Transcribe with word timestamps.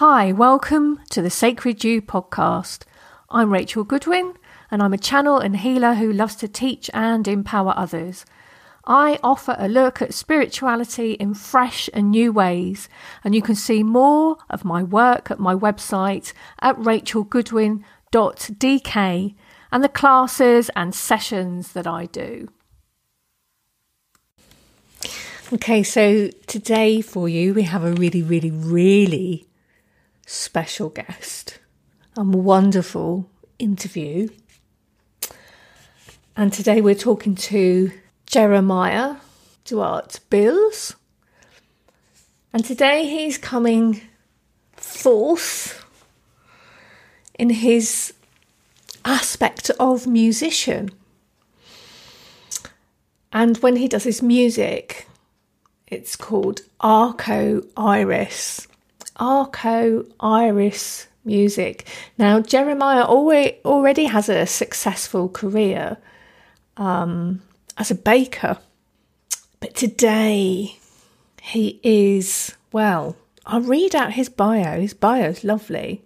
Hi, 0.00 0.30
welcome 0.30 1.00
to 1.08 1.22
the 1.22 1.30
Sacred 1.30 1.82
You 1.82 2.02
podcast. 2.02 2.82
I'm 3.30 3.50
Rachel 3.50 3.82
Goodwin, 3.82 4.34
and 4.70 4.82
I'm 4.82 4.92
a 4.92 4.98
channel 4.98 5.38
and 5.38 5.56
healer 5.56 5.94
who 5.94 6.12
loves 6.12 6.36
to 6.36 6.48
teach 6.48 6.90
and 6.92 7.26
empower 7.26 7.72
others. 7.74 8.26
I 8.84 9.18
offer 9.22 9.56
a 9.58 9.68
look 9.68 10.02
at 10.02 10.12
spirituality 10.12 11.12
in 11.12 11.32
fresh 11.32 11.88
and 11.94 12.10
new 12.10 12.30
ways, 12.30 12.90
and 13.24 13.34
you 13.34 13.40
can 13.40 13.54
see 13.54 13.82
more 13.82 14.36
of 14.50 14.66
my 14.66 14.82
work 14.82 15.30
at 15.30 15.40
my 15.40 15.54
website 15.54 16.34
at 16.60 16.76
rachelgoodwin.dk 16.76 19.34
and 19.72 19.82
the 19.82 19.88
classes 19.88 20.70
and 20.76 20.94
sessions 20.94 21.72
that 21.72 21.86
I 21.86 22.04
do. 22.04 22.50
Okay, 25.54 25.82
so 25.82 26.28
today 26.46 27.00
for 27.00 27.30
you, 27.30 27.54
we 27.54 27.62
have 27.62 27.82
a 27.82 27.94
really, 27.94 28.22
really, 28.22 28.50
really 28.50 29.48
special 30.26 30.88
guest, 30.88 31.60
a 32.16 32.24
wonderful 32.24 33.30
interview. 33.58 34.28
And 36.36 36.52
today 36.52 36.80
we're 36.80 36.96
talking 36.96 37.36
to 37.36 37.92
Jeremiah 38.26 39.16
Duarte 39.64 40.18
Bills. 40.28 40.96
And 42.52 42.64
today 42.64 43.06
he's 43.06 43.38
coming 43.38 44.02
forth 44.72 45.84
in 47.38 47.50
his 47.50 48.12
aspect 49.04 49.70
of 49.78 50.06
musician. 50.06 50.90
And 53.32 53.58
when 53.58 53.76
he 53.76 53.86
does 53.86 54.04
his 54.04 54.22
music, 54.22 55.06
it's 55.86 56.16
called 56.16 56.62
Arco 56.80 57.62
Iris. 57.76 58.66
Arco 59.16 60.04
Iris 60.20 61.08
music. 61.24 61.86
Now, 62.18 62.40
Jeremiah 62.40 63.04
already 63.04 64.04
has 64.04 64.28
a 64.28 64.46
successful 64.46 65.28
career 65.28 65.96
um, 66.76 67.42
as 67.76 67.90
a 67.90 67.94
baker, 67.94 68.58
but 69.60 69.74
today 69.74 70.78
he 71.42 71.80
is, 71.82 72.54
well, 72.72 73.16
I'll 73.44 73.60
read 73.60 73.94
out 73.94 74.12
his 74.12 74.28
bio. 74.28 74.80
His 74.80 74.94
bio 74.94 75.30
is 75.30 75.44
lovely. 75.44 76.02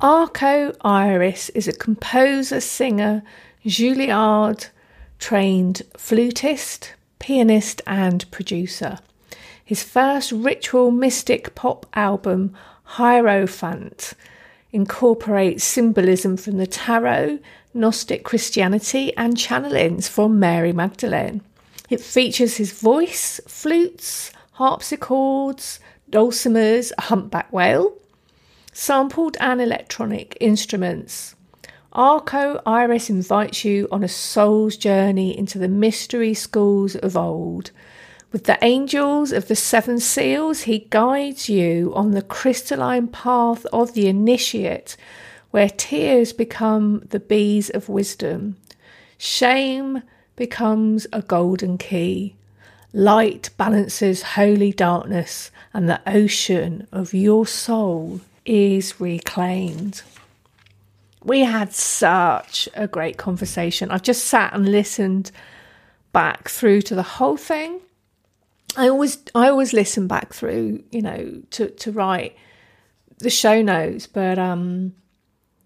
Arco 0.00 0.74
Iris 0.82 1.48
is 1.50 1.66
a 1.66 1.72
composer, 1.72 2.60
singer, 2.60 3.22
Juilliard 3.64 4.68
trained 5.18 5.82
flutist, 5.96 6.92
pianist, 7.18 7.82
and 7.86 8.30
producer. 8.30 8.98
His 9.66 9.82
first 9.82 10.30
ritual 10.30 10.92
mystic 10.92 11.56
pop 11.56 11.86
album, 11.92 12.54
Hierophant, 12.84 14.12
incorporates 14.70 15.64
symbolism 15.64 16.36
from 16.36 16.58
the 16.58 16.68
tarot, 16.68 17.40
Gnostic 17.74 18.22
Christianity, 18.22 19.12
and 19.16 19.36
channelings 19.36 20.08
from 20.08 20.38
Mary 20.38 20.72
Magdalene. 20.72 21.40
It 21.90 22.00
features 22.00 22.58
his 22.58 22.80
voice, 22.80 23.40
flutes, 23.48 24.30
harpsichords, 24.52 25.80
dulcimers, 26.08 26.92
a 26.96 27.02
humpback 27.02 27.52
whale, 27.52 27.92
sampled 28.72 29.36
and 29.40 29.60
electronic 29.60 30.36
instruments. 30.40 31.34
Arco 31.92 32.62
Iris 32.64 33.10
invites 33.10 33.64
you 33.64 33.88
on 33.90 34.04
a 34.04 34.08
soul's 34.08 34.76
journey 34.76 35.36
into 35.36 35.58
the 35.58 35.66
mystery 35.66 36.34
schools 36.34 36.94
of 36.94 37.16
old 37.16 37.72
with 38.36 38.44
the 38.44 38.62
angels 38.62 39.32
of 39.32 39.48
the 39.48 39.56
seven 39.56 39.98
seals, 39.98 40.64
he 40.64 40.80
guides 40.90 41.48
you 41.48 41.90
on 41.94 42.10
the 42.10 42.20
crystalline 42.20 43.08
path 43.08 43.64
of 43.72 43.94
the 43.94 44.08
initiate, 44.08 44.94
where 45.52 45.70
tears 45.70 46.34
become 46.34 47.00
the 47.08 47.18
bees 47.18 47.70
of 47.70 47.88
wisdom. 47.88 48.58
Shame 49.16 50.02
becomes 50.36 51.06
a 51.14 51.22
golden 51.22 51.78
key. 51.78 52.36
Light 52.92 53.48
balances 53.56 54.22
holy 54.22 54.70
darkness, 54.70 55.50
and 55.72 55.88
the 55.88 56.02
ocean 56.06 56.86
of 56.92 57.14
your 57.14 57.46
soul 57.46 58.20
is 58.44 59.00
reclaimed. 59.00 60.02
We 61.24 61.40
had 61.40 61.72
such 61.72 62.68
a 62.74 62.86
great 62.86 63.16
conversation. 63.16 63.90
I've 63.90 64.02
just 64.02 64.26
sat 64.26 64.52
and 64.52 64.68
listened 64.68 65.30
back 66.12 66.50
through 66.50 66.82
to 66.82 66.94
the 66.94 67.02
whole 67.02 67.38
thing 67.38 67.80
I 68.76 68.88
always 68.88 69.18
I 69.34 69.48
always 69.48 69.72
listen 69.72 70.06
back 70.06 70.34
through, 70.34 70.84
you 70.90 71.02
know, 71.02 71.42
to 71.52 71.70
to 71.70 71.92
write 71.92 72.36
the 73.18 73.30
show 73.30 73.62
notes, 73.62 74.06
but 74.06 74.38
um 74.38 74.94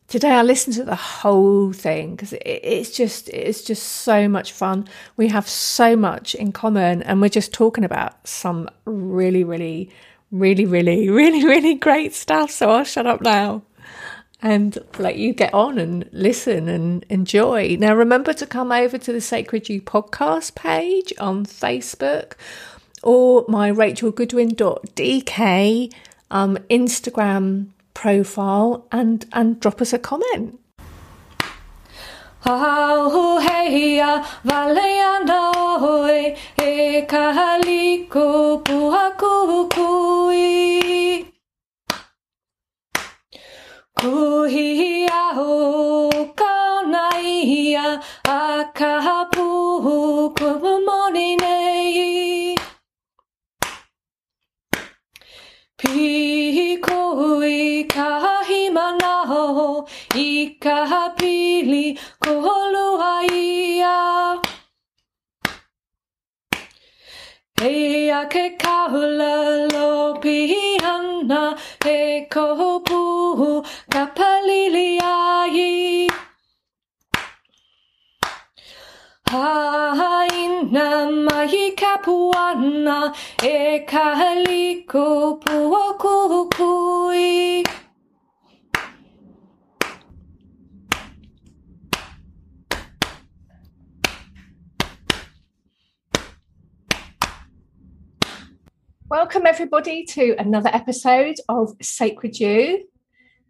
today 0.07 0.31
I 0.31 0.43
listened 0.43 0.77
to 0.77 0.85
the 0.85 0.97
whole 0.97 1.73
thing 1.73 2.15
because 2.15 2.33
it, 2.35 2.43
it's 2.45 2.91
just 2.91 3.29
it's 3.31 3.63
just 3.63 3.83
so 3.83 4.29
much 4.29 4.53
fun. 4.53 4.87
We 5.17 5.29
have 5.29 5.49
so 5.49 5.97
much 5.97 6.35
in 6.35 6.53
common, 6.53 7.03
and 7.03 7.21
we're 7.21 7.29
just 7.29 7.53
talking 7.53 7.85
about 7.85 8.27
some 8.29 8.69
really, 8.85 9.45
really, 9.45 9.91
really, 10.31 10.67
really, 10.67 11.09
really, 11.21 11.45
really 11.45 11.75
great 11.75 12.15
stuff. 12.15 12.51
So 12.51 12.71
I'll 12.71 12.85
shut 12.85 13.07
up 13.07 13.23
now 13.23 13.63
and 14.43 14.79
let 14.99 15.17
you 15.17 15.33
get 15.35 15.53
on 15.53 15.79
and 15.79 16.09
listen 16.13 16.69
and 16.69 17.05
enjoy. 17.11 17.77
Now, 17.79 17.95
remember 17.95 18.33
to 18.35 18.47
come 18.47 18.73
over 18.73 18.97
to 18.97 19.13
the 19.13 19.21
Sacred 19.21 19.69
You 19.69 19.83
podcast 19.83 20.55
page 20.55 21.13
on 21.19 21.45
Facebook 21.45 22.33
or 23.03 23.45
my 23.49 23.71
rachelgoodwin.dk 23.71 25.93
um, 26.31 26.57
Instagram 26.69 27.67
profile 27.95 28.87
and, 28.93 29.27
and 29.33 29.59
drop 29.61 29.81
us 29.81 29.93
a 29.93 29.99
comment. 29.99 30.59
e 36.59 37.03
kaliko 37.07 38.63
puhaku 38.65 39.69
kui 39.75 41.27
Kuhia 44.01 45.23
ho 45.37 45.53
kaunai 46.41 47.77
a 47.77 47.79
kumamoni 50.39 51.29
nei 51.43 52.20
Pikoi 55.81 57.89
kahimanaho 57.89 59.89
i 60.15 60.57
kahapili 60.61 61.99
koholuaia. 62.21 63.97
Ea 67.63 68.29
ke 68.29 68.59
kaula 68.61 69.69
lo 69.73 70.21
pihana 70.21 71.57
e 71.87 72.27
kohopu 72.29 73.65
kapalili 73.89 75.01
ai. 75.01 76.07
Haina 79.31 80.87
mai 81.25 81.71
kapuana 81.77 83.15
e 83.41 83.87
kahaliko 83.87 85.39
puokukui. 85.39 86.85
Welcome, 99.09 99.47
everybody, 99.47 100.05
to 100.07 100.35
another 100.41 100.71
episode 100.73 101.37
of 101.49 101.77
Sacred 101.81 102.41
You. 102.41 102.89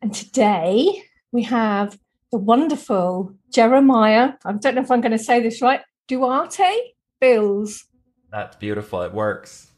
And 0.03 0.13
today 0.15 1.05
we 1.33 1.45
have 1.45 1.99
the 2.31 2.39
wonderful 2.39 3.35
Jeremiah. 3.53 4.35
I 4.45 4.53
don't 4.53 4.75
know 4.75 4.83
if 4.83 4.91
I'm 4.91 5.01
going 5.01 5.13
to 5.13 5.19
say 5.19 5.41
this 5.41 5.61
right. 5.61 5.81
Duarte 6.09 6.93
Bills. 7.21 7.85
That's 8.31 8.57
beautiful. 8.57 9.03
It 9.03 9.13
works. 9.13 9.71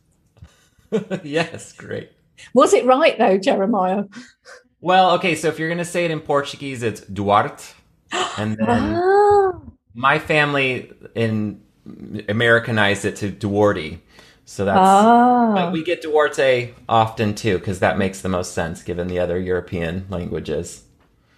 yes, 1.23 1.73
great. 1.73 2.11
Was 2.55 2.73
it 2.73 2.85
right 2.85 3.17
though, 3.19 3.39
Jeremiah? 3.39 4.05
Well, 4.81 5.13
okay. 5.13 5.35
So 5.35 5.49
if 5.49 5.59
you're 5.59 5.69
going 5.69 5.79
to 5.79 5.85
say 5.85 6.05
it 6.05 6.11
in 6.11 6.21
Portuguese, 6.21 6.83
it's 6.83 7.01
Duarte, 7.03 7.65
and 8.37 8.57
then 8.67 8.95
oh. 8.97 9.63
my 9.95 10.19
family 10.19 10.93
in 11.15 11.63
Americanized 12.29 13.05
it 13.05 13.17
to 13.17 13.31
Duarte. 13.31 13.99
So 14.45 14.65
that's 14.65 14.79
oh. 14.81 15.71
we 15.71 15.85
get 15.85 16.03
Duarte 16.03 16.75
often 16.89 17.35
too 17.35 17.59
because 17.59 17.79
that 17.79 17.97
makes 17.97 18.21
the 18.21 18.29
most 18.29 18.53
sense 18.53 18.83
given 18.83 19.07
the 19.07 19.19
other 19.19 19.39
European 19.39 20.07
languages. 20.11 20.83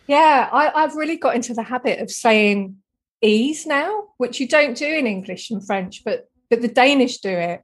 Yeah, 0.06 0.48
I, 0.52 0.80
have 0.80 0.96
really 0.96 1.16
got 1.16 1.34
into 1.34 1.54
the 1.54 1.62
habit 1.62 2.00
of 2.00 2.10
saying 2.10 2.76
ease 3.22 3.66
now, 3.66 4.08
which 4.18 4.38
you 4.38 4.46
don't 4.46 4.76
do 4.76 4.86
in 4.86 5.06
English 5.06 5.50
and 5.50 5.64
French, 5.64 6.02
but 6.04 6.28
but 6.50 6.60
the 6.60 6.68
Danish 6.68 7.18
do 7.18 7.30
it, 7.30 7.62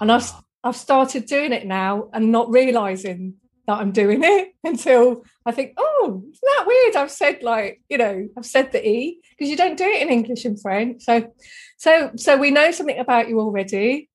and 0.00 0.10
I've 0.10 0.32
I've 0.64 0.76
started 0.76 1.26
doing 1.26 1.52
it 1.52 1.66
now 1.66 2.08
and 2.12 2.32
not 2.32 2.50
realizing 2.50 3.34
that 3.66 3.78
I'm 3.78 3.92
doing 3.92 4.22
it 4.22 4.54
until 4.64 5.24
I 5.44 5.52
think, 5.52 5.74
oh, 5.76 6.22
isn't 6.24 6.40
that 6.42 6.64
weird? 6.66 6.96
I've 6.96 7.10
said 7.10 7.42
like, 7.42 7.82
you 7.88 7.98
know, 7.98 8.28
I've 8.36 8.46
said 8.46 8.72
the 8.72 8.86
E 8.86 9.20
because 9.30 9.50
you 9.50 9.56
don't 9.56 9.76
do 9.76 9.84
it 9.84 10.02
in 10.02 10.08
English 10.08 10.44
and 10.44 10.60
French. 10.60 11.02
So, 11.02 11.32
so, 11.76 12.10
so 12.16 12.36
we 12.36 12.50
know 12.50 12.70
something 12.70 12.98
about 12.98 13.28
you 13.28 13.40
already. 13.40 14.08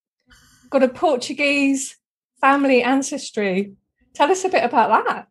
Got 0.70 0.84
a 0.84 0.90
Portuguese 0.90 1.98
family 2.40 2.82
ancestry. 2.82 3.74
Tell 4.14 4.32
us 4.32 4.44
a 4.46 4.50
bit 4.50 4.64
about 4.64 5.06
that. 5.06 5.28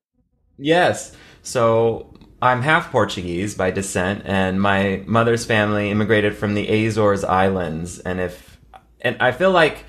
Yes. 0.59 1.17
So 1.43 2.10
I'm 2.43 2.63
half 2.63 2.91
Portuguese 2.91 3.55
by 3.55 3.71
descent, 3.71 4.23
and 4.25 4.61
my 4.61 5.03
mother's 5.07 5.45
family 5.45 5.91
immigrated 5.91 6.37
from 6.37 6.55
the 6.55 6.87
Azores 6.87 7.23
Islands. 7.23 7.99
And 7.99 8.19
if, 8.19 8.59
and 9.03 9.17
I 9.21 9.33
feel 9.33 9.51
like 9.51 9.85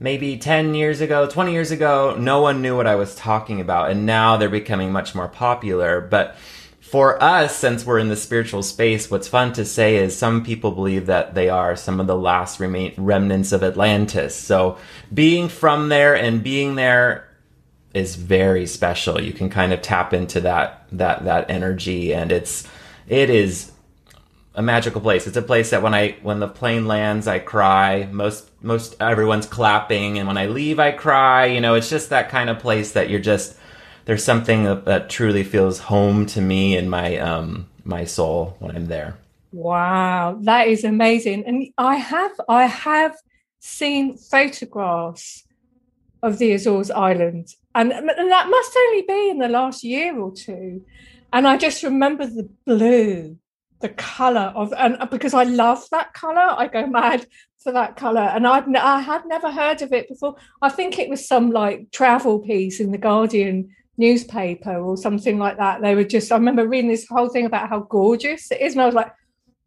maybe 0.00 0.36
10 0.36 0.74
years 0.74 1.00
ago, 1.00 1.28
20 1.28 1.52
years 1.52 1.70
ago, 1.70 2.16
no 2.18 2.40
one 2.40 2.60
knew 2.60 2.76
what 2.76 2.88
I 2.88 2.96
was 2.96 3.14
talking 3.14 3.60
about. 3.60 3.92
And 3.92 4.04
now 4.04 4.36
they're 4.36 4.48
becoming 4.48 4.90
much 4.90 5.14
more 5.14 5.28
popular. 5.28 6.00
But 6.00 6.36
for 6.80 7.22
us, 7.22 7.56
since 7.56 7.86
we're 7.86 8.00
in 8.00 8.08
the 8.08 8.16
spiritual 8.16 8.64
space, 8.64 9.08
what's 9.08 9.28
fun 9.28 9.52
to 9.52 9.64
say 9.64 9.96
is 9.96 10.16
some 10.16 10.44
people 10.44 10.72
believe 10.72 11.06
that 11.06 11.36
they 11.36 11.48
are 11.48 11.76
some 11.76 12.00
of 12.00 12.08
the 12.08 12.16
last 12.16 12.58
remain- 12.58 12.94
remnants 12.96 13.52
of 13.52 13.62
Atlantis. 13.62 14.34
So 14.34 14.76
being 15.14 15.48
from 15.48 15.88
there 15.88 16.16
and 16.16 16.42
being 16.42 16.74
there 16.74 17.28
is 17.94 18.16
very 18.16 18.66
special. 18.66 19.20
You 19.20 19.32
can 19.32 19.50
kind 19.50 19.72
of 19.72 19.82
tap 19.82 20.12
into 20.12 20.40
that 20.40 20.86
that 20.92 21.24
that 21.24 21.50
energy 21.50 22.14
and 22.14 22.32
it's 22.32 22.66
it 23.08 23.30
is 23.30 23.72
a 24.54 24.62
magical 24.62 25.00
place. 25.00 25.26
It's 25.26 25.36
a 25.36 25.42
place 25.42 25.70
that 25.70 25.82
when 25.82 25.94
I 25.94 26.16
when 26.22 26.40
the 26.40 26.48
plane 26.48 26.86
lands, 26.86 27.26
I 27.26 27.38
cry. 27.38 28.08
Most 28.10 28.50
most 28.62 28.96
everyone's 29.00 29.46
clapping, 29.46 30.18
and 30.18 30.28
when 30.28 30.36
I 30.36 30.46
leave, 30.46 30.78
I 30.78 30.92
cry. 30.92 31.46
You 31.46 31.60
know, 31.60 31.74
it's 31.74 31.88
just 31.88 32.10
that 32.10 32.28
kind 32.28 32.50
of 32.50 32.58
place 32.58 32.92
that 32.92 33.08
you're 33.08 33.20
just 33.20 33.56
there's 34.04 34.24
something 34.24 34.64
that, 34.64 34.84
that 34.84 35.08
truly 35.08 35.44
feels 35.44 35.78
home 35.78 36.26
to 36.26 36.40
me 36.40 36.76
and 36.76 36.90
my 36.90 37.16
um 37.18 37.68
my 37.84 38.04
soul 38.04 38.56
when 38.58 38.76
I'm 38.76 38.86
there. 38.86 39.16
Wow, 39.52 40.38
that 40.42 40.68
is 40.68 40.84
amazing. 40.84 41.44
And 41.46 41.68
I 41.78 41.96
have 41.96 42.32
I 42.48 42.66
have 42.66 43.16
seen 43.58 44.16
photographs 44.16 45.44
of 46.22 46.38
the 46.38 46.52
Azores 46.52 46.90
Islands, 46.90 47.56
and, 47.74 47.92
and 47.92 48.30
that 48.30 48.48
must 48.48 48.76
only 48.76 49.02
be 49.02 49.30
in 49.30 49.38
the 49.38 49.48
last 49.48 49.82
year 49.84 50.18
or 50.18 50.32
two. 50.32 50.82
And 51.32 51.48
I 51.48 51.56
just 51.56 51.82
remember 51.82 52.26
the 52.26 52.48
blue 52.66 53.38
the 53.82 53.90
color 53.90 54.52
of 54.54 54.72
and 54.78 54.96
uh, 55.00 55.06
because 55.06 55.34
I 55.34 55.42
love 55.42 55.84
that 55.90 56.14
color, 56.14 56.54
I 56.56 56.68
go 56.68 56.86
mad 56.86 57.26
for 57.58 57.72
that 57.72 57.96
color. 57.96 58.20
And 58.20 58.46
I'd 58.46 58.74
I 58.74 59.00
had 59.00 59.26
never 59.26 59.50
heard 59.50 59.82
of 59.82 59.92
it 59.92 60.08
before. 60.08 60.36
I 60.62 60.70
think 60.70 60.98
it 60.98 61.10
was 61.10 61.26
some 61.28 61.50
like 61.50 61.90
travel 61.90 62.38
piece 62.38 62.80
in 62.80 62.92
the 62.92 62.98
Guardian 62.98 63.74
newspaper 63.98 64.78
or 64.78 64.96
something 64.96 65.38
like 65.38 65.58
that. 65.58 65.82
They 65.82 65.94
were 65.94 66.04
just 66.04 66.32
I 66.32 66.36
remember 66.36 66.66
reading 66.66 66.90
this 66.90 67.06
whole 67.06 67.28
thing 67.28 67.44
about 67.44 67.68
how 67.68 67.80
gorgeous 67.80 68.50
it 68.50 68.62
is, 68.62 68.72
and 68.72 68.82
I 68.82 68.86
was 68.86 68.94
like, 68.94 69.12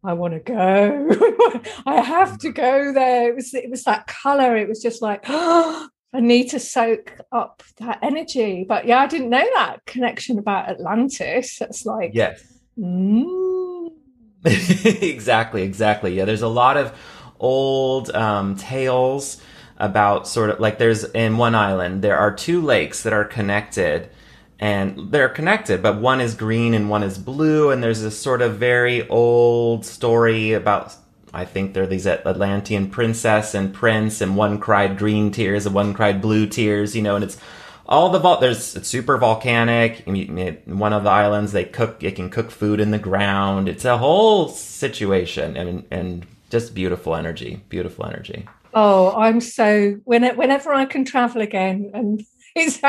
I 0.02 0.14
want 0.14 0.34
to 0.34 0.40
go. 0.40 1.62
I 1.86 2.00
have 2.00 2.38
to 2.38 2.50
go 2.50 2.92
there. 2.92 3.30
It 3.30 3.36
was 3.36 3.54
it 3.54 3.70
was 3.70 3.84
that 3.84 4.06
color. 4.06 4.56
It 4.56 4.68
was 4.68 4.82
just 4.82 5.02
like 5.02 5.24
oh, 5.28 5.88
I 6.16 6.20
need 6.20 6.48
to 6.50 6.58
soak 6.58 7.20
up 7.30 7.62
that 7.78 7.98
energy. 8.02 8.64
But 8.66 8.86
yeah, 8.86 9.00
I 9.00 9.06
didn't 9.06 9.28
know 9.28 9.46
that 9.54 9.84
connection 9.84 10.38
about 10.38 10.70
Atlantis. 10.70 11.58
That's 11.58 11.84
like 11.84 12.12
yes. 12.14 12.42
Mm. 12.78 13.90
exactly, 14.44 15.62
exactly. 15.62 16.16
Yeah, 16.16 16.24
there's 16.24 16.42
a 16.42 16.48
lot 16.48 16.78
of 16.78 16.96
old 17.38 18.10
um, 18.14 18.56
tales 18.56 19.42
about 19.76 20.26
sort 20.26 20.48
of 20.48 20.58
like 20.58 20.78
there's 20.78 21.04
in 21.04 21.36
one 21.36 21.54
island 21.54 22.00
there 22.00 22.16
are 22.16 22.34
two 22.34 22.62
lakes 22.62 23.02
that 23.02 23.12
are 23.12 23.26
connected 23.26 24.08
and 24.58 25.12
they're 25.12 25.28
connected 25.28 25.82
but 25.82 26.00
one 26.00 26.18
is 26.18 26.34
green 26.34 26.72
and 26.72 26.88
one 26.88 27.02
is 27.02 27.18
blue 27.18 27.70
and 27.70 27.82
there's 27.82 28.00
this 28.00 28.18
sort 28.18 28.40
of 28.40 28.56
very 28.56 29.06
old 29.08 29.84
story 29.84 30.54
about 30.54 30.94
I 31.36 31.44
think 31.44 31.74
they're 31.74 31.86
these 31.86 32.06
Atlantean 32.06 32.90
princess 32.90 33.54
and 33.54 33.72
prince 33.72 34.22
and 34.22 34.36
one 34.36 34.58
cried 34.58 34.96
green 34.96 35.30
tears 35.30 35.66
and 35.66 35.74
one 35.74 35.92
cried 35.92 36.22
blue 36.22 36.46
tears 36.46 36.96
you 36.96 37.02
know 37.02 37.14
and 37.14 37.24
it's 37.24 37.36
all 37.88 38.08
the 38.08 38.36
there's 38.38 38.74
it's 38.74 38.88
super 38.88 39.16
volcanic 39.18 40.02
one 40.64 40.92
of 40.92 41.04
the 41.04 41.10
islands 41.10 41.52
they 41.52 41.64
cook 41.64 42.02
it 42.02 42.16
can 42.16 42.30
cook 42.30 42.50
food 42.50 42.80
in 42.80 42.90
the 42.90 42.98
ground. 42.98 43.68
It's 43.68 43.84
a 43.84 43.98
whole 43.98 44.48
situation 44.48 45.56
and 45.56 45.84
and 45.90 46.26
just 46.50 46.74
beautiful 46.74 47.14
energy 47.14 47.62
beautiful 47.68 48.06
energy. 48.06 48.48
Oh 48.74 49.14
i'm 49.16 49.40
so 49.40 50.00
when, 50.04 50.24
whenever 50.36 50.72
i 50.72 50.84
can 50.84 51.04
travel 51.04 51.42
again 51.42 51.90
and 51.94 52.24
it's 52.56 52.82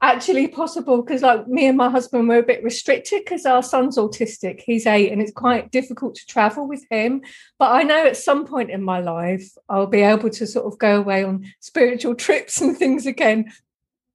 actually 0.00 0.46
possible 0.46 1.02
because 1.02 1.22
like 1.22 1.48
me 1.48 1.66
and 1.66 1.76
my 1.76 1.90
husband 1.90 2.28
were 2.28 2.38
a 2.38 2.42
bit 2.42 2.62
restricted 2.62 3.22
because 3.24 3.44
our 3.44 3.62
son's 3.62 3.98
autistic 3.98 4.60
he's 4.60 4.86
eight 4.86 5.10
and 5.10 5.20
it's 5.20 5.32
quite 5.32 5.72
difficult 5.72 6.14
to 6.14 6.24
travel 6.26 6.68
with 6.68 6.84
him 6.88 7.20
but 7.58 7.72
i 7.72 7.82
know 7.82 8.06
at 8.06 8.16
some 8.16 8.46
point 8.46 8.70
in 8.70 8.80
my 8.80 9.00
life 9.00 9.50
i'll 9.68 9.88
be 9.88 10.02
able 10.02 10.30
to 10.30 10.46
sort 10.46 10.66
of 10.66 10.78
go 10.78 10.98
away 11.00 11.24
on 11.24 11.44
spiritual 11.58 12.14
trips 12.24 12.60
and 12.60 12.76
things 12.76 13.06
again 13.06 13.44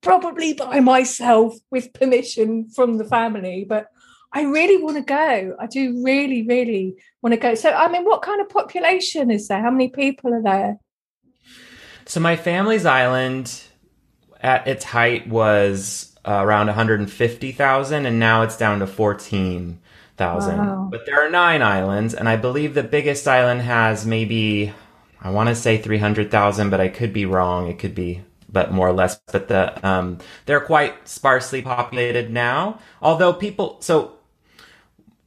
probably 0.04 0.54
by 0.54 0.82
myself 0.82 1.56
with 1.72 1.94
permission 1.94 2.70
from 2.70 2.98
the 2.98 3.06
family. 3.06 3.66
But 3.68 3.88
I 4.32 4.44
really 4.44 4.82
want 4.82 4.98
to 4.98 5.04
go. 5.04 5.56
I 5.60 5.66
do 5.66 6.04
really, 6.04 6.44
really 6.44 6.96
want 7.22 7.34
to 7.34 7.40
go. 7.40 7.56
So, 7.56 7.72
I 7.72 7.88
mean, 7.88 8.04
what 8.04 8.22
kind 8.22 8.42
of 8.42 8.50
population 8.50 9.32
is 9.32 9.48
there? 9.48 9.62
How 9.62 9.72
many 9.72 9.90
people 9.90 10.34
are 10.34 10.44
there? 10.44 10.78
So, 12.06 12.20
my 12.20 12.36
family's 12.36 12.86
island 12.86 13.64
at 14.44 14.68
its 14.68 14.84
height 14.84 15.28
was 15.28 16.16
uh, 16.26 16.42
around 16.44 16.68
150,000, 16.68 18.06
and 18.06 18.20
now 18.20 18.44
it's 18.44 18.58
down 18.58 18.80
to 18.80 18.88
14,000. 18.88 20.58
Wow. 20.58 20.88
But 20.92 21.06
there 21.06 21.26
are 21.26 21.30
nine 21.30 21.62
islands, 21.62 22.14
and 22.14 22.30
I 22.30 22.36
believe 22.36 22.74
the 22.74 22.84
biggest 22.84 23.28
island 23.28 23.62
has 23.62 24.06
maybe, 24.06 24.74
I 25.22 25.32
want 25.32 25.50
to 25.50 25.56
say 25.56 25.78
300,000, 25.78 26.70
but 26.70 26.82
I 26.82 26.90
could 26.90 27.14
be 27.14 27.26
wrong. 27.26 27.68
It 27.68 27.80
could 27.80 27.96
be 27.96 28.22
but 28.50 28.72
more 28.72 28.88
or 28.88 28.94
less. 28.94 29.20
But 29.32 29.48
the 29.48 29.86
um, 29.86 30.20
they're 30.46 30.62
quite 30.62 31.08
sparsely 31.08 31.62
populated 31.62 32.30
now. 32.30 32.80
Although 33.02 33.34
people, 33.34 33.78
so 33.82 34.14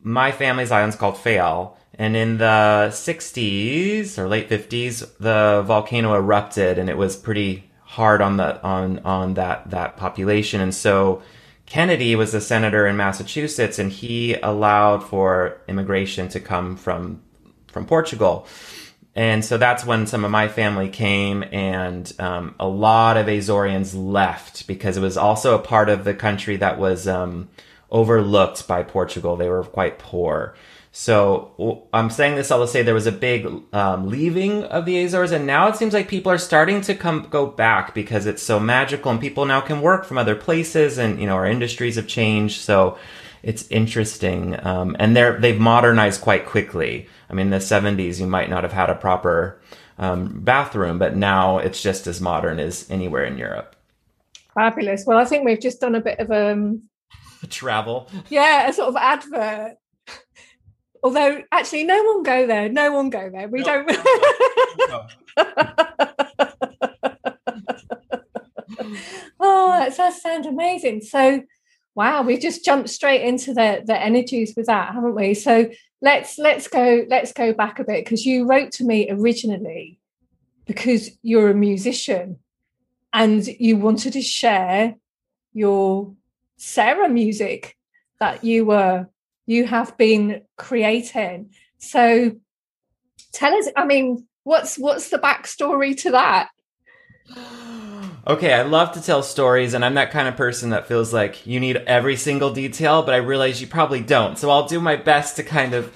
my 0.00 0.30
family's 0.30 0.70
island's 0.70 0.96
called 0.96 1.16
Fayal, 1.16 1.76
and 1.98 2.16
in 2.16 2.38
the 2.38 2.88
60s 2.90 4.18
or 4.18 4.28
late 4.28 4.48
50s, 4.48 5.16
the 5.18 5.62
volcano 5.66 6.14
erupted, 6.14 6.78
and 6.78 6.88
it 6.88 6.96
was 6.96 7.16
pretty 7.16 7.65
hard 7.96 8.20
on 8.22 8.36
the 8.36 8.62
on 8.62 9.00
on 9.00 9.34
that 9.34 9.70
that 9.70 9.96
population, 9.96 10.60
and 10.60 10.74
so. 10.74 11.22
Kennedy 11.68 12.14
was 12.14 12.32
a 12.32 12.40
senator 12.40 12.86
in 12.86 12.96
Massachusetts, 12.96 13.80
and 13.80 13.90
he 13.90 14.34
allowed 14.34 15.02
for 15.02 15.60
immigration 15.66 16.28
to 16.28 16.38
come 16.38 16.76
from 16.76 17.20
from 17.72 17.86
Portugal. 17.86 18.46
And 19.16 19.42
so 19.42 19.56
that's 19.56 19.84
when 19.84 20.06
some 20.06 20.26
of 20.26 20.30
my 20.30 20.46
family 20.46 20.90
came, 20.90 21.42
and 21.50 22.12
um, 22.18 22.54
a 22.60 22.68
lot 22.68 23.16
of 23.16 23.26
Azoreans 23.26 23.94
left 23.96 24.66
because 24.66 24.98
it 24.98 25.00
was 25.00 25.16
also 25.16 25.54
a 25.54 25.58
part 25.58 25.88
of 25.88 26.04
the 26.04 26.12
country 26.12 26.58
that 26.58 26.78
was 26.78 27.08
um, 27.08 27.48
overlooked 27.90 28.68
by 28.68 28.82
Portugal. 28.82 29.36
They 29.36 29.48
were 29.48 29.64
quite 29.64 29.98
poor. 29.98 30.54
So 30.98 31.86
I'm 31.92 32.08
saying 32.08 32.36
this 32.36 32.50
all 32.50 32.62
to 32.62 32.66
say 32.66 32.80
there 32.80 32.94
was 32.94 33.06
a 33.06 33.12
big 33.12 33.46
um, 33.74 34.08
leaving 34.08 34.64
of 34.64 34.86
the 34.86 35.04
Azores, 35.04 35.30
and 35.30 35.46
now 35.46 35.68
it 35.68 35.76
seems 35.76 35.92
like 35.92 36.08
people 36.08 36.32
are 36.32 36.38
starting 36.38 36.80
to 36.80 36.94
come 36.94 37.26
go 37.28 37.44
back 37.46 37.92
because 37.92 38.24
it's 38.24 38.42
so 38.42 38.58
magical, 38.58 39.10
and 39.10 39.20
people 39.20 39.44
now 39.44 39.60
can 39.60 39.82
work 39.82 40.06
from 40.06 40.16
other 40.16 40.34
places, 40.34 40.96
and 40.96 41.20
you 41.20 41.26
know 41.26 41.34
our 41.34 41.44
industries 41.44 41.96
have 41.96 42.06
changed. 42.06 42.62
So 42.62 42.96
it's 43.42 43.70
interesting, 43.70 44.58
um, 44.64 44.96
and 44.98 45.14
they're 45.14 45.38
they've 45.38 45.60
modernized 45.60 46.22
quite 46.22 46.46
quickly. 46.46 47.06
I 47.28 47.34
mean, 47.34 47.48
in 47.48 47.50
the 47.50 47.58
70s, 47.58 48.18
you 48.18 48.26
might 48.26 48.48
not 48.48 48.62
have 48.62 48.72
had 48.72 48.88
a 48.88 48.94
proper 48.94 49.60
um, 49.98 50.40
bathroom, 50.40 50.98
but 50.98 51.14
now 51.14 51.58
it's 51.58 51.82
just 51.82 52.06
as 52.06 52.22
modern 52.22 52.58
as 52.58 52.90
anywhere 52.90 53.26
in 53.26 53.36
Europe. 53.36 53.76
Fabulous. 54.54 55.04
Well, 55.06 55.18
I 55.18 55.26
think 55.26 55.44
we've 55.44 55.60
just 55.60 55.78
done 55.78 55.94
a 55.94 56.00
bit 56.00 56.20
of 56.20 56.30
um 56.30 56.84
travel. 57.50 58.08
Yeah, 58.30 58.66
a 58.66 58.72
sort 58.72 58.88
of 58.88 58.96
advert. 58.96 59.76
Although, 61.06 61.44
actually, 61.52 61.84
no 61.84 62.02
one 62.02 62.24
go 62.24 62.48
there. 62.48 62.68
No 62.68 62.90
one 62.90 63.10
go 63.10 63.30
there. 63.30 63.46
We 63.46 63.60
no, 63.60 63.64
don't. 63.64 63.86
No, 63.86 65.06
oh, 69.38 69.78
that 69.78 69.96
does 69.96 70.20
sound 70.20 70.46
amazing. 70.46 71.02
So, 71.02 71.44
wow, 71.94 72.22
we 72.22 72.38
just 72.38 72.64
jumped 72.64 72.88
straight 72.88 73.22
into 73.22 73.54
the 73.54 73.82
the 73.86 73.96
energies 73.96 74.54
with 74.56 74.66
that, 74.66 74.94
haven't 74.94 75.14
we? 75.14 75.34
So, 75.34 75.70
let's 76.02 76.38
let's 76.38 76.66
go 76.66 77.04
let's 77.08 77.32
go 77.32 77.52
back 77.52 77.78
a 77.78 77.84
bit 77.84 78.04
because 78.04 78.26
you 78.26 78.44
wrote 78.44 78.72
to 78.72 78.84
me 78.84 79.08
originally 79.08 80.00
because 80.66 81.10
you're 81.22 81.50
a 81.50 81.54
musician 81.54 82.40
and 83.12 83.46
you 83.46 83.76
wanted 83.76 84.14
to 84.14 84.22
share 84.22 84.96
your 85.52 86.16
Sarah 86.56 87.08
music 87.08 87.76
that 88.18 88.42
you 88.42 88.64
were 88.64 89.06
you 89.46 89.64
have 89.64 89.96
been 89.96 90.42
creating. 90.56 91.50
So 91.78 92.32
tell 93.32 93.54
us, 93.54 93.68
I 93.76 93.86
mean, 93.86 94.26
what's 94.44 94.76
what's 94.76 95.08
the 95.08 95.18
backstory 95.18 95.96
to 96.02 96.10
that? 96.12 96.48
Okay, 98.28 98.52
I 98.52 98.62
love 98.62 98.90
to 98.94 99.00
tell 99.00 99.22
stories, 99.22 99.72
and 99.72 99.84
I'm 99.84 99.94
that 99.94 100.10
kind 100.10 100.26
of 100.26 100.36
person 100.36 100.70
that 100.70 100.88
feels 100.88 101.12
like 101.14 101.46
you 101.46 101.60
need 101.60 101.76
every 101.76 102.16
single 102.16 102.52
detail, 102.52 103.02
but 103.04 103.14
I 103.14 103.18
realize 103.18 103.60
you 103.60 103.68
probably 103.68 104.00
don't. 104.00 104.36
So 104.36 104.50
I'll 104.50 104.66
do 104.66 104.80
my 104.80 104.96
best 104.96 105.36
to 105.36 105.44
kind 105.44 105.74
of 105.74 105.94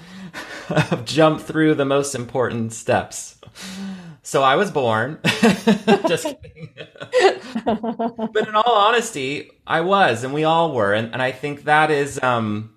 jump 1.03 1.41
through 1.41 1.75
the 1.75 1.83
most 1.83 2.15
important 2.15 2.71
steps. 2.71 3.35
So 4.23 4.43
I 4.43 4.55
was 4.55 4.71
born. 4.71 5.19
Just 6.07 6.23
kidding. 6.41 6.69
but 7.65 8.47
in 8.47 8.55
all 8.55 8.75
honesty, 8.75 9.51
I 9.67 9.81
was, 9.81 10.23
and 10.23 10.33
we 10.33 10.45
all 10.45 10.73
were, 10.73 10.93
and, 10.93 11.11
and 11.11 11.21
I 11.21 11.33
think 11.33 11.65
that 11.65 11.91
is 11.91 12.21
um, 12.23 12.73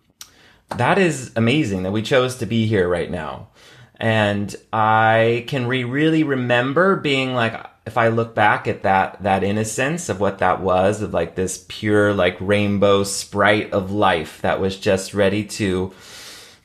that 0.79 0.99
is 0.99 1.33
amazing 1.37 1.83
that 1.85 1.93
we 1.93 2.03
chose 2.03 2.37
to 2.37 2.47
be 2.47 2.67
here 2.67 2.89
right 2.89 3.11
now. 3.11 3.49
And 3.97 4.55
I 4.73 5.45
can 5.47 5.67
re- 5.67 5.85
really 5.85 6.25
remember 6.25 6.97
being 6.97 7.35
like, 7.35 7.65
if 7.87 7.97
I 7.99 8.09
look 8.09 8.35
back 8.35 8.67
at 8.67 8.83
that 8.83 9.23
that 9.23 9.45
innocence 9.45 10.09
of 10.09 10.21
what 10.21 10.39
that 10.39 10.61
was, 10.61 11.03
of 11.03 11.13
like 11.13 11.35
this 11.35 11.65
pure 11.69 12.15
like 12.15 12.37
rainbow 12.41 13.05
sprite 13.05 13.73
of 13.73 13.91
life 13.91 14.41
that 14.43 14.61
was 14.61 14.79
just 14.79 15.15
ready 15.15 15.45
to 15.45 15.93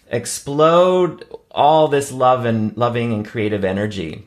explode 0.07 1.25
all 1.51 1.87
this 1.87 2.11
love 2.11 2.45
and 2.45 2.75
loving 2.75 3.13
and 3.13 3.27
creative 3.27 3.63
energy 3.63 4.25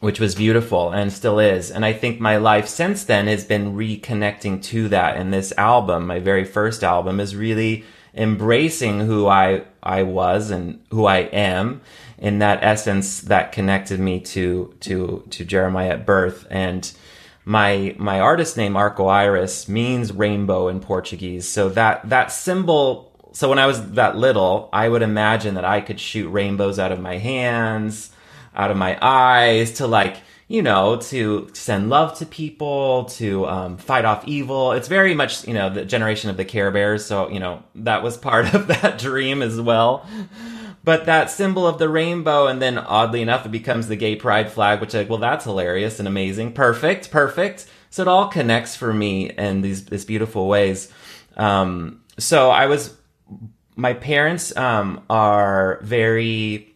which 0.00 0.18
was 0.18 0.34
beautiful 0.34 0.90
and 0.90 1.12
still 1.12 1.38
is 1.38 1.70
and 1.70 1.84
i 1.84 1.92
think 1.92 2.18
my 2.18 2.36
life 2.36 2.66
since 2.66 3.04
then 3.04 3.26
has 3.26 3.44
been 3.44 3.76
reconnecting 3.76 4.62
to 4.62 4.88
that 4.88 5.16
and 5.16 5.32
this 5.32 5.52
album 5.56 6.06
my 6.06 6.18
very 6.18 6.44
first 6.44 6.82
album 6.82 7.20
is 7.20 7.36
really 7.36 7.84
embracing 8.14 9.00
who 9.00 9.26
i 9.26 9.62
i 9.82 10.02
was 10.02 10.50
and 10.50 10.80
who 10.90 11.06
i 11.06 11.18
am. 11.18 11.80
In 12.18 12.40
that 12.40 12.62
essence 12.62 13.22
that 13.22 13.52
connected 13.52 13.98
me 13.98 14.20
to 14.20 14.74
to 14.80 15.24
to 15.30 15.44
Jeremiah 15.44 15.90
at 15.90 16.04
birth. 16.04 16.46
And 16.50 16.90
my 17.44 17.94
my 17.98 18.20
artist 18.20 18.56
name 18.56 18.76
Arco 18.76 19.06
Iris 19.06 19.68
means 19.68 20.12
rainbow 20.12 20.68
in 20.68 20.80
Portuguese. 20.80 21.48
So 21.48 21.70
that 21.70 22.06
that 22.10 22.30
symbol 22.30 23.10
so 23.32 23.48
when 23.48 23.58
I 23.58 23.66
was 23.66 23.92
that 23.92 24.16
little 24.16 24.68
I 24.72 24.88
would 24.88 25.02
imagine 25.02 25.54
that 25.54 25.64
I 25.64 25.80
could 25.80 25.98
shoot 25.98 26.28
rainbows 26.28 26.78
out 26.78 26.92
of 26.92 27.00
my 27.00 27.16
hands 27.16 28.10
out 28.54 28.70
of 28.70 28.76
my 28.76 28.98
eyes 29.00 29.72
to 29.74 29.86
like 29.86 30.16
you 30.50 30.62
know 30.62 30.96
to 30.96 31.48
send 31.52 31.88
love 31.88 32.18
to 32.18 32.26
people 32.26 33.04
to 33.04 33.46
um, 33.46 33.76
fight 33.76 34.04
off 34.04 34.26
evil. 34.26 34.72
It's 34.72 34.88
very 34.88 35.14
much 35.14 35.46
you 35.46 35.54
know 35.54 35.70
the 35.70 35.84
generation 35.84 36.28
of 36.28 36.36
the 36.36 36.44
care 36.44 36.72
bears 36.72 37.06
so 37.06 37.30
you 37.30 37.38
know 37.38 37.62
that 37.76 38.02
was 38.02 38.16
part 38.16 38.52
of 38.52 38.66
that 38.82 38.98
dream 38.98 39.42
as 39.42 39.60
well. 39.60 40.04
But 40.82 41.06
that 41.06 41.30
symbol 41.30 41.68
of 41.68 41.78
the 41.78 41.88
rainbow 41.88 42.48
and 42.48 42.60
then 42.60 42.78
oddly 42.78 43.22
enough 43.22 43.46
it 43.46 43.52
becomes 43.52 43.86
the 43.86 43.94
gay 43.94 44.16
pride 44.16 44.50
flag 44.50 44.80
which 44.80 44.92
like 44.92 45.08
well 45.08 45.18
that's 45.18 45.44
hilarious 45.44 46.00
and 46.00 46.08
amazing. 46.08 46.52
Perfect 46.52 47.12
perfect. 47.12 47.66
So 47.90 48.02
it 48.02 48.08
all 48.08 48.26
connects 48.26 48.74
for 48.74 48.92
me 48.92 49.30
in 49.30 49.60
these 49.60 49.84
these 49.84 50.04
beautiful 50.04 50.48
ways. 50.48 50.92
Um, 51.36 52.00
so 52.18 52.50
i 52.50 52.66
was 52.66 52.94
my 53.76 53.94
parents 53.94 54.54
um, 54.56 55.00
are 55.08 55.78
very 55.82 56.74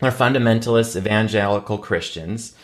they're 0.00 0.10
fundamentalist 0.10 0.96
evangelical 0.96 1.76
christians 1.78 2.54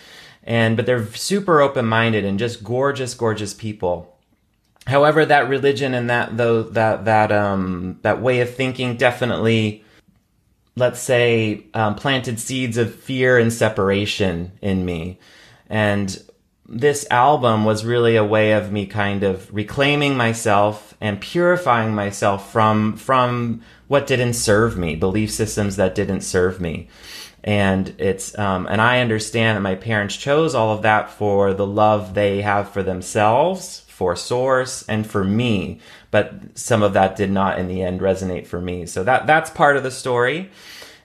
and 0.49 0.77
but 0.77 0.85
they're 0.85 1.07
super 1.13 1.61
open-minded 1.61 2.25
and 2.25 2.41
just 2.41 2.65
gorgeous 2.65 3.15
gorgeous 3.15 3.55
people 3.55 4.19
however 4.89 5.25
that 5.25 5.49
religion 5.49 5.95
and 5.95 6.11
that 6.11 6.37
though 6.37 6.65
that 6.65 7.05
that 7.05 7.31
um 7.31 8.01
that 8.03 8.21
way 8.21 8.41
of 8.41 8.53
thinking 8.53 8.97
definitely 8.97 9.85
let's 10.79 11.01
say, 11.01 11.65
um, 11.75 11.95
planted 11.97 12.39
seeds 12.39 12.77
of 12.79 12.95
fear 12.95 13.37
and 13.37 13.53
separation 13.53 14.53
in 14.63 14.85
me. 14.85 15.19
And 15.69 16.23
this 16.69 17.07
album 17.11 17.65
was 17.65 17.85
really 17.85 18.17
a 18.17 18.25
way 18.25 18.53
of 18.53 18.71
me 18.71 18.87
kind 18.87 19.23
of 19.25 19.53
reclaiming 19.53 20.17
myself 20.17 20.95
and 21.01 21.21
purifying 21.21 21.95
myself 21.95 22.53
from 22.53 22.97
from 22.97 23.63
what 23.89 24.07
didn't 24.07 24.35
serve 24.35 24.77
me, 24.77 24.95
belief 24.95 25.31
systems 25.31 25.77
that 25.77 25.95
didn't 25.95 26.21
serve 26.21 26.61
me. 26.61 26.89
And 27.45 27.95
it's 27.99 28.37
um, 28.39 28.67
and 28.69 28.81
I 28.81 29.01
understand 29.01 29.57
that 29.57 29.63
my 29.63 29.75
parents 29.75 30.17
chose 30.17 30.55
all 30.55 30.75
of 30.75 30.83
that 30.83 31.11
for 31.11 31.55
the 31.55 31.67
love 31.67 32.15
they 32.15 32.43
have 32.43 32.71
for 32.71 32.83
themselves, 32.83 33.85
for 33.89 34.17
Source, 34.17 34.85
and 34.89 35.07
for 35.07 35.25
me 35.25 35.81
but 36.11 36.35
some 36.55 36.83
of 36.83 36.95
that 36.95 37.17
did 37.17 37.31
not 37.31 37.59
in 37.59 37.69
the 37.69 37.83
end 37.83 38.01
resonate 38.01 38.47
for 38.47 38.61
me. 38.61 38.87
So 38.87 39.05
that 39.05 39.27
that's 39.27 39.51
part 39.51 39.77
of 39.77 39.83
the 39.83 39.91
story. 39.91 40.51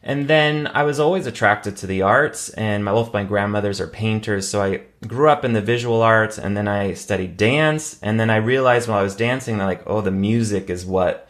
And 0.05 0.27
then 0.27 0.67
I 0.67 0.83
was 0.83 0.99
always 0.99 1.27
attracted 1.27 1.77
to 1.77 1.87
the 1.87 2.01
arts, 2.01 2.49
and 2.49 2.83
my, 2.83 2.91
both 2.91 3.13
my 3.13 3.23
grandmothers 3.23 3.79
are 3.79 3.87
painters, 3.87 4.49
so 4.49 4.61
I 4.61 4.81
grew 5.07 5.29
up 5.29 5.45
in 5.45 5.53
the 5.53 5.61
visual 5.61 6.01
arts, 6.01 6.37
and 6.37 6.57
then 6.57 6.67
I 6.67 6.93
studied 6.93 7.37
dance, 7.37 7.99
and 8.01 8.19
then 8.19 8.29
I 8.29 8.35
realized 8.35 8.89
while 8.89 8.97
I 8.97 9.03
was 9.03 9.15
dancing 9.15 9.59
that 9.59 9.65
like, 9.65 9.83
oh, 9.87 10.01
the 10.01 10.11
music 10.11 10.69
is 10.69 10.85
what 10.85 11.29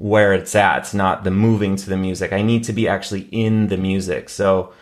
where 0.00 0.32
it's 0.32 0.54
at. 0.54 0.78
It's 0.78 0.94
not 0.94 1.24
the 1.24 1.30
moving 1.30 1.76
to 1.76 1.88
the 1.88 1.96
music. 1.96 2.32
I 2.32 2.42
need 2.42 2.64
to 2.64 2.72
be 2.72 2.88
actually 2.88 3.28
in 3.30 3.68
the 3.68 3.76
music. 3.76 4.28
So 4.28 4.72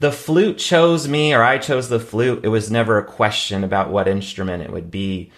the 0.00 0.12
flute 0.12 0.58
chose 0.58 1.08
me, 1.08 1.32
or 1.32 1.42
I 1.42 1.58
chose 1.58 1.88
the 1.88 2.00
flute. 2.00 2.40
It 2.42 2.48
was 2.48 2.70
never 2.70 2.98
a 2.98 3.04
question 3.04 3.64
about 3.64 3.90
what 3.90 4.08
instrument 4.08 4.62
it 4.62 4.72
would 4.72 4.90
be 4.90 5.30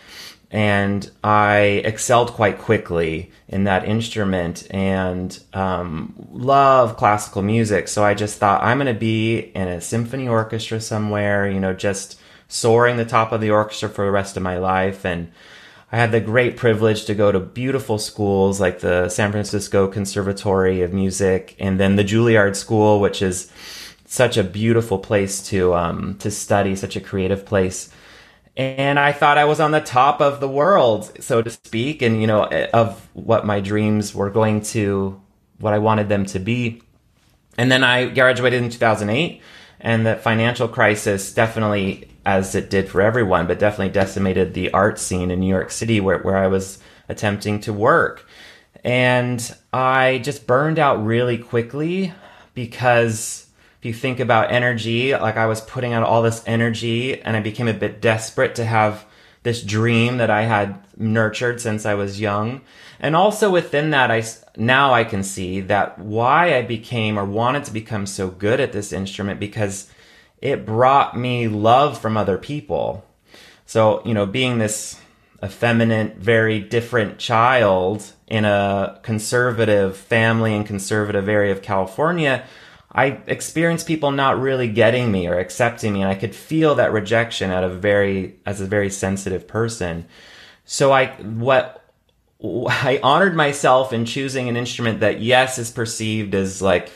and 0.50 1.10
I 1.24 1.82
excelled 1.84 2.32
quite 2.32 2.58
quickly 2.58 3.32
in 3.48 3.64
that 3.64 3.84
instrument 3.84 4.66
and 4.70 5.38
um, 5.52 6.14
love 6.30 6.96
classical 6.96 7.42
music. 7.42 7.88
So 7.88 8.04
I 8.04 8.14
just 8.14 8.38
thought 8.38 8.62
I'm 8.62 8.78
going 8.78 8.92
to 8.92 8.98
be 8.98 9.38
in 9.38 9.68
a 9.68 9.80
symphony 9.80 10.28
orchestra 10.28 10.80
somewhere, 10.80 11.48
you 11.48 11.58
know, 11.58 11.74
just 11.74 12.20
soaring 12.48 12.96
the 12.96 13.04
top 13.04 13.32
of 13.32 13.40
the 13.40 13.50
orchestra 13.50 13.88
for 13.88 14.04
the 14.04 14.10
rest 14.12 14.36
of 14.36 14.42
my 14.42 14.58
life. 14.58 15.04
And 15.04 15.32
I 15.92 15.96
had 15.96 16.12
the 16.12 16.20
great 16.20 16.56
privilege 16.56 17.04
to 17.04 17.14
go 17.14 17.30
to 17.30 17.38
beautiful 17.38 17.98
schools 17.98 18.60
like 18.60 18.80
the 18.80 19.08
San 19.08 19.30
Francisco 19.30 19.86
Conservatory 19.86 20.82
of 20.82 20.92
Music 20.92 21.54
and 21.58 21.78
then 21.78 21.96
the 21.96 22.04
Juilliard 22.04 22.56
School, 22.56 23.00
which 23.00 23.22
is 23.22 23.50
such 24.04 24.36
a 24.36 24.44
beautiful 24.44 24.98
place 24.98 25.42
to 25.48 25.74
um, 25.74 26.16
to 26.18 26.30
study, 26.30 26.74
such 26.74 26.96
a 26.96 27.00
creative 27.00 27.46
place 27.46 27.90
and 28.56 28.98
I 28.98 29.12
thought 29.12 29.36
I 29.36 29.44
was 29.44 29.60
on 29.60 29.70
the 29.70 29.80
top 29.80 30.20
of 30.20 30.40
the 30.40 30.48
world, 30.48 31.12
so 31.22 31.42
to 31.42 31.50
speak, 31.50 32.00
and 32.00 32.20
you 32.20 32.26
know, 32.26 32.44
of 32.72 33.06
what 33.12 33.44
my 33.44 33.60
dreams 33.60 34.14
were 34.14 34.30
going 34.30 34.62
to, 34.62 35.20
what 35.58 35.74
I 35.74 35.78
wanted 35.78 36.08
them 36.08 36.24
to 36.26 36.38
be. 36.38 36.82
And 37.58 37.70
then 37.70 37.84
I 37.84 38.06
graduated 38.06 38.62
in 38.62 38.70
2008, 38.70 39.42
and 39.80 40.06
the 40.06 40.16
financial 40.16 40.68
crisis 40.68 41.34
definitely, 41.34 42.08
as 42.26 42.56
it 42.56 42.68
did 42.68 42.88
for 42.88 43.00
everyone, 43.00 43.46
but 43.46 43.60
definitely 43.60 43.92
decimated 43.92 44.52
the 44.52 44.70
art 44.72 44.98
scene 44.98 45.30
in 45.30 45.40
New 45.40 45.48
York 45.48 45.70
City, 45.70 46.00
where 46.00 46.18
where 46.18 46.36
I 46.36 46.48
was 46.48 46.80
attempting 47.08 47.60
to 47.60 47.72
work, 47.72 48.26
and 48.84 49.56
I 49.72 50.18
just 50.18 50.46
burned 50.46 50.78
out 50.78 51.04
really 51.04 51.38
quickly 51.38 52.12
because 52.52 53.46
if 53.78 53.84
you 53.84 53.94
think 53.94 54.18
about 54.18 54.50
energy, 54.50 55.14
like 55.14 55.36
I 55.36 55.46
was 55.46 55.60
putting 55.60 55.92
out 55.92 56.02
all 56.02 56.22
this 56.22 56.42
energy 56.46 57.22
and 57.22 57.36
I 57.36 57.40
became 57.40 57.68
a 57.68 57.74
bit 57.74 58.00
desperate 58.00 58.56
to 58.56 58.64
have 58.64 59.04
this 59.44 59.62
dream 59.62 60.16
that 60.16 60.30
I 60.30 60.42
had 60.42 60.82
nurtured 60.96 61.60
since 61.60 61.86
I 61.86 61.94
was 61.94 62.20
young. 62.20 62.62
And 62.98 63.14
also 63.14 63.50
within 63.50 63.90
that, 63.90 64.10
I 64.10 64.24
now 64.56 64.92
I 64.92 65.04
can 65.04 65.22
see 65.22 65.60
that 65.60 65.98
why 66.00 66.56
I 66.56 66.62
became 66.62 67.18
or 67.18 67.24
wanted 67.24 67.64
to 67.64 67.72
become 67.72 68.06
so 68.06 68.28
good 68.28 68.58
at 68.58 68.72
this 68.72 68.92
instrument 68.92 69.38
because 69.38 69.88
it 70.40 70.66
brought 70.66 71.16
me 71.16 71.48
love 71.48 71.98
from 71.98 72.16
other 72.16 72.38
people. 72.38 73.04
So, 73.64 74.02
you 74.04 74.14
know, 74.14 74.26
being 74.26 74.58
this 74.58 75.00
effeminate, 75.42 76.16
very 76.16 76.60
different 76.60 77.18
child 77.18 78.12
in 78.26 78.44
a 78.44 79.00
conservative 79.02 79.96
family 79.96 80.54
and 80.54 80.66
conservative 80.66 81.28
area 81.28 81.52
of 81.52 81.62
California, 81.62 82.44
I 82.92 83.20
experienced 83.26 83.86
people 83.86 84.10
not 84.10 84.40
really 84.40 84.68
getting 84.68 85.12
me 85.12 85.26
or 85.26 85.38
accepting 85.38 85.92
me, 85.92 86.02
and 86.02 86.10
I 86.10 86.14
could 86.14 86.34
feel 86.34 86.76
that 86.76 86.92
rejection 86.92 87.50
at 87.50 87.62
a 87.62 87.68
very 87.68 88.36
as 88.46 88.60
a 88.60 88.66
very 88.66 88.88
sensitive 88.88 89.46
person. 89.46 90.06
So 90.64 90.92
I 90.92 91.08
what 91.08 91.84
I 92.42 92.98
honored 93.02 93.36
myself 93.36 93.92
in 93.92 94.06
choosing 94.06 94.48
an 94.48 94.56
instrument 94.56 95.00
that 95.00 95.20
yes 95.20 95.58
is 95.58 95.70
perceived 95.70 96.34
as 96.34 96.62
like 96.62 96.90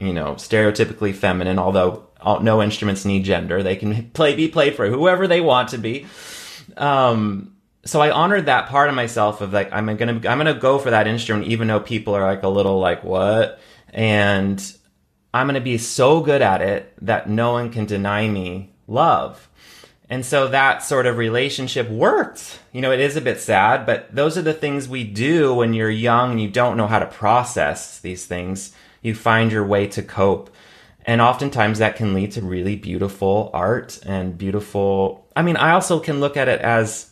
you 0.00 0.12
know 0.12 0.34
stereotypically 0.34 1.14
feminine, 1.14 1.60
although 1.60 2.09
no 2.42 2.62
instruments 2.62 3.04
need 3.04 3.24
gender; 3.24 3.62
they 3.62 3.76
can 3.76 4.10
play 4.10 4.34
be 4.34 4.48
played 4.48 4.74
for 4.76 4.88
whoever 4.88 5.26
they 5.26 5.40
want 5.40 5.70
to 5.70 5.78
be. 5.78 6.06
Um, 6.76 7.56
so 7.84 8.00
I 8.00 8.10
honored 8.10 8.46
that 8.46 8.68
part 8.68 8.88
of 8.88 8.94
myself 8.94 9.40
of 9.40 9.52
like 9.52 9.72
I'm 9.72 9.86
gonna 9.96 10.12
I'm 10.12 10.38
gonna 10.38 10.54
go 10.54 10.78
for 10.78 10.90
that 10.90 11.06
instrument 11.06 11.46
even 11.46 11.68
though 11.68 11.80
people 11.80 12.14
are 12.14 12.24
like 12.24 12.42
a 12.42 12.48
little 12.48 12.78
like 12.78 13.02
what 13.02 13.58
and 13.92 14.62
I'm 15.32 15.48
to 15.48 15.60
be 15.60 15.78
so 15.78 16.20
good 16.20 16.42
at 16.42 16.60
it 16.60 16.92
that 17.02 17.28
no 17.28 17.52
one 17.52 17.70
can 17.70 17.86
deny 17.86 18.28
me 18.28 18.72
love. 18.86 19.48
And 20.08 20.26
so 20.26 20.48
that 20.48 20.82
sort 20.82 21.06
of 21.06 21.18
relationship 21.18 21.88
worked. 21.88 22.58
You 22.72 22.80
know, 22.80 22.90
it 22.90 22.98
is 22.98 23.16
a 23.16 23.20
bit 23.20 23.40
sad, 23.40 23.86
but 23.86 24.12
those 24.12 24.36
are 24.36 24.42
the 24.42 24.52
things 24.52 24.88
we 24.88 25.04
do 25.04 25.54
when 25.54 25.72
you're 25.72 25.88
young 25.88 26.32
and 26.32 26.40
you 26.40 26.50
don't 26.50 26.76
know 26.76 26.88
how 26.88 26.98
to 26.98 27.06
process 27.06 28.00
these 28.00 28.26
things. 28.26 28.74
You 29.02 29.14
find 29.14 29.52
your 29.52 29.64
way 29.64 29.86
to 29.88 30.02
cope. 30.02 30.50
And 31.10 31.20
oftentimes 31.20 31.80
that 31.80 31.96
can 31.96 32.14
lead 32.14 32.30
to 32.32 32.40
really 32.40 32.76
beautiful 32.76 33.50
art 33.52 33.98
and 34.06 34.38
beautiful. 34.38 35.26
I 35.34 35.42
mean, 35.42 35.56
I 35.56 35.72
also 35.72 35.98
can 35.98 36.20
look 36.20 36.36
at 36.36 36.46
it 36.46 36.60
as 36.60 37.10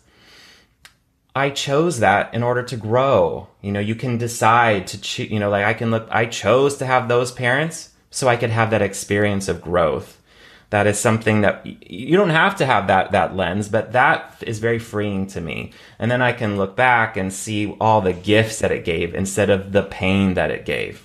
I 1.35 1.51
chose 1.51 1.99
that 1.99 2.33
in 2.33 2.45
order 2.45 2.63
to 2.63 2.77
grow. 2.77 3.49
You 3.61 3.73
know, 3.73 3.81
you 3.81 3.97
can 3.97 4.17
decide 4.17 4.87
to 4.87 5.01
choose, 5.01 5.33
you 5.33 5.41
know, 5.41 5.51
like 5.51 5.65
I 5.65 5.75
can 5.75 5.91
look, 5.91 6.07
I 6.13 6.27
chose 6.27 6.77
to 6.77 6.87
have 6.87 7.09
those 7.09 7.33
parents 7.33 7.91
so 8.09 8.29
I 8.29 8.37
could 8.37 8.51
have 8.51 8.71
that 8.71 8.83
experience 8.83 9.49
of 9.49 9.61
growth. 9.61 10.23
That 10.71 10.87
is 10.87 11.01
something 11.01 11.41
that 11.41 11.67
you 11.67 12.17
don't 12.17 12.31
have 12.31 12.55
to 12.59 12.67
have 12.67 12.87
that, 12.87 13.11
that 13.11 13.35
lens, 13.35 13.69
but 13.69 13.91
that 13.95 14.41
is 14.47 14.61
very 14.61 14.79
freeing 14.79 15.27
to 15.29 15.41
me. 15.41 15.73
And 15.99 16.09
then 16.09 16.23
I 16.23 16.33
can 16.35 16.57
look 16.57 16.77
back 16.77 17.17
and 17.17 17.33
see 17.33 17.75
all 17.81 18.01
the 18.01 18.13
gifts 18.13 18.61
that 18.61 18.71
it 18.71 18.85
gave 18.85 19.13
instead 19.13 19.51
of 19.51 19.73
the 19.73 19.83
pain 19.83 20.35
that 20.35 20.53
it 20.53 20.65
gave. 20.65 21.05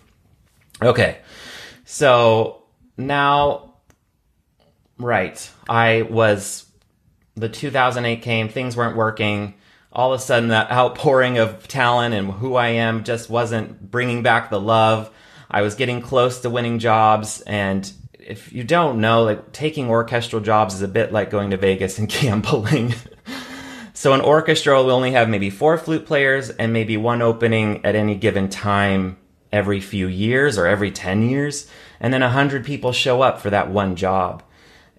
Okay. 0.79 1.17
So 1.85 2.59
now, 2.97 3.75
right. 4.97 5.49
I 5.67 6.03
was, 6.03 6.65
the 7.35 7.49
2008 7.49 8.21
came, 8.21 8.49
things 8.49 8.75
weren't 8.77 8.95
working 8.95 9.55
all 9.93 10.11
of 10.11 10.19
a 10.19 10.23
sudden 10.23 10.49
that 10.49 10.71
outpouring 10.71 11.37
of 11.37 11.67
talent 11.67 12.15
and 12.15 12.31
who 12.31 12.55
I 12.55 12.69
am 12.69 13.03
just 13.03 13.29
wasn't 13.29 13.91
bringing 13.91 14.23
back 14.23 14.49
the 14.49 14.59
love. 14.59 15.11
I 15.49 15.61
was 15.61 15.75
getting 15.75 16.01
close 16.01 16.41
to 16.41 16.49
winning 16.49 16.79
jobs 16.79 17.41
and 17.41 17.89
if 18.19 18.51
you 18.53 18.63
don't 18.63 19.01
know, 19.01 19.23
like 19.23 19.51
taking 19.51 19.89
orchestral 19.89 20.41
jobs 20.41 20.73
is 20.73 20.81
a 20.81 20.87
bit 20.87 21.11
like 21.11 21.29
going 21.29 21.51
to 21.51 21.57
Vegas 21.57 21.99
and 21.99 22.09
gambling. 22.21 22.95
so 23.93 24.13
an 24.13 24.21
orchestra 24.21 24.81
will 24.81 24.91
only 24.91 25.11
have 25.11 25.29
maybe 25.29 25.51
four 25.51 25.77
flute 25.77 26.07
players 26.07 26.49
and 26.49 26.73
maybe 26.73 26.97
one 26.97 27.21
opening 27.21 27.85
at 27.85 27.95
any 27.95 28.15
given 28.15 28.49
time 28.49 29.17
every 29.53 29.79
few 29.79 30.07
years 30.07 30.57
or 30.57 30.67
every 30.67 30.91
10 30.91 31.29
years. 31.29 31.67
And 32.01 32.13
then 32.13 32.21
a 32.21 32.29
hundred 32.29 32.65
people 32.65 32.91
show 32.91 33.21
up 33.21 33.39
for 33.39 33.49
that 33.51 33.71
one 33.71 33.95
job. 33.95 34.43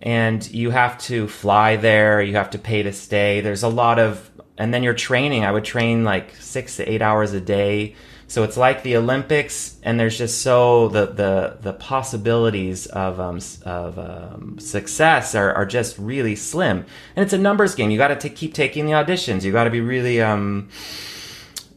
And 0.01 0.49
you 0.51 0.71
have 0.71 0.97
to 1.03 1.29
fly 1.29 1.77
there. 1.77 2.23
You 2.23 2.37
have 2.37 2.51
to 2.51 2.59
pay 2.59 2.83
to 2.83 2.93
stay. 2.93 3.43
There's 3.43 3.63
a 3.63 3.69
lot 3.69 3.99
of 3.99 4.31
and 4.57 4.73
then 4.73 4.83
your 4.83 4.95
training 4.95 5.45
i 5.45 5.51
would 5.51 5.65
train 5.65 6.05
like 6.05 6.35
six 6.37 6.77
to 6.77 6.91
eight 6.91 7.03
hours 7.03 7.33
a 7.33 7.41
day 7.41 7.95
so 8.27 8.43
it's 8.43 8.57
like 8.57 8.83
the 8.83 8.97
olympics 8.97 9.77
and 9.83 9.99
there's 9.99 10.17
just 10.17 10.43
so 10.43 10.89
the 10.89 11.07
the, 11.07 11.59
the 11.61 11.73
possibilities 11.75 12.87
of 12.87 13.21
um, 13.21 13.39
of 13.65 13.99
um, 13.99 14.59
success 14.59 15.35
are, 15.35 15.53
are 15.53 15.67
just 15.67 15.99
really 15.99 16.37
slim 16.37 16.85
and 17.17 17.25
it's 17.25 17.33
a 17.33 17.39
numbers 17.39 17.75
game 17.75 17.91
you 17.91 17.99
got 17.99 18.19
to 18.21 18.29
keep 18.29 18.55
taking 18.55 18.87
the 18.87 18.93
auditions 18.93 19.43
you 19.43 19.53
got 19.53 19.65
to 19.65 19.71
be 19.71 19.81
really 19.81 20.21
um 20.21 20.69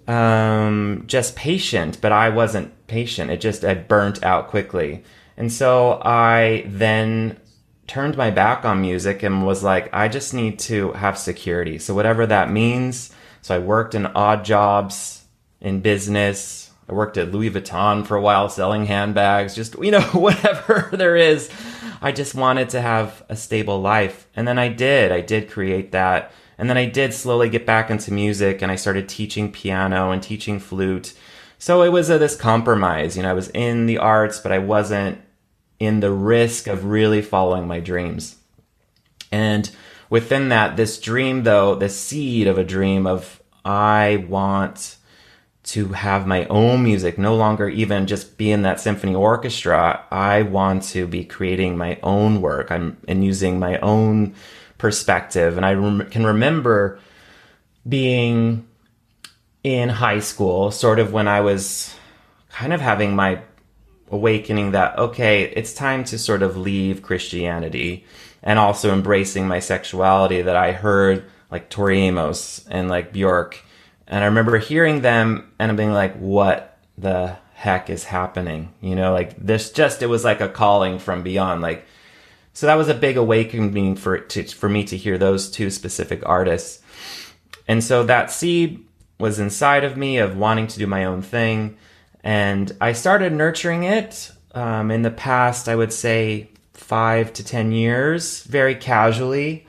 um 0.07 1.03
just 1.07 1.35
patient 1.35 1.99
but 2.01 2.11
i 2.11 2.29
wasn't 2.29 2.71
patient 2.87 3.29
it 3.29 3.41
just 3.41 3.65
i 3.65 3.73
burnt 3.73 4.23
out 4.23 4.47
quickly 4.47 5.03
and 5.35 5.51
so 5.51 6.01
i 6.03 6.63
then 6.67 7.37
turned 7.87 8.17
my 8.17 8.29
back 8.29 8.65
on 8.65 8.81
music 8.81 9.23
and 9.23 9.45
was 9.45 9.63
like, 9.63 9.89
I 9.93 10.09
just 10.09 10.33
need 10.33 10.59
to 10.59 10.91
have 10.91 11.17
security. 11.17 11.79
So 11.79 11.95
whatever 11.95 12.25
that 12.27 12.51
means. 12.51 13.11
So 13.41 13.55
I 13.55 13.59
worked 13.59 13.95
in 13.95 14.05
odd 14.07 14.43
jobs 14.43 15.25
in 15.61 15.79
business. 15.79 16.71
I 16.89 16.93
worked 16.93 17.17
at 17.17 17.31
Louis 17.31 17.49
Vuitton 17.49 18.05
for 18.05 18.17
a 18.17 18.21
while 18.21 18.49
selling 18.49 18.85
handbags, 18.85 19.55
just, 19.55 19.77
you 19.79 19.91
know, 19.91 20.01
whatever 20.13 20.89
there 20.91 21.15
is. 21.15 21.49
I 22.01 22.11
just 22.11 22.35
wanted 22.35 22.69
to 22.69 22.81
have 22.81 23.23
a 23.29 23.35
stable 23.35 23.81
life. 23.81 24.27
And 24.35 24.47
then 24.47 24.59
I 24.59 24.67
did. 24.67 25.11
I 25.11 25.21
did 25.21 25.49
create 25.49 25.93
that. 25.93 26.31
And 26.57 26.69
then 26.69 26.77
I 26.77 26.85
did 26.85 27.13
slowly 27.13 27.49
get 27.49 27.65
back 27.65 27.89
into 27.89 28.11
music 28.11 28.61
and 28.61 28.71
I 28.71 28.75
started 28.75 29.07
teaching 29.07 29.51
piano 29.51 30.11
and 30.11 30.21
teaching 30.23 30.59
flute. 30.59 31.13
So 31.59 31.83
it 31.83 31.89
was 31.89 32.09
a, 32.09 32.17
this 32.17 32.35
compromise. 32.35 33.15
You 33.15 33.23
know, 33.23 33.29
I 33.29 33.33
was 33.33 33.49
in 33.49 33.85
the 33.85 33.97
arts, 33.97 34.39
but 34.39 34.51
I 34.51 34.59
wasn't 34.59 35.21
in 35.79 35.99
the 35.99 36.11
risk 36.11 36.67
of 36.67 36.85
really 36.85 37.21
following 37.21 37.67
my 37.67 37.79
dreams. 37.79 38.37
And 39.31 39.69
within 40.09 40.49
that, 40.49 40.77
this 40.77 40.99
dream, 40.99 41.43
though, 41.43 41.75
the 41.75 41.89
seed 41.89 42.47
of 42.47 42.57
a 42.57 42.63
dream 42.63 43.05
of 43.05 43.41
I 43.63 44.25
want 44.29 44.97
to 45.63 45.89
have 45.89 46.25
my 46.25 46.45
own 46.45 46.81
music, 46.83 47.17
no 47.17 47.35
longer 47.35 47.67
even 47.67 48.07
just 48.07 48.37
be 48.37 48.51
in 48.51 48.61
that 48.61 48.79
symphony 48.79 49.13
orchestra. 49.13 50.05
I 50.09 50.43
want 50.43 50.83
to 50.83 51.05
be 51.05 51.25
creating 51.25 51.77
my 51.77 51.99
own 52.01 52.41
work. 52.41 52.71
I'm 52.71 52.97
and 53.07 53.23
using 53.23 53.59
my 53.59 53.77
own 53.79 54.33
perspective. 54.77 55.57
And 55.57 55.65
I 55.65 55.73
rem- 55.73 56.09
can 56.09 56.25
remember 56.25 56.99
being 57.87 58.67
in 59.63 59.89
high 59.89 60.19
school, 60.19 60.71
sort 60.71 60.99
of 60.99 61.11
when 61.11 61.27
I 61.27 61.41
was 61.41 61.95
kind 62.49 62.73
of 62.73 62.81
having 62.81 63.15
my 63.15 63.41
awakening 64.09 64.71
that 64.71 64.97
okay 64.97 65.43
it's 65.43 65.73
time 65.73 66.03
to 66.03 66.17
sort 66.17 66.41
of 66.41 66.55
leave 66.55 67.01
christianity 67.01 68.05
and 68.41 68.57
also 68.57 68.93
embracing 68.93 69.47
my 69.47 69.59
sexuality 69.59 70.41
that 70.41 70.55
i 70.55 70.71
heard 70.71 71.29
like 71.51 71.69
tori 71.69 71.99
amos 71.99 72.65
and 72.69 72.89
like 72.89 73.11
bjork 73.11 73.61
and 74.07 74.23
i 74.23 74.27
remember 74.27 74.57
hearing 74.57 75.01
them 75.01 75.51
and 75.59 75.69
I'm 75.69 75.75
being 75.75 75.91
like 75.91 76.15
what 76.15 76.77
the 76.97 77.35
heck 77.53 77.89
is 77.89 78.05
happening 78.05 78.73
you 78.81 78.95
know 78.95 79.11
like 79.11 79.35
this 79.37 79.71
just 79.71 80.01
it 80.01 80.07
was 80.07 80.23
like 80.23 80.39
a 80.39 80.49
calling 80.49 80.99
from 80.99 81.23
beyond 81.23 81.61
like 81.61 81.85
so 82.57 82.65
that 82.65 82.75
was 82.75 82.89
a 82.89 82.93
big 82.93 83.17
awakening 83.17 83.95
for 83.95 84.17
to, 84.19 84.43
for 84.43 84.69
me 84.69 84.83
to 84.83 84.97
hear 84.97 85.17
those 85.17 85.49
two 85.49 85.69
specific 85.69 86.21
artists 86.25 86.81
and 87.67 87.83
so 87.83 88.03
that 88.03 88.31
seed 88.31 88.83
was 89.19 89.39
inside 89.39 89.83
of 89.83 89.97
me 89.97 90.17
of 90.17 90.37
wanting 90.37 90.67
to 90.67 90.79
do 90.79 90.87
my 90.87 91.05
own 91.05 91.21
thing 91.21 91.77
and 92.23 92.75
I 92.81 92.93
started 92.93 93.31
nurturing 93.31 93.83
it 93.83 94.31
um, 94.53 94.91
in 94.91 95.03
the 95.03 95.11
past, 95.11 95.69
I 95.69 95.75
would 95.75 95.93
say 95.93 96.49
five 96.73 97.31
to 97.33 97.43
10 97.43 97.71
years, 97.71 98.43
very 98.43 98.75
casually. 98.75 99.65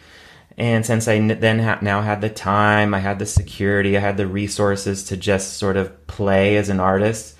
And 0.57 0.85
since 0.85 1.07
I 1.07 1.20
then 1.20 1.59
ha- 1.61 1.79
now 1.83 2.03
had 2.03 2.20
the 2.20 2.31
time, 2.31 2.94
I 2.94 2.98
had 2.98 3.18
the 3.18 3.27
security, 3.27 3.96
I 3.96 4.01
had 4.01 4.16
the 4.16 4.27
resources 4.27 5.05
to 5.05 5.16
just 5.16 5.59
sort 5.59 5.77
of 5.77 6.07
play 6.07 6.57
as 6.57 6.68
an 6.68 6.81
artist. 6.81 7.37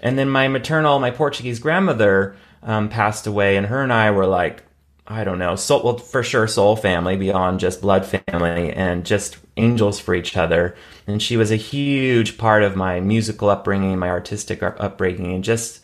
And 0.00 0.18
then 0.18 0.30
my 0.30 0.48
maternal, 0.48 0.98
my 0.98 1.10
Portuguese 1.10 1.58
grandmother 1.58 2.36
um, 2.62 2.88
passed 2.88 3.26
away, 3.26 3.56
and 3.56 3.66
her 3.66 3.82
and 3.82 3.92
I 3.92 4.12
were 4.12 4.26
like, 4.26 4.62
I 5.10 5.24
don't 5.24 5.38
know, 5.38 5.56
soul, 5.56 5.82
well, 5.82 5.96
for 5.96 6.22
sure, 6.22 6.46
soul 6.46 6.76
family 6.76 7.16
beyond 7.16 7.60
just 7.60 7.80
blood 7.80 8.04
family, 8.04 8.70
and 8.72 9.06
just 9.06 9.38
angels 9.56 9.98
for 9.98 10.14
each 10.14 10.36
other. 10.36 10.76
And 11.06 11.22
she 11.22 11.38
was 11.38 11.50
a 11.50 11.56
huge 11.56 12.36
part 12.36 12.62
of 12.62 12.76
my 12.76 13.00
musical 13.00 13.48
upbringing, 13.48 13.98
my 13.98 14.10
artistic 14.10 14.62
upbringing, 14.62 15.34
and 15.34 15.42
just 15.42 15.80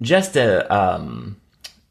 just 0.00 0.36
a 0.36 0.74
um, 0.74 1.38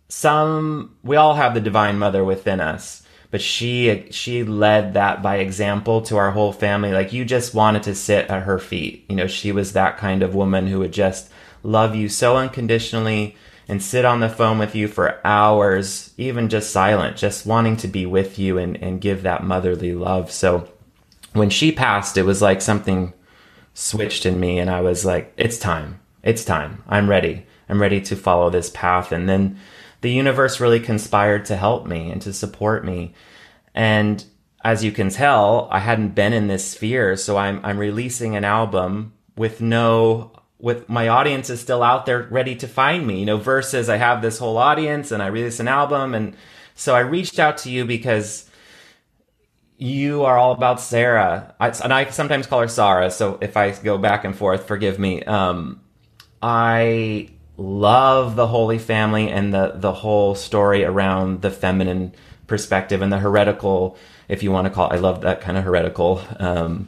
some. 0.08 0.96
We 1.04 1.18
all 1.18 1.36
have 1.36 1.54
the 1.54 1.62
Divine 1.62 2.00
Mother 2.00 2.26
within 2.26 2.60
us, 2.60 3.04
but 3.30 3.42
she 3.42 4.08
she 4.10 4.44
led 4.44 4.96
that 4.96 5.22
by 5.22 5.38
example 5.38 6.02
to 6.04 6.18
our 6.18 6.32
whole 6.32 6.52
family. 6.52 6.92
Like 6.92 7.14
you 7.14 7.26
just 7.26 7.54
wanted 7.54 7.84
to 7.84 7.94
sit 7.94 8.28
at 8.28 8.44
her 8.44 8.58
feet. 8.58 9.06
You 9.08 9.16
know, 9.16 9.28
she 9.28 9.52
was 9.52 9.74
that 9.74 10.00
kind 10.00 10.24
of 10.24 10.34
woman 10.34 10.66
who 10.66 10.80
would 10.80 10.94
just 10.94 11.30
love 11.62 11.94
you 11.96 12.10
so 12.10 12.38
unconditionally 12.38 13.36
and 13.70 13.82
sit 13.84 14.04
on 14.04 14.20
the 14.20 14.28
phone 14.28 14.58
with 14.58 14.76
you 14.76 14.88
for 14.88 15.22
hours, 15.24 16.12
even 16.18 16.50
just 16.50 16.72
silent, 16.72 17.16
just 17.16 17.46
wanting 17.46 17.78
to 17.78 17.88
be 17.88 18.06
with 18.06 18.40
you 18.40 18.58
and, 18.58 18.76
and 18.82 19.00
give 19.00 19.22
that 19.22 19.44
motherly 19.44 19.94
love. 19.94 20.32
So 20.32 20.68
when 21.34 21.52
she 21.52 21.72
passed, 21.72 22.18
it 22.18 22.24
was 22.24 22.42
like 22.42 22.62
something 22.62 23.14
switched 23.76 24.26
in 24.26 24.40
me, 24.40 24.58
and 24.58 24.72
I 24.72 24.82
was 24.82 25.06
like, 25.06 25.32
it's 25.38 25.60
time. 25.60 26.00
It's 26.24 26.44
time. 26.44 26.84
I'm 26.90 27.08
ready. 27.08 27.46
I'm 27.70 27.80
ready 27.80 28.02
to 28.02 28.16
follow 28.16 28.50
this 28.50 28.72
path. 28.72 29.12
And 29.12 29.30
then 29.30 29.60
the 30.02 30.12
universe 30.12 30.60
really 30.60 30.80
conspired 30.80 31.46
to 31.46 31.56
help 31.56 31.86
me 31.86 32.10
and 32.10 32.22
to 32.24 32.34
support 32.34 32.84
me. 32.84 33.14
And 33.76 34.26
as 34.64 34.84
you 34.84 34.92
can 34.92 35.10
tell, 35.10 35.70
I 35.72 35.80
hadn't 35.80 36.16
been 36.16 36.34
in 36.34 36.48
this 36.48 36.72
sphere, 36.72 37.16
so 37.16 37.38
I'm 37.38 37.64
I'm 37.64 37.78
releasing 37.78 38.36
an 38.36 38.44
album 38.44 39.14
with 39.38 39.62
no 39.62 40.32
with 40.60 40.90
my 40.90 41.08
audience 41.08 41.50
is 41.50 41.60
still 41.60 41.82
out 41.82 42.06
there 42.06 42.28
ready 42.30 42.56
to 42.58 42.68
find 42.68 43.08
me, 43.08 43.20
you 43.20 43.26
know, 43.26 43.38
versus 43.38 43.90
I 43.90 43.98
have 43.98 44.22
this 44.22 44.38
whole 44.38 44.58
audience 44.58 45.12
and 45.12 45.24
I 45.24 45.28
release 45.28 45.60
an 45.60 45.68
album 45.68 46.14
and 46.14 46.36
so 46.76 46.96
I 46.96 47.00
reached 47.00 47.40
out 47.40 47.58
to 47.60 47.72
you 47.72 47.86
because 47.86 48.50
you 49.78 50.24
are 50.24 50.38
all 50.38 50.52
about 50.52 50.82
Sarah, 50.82 51.56
I, 51.60 51.70
and 51.84 51.94
I 51.94 52.10
sometimes 52.10 52.48
call 52.48 52.60
her 52.60 52.68
Sarah. 52.68 53.10
So 53.12 53.38
if 53.42 53.56
I 53.56 53.72
go 53.72 53.98
back 53.98 54.26
and 54.26 54.36
forth, 54.36 54.68
forgive 54.68 55.00
me. 55.00 55.24
Um, 55.24 55.82
I 56.42 57.30
love 57.56 58.36
the 58.36 58.48
Holy 58.48 58.78
Family 58.78 59.30
and 59.30 59.54
the 59.54 59.74
the 59.76 59.94
whole 59.94 60.36
story 60.36 60.84
around 60.84 61.42
the 61.42 61.52
feminine 61.52 62.14
perspective 62.48 63.02
and 63.02 63.12
the 63.12 63.20
heretical, 63.20 63.98
if 64.30 64.44
you 64.44 64.52
want 64.52 64.66
to 64.66 64.70
call. 64.70 64.90
It, 64.90 64.94
I 64.94 64.98
love 65.00 65.22
that 65.22 65.42
kind 65.42 65.58
of 65.58 65.66
heretical 65.66 66.22
um, 66.40 66.88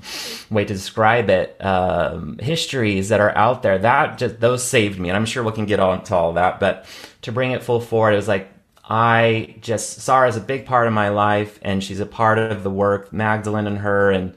way 0.50 0.64
to 0.64 0.74
describe 0.74 1.30
it. 1.30 1.58
Um, 1.60 2.38
histories 2.38 3.10
that 3.10 3.20
are 3.20 3.36
out 3.38 3.64
there 3.64 3.80
that 3.80 4.18
just 4.18 4.40
those 4.40 4.64
saved 4.64 5.00
me, 5.00 5.10
and 5.10 5.18
I'm 5.18 5.26
sure 5.26 5.44
we 5.44 5.52
can 5.52 5.66
get 5.66 5.82
on 5.82 6.04
to 6.06 6.16
all 6.16 6.34
that. 6.34 6.60
But 6.60 6.86
to 7.24 7.34
bring 7.34 7.52
it 7.52 7.64
full 7.64 7.82
forward, 7.82 8.14
it 8.14 8.18
was 8.18 8.30
like 8.30 8.50
I 8.88 9.56
just 9.60 10.02
Sarah 10.02 10.30
is 10.30 10.38
a 10.38 10.42
big 10.42 10.66
part 10.66 10.88
of 10.88 10.94
my 10.94 11.10
life, 11.10 11.60
and 11.62 11.84
she's 11.84 12.00
a 12.00 12.06
part 12.06 12.38
of 12.38 12.64
the 12.64 12.72
work. 12.72 13.12
Magdalene 13.12 13.68
and 13.68 13.80
her, 13.80 14.12
and 14.12 14.36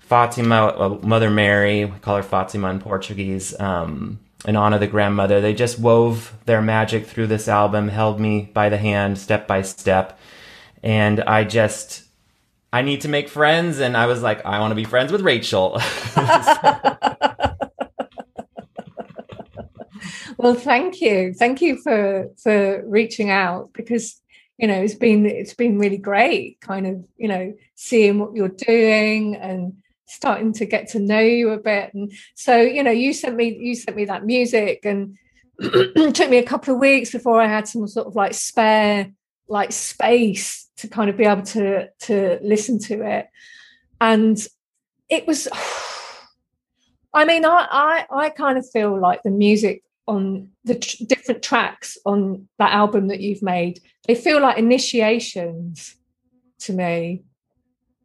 Fatima, 0.00 0.66
uh, 0.66 0.98
Mother 1.02 1.30
Mary, 1.30 1.84
we 1.84 1.98
call 1.98 2.16
her 2.16 2.22
Fatima 2.22 2.70
in 2.70 2.80
Portuguese. 2.80 3.58
Um, 3.60 4.18
and 4.44 4.56
Anna 4.56 4.78
the 4.78 4.86
grandmother. 4.86 5.40
They 5.40 5.54
just 5.54 5.78
wove 5.78 6.32
their 6.46 6.62
magic 6.62 7.06
through 7.06 7.26
this 7.26 7.48
album, 7.48 7.88
held 7.88 8.20
me 8.20 8.50
by 8.54 8.68
the 8.68 8.78
hand 8.78 9.18
step 9.18 9.46
by 9.46 9.62
step. 9.62 10.18
And 10.82 11.20
I 11.20 11.44
just, 11.44 12.04
I 12.72 12.82
need 12.82 13.00
to 13.02 13.08
make 13.08 13.28
friends. 13.28 13.80
And 13.80 13.96
I 13.96 14.06
was 14.06 14.22
like, 14.22 14.44
I 14.44 14.58
want 14.60 14.72
to 14.72 14.76
be 14.76 14.84
friends 14.84 15.10
with 15.10 15.22
Rachel. 15.22 15.80
well, 20.36 20.54
thank 20.54 21.00
you. 21.00 21.32
Thank 21.32 21.60
you 21.60 21.76
for, 21.82 22.30
for 22.42 22.84
reaching 22.86 23.30
out 23.30 23.70
because 23.72 24.20
you 24.58 24.66
know 24.66 24.74
it's 24.74 24.94
been 24.94 25.24
it's 25.24 25.54
been 25.54 25.78
really 25.78 25.96
great 25.96 26.60
kind 26.60 26.86
of 26.86 27.04
you 27.16 27.28
know 27.28 27.54
seeing 27.76 28.18
what 28.18 28.34
you're 28.34 28.48
doing 28.48 29.36
and 29.36 29.74
starting 30.06 30.52
to 30.52 30.66
get 30.66 30.88
to 30.88 30.98
know 30.98 31.20
you 31.20 31.50
a 31.50 31.58
bit 31.58 31.94
and 31.94 32.12
so 32.34 32.60
you 32.60 32.82
know 32.82 32.90
you 32.90 33.12
sent 33.12 33.36
me 33.36 33.56
you 33.56 33.74
sent 33.74 33.96
me 33.96 34.04
that 34.04 34.24
music 34.24 34.80
and 34.84 35.16
it 35.58 36.14
took 36.14 36.28
me 36.28 36.38
a 36.38 36.42
couple 36.42 36.74
of 36.74 36.80
weeks 36.80 37.12
before 37.12 37.40
i 37.40 37.46
had 37.46 37.68
some 37.68 37.86
sort 37.86 38.06
of 38.06 38.16
like 38.16 38.34
spare 38.34 39.10
like 39.48 39.72
space 39.72 40.67
to 40.78 40.88
kind 40.88 41.10
of 41.10 41.16
be 41.16 41.24
able 41.24 41.42
to 41.42 41.88
to 41.98 42.38
listen 42.42 42.78
to 42.78 43.02
it 43.02 43.28
and 44.00 44.46
it 45.08 45.26
was 45.26 45.48
i 47.14 47.24
mean 47.24 47.44
i 47.44 47.66
i, 47.70 48.06
I 48.10 48.30
kind 48.30 48.58
of 48.58 48.68
feel 48.70 48.98
like 48.98 49.22
the 49.22 49.30
music 49.30 49.82
on 50.06 50.48
the 50.64 50.76
tr- 50.76 51.04
different 51.06 51.42
tracks 51.42 51.98
on 52.06 52.48
that 52.58 52.72
album 52.72 53.08
that 53.08 53.20
you've 53.20 53.42
made 53.42 53.80
they 54.06 54.14
feel 54.14 54.40
like 54.40 54.58
initiations 54.58 55.96
to 56.60 56.72
me 56.72 57.22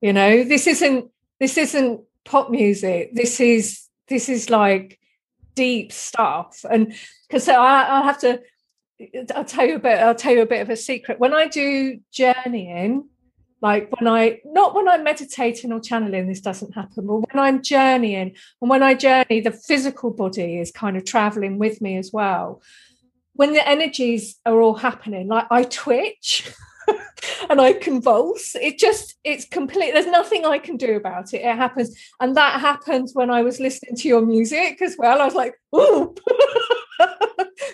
you 0.02 0.12
know 0.12 0.44
this 0.44 0.68
isn't 0.68 1.10
this 1.40 1.58
isn't 1.58 2.02
pop 2.26 2.50
music. 2.50 3.14
This 3.14 3.40
is 3.40 3.88
this 4.08 4.30
is 4.30 4.50
like 4.50 5.00
deep 5.56 5.92
stuff. 5.92 6.66
And 6.70 6.94
because 7.28 7.48
I, 7.48 8.00
I 8.00 8.02
have 8.04 8.20
to, 8.22 8.42
I'll 9.36 9.46
tell 9.46 9.66
you 9.66 9.76
a 9.76 9.80
bit. 9.80 10.00
I'll 10.00 10.16
tell 10.16 10.34
you 10.34 10.42
a 10.42 10.48
bit 10.48 10.62
of 10.62 10.70
a 10.70 10.76
secret. 10.76 11.20
When 11.20 11.34
I 11.34 11.48
do 11.48 12.00
journeying, 12.12 13.08
like 13.62 13.90
when 13.98 14.08
I 14.08 14.42
not 14.44 14.76
when 14.76 14.90
I'm 14.90 15.04
meditating 15.04 15.72
or 15.72 15.80
channeling, 15.80 16.28
this 16.28 16.42
doesn't 16.42 16.74
happen. 16.74 17.08
But 17.08 17.16
when 17.16 17.44
I'm 17.44 17.62
journeying, 17.62 18.36
and 18.62 18.70
when 18.70 18.84
I 18.84 18.94
journey, 18.94 19.40
the 19.40 19.52
physical 19.52 20.12
body 20.12 20.60
is 20.60 20.72
kind 20.72 20.98
of 20.98 21.06
traveling 21.06 21.60
with 21.60 21.82
me 21.82 21.98
as 21.98 22.12
well. 22.12 22.62
When 23.34 23.54
the 23.54 23.68
energies 23.68 24.40
are 24.46 24.60
all 24.62 24.76
happening, 24.76 25.28
like 25.28 25.48
I 25.50 25.64
twitch. 25.64 26.52
and 27.50 27.62
I 27.62 27.74
convulse. 27.74 28.56
It 28.56 28.78
just, 28.78 29.16
it's 29.24 29.46
complete. 29.46 29.94
There's 29.94 30.06
nothing 30.06 30.46
I 30.46 30.60
can 30.60 30.78
do 30.78 30.96
about 30.96 31.34
it. 31.34 31.42
It 31.42 31.56
happens. 31.56 31.98
And 32.20 32.36
that 32.36 32.60
happens 32.60 33.14
when 33.14 33.30
I 33.30 33.42
was 33.42 33.60
listening 33.60 33.96
to 33.96 34.08
your 34.08 34.22
music 34.22 34.82
as 34.82 34.96
well. 34.98 35.22
I 35.22 35.26
was 35.26 35.36
like, 35.36 35.56
oh, 35.72 36.14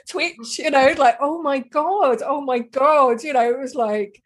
twitch, 0.10 0.60
you 0.60 0.72
know, 0.72 0.93
like, 0.98 1.17
oh 1.22 1.41
my 1.41 1.60
God, 1.60 2.22
oh 2.26 2.41
my 2.41 2.60
God. 2.60 3.24
You 3.24 3.34
know, 3.34 3.50
it 3.50 3.60
was 3.60 3.76
like 3.76 4.22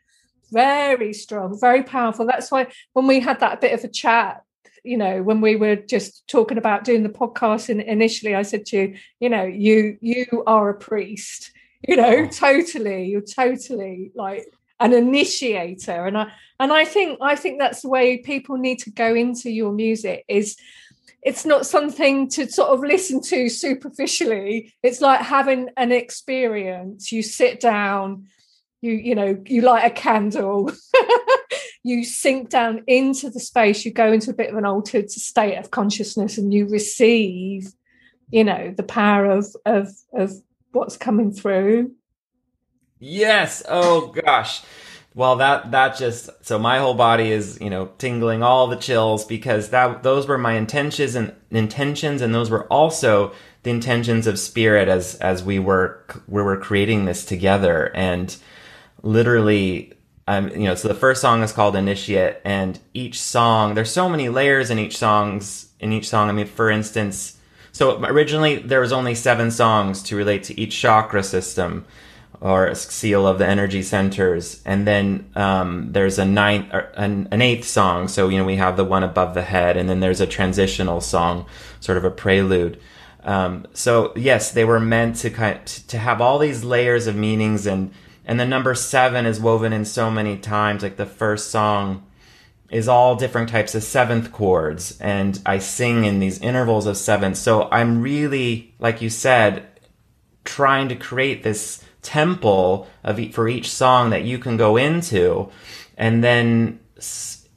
very 0.51 1.13
strong, 1.13 1.59
very 1.59 1.83
powerful. 1.83 2.25
That's 2.25 2.51
why 2.51 2.67
when 2.93 3.07
we 3.07 3.19
had 3.19 3.39
that 3.41 3.61
bit 3.61 3.73
of 3.73 3.83
a 3.83 3.87
chat, 3.87 4.41
you 4.83 4.97
know, 4.97 5.23
when 5.23 5.41
we 5.41 5.55
were 5.55 5.75
just 5.75 6.27
talking 6.27 6.57
about 6.57 6.83
doing 6.83 7.03
the 7.03 7.09
podcast 7.09 7.69
and 7.69 7.81
initially 7.81 8.35
I 8.35 8.41
said 8.41 8.65
to 8.67 8.77
you, 8.77 8.97
you 9.19 9.29
know, 9.29 9.43
you 9.43 9.97
you 10.01 10.43
are 10.45 10.69
a 10.69 10.77
priest 10.77 11.51
you 11.87 11.95
know 11.95 12.15
oh. 12.15 12.27
totally 12.27 13.05
you're 13.05 13.21
totally 13.21 14.11
like 14.15 14.45
an 14.79 14.93
initiator 14.93 16.05
and 16.05 16.17
i 16.17 16.31
and 16.59 16.73
i 16.73 16.83
think 16.83 17.19
i 17.21 17.35
think 17.35 17.59
that's 17.59 17.81
the 17.81 17.89
way 17.89 18.17
people 18.17 18.57
need 18.57 18.79
to 18.79 18.89
go 18.89 19.13
into 19.13 19.49
your 19.49 19.71
music 19.71 20.25
is 20.27 20.57
it's 21.25 21.45
not 21.45 21.65
something 21.65 22.27
to 22.27 22.49
sort 22.51 22.69
of 22.69 22.81
listen 22.81 23.21
to 23.21 23.49
superficially 23.49 24.73
it's 24.83 25.01
like 25.01 25.21
having 25.21 25.69
an 25.77 25.91
experience 25.91 27.11
you 27.11 27.23
sit 27.23 27.59
down 27.59 28.25
you 28.81 28.91
you 28.91 29.15
know 29.15 29.41
you 29.45 29.61
light 29.61 29.85
a 29.85 29.89
candle 29.89 30.71
you 31.83 32.03
sink 32.03 32.49
down 32.49 32.83
into 32.87 33.29
the 33.29 33.39
space 33.39 33.85
you 33.85 33.91
go 33.91 34.11
into 34.11 34.31
a 34.31 34.35
bit 34.35 34.49
of 34.49 34.57
an 34.57 34.65
altered 34.65 35.09
state 35.09 35.57
of 35.57 35.71
consciousness 35.71 36.37
and 36.37 36.53
you 36.53 36.67
receive 36.67 37.67
you 38.31 38.43
know 38.43 38.73
the 38.75 38.83
power 38.83 39.25
of 39.25 39.45
of 39.65 39.89
of 40.13 40.31
what's 40.71 40.97
coming 40.97 41.31
through 41.31 41.91
Yes. 43.05 43.63
Oh 43.67 44.07
gosh. 44.07 44.61
Well, 45.15 45.35
that 45.35 45.71
that 45.71 45.95
just 45.95 46.29
so 46.43 46.57
my 46.57 46.79
whole 46.79 46.95
body 46.95 47.31
is 47.31 47.59
you 47.61 47.69
know 47.69 47.91
tingling, 47.99 48.41
all 48.41 48.67
the 48.67 48.75
chills 48.75 49.25
because 49.25 49.69
that 49.69 50.01
those 50.01 50.27
were 50.27 50.39
my 50.39 50.53
intentions 50.53 51.13
and 51.13 51.33
intentions, 51.51 52.21
and 52.21 52.33
those 52.33 52.49
were 52.49 52.65
also 52.65 53.33
the 53.61 53.69
intentions 53.69 54.25
of 54.25 54.39
spirit 54.39 54.87
as 54.87 55.15
as 55.15 55.43
we 55.43 55.59
were 55.59 56.03
we 56.27 56.41
were 56.41 56.57
creating 56.57 57.05
this 57.05 57.25
together, 57.25 57.91
and 57.93 58.35
literally, 59.03 59.93
um, 60.27 60.49
you 60.49 60.63
know, 60.63 60.73
so 60.73 60.87
the 60.87 60.95
first 60.95 61.21
song 61.21 61.43
is 61.43 61.51
called 61.51 61.75
Initiate, 61.75 62.37
and 62.43 62.79
each 62.95 63.21
song 63.21 63.75
there's 63.75 63.91
so 63.91 64.09
many 64.09 64.29
layers 64.29 64.71
in 64.71 64.79
each 64.79 64.97
songs 64.97 65.73
in 65.79 65.93
each 65.93 66.09
song. 66.09 66.27
I 66.27 66.31
mean, 66.31 66.47
for 66.47 66.71
instance, 66.71 67.37
so 67.71 68.03
originally 68.03 68.57
there 68.57 68.81
was 68.81 68.91
only 68.91 69.13
seven 69.13 69.51
songs 69.51 70.01
to 70.03 70.15
relate 70.15 70.43
to 70.45 70.59
each 70.59 70.75
chakra 70.79 71.21
system 71.21 71.85
or 72.43 72.75
seal 72.75 73.25
of 73.25 73.37
the 73.37 73.47
energy 73.47 73.81
centers. 73.81 74.61
And 74.65 74.85
then 74.85 75.31
um, 75.33 75.93
there's 75.93 76.19
a 76.19 76.25
ninth, 76.25 76.67
an, 76.95 77.29
an 77.31 77.41
eighth 77.41 77.65
song. 77.65 78.09
So, 78.09 78.27
you 78.27 78.37
know, 78.37 78.43
we 78.43 78.57
have 78.57 78.75
the 78.75 78.83
one 78.83 79.01
above 79.01 79.33
the 79.33 79.43
head, 79.43 79.77
and 79.77 79.89
then 79.89 80.01
there's 80.01 80.19
a 80.19 80.27
transitional 80.27 80.99
song, 80.99 81.45
sort 81.79 81.97
of 81.97 82.03
a 82.03 82.11
prelude. 82.11 82.81
Um, 83.23 83.65
so 83.73 84.11
yes, 84.17 84.51
they 84.51 84.65
were 84.65 84.81
meant 84.81 85.15
to 85.17 85.29
kind 85.29 85.55
of, 85.55 85.87
to 85.87 85.97
have 85.97 86.19
all 86.19 86.37
these 86.37 86.65
layers 86.65 87.07
of 87.07 87.15
meanings, 87.15 87.65
and 87.65 87.93
and 88.25 88.37
the 88.37 88.45
number 88.45 88.75
seven 88.75 89.25
is 89.25 89.39
woven 89.39 89.71
in 89.71 89.85
so 89.85 90.11
many 90.11 90.37
times. 90.37 90.83
Like 90.83 90.97
the 90.97 91.05
first 91.05 91.49
song 91.49 92.05
is 92.69 92.89
all 92.89 93.15
different 93.15 93.47
types 93.47 93.73
of 93.73 93.83
seventh 93.83 94.33
chords, 94.33 94.99
and 94.99 95.39
I 95.45 95.59
sing 95.59 96.03
in 96.03 96.19
these 96.19 96.39
intervals 96.39 96.87
of 96.87 96.97
seventh. 96.97 97.37
So 97.37 97.69
I'm 97.71 98.01
really, 98.01 98.73
like 98.79 99.01
you 99.01 99.09
said, 99.09 99.65
trying 100.43 100.89
to 100.89 100.95
create 100.97 101.43
this 101.43 101.82
temple 102.03 102.87
of 103.03 103.19
for 103.33 103.47
each 103.47 103.71
song 103.71 104.11
that 104.11 104.23
you 104.23 104.37
can 104.37 104.57
go 104.57 104.77
into, 104.77 105.49
and 105.97 106.23
then 106.23 106.79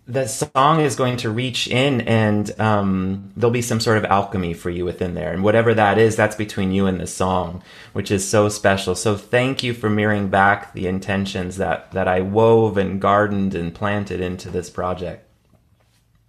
the 0.09 0.29
song 0.29 0.81
is 0.81 0.95
going 0.95 1.17
to 1.17 1.31
reach 1.31 1.67
in 1.67 2.01
and 2.03 2.59
um, 2.61 3.33
there'll 3.37 3.51
be 3.51 3.63
some 3.63 3.81
sort 3.81 3.99
of 3.99 4.05
alchemy 4.05 4.55
for 4.55 4.71
you 4.71 4.85
within 4.85 5.15
there. 5.15 5.33
And 5.33 5.43
whatever 5.43 5.75
that 5.75 5.99
is 5.99 6.15
that's 6.15 6.37
between 6.37 6.71
you 6.71 6.87
and 6.87 7.01
the 7.01 7.09
song 7.09 7.63
which 7.93 8.11
is 8.11 8.27
so 8.27 8.49
special. 8.49 8.95
So 8.95 9.17
thank 9.17 9.65
you 9.65 9.75
for 9.75 9.91
mirroring 9.91 10.29
back 10.29 10.73
the 10.75 10.87
intentions 10.87 11.57
that 11.57 11.91
that 11.93 12.07
i 12.07 12.21
wove 12.21 12.79
and 12.79 13.01
gardened 13.01 13.55
and 13.55 13.75
planted 13.75 14.21
into 14.21 14.49
this 14.49 14.71
project. 14.71 15.29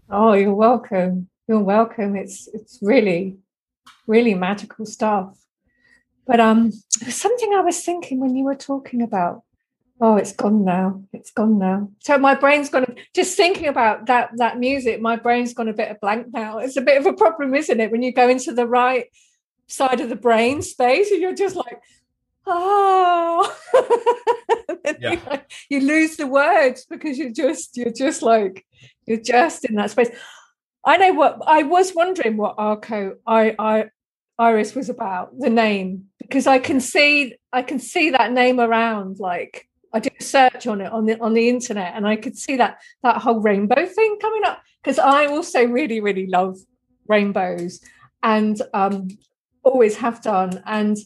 Oh 0.10 0.34
you're 0.34 0.56
welcome. 0.56 1.30
You're 1.47 1.60
welcome. 1.60 2.15
It's 2.15 2.49
it's 2.53 2.80
really 2.82 3.38
really 4.08 4.34
magical 4.34 4.86
stuff 4.88 5.38
but 6.27 6.41
um, 6.41 6.71
something 7.07 7.53
I 7.53 7.61
was 7.61 7.81
thinking 7.81 8.19
when 8.19 8.35
you 8.35 8.43
were 8.43 8.55
talking 8.55 9.01
about. 9.01 9.43
Oh, 9.99 10.15
it's 10.15 10.33
gone 10.33 10.63
now. 10.63 11.01
It's 11.11 11.31
gone 11.31 11.57
now. 11.57 11.89
So 12.03 12.19
my 12.19 12.35
brain's 12.35 12.69
gone. 12.69 12.85
Just 13.15 13.35
thinking 13.35 13.67
about 13.67 14.05
that 14.05 14.29
that 14.37 14.59
music, 14.59 15.01
my 15.01 15.15
brain's 15.15 15.55
gone 15.55 15.69
a 15.69 15.73
bit 15.73 15.89
of 15.89 15.99
blank 15.99 16.27
now. 16.31 16.59
It's 16.59 16.77
a 16.77 16.81
bit 16.81 16.99
of 16.99 17.07
a 17.07 17.13
problem, 17.13 17.55
isn't 17.55 17.79
it? 17.79 17.91
When 17.91 18.03
you 18.03 18.11
go 18.11 18.29
into 18.29 18.53
the 18.53 18.67
right 18.67 19.05
side 19.67 19.99
of 19.99 20.09
the 20.09 20.15
brain 20.15 20.61
space, 20.61 21.09
and 21.09 21.19
you're 21.19 21.33
just 21.33 21.55
like, 21.55 21.79
oh, 22.45 23.57
yeah. 24.99 25.13
you, 25.69 25.79
you 25.79 25.87
lose 25.87 26.17
the 26.17 26.27
words 26.27 26.85
because 26.87 27.17
you're 27.17 27.31
just 27.31 27.75
you're 27.75 27.91
just 27.91 28.21
like 28.21 28.67
you're 29.07 29.21
just 29.21 29.65
in 29.65 29.75
that 29.75 29.89
space. 29.89 30.09
I 30.85 30.97
know 30.97 31.13
what 31.13 31.41
I 31.47 31.63
was 31.63 31.95
wondering 31.95 32.37
what 32.37 32.55
Arco 32.59 33.15
I 33.25 33.55
I 33.57 33.85
Iris 34.39 34.75
was 34.75 34.89
about, 34.89 35.37
the 35.39 35.49
name, 35.49 36.07
because 36.27 36.47
I 36.47 36.59
can 36.59 36.79
see 36.79 37.35
I 37.53 37.61
can 37.61 37.79
see 37.79 38.09
that 38.11 38.31
name 38.31 38.59
around. 38.59 39.19
Like 39.19 39.67
I 39.93 39.99
did 39.99 40.13
a 40.19 40.23
search 40.23 40.67
on 40.67 40.81
it 40.81 40.91
on 40.91 41.05
the 41.05 41.19
on 41.19 41.33
the 41.33 41.49
internet, 41.49 41.93
and 41.95 42.07
I 42.07 42.15
could 42.15 42.37
see 42.37 42.57
that 42.57 42.81
that 43.03 43.21
whole 43.21 43.39
rainbow 43.39 43.85
thing 43.85 44.17
coming 44.19 44.43
up. 44.43 44.61
Because 44.83 44.99
I 44.99 45.27
also 45.27 45.65
really 45.65 45.99
really 45.99 46.27
love 46.27 46.57
rainbows, 47.07 47.79
and 48.23 48.61
um, 48.73 49.09
always 49.63 49.97
have 49.97 50.21
done. 50.21 50.61
And 50.65 50.97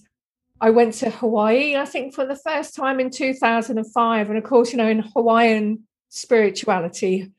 I 0.60 0.70
went 0.70 0.94
to 0.96 1.10
Hawaii, 1.10 1.76
I 1.76 1.86
think, 1.86 2.14
for 2.14 2.26
the 2.26 2.36
first 2.36 2.76
time 2.76 3.00
in 3.00 3.10
2005. 3.10 4.30
And 4.30 4.38
of 4.38 4.44
course, 4.44 4.72
you 4.72 4.78
know, 4.78 4.90
in 4.90 5.00
Hawaiian 5.00 5.88
spirituality, 6.10 7.32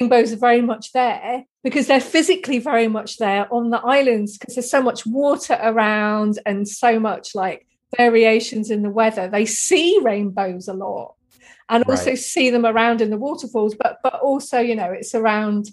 rainbows 0.00 0.32
are 0.32 0.36
very 0.36 0.62
much 0.62 0.92
there 0.92 1.44
because 1.62 1.86
they're 1.86 2.00
physically 2.00 2.58
very 2.58 2.88
much 2.88 3.18
there 3.18 3.52
on 3.52 3.70
the 3.70 3.80
islands 3.80 4.36
because 4.36 4.54
there's 4.54 4.70
so 4.70 4.82
much 4.82 5.06
water 5.06 5.58
around 5.62 6.38
and 6.44 6.66
so 6.68 6.98
much 6.98 7.34
like 7.34 7.66
variations 7.96 8.70
in 8.70 8.82
the 8.82 8.90
weather. 8.90 9.28
They 9.28 9.46
see 9.46 9.98
rainbows 10.02 10.68
a 10.68 10.74
lot 10.74 11.14
and 11.68 11.84
also 11.84 12.10
right. 12.10 12.18
see 12.18 12.50
them 12.50 12.66
around 12.66 13.00
in 13.00 13.10
the 13.10 13.16
waterfalls, 13.16 13.74
but 13.74 13.98
but 14.02 14.14
also, 14.14 14.58
you 14.58 14.74
know, 14.74 14.90
it's 14.90 15.14
around 15.14 15.68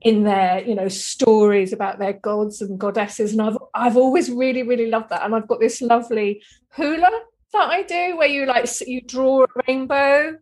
in 0.00 0.22
their 0.22 0.62
you 0.64 0.74
know 0.74 0.88
stories 0.88 1.72
about 1.72 1.98
their 1.98 2.12
gods 2.12 2.62
and 2.62 2.78
goddesses 2.78 3.32
and 3.32 3.42
I've 3.42 3.58
I've 3.74 3.96
always 3.96 4.30
really 4.30 4.62
really 4.62 4.88
loved 4.88 5.10
that 5.10 5.24
and 5.24 5.34
I've 5.34 5.48
got 5.48 5.58
this 5.58 5.82
lovely 5.82 6.40
hula 6.70 7.10
that 7.52 7.68
I 7.68 7.82
do 7.82 8.16
where 8.16 8.28
you 8.28 8.46
like 8.46 8.68
you 8.86 9.00
draw 9.00 9.42
a 9.42 9.46
rainbow 9.66 10.38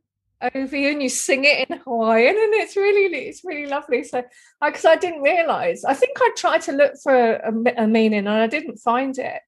over 0.55 0.77
you 0.77 0.91
and 0.91 1.03
you 1.03 1.09
sing 1.09 1.45
it 1.45 1.69
in 1.69 1.79
Hawaiian 1.79 2.37
and 2.37 2.55
it's 2.55 2.77
really 2.77 3.15
it's 3.29 3.45
really 3.45 3.67
lovely. 3.67 4.05
So 4.05 4.23
because 4.65 4.85
I, 4.85 4.93
I, 4.93 4.97
didn't 4.97 5.23
realize 5.23 5.85
I 5.85 5.95
think 5.95 6.17
I 6.21 6.31
tried 6.37 6.63
to 6.63 6.73
look 6.73 6.93
for 7.03 7.15
a, 7.15 7.53
a, 7.77 7.87
meaning 7.87 8.21
and 8.21 8.29
I 8.29 8.47
didn't 8.47 8.79
find 8.79 9.19
it. 9.19 9.41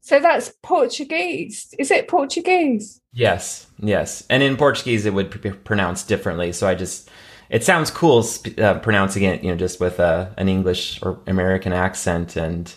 So 0.00 0.20
that's 0.20 0.52
Portuguese. 0.62 1.74
Is 1.78 1.90
it 1.90 2.08
Portuguese? 2.08 3.00
Yes 3.12 3.66
yes. 3.78 4.24
And 4.28 4.42
in 4.42 4.56
Portuguese 4.56 5.06
it 5.06 5.14
would 5.14 5.40
be 5.40 5.50
pronounced 5.50 6.08
differently. 6.08 6.52
So 6.52 6.68
I 6.68 6.74
just 6.74 7.10
it 7.50 7.64
sounds 7.64 7.90
cool 7.90 8.24
uh, 8.58 8.78
pronouncing 8.80 9.24
it 9.24 9.42
you 9.42 9.50
know 9.50 9.56
just 9.56 9.80
with 9.80 9.98
a, 10.00 10.04
uh, 10.04 10.34
an 10.38 10.48
English 10.48 11.02
or 11.02 11.20
American 11.26 11.72
accent. 11.72 12.36
And 12.36 12.74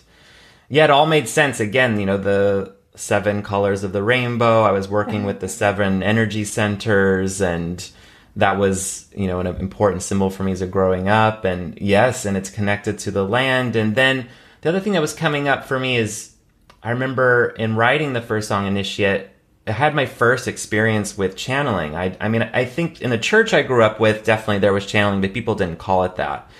yeah 0.68 0.84
it 0.84 0.90
all 0.90 1.06
made 1.06 1.28
sense. 1.28 1.60
Again 1.60 2.00
you 2.00 2.06
know 2.06 2.18
the 2.18 2.77
seven 2.98 3.42
colors 3.42 3.84
of 3.84 3.92
the 3.92 4.02
rainbow. 4.02 4.62
I 4.62 4.72
was 4.72 4.88
working 4.88 5.24
with 5.24 5.40
the 5.40 5.48
seven 5.48 6.02
energy 6.02 6.44
centers 6.44 7.40
and 7.40 7.88
that 8.36 8.58
was, 8.58 9.08
you 9.16 9.26
know, 9.26 9.40
an 9.40 9.46
important 9.46 10.02
symbol 10.02 10.30
for 10.30 10.42
me 10.42 10.52
as 10.52 10.62
a 10.62 10.66
growing 10.66 11.08
up. 11.08 11.44
And 11.44 11.78
yes, 11.80 12.24
and 12.24 12.36
it's 12.36 12.50
connected 12.50 12.98
to 13.00 13.10
the 13.10 13.24
land. 13.24 13.76
And 13.76 13.94
then 13.94 14.28
the 14.60 14.68
other 14.68 14.80
thing 14.80 14.92
that 14.92 15.00
was 15.00 15.12
coming 15.12 15.48
up 15.48 15.64
for 15.64 15.78
me 15.78 15.96
is 15.96 16.34
I 16.82 16.90
remember 16.90 17.50
in 17.50 17.76
writing 17.76 18.12
the 18.12 18.22
first 18.22 18.48
song, 18.48 18.66
Initiate, 18.66 19.28
I 19.66 19.72
had 19.72 19.94
my 19.94 20.06
first 20.06 20.48
experience 20.48 21.18
with 21.18 21.36
channeling. 21.36 21.94
I, 21.94 22.16
I 22.20 22.28
mean, 22.28 22.42
I 22.42 22.64
think 22.64 23.02
in 23.02 23.10
the 23.10 23.18
church 23.18 23.52
I 23.52 23.62
grew 23.62 23.82
up 23.82 24.00
with, 24.00 24.24
definitely 24.24 24.60
there 24.60 24.72
was 24.72 24.86
channeling, 24.86 25.20
but 25.20 25.34
people 25.34 25.54
didn't 25.54 25.78
call 25.78 26.04
it 26.04 26.16
that. 26.16 26.50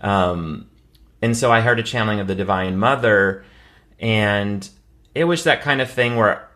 Um, 0.00 0.68
and 1.22 1.36
so 1.36 1.52
I 1.52 1.60
heard 1.60 1.78
a 1.78 1.82
channeling 1.82 2.20
of 2.20 2.26
the 2.26 2.34
Divine 2.34 2.76
Mother, 2.76 3.44
and 3.98 4.68
it 5.16 5.24
was 5.24 5.44
that 5.44 5.62
kind 5.62 5.80
of 5.80 5.90
thing 5.90 6.16
where 6.16 6.46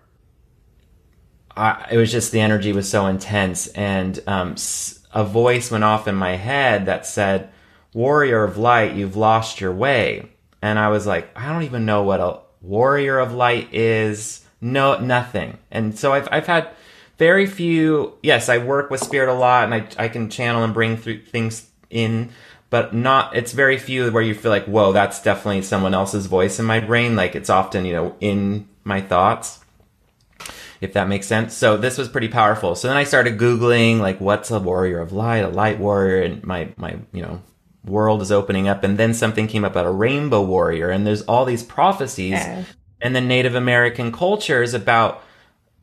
I, 1.57 1.89
it 1.91 1.97
was 1.97 2.13
just 2.13 2.31
the 2.31 2.41
energy 2.41 2.73
was 2.73 2.89
so 2.89 3.07
intense, 3.07 3.67
and 3.69 4.21
um, 4.27 4.55
a 5.13 5.25
voice 5.25 5.71
went 5.71 5.83
off 5.83 6.07
in 6.07 6.15
my 6.15 6.37
head 6.37 6.87
that 6.87 7.07
said, 7.07 7.51
"Warrior 7.95 8.45
of 8.45 8.59
light, 8.59 8.95
you've 8.95 9.17
lost 9.17 9.61
your 9.61 9.73
way." 9.73 10.31
And 10.63 10.79
I 10.79 10.89
was 10.89 11.07
like, 11.07 11.31
I 11.35 11.51
don't 11.51 11.63
even 11.63 11.87
know 11.87 12.03
what 12.03 12.21
a 12.21 12.41
warrior 12.61 13.19
of 13.19 13.33
light 13.33 13.73
is. 13.73 14.45
No, 14.61 15.01
nothing. 15.01 15.57
And 15.71 15.99
so 15.99 16.13
I've 16.13 16.29
I've 16.31 16.47
had 16.47 16.69
very 17.17 17.47
few. 17.47 18.19
Yes, 18.23 18.51
I 18.51 18.59
work 18.59 18.91
with 18.91 19.01
spirit 19.01 19.31
a 19.31 19.35
lot, 19.35 19.65
and 19.65 19.75
I 19.75 20.05
I 20.05 20.09
can 20.09 20.29
channel 20.29 20.63
and 20.63 20.75
bring 20.75 20.99
through 20.99 21.25
things 21.25 21.67
in 21.89 22.31
but 22.71 22.95
not 22.95 23.37
it's 23.37 23.53
very 23.53 23.77
few 23.77 24.11
where 24.11 24.23
you 24.23 24.35
feel 24.35 24.51
like 24.51 24.65
whoa 24.65 24.93
that's 24.93 25.21
definitely 25.21 25.63
someone 25.63 25.93
else's 25.93 26.27
voice 26.27 26.59
in 26.59 26.65
my 26.65 26.81
brain. 26.81 27.17
Like 27.17 27.35
it's 27.35 27.51
often 27.51 27.85
you 27.85 27.93
know 27.93 28.17
in 28.21 28.69
my 28.85 29.01
thoughts 29.01 29.59
if 30.81 30.95
that 30.95 31.09
makes 31.09 31.27
sense. 31.27 31.55
So 31.55 31.77
this 31.77 31.99
was 31.99 32.09
pretty 32.09 32.29
powerful. 32.29 32.75
So 32.75 32.89
then 32.89 32.97
i 32.97 33.05
started 33.05 33.39
googling 33.39 33.99
like 33.99 34.21
what's 34.21 34.51
a 34.51 34.59
warrior 34.59 35.01
of 35.01 35.13
light 35.13 35.45
a 35.45 35.49
light 35.49 35.79
warrior 35.79 36.23
and 36.23 36.43
my 36.45 36.73
my 36.77 36.97
you 37.13 37.23
know 37.23 37.43
world 37.85 38.23
is 38.23 38.33
opening 38.33 38.69
up. 38.69 38.85
And 38.85 38.97
then 38.97 39.13
something 39.15 39.49
came 39.49 39.65
up 39.65 39.73
about 39.73 39.87
a 39.87 39.91
rainbow 39.91 40.43
warrior. 40.43 40.91
And 40.91 41.07
there's 41.07 41.23
all 41.23 41.45
these 41.45 41.63
prophecies 41.63 42.33
yeah. 42.33 42.65
and 43.03 43.15
the 43.15 43.21
native 43.21 43.55
american 43.55 44.13
cultures 44.13 44.75
about 44.75 45.23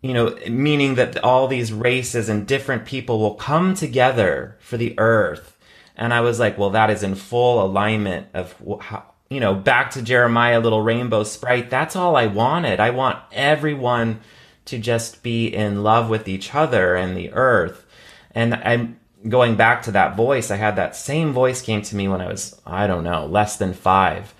you 0.02 0.14
know 0.14 0.38
meaning 0.48 0.96
that 0.96 1.18
all 1.24 1.48
these 1.48 1.74
races 1.74 2.30
and 2.30 2.48
different 2.48 2.86
people 2.86 3.20
will 3.20 3.34
come 3.34 3.74
together 3.74 4.56
for 4.60 4.78
the 4.78 4.94
earth 4.98 5.57
and 5.98 6.14
I 6.14 6.22
was 6.22 6.40
like, 6.40 6.58
well, 6.58 6.70
that 6.70 6.90
is 6.90 7.04
in 7.04 7.16
full 7.16 7.66
alignment 7.66 8.28
of 8.34 8.56
how, 8.82 9.04
you 9.30 9.40
know, 9.40 9.56
back 9.56 9.92
to 9.92 10.02
Jeremiah, 10.02 10.60
little 10.60 10.82
rainbow 10.82 11.24
sprite. 11.24 11.70
That's 11.70 11.96
all 11.96 12.16
I 12.16 12.28
wanted. 12.28 12.80
I 12.80 12.92
want 12.92 13.20
everyone 13.32 14.22
to 14.66 14.78
just 14.78 15.24
be 15.24 15.48
in 15.48 15.84
love 15.84 16.10
with 16.10 16.28
each 16.28 16.54
other 16.54 16.96
and 16.96 17.18
the 17.18 17.34
earth. 17.34 17.86
And 18.32 18.54
I'm 18.54 19.00
going 19.28 19.56
back 19.56 19.82
to 19.84 19.92
that 19.92 20.16
voice. 20.16 20.52
I 20.52 20.58
had 20.58 20.76
that 20.76 20.96
same 20.96 21.34
voice 21.34 21.62
came 21.62 21.82
to 21.82 21.96
me 21.96 22.08
when 22.08 22.22
I 22.22 22.28
was, 22.28 22.62
I 22.66 22.86
don't 22.86 23.04
know, 23.04 23.26
less 23.26 23.58
than 23.58 23.74
five. 23.74 24.34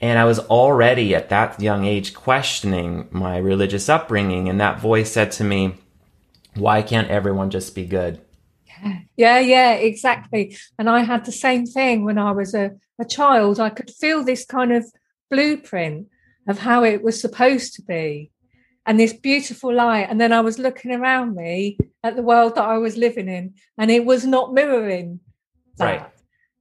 And 0.00 0.18
I 0.18 0.24
was 0.24 0.40
already 0.40 1.14
at 1.14 1.28
that 1.28 1.60
young 1.60 1.84
age 1.84 2.12
questioning 2.12 3.08
my 3.10 3.38
religious 3.38 3.88
upbringing. 3.88 4.48
And 4.48 4.60
that 4.60 4.80
voice 4.80 5.12
said 5.12 5.30
to 5.32 5.44
me, 5.44 5.74
why 6.54 6.82
can't 6.82 7.08
everyone 7.10 7.50
just 7.50 7.74
be 7.74 7.86
good? 7.86 8.20
Yeah, 9.16 9.38
yeah, 9.38 9.72
exactly. 9.72 10.56
And 10.78 10.90
I 10.90 11.00
had 11.00 11.24
the 11.24 11.32
same 11.32 11.66
thing 11.66 12.04
when 12.04 12.18
I 12.18 12.32
was 12.32 12.54
a, 12.54 12.72
a 12.98 13.04
child. 13.04 13.58
I 13.58 13.70
could 13.70 13.90
feel 13.90 14.22
this 14.22 14.44
kind 14.44 14.72
of 14.72 14.84
blueprint 15.30 16.08
of 16.46 16.58
how 16.60 16.84
it 16.84 17.02
was 17.02 17.20
supposed 17.20 17.74
to 17.74 17.82
be 17.82 18.30
and 18.86 19.00
this 19.00 19.12
beautiful 19.12 19.74
light. 19.74 20.06
And 20.08 20.20
then 20.20 20.32
I 20.32 20.40
was 20.40 20.58
looking 20.58 20.92
around 20.92 21.34
me 21.34 21.76
at 22.02 22.14
the 22.16 22.22
world 22.22 22.54
that 22.54 22.64
I 22.64 22.78
was 22.78 22.96
living 22.96 23.28
in, 23.28 23.54
and 23.76 23.90
it 23.90 24.04
was 24.04 24.24
not 24.24 24.54
mirroring 24.54 25.20
that. 25.76 25.84
Right. 25.84 26.10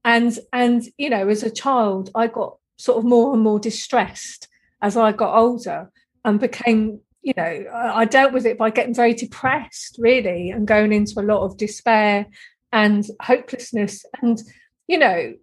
And 0.03 0.37
and 0.51 0.83
you 0.97 1.09
know, 1.09 1.27
as 1.27 1.43
a 1.43 1.51
child, 1.51 2.09
I 2.15 2.27
got 2.27 2.57
sort 2.77 2.97
of 2.97 3.05
more 3.05 3.33
and 3.33 3.43
more 3.43 3.59
distressed 3.59 4.47
as 4.81 4.97
I 4.97 5.11
got 5.11 5.37
older 5.37 5.91
and 6.23 6.39
became 6.39 6.99
you 7.25 7.33
know, 7.35 7.65
I 7.73 8.05
dealt 8.05 8.33
with 8.33 8.45
it 8.45 8.55
by 8.55 8.69
getting 8.69 8.93
very 8.93 9.15
depressed, 9.15 9.95
really, 9.97 10.51
and 10.51 10.67
going 10.67 10.93
into 10.93 11.19
a 11.19 11.25
lot 11.25 11.43
of 11.43 11.57
despair 11.57 12.27
and 12.71 13.03
hopelessness. 13.19 14.05
And, 14.21 14.39
you 14.87 14.99
know, 14.99 15.33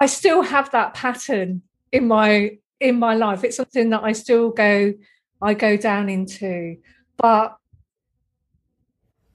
I 0.00 0.06
still 0.06 0.42
have 0.42 0.72
that 0.72 0.94
pattern 0.94 1.62
in 1.92 2.08
my 2.08 2.58
in 2.80 2.98
my 2.98 3.14
life. 3.14 3.44
It's 3.44 3.56
something 3.56 3.90
that 3.90 4.02
I 4.02 4.10
still 4.10 4.50
go, 4.50 4.92
I 5.40 5.54
go 5.54 5.76
down 5.76 6.08
into, 6.08 6.78
but 7.16 7.56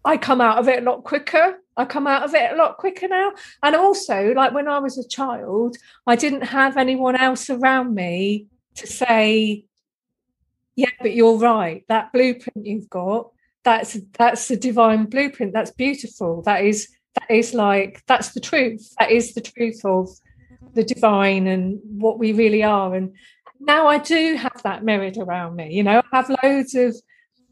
I 0.04 0.18
come 0.18 0.42
out 0.42 0.58
of 0.58 0.68
it 0.68 0.84
a 0.84 0.86
lot 0.86 1.06
quicker. 1.06 1.60
I 1.78 1.86
come 1.86 2.08
out 2.08 2.24
of 2.24 2.36
it 2.36 2.52
a 2.52 2.58
lot 2.58 2.78
quicker 2.78 3.08
now. 3.08 3.32
And 3.64 3.74
also, 3.74 4.34
like 4.34 4.54
when 4.54 4.68
I 4.68 4.80
was 4.80 4.98
a 4.98 5.08
child, 5.08 5.78
I 6.06 6.18
didn't 6.18 6.44
have 6.44 6.76
anyone 6.76 7.16
else 7.16 7.50
around 7.50 7.96
me 7.96 8.48
to 8.76 8.86
say, 8.86 9.64
yeah 10.76 10.90
but 11.02 11.14
you're 11.14 11.38
right. 11.38 11.84
That 11.90 12.12
blueprint 12.14 12.66
you've 12.66 12.90
got 12.90 13.32
that's 13.64 13.98
that's 14.18 14.48
the 14.48 14.58
divine 14.58 15.06
blueprint. 15.06 15.54
That's 15.54 15.72
beautiful. 15.72 16.42
That 16.44 16.64
is 16.66 16.90
that 17.16 17.30
is 17.30 17.54
like 17.54 18.04
that's 18.08 18.34
the 18.34 18.40
truth. 18.40 18.94
That 19.00 19.12
is 19.12 19.34
the 19.34 19.42
truth 19.42 19.82
of 19.86 20.10
the 20.74 20.84
divine 20.84 21.48
and 21.48 21.80
what 21.84 22.20
we 22.20 22.34
really 22.34 22.64
are. 22.64 22.96
And 22.96 23.14
now 23.66 23.88
i 23.88 23.98
do 23.98 24.36
have 24.36 24.62
that 24.64 24.84
mirrored 24.84 25.18
around 25.18 25.56
me 25.56 25.74
you 25.74 25.84
know 25.84 26.02
i 26.12 26.16
have 26.18 26.30
loads 26.44 26.76
of 26.76 26.96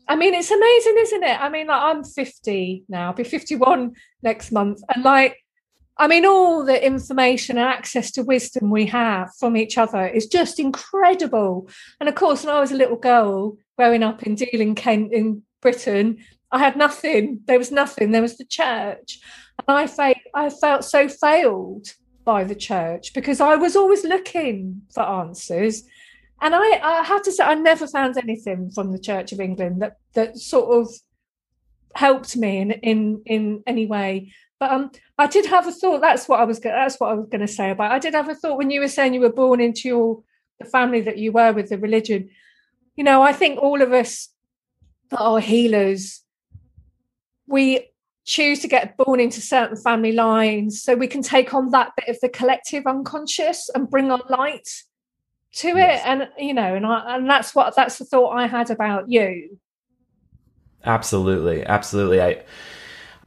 i 0.08 0.16
mean 0.16 0.34
it's 0.34 0.52
amazing 0.52 0.96
isn't 0.98 1.24
it? 1.24 1.42
I 1.42 1.50
mean 1.50 1.68
like 1.68 1.82
i'm 1.82 2.04
50 2.04 2.84
now 2.90 3.08
I'll 3.08 3.14
be 3.14 3.24
51 3.24 3.94
next 4.22 4.52
month. 4.52 4.82
And 4.94 5.04
like 5.04 5.38
I 6.02 6.08
mean, 6.08 6.26
all 6.26 6.66
the 6.66 6.84
information 6.84 7.60
and 7.60 7.68
access 7.68 8.10
to 8.14 8.24
wisdom 8.24 8.72
we 8.72 8.88
have 8.88 9.30
from 9.40 9.56
each 9.56 9.78
other 9.78 10.08
is 10.08 10.26
just 10.26 10.60
incredible. 10.60 11.70
And 12.00 12.10
of 12.10 12.16
course, 12.16 12.44
when 12.44 12.56
I 12.56 12.60
was 12.60 12.72
a 12.72 12.76
little 12.76 12.98
girl 12.98 13.58
growing 13.78 14.02
up 14.02 14.24
in 14.24 14.34
Dealing, 14.34 14.74
Kent, 14.74 15.14
in 15.14 15.44
Britain, 15.62 16.18
I 16.52 16.58
had 16.58 16.76
nothing. 16.76 17.42
There 17.46 17.60
was 17.60 17.72
nothing. 17.72 18.10
There 18.10 18.22
was 18.24 18.40
the 18.40 18.46
church. 18.46 19.20
And 19.68 19.78
I 19.78 19.86
felt, 19.86 20.18
I 20.34 20.50
felt 20.50 20.86
so 20.86 21.08
failed 21.08 21.90
by 22.26 22.46
the 22.46 22.56
church 22.56 23.14
because 23.14 23.40
I 23.40 23.56
was 23.56 23.76
always 23.76 24.04
looking 24.04 24.82
for 24.96 25.04
answers. 25.04 25.84
And 26.42 26.56
I, 26.56 26.80
I 26.82 27.04
have 27.04 27.22
to 27.26 27.32
say, 27.32 27.44
I 27.44 27.54
never 27.54 27.86
found 27.86 28.18
anything 28.18 28.72
from 28.72 28.92
the 28.92 29.00
Church 29.00 29.34
of 29.34 29.40
England 29.40 29.84
that, 29.84 29.98
that 30.16 30.40
sort 30.40 30.82
of 30.82 30.92
helped 31.94 32.36
me 32.36 32.58
in, 32.58 32.72
in, 32.72 33.22
in 33.28 33.64
any 33.68 33.86
way. 33.86 34.34
But 34.62 34.72
um, 34.72 34.92
I 35.18 35.26
did 35.26 35.48
have 35.48 35.66
a 35.66 35.72
thought. 35.72 36.02
That's 36.02 36.30
what 36.30 36.40
I 36.40 36.44
was. 36.44 36.60
That's 36.60 37.00
what 37.00 37.10
I 37.10 37.16
was 37.16 37.28
going 37.30 37.42
to 37.42 37.48
say 37.48 37.72
about. 37.72 37.92
I 37.92 37.98
did 37.98 38.14
have 38.14 38.30
a 38.30 38.36
thought 38.36 38.60
when 38.60 38.70
you 38.70 38.80
were 38.80 38.88
saying 38.88 39.16
you 39.16 39.22
were 39.22 39.34
born 39.34 39.60
into 39.60 39.88
your 39.88 40.24
the 40.60 40.66
family 40.66 41.02
that 41.02 41.18
you 41.18 41.32
were 41.32 41.52
with 41.52 41.70
the 41.70 41.80
religion. 41.80 42.30
You 42.96 43.04
know, 43.04 43.24
I 43.24 43.34
think 43.34 43.60
all 43.60 43.82
of 43.82 43.92
us 43.92 44.30
that 45.10 45.20
are 45.20 45.40
healers, 45.40 46.22
we 47.48 47.88
choose 48.24 48.60
to 48.60 48.68
get 48.68 48.98
born 48.98 49.20
into 49.20 49.42
certain 49.42 49.78
family 49.78 50.12
lines 50.12 50.84
so 50.84 50.94
we 50.94 51.08
can 51.08 51.24
take 51.24 51.56
on 51.56 51.72
that 51.72 51.94
bit 51.98 52.10
of 52.10 52.20
the 52.22 52.30
collective 52.30 52.86
unconscious 52.86 53.68
and 53.74 53.90
bring 53.90 54.12
our 54.12 54.22
light 54.30 54.70
to 55.54 55.70
yes. 55.70 56.02
it. 56.02 56.08
And 56.08 56.30
you 56.38 56.54
know, 56.54 56.76
and 56.76 56.86
I 56.86 57.16
and 57.16 57.28
that's 57.28 57.56
what 57.56 57.76
that's 57.76 57.98
the 57.98 58.06
thought 58.06 58.30
I 58.30 58.46
had 58.46 58.70
about 58.70 59.10
you. 59.10 59.58
Absolutely, 60.86 61.66
absolutely. 61.66 62.22
I 62.22 62.44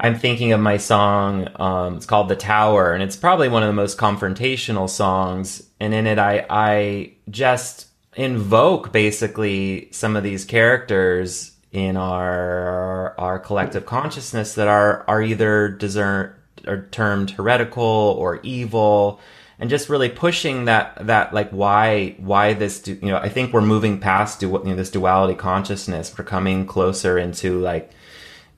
I'm 0.00 0.18
thinking 0.18 0.52
of 0.52 0.60
my 0.60 0.76
song. 0.76 1.48
Um, 1.56 1.96
it's 1.96 2.06
called 2.06 2.28
"The 2.28 2.36
Tower," 2.36 2.92
and 2.92 3.02
it's 3.02 3.16
probably 3.16 3.48
one 3.48 3.62
of 3.62 3.68
the 3.68 3.74
most 3.74 3.98
confrontational 3.98 4.88
songs. 4.88 5.62
And 5.80 5.94
in 5.94 6.06
it, 6.06 6.18
I 6.18 6.46
I 6.50 7.12
just 7.30 7.88
invoke 8.16 8.92
basically 8.92 9.88
some 9.90 10.16
of 10.16 10.22
these 10.22 10.44
characters 10.44 11.52
in 11.72 11.96
our 11.96 13.18
our 13.18 13.38
collective 13.38 13.84
consciousness 13.86 14.54
that 14.54 14.68
are 14.68 15.04
are 15.08 15.22
either 15.22 15.68
discern 15.68 16.32
are 16.66 16.86
termed 16.86 17.30
heretical 17.32 17.82
or 17.82 18.40
evil 18.42 19.20
and 19.58 19.68
just 19.70 19.88
really 19.88 20.08
pushing 20.08 20.66
that 20.66 20.96
that 21.06 21.34
like 21.34 21.50
why 21.50 22.14
why 22.18 22.52
this 22.52 22.86
you 22.86 22.98
know 23.02 23.18
I 23.18 23.28
think 23.28 23.52
we're 23.52 23.60
moving 23.60 23.98
past 23.98 24.40
du- 24.40 24.48
you 24.48 24.64
know, 24.64 24.76
this 24.76 24.90
duality 24.90 25.34
consciousness 25.34 26.16
we're 26.16 26.24
coming 26.24 26.66
closer 26.66 27.18
into 27.18 27.60
like 27.60 27.90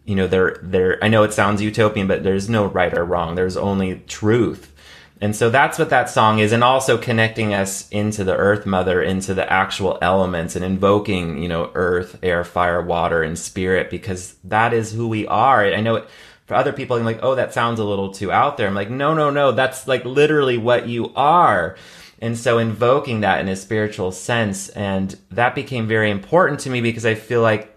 you 0.06 0.14
know 0.14 0.26
there 0.26 0.58
there 0.62 1.02
I 1.02 1.08
know 1.08 1.22
it 1.24 1.32
sounds 1.32 1.60
utopian 1.60 2.06
but 2.06 2.22
there's 2.22 2.48
no 2.48 2.66
right 2.66 2.96
or 2.96 3.04
wrong 3.04 3.34
there's 3.34 3.56
only 3.56 4.02
truth 4.06 4.72
and 5.20 5.34
so 5.34 5.48
that's 5.48 5.78
what 5.78 5.90
that 5.90 6.10
song 6.10 6.38
is 6.38 6.52
and 6.52 6.62
also 6.62 6.98
connecting 6.98 7.54
us 7.54 7.88
into 7.90 8.24
the 8.24 8.36
earth 8.36 8.66
mother 8.66 9.02
into 9.02 9.34
the 9.34 9.50
actual 9.50 9.98
elements 10.00 10.56
and 10.56 10.64
invoking 10.64 11.42
you 11.42 11.48
know 11.48 11.70
earth 11.74 12.18
air 12.22 12.44
fire 12.44 12.82
water 12.82 13.22
and 13.22 13.38
spirit 13.38 13.90
because 13.90 14.36
that 14.44 14.72
is 14.72 14.92
who 14.92 15.08
we 15.08 15.26
are 15.26 15.64
I 15.64 15.80
know 15.80 15.96
it 15.96 16.08
for 16.46 16.54
other 16.54 16.72
people, 16.72 16.96
I'm 16.96 17.04
like, 17.04 17.22
oh, 17.22 17.34
that 17.34 17.52
sounds 17.52 17.80
a 17.80 17.84
little 17.84 18.12
too 18.12 18.30
out 18.30 18.56
there. 18.56 18.68
I'm 18.68 18.74
like, 18.74 18.90
no, 18.90 19.14
no, 19.14 19.30
no, 19.30 19.52
that's 19.52 19.88
like 19.88 20.04
literally 20.04 20.56
what 20.56 20.88
you 20.88 21.12
are. 21.16 21.76
And 22.20 22.38
so 22.38 22.58
invoking 22.58 23.20
that 23.20 23.40
in 23.40 23.48
a 23.48 23.56
spiritual 23.56 24.12
sense, 24.12 24.68
and 24.70 25.18
that 25.30 25.54
became 25.54 25.86
very 25.86 26.10
important 26.10 26.60
to 26.60 26.70
me 26.70 26.80
because 26.80 27.04
I 27.04 27.14
feel 27.14 27.42
like 27.42 27.75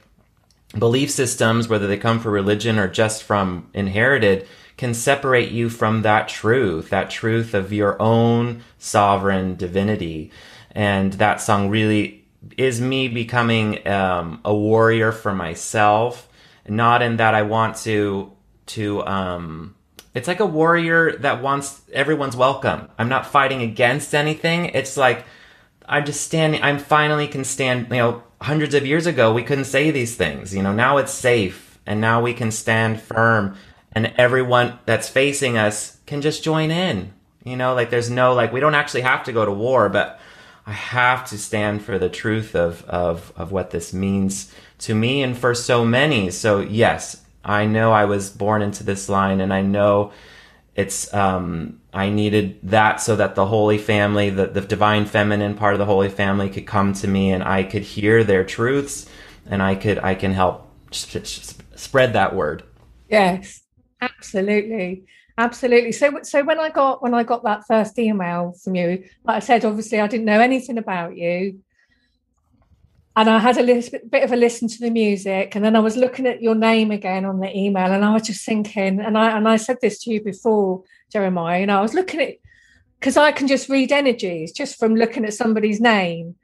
belief 0.77 1.09
systems, 1.09 1.67
whether 1.67 1.87
they 1.87 1.97
come 1.97 2.19
from 2.19 2.31
religion 2.31 2.77
or 2.77 2.87
just 2.87 3.23
from 3.23 3.69
inherited, 3.73 4.47
can 4.77 4.93
separate 4.93 5.51
you 5.51 5.69
from 5.69 6.03
that 6.03 6.27
truth, 6.27 6.89
that 6.89 7.09
truth 7.09 7.53
of 7.53 7.73
your 7.73 8.01
own 8.01 8.63
sovereign 8.77 9.55
divinity. 9.55 10.31
And 10.71 11.13
that 11.13 11.41
song 11.41 11.69
really 11.69 12.25
is 12.57 12.79
me 12.79 13.07
becoming 13.07 13.85
um, 13.87 14.39
a 14.45 14.55
warrior 14.55 15.11
for 15.11 15.33
myself, 15.33 16.29
not 16.67 17.01
in 17.01 17.17
that 17.17 17.35
I 17.35 17.41
want 17.41 17.75
to 17.77 18.31
to 18.67 19.03
um 19.07 19.75
it's 20.13 20.27
like 20.27 20.39
a 20.39 20.45
warrior 20.45 21.17
that 21.17 21.41
wants 21.41 21.81
everyone's 21.91 22.35
welcome. 22.35 22.87
I'm 22.97 23.09
not 23.09 23.25
fighting 23.25 23.61
against 23.61 24.13
anything. 24.13 24.65
It's 24.65 24.95
like 24.95 25.25
I'm 25.85 26.05
just 26.05 26.21
standing 26.21 26.61
I'm 26.61 26.77
finally 26.77 27.27
can 27.27 27.43
stand, 27.43 27.87
you 27.89 27.97
know, 27.97 28.23
hundreds 28.41 28.73
of 28.73 28.85
years 28.85 29.05
ago 29.05 29.33
we 29.33 29.43
couldn't 29.43 29.65
say 29.65 29.91
these 29.91 30.15
things. 30.15 30.53
You 30.53 30.63
know, 30.63 30.73
now 30.73 30.97
it's 30.97 31.13
safe 31.13 31.79
and 31.85 31.99
now 31.99 32.21
we 32.21 32.33
can 32.33 32.51
stand 32.51 33.01
firm 33.01 33.55
and 33.91 34.13
everyone 34.17 34.79
that's 34.85 35.09
facing 35.09 35.57
us 35.57 35.97
can 36.05 36.21
just 36.21 36.43
join 36.43 36.71
in. 36.71 37.13
You 37.43 37.55
know, 37.55 37.73
like 37.73 37.89
there's 37.89 38.09
no 38.09 38.33
like 38.33 38.53
we 38.53 38.59
don't 38.59 38.75
actually 38.75 39.01
have 39.01 39.23
to 39.25 39.31
go 39.31 39.45
to 39.45 39.51
war, 39.51 39.89
but 39.89 40.19
I 40.65 40.73
have 40.73 41.27
to 41.29 41.37
stand 41.37 41.83
for 41.83 41.97
the 41.97 42.09
truth 42.09 42.55
of 42.55 42.83
of 42.85 43.33
of 43.35 43.51
what 43.51 43.71
this 43.71 43.93
means 43.93 44.53
to 44.79 44.93
me 44.93 45.23
and 45.23 45.37
for 45.37 45.55
so 45.55 45.83
many. 45.83 46.29
So 46.31 46.59
yes, 46.59 47.23
I 47.43 47.65
know 47.65 47.91
I 47.91 48.05
was 48.05 48.29
born 48.29 48.61
into 48.61 48.83
this 48.83 49.09
line 49.09 49.41
and 49.41 49.53
I 49.53 49.61
know 49.61 50.11
it's 50.79 51.13
um, 51.13 51.81
I 51.93 52.09
needed 52.09 52.59
that 52.63 53.01
so 53.01 53.17
that 53.17 53.35
the 53.35 53.45
Holy 53.45 53.77
Family, 53.77 54.29
the, 54.29 54.47
the 54.47 54.61
divine 54.61 55.05
feminine 55.05 55.55
part 55.55 55.73
of 55.73 55.79
the 55.79 55.85
Holy 55.85 56.07
Family 56.07 56.49
could 56.49 56.65
come 56.65 56.93
to 56.93 57.07
me 57.07 57.31
and 57.31 57.43
I 57.43 57.63
could 57.63 57.81
hear 57.81 58.23
their 58.23 58.45
truths 58.45 59.05
and 59.45 59.61
I 59.61 59.75
could 59.75 59.99
I 59.99 60.15
can 60.15 60.31
help 60.31 60.71
spread 60.91 62.13
that 62.13 62.33
word. 62.33 62.63
Yes, 63.09 63.61
absolutely. 63.99 65.03
Absolutely. 65.37 65.91
So 65.91 66.19
so 66.23 66.45
when 66.45 66.59
I 66.59 66.69
got 66.69 67.03
when 67.03 67.13
I 67.13 67.23
got 67.23 67.43
that 67.43 67.67
first 67.67 67.99
email 67.99 68.53
from 68.63 68.75
you, 68.75 69.03
like 69.25 69.37
I 69.37 69.39
said, 69.39 69.65
obviously 69.65 69.99
I 69.99 70.07
didn't 70.07 70.25
know 70.25 70.39
anything 70.39 70.77
about 70.77 71.17
you 71.17 71.59
and 73.15 73.29
I 73.29 73.39
had 73.39 73.57
a 73.57 73.63
little 73.63 73.99
bit 74.09 74.23
of 74.23 74.31
a 74.31 74.35
listen 74.35 74.67
to 74.67 74.79
the 74.79 74.91
music, 74.91 75.55
and 75.55 75.65
then 75.65 75.75
I 75.75 75.79
was 75.79 75.97
looking 75.97 76.27
at 76.27 76.41
your 76.41 76.55
name 76.55 76.91
again 76.91 77.25
on 77.25 77.39
the 77.39 77.55
email, 77.55 77.91
and 77.91 78.05
I 78.05 78.13
was 78.13 78.23
just 78.23 78.45
thinking, 78.45 78.99
and 78.99 79.17
I 79.17 79.35
and 79.35 79.47
I 79.47 79.57
said 79.57 79.77
this 79.81 80.03
to 80.03 80.11
you 80.11 80.23
before, 80.23 80.83
Jeremiah, 81.11 81.61
and 81.61 81.71
I 81.71 81.81
was 81.81 81.93
looking 81.93 82.21
at 82.21 82.35
because 82.99 83.17
I 83.17 83.31
can 83.31 83.47
just 83.47 83.69
read 83.69 83.91
energies 83.91 84.51
just 84.51 84.77
from 84.77 84.95
looking 84.95 85.25
at 85.25 85.33
somebody's 85.33 85.81
name 85.81 86.35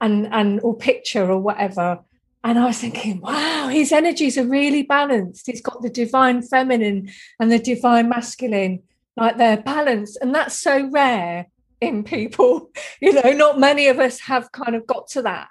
and 0.00 0.26
and 0.32 0.60
or 0.60 0.76
picture 0.76 1.30
or 1.30 1.38
whatever. 1.38 2.00
And 2.44 2.58
I 2.58 2.66
was 2.66 2.78
thinking, 2.78 3.20
wow, 3.20 3.68
his 3.68 3.90
energies 3.90 4.38
are 4.38 4.46
really 4.46 4.82
balanced. 4.82 5.46
He's 5.46 5.60
got 5.60 5.82
the 5.82 5.90
divine 5.90 6.40
feminine 6.42 7.10
and 7.40 7.50
the 7.50 7.58
divine 7.58 8.08
masculine, 8.08 8.82
like 9.16 9.38
they're 9.38 9.56
balanced. 9.56 10.18
And 10.20 10.34
that's 10.34 10.56
so 10.56 10.88
rare 10.88 11.48
in 11.80 12.04
people. 12.04 12.70
You 13.00 13.12
know, 13.12 13.32
not 13.32 13.60
many 13.60 13.86
of 13.86 13.98
us 14.00 14.18
have 14.20 14.50
kind 14.50 14.74
of 14.74 14.86
got 14.86 15.08
to 15.10 15.22
that 15.22 15.48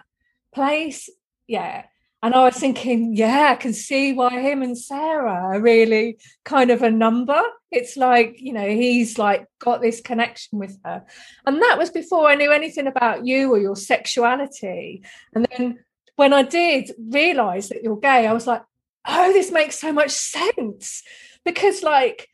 place. 0.58 1.10
Yeah. 1.48 1.84
And 2.24 2.34
I 2.34 2.46
was 2.46 2.56
thinking, 2.56 3.16
yeah, 3.16 3.50
I 3.52 3.56
can 3.56 3.74
see 3.74 4.12
why 4.12 4.42
him 4.42 4.64
and 4.64 4.76
Sarah 4.76 5.54
are 5.54 5.62
really 5.62 6.18
kind 6.44 6.72
of 6.72 6.82
a 6.82 6.90
number. 6.90 7.40
It's 7.70 7.96
like, 7.96 8.38
you 8.40 8.54
know, 8.54 8.68
he's 8.68 9.20
like 9.20 9.46
got 9.60 9.82
this 9.82 10.02
connection 10.02 10.58
with 10.58 10.80
her. 10.84 11.06
And 11.46 11.62
that 11.62 11.78
was 11.78 11.92
before 11.92 12.28
I 12.28 12.36
knew 12.36 12.52
anything 12.52 12.88
about 12.88 13.26
you 13.26 13.52
or 13.52 13.60
your 13.60 13.76
sexuality. 13.76 15.04
And 15.36 15.48
then 15.52 15.80
when 16.16 16.34
I 16.34 16.42
did 16.42 16.92
realize 16.98 17.70
that 17.70 17.84
you're 17.84 18.00
gay, 18.00 18.26
I 18.26 18.34
was 18.34 18.48
like, 18.48 18.64
oh, 19.08 19.32
this 19.32 19.52
makes 19.52 19.80
so 19.80 19.94
much 19.94 20.10
sense. 20.10 21.04
Because 21.46 21.84
like, 21.84 22.28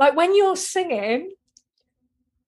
like 0.00 0.16
when 0.16 0.34
you're 0.34 0.56
singing, 0.56 1.32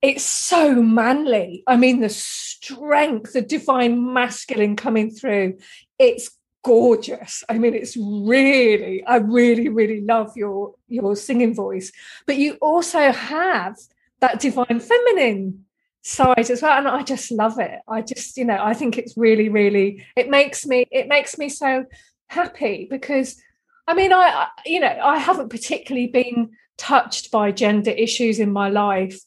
it's 0.03 0.25
so 0.25 0.75
manly. 0.75 1.63
I 1.67 1.77
mean, 1.77 2.01
the 2.01 2.09
strength, 2.09 3.33
the 3.33 3.43
divine 3.43 4.13
masculine 4.13 4.77
coming 4.77 5.11
through. 5.11 5.59
It's 5.99 6.31
gorgeous. 6.63 7.45
I 7.49 7.59
mean, 7.59 7.75
it's 7.75 7.97
really, 7.97 9.05
I 9.05 9.17
really, 9.17 9.69
really 9.69 10.01
love 10.01 10.37
your 10.37 10.75
your 10.89 11.17
singing 11.17 11.55
voice. 11.55 11.93
But 12.27 12.37
you 12.37 12.55
also 12.61 13.13
have 13.13 13.77
that 14.21 14.41
divine 14.41 14.81
feminine 14.81 15.65
side 16.03 16.51
as 16.51 16.63
well. 16.63 16.79
And 16.79 16.89
I 16.89 17.03
just 17.03 17.31
love 17.31 17.59
it. 17.59 17.81
I 17.89 18.03
just, 18.03 18.37
you 18.37 18.45
know, 18.45 18.59
I 18.61 18.75
think 18.75 18.99
it's 18.99 19.17
really, 19.17 19.49
really, 19.49 20.05
it 20.17 20.31
makes 20.31 20.67
me, 20.67 20.87
it 20.91 21.09
makes 21.09 21.37
me 21.37 21.49
so 21.49 21.85
happy 22.29 22.87
because 22.91 23.41
I 23.89 23.95
mean, 23.95 24.13
I, 24.13 24.49
you 24.65 24.81
know, 24.81 24.99
I 25.03 25.19
haven't 25.19 25.49
particularly 25.49 26.09
been 26.09 26.51
touched 26.77 27.31
by 27.31 27.53
gender 27.53 27.93
issues 27.93 28.39
in 28.39 28.53
my 28.53 28.69
life 28.69 29.21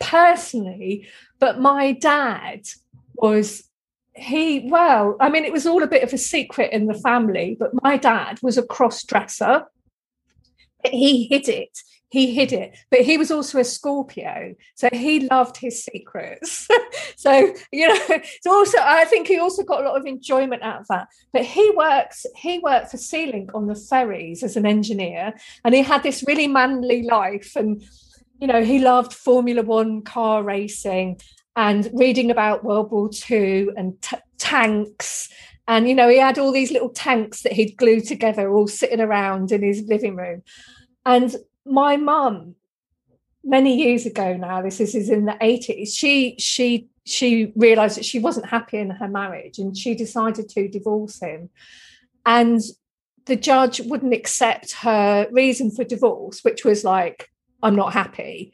personally, 0.00 1.06
but 1.38 1.60
my 1.60 1.92
dad 1.92 2.62
was 3.14 3.64
he 4.16 4.68
well 4.68 5.16
i 5.20 5.28
mean 5.28 5.44
it 5.44 5.52
was 5.52 5.66
all 5.66 5.84
a 5.84 5.86
bit 5.86 6.02
of 6.02 6.12
a 6.12 6.18
secret 6.18 6.72
in 6.72 6.86
the 6.86 6.94
family 6.94 7.56
but 7.58 7.70
my 7.80 7.96
dad 7.96 8.38
was 8.42 8.58
a 8.58 8.62
cross 8.62 9.04
dresser 9.04 9.64
he 10.84 11.24
hid 11.24 11.48
it. 11.48 11.78
He 12.10 12.34
hid 12.34 12.52
it. 12.52 12.76
But 12.90 13.00
he 13.00 13.16
was 13.16 13.30
also 13.30 13.58
a 13.58 13.64
scorpio 13.64 14.54
so 14.74 14.88
he 14.92 15.28
loved 15.28 15.56
his 15.56 15.84
secrets. 15.84 16.68
So 17.16 17.54
you 17.70 17.86
know 17.86 18.00
it's 18.08 18.46
also 18.46 18.78
i 18.80 19.04
think 19.04 19.28
he 19.28 19.38
also 19.38 19.62
got 19.62 19.82
a 19.82 19.86
lot 19.86 20.00
of 20.00 20.06
enjoyment 20.06 20.62
out 20.62 20.80
of 20.80 20.88
that. 20.88 21.08
But 21.34 21.44
he 21.44 21.70
works 21.76 22.24
he 22.34 22.58
worked 22.60 22.90
for 22.90 22.96
sealink 22.96 23.54
on 23.54 23.66
the 23.66 23.74
ferries 23.74 24.42
as 24.42 24.56
an 24.56 24.64
engineer 24.64 25.34
and 25.62 25.74
he 25.74 25.82
had 25.82 26.02
this 26.02 26.24
really 26.26 26.48
manly 26.48 27.02
life 27.02 27.52
and 27.56 27.82
you 28.40 28.46
know, 28.46 28.64
he 28.64 28.78
loved 28.78 29.12
Formula 29.12 29.62
One 29.62 30.02
car 30.02 30.42
racing 30.42 31.20
and 31.56 31.90
reading 31.92 32.30
about 32.30 32.64
World 32.64 32.90
War 32.90 33.10
II 33.30 33.68
and 33.76 34.00
t- 34.00 34.16
tanks. 34.38 35.28
And, 35.68 35.88
you 35.88 35.94
know, 35.94 36.08
he 36.08 36.18
had 36.18 36.38
all 36.38 36.50
these 36.50 36.72
little 36.72 36.88
tanks 36.88 37.42
that 37.42 37.52
he'd 37.52 37.76
glued 37.76 38.06
together 38.06 38.50
all 38.50 38.66
sitting 38.66 39.00
around 39.00 39.52
in 39.52 39.62
his 39.62 39.82
living 39.82 40.16
room. 40.16 40.42
And 41.04 41.36
my 41.66 41.96
mum, 41.96 42.54
many 43.44 43.76
years 43.76 44.06
ago 44.06 44.36
now, 44.36 44.62
this 44.62 44.80
is, 44.80 44.94
is 44.94 45.10
in 45.10 45.26
the 45.26 45.36
80s, 45.40 45.94
she, 45.94 46.36
she, 46.38 46.88
she 47.04 47.52
realized 47.56 47.98
that 47.98 48.04
she 48.04 48.18
wasn't 48.18 48.46
happy 48.46 48.78
in 48.78 48.90
her 48.90 49.08
marriage 49.08 49.58
and 49.58 49.76
she 49.76 49.94
decided 49.94 50.48
to 50.50 50.68
divorce 50.68 51.20
him. 51.20 51.50
And 52.24 52.60
the 53.26 53.36
judge 53.36 53.80
wouldn't 53.80 54.14
accept 54.14 54.72
her 54.76 55.28
reason 55.30 55.70
for 55.70 55.84
divorce, 55.84 56.40
which 56.42 56.64
was 56.64 56.84
like, 56.84 57.30
I'm 57.62 57.76
not 57.76 57.92
happy. 57.92 58.52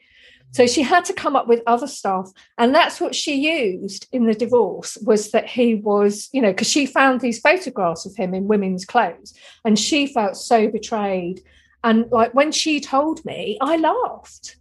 So 0.51 0.65
she 0.65 0.81
had 0.81 1.05
to 1.05 1.13
come 1.13 1.35
up 1.35 1.47
with 1.47 1.61
other 1.67 1.87
stuff. 1.87 2.31
And 2.57 2.73
that's 2.73 3.01
what 3.01 3.13
she 3.13 3.35
used 3.35 4.07
in 4.11 4.25
the 4.25 4.33
divorce 4.33 4.97
was 5.03 5.31
that 5.31 5.47
he 5.47 5.75
was, 5.75 6.29
you 6.31 6.41
know, 6.41 6.51
because 6.51 6.69
she 6.69 6.85
found 6.85 7.21
these 7.21 7.39
photographs 7.39 8.05
of 8.05 8.15
him 8.15 8.33
in 8.33 8.47
women's 8.47 8.85
clothes 8.85 9.33
and 9.65 9.77
she 9.77 10.07
felt 10.07 10.35
so 10.35 10.69
betrayed. 10.69 11.41
And 11.83 12.09
like 12.11 12.33
when 12.33 12.51
she 12.51 12.79
told 12.79 13.23
me, 13.25 13.57
I 13.61 13.77
laughed. 13.77 14.57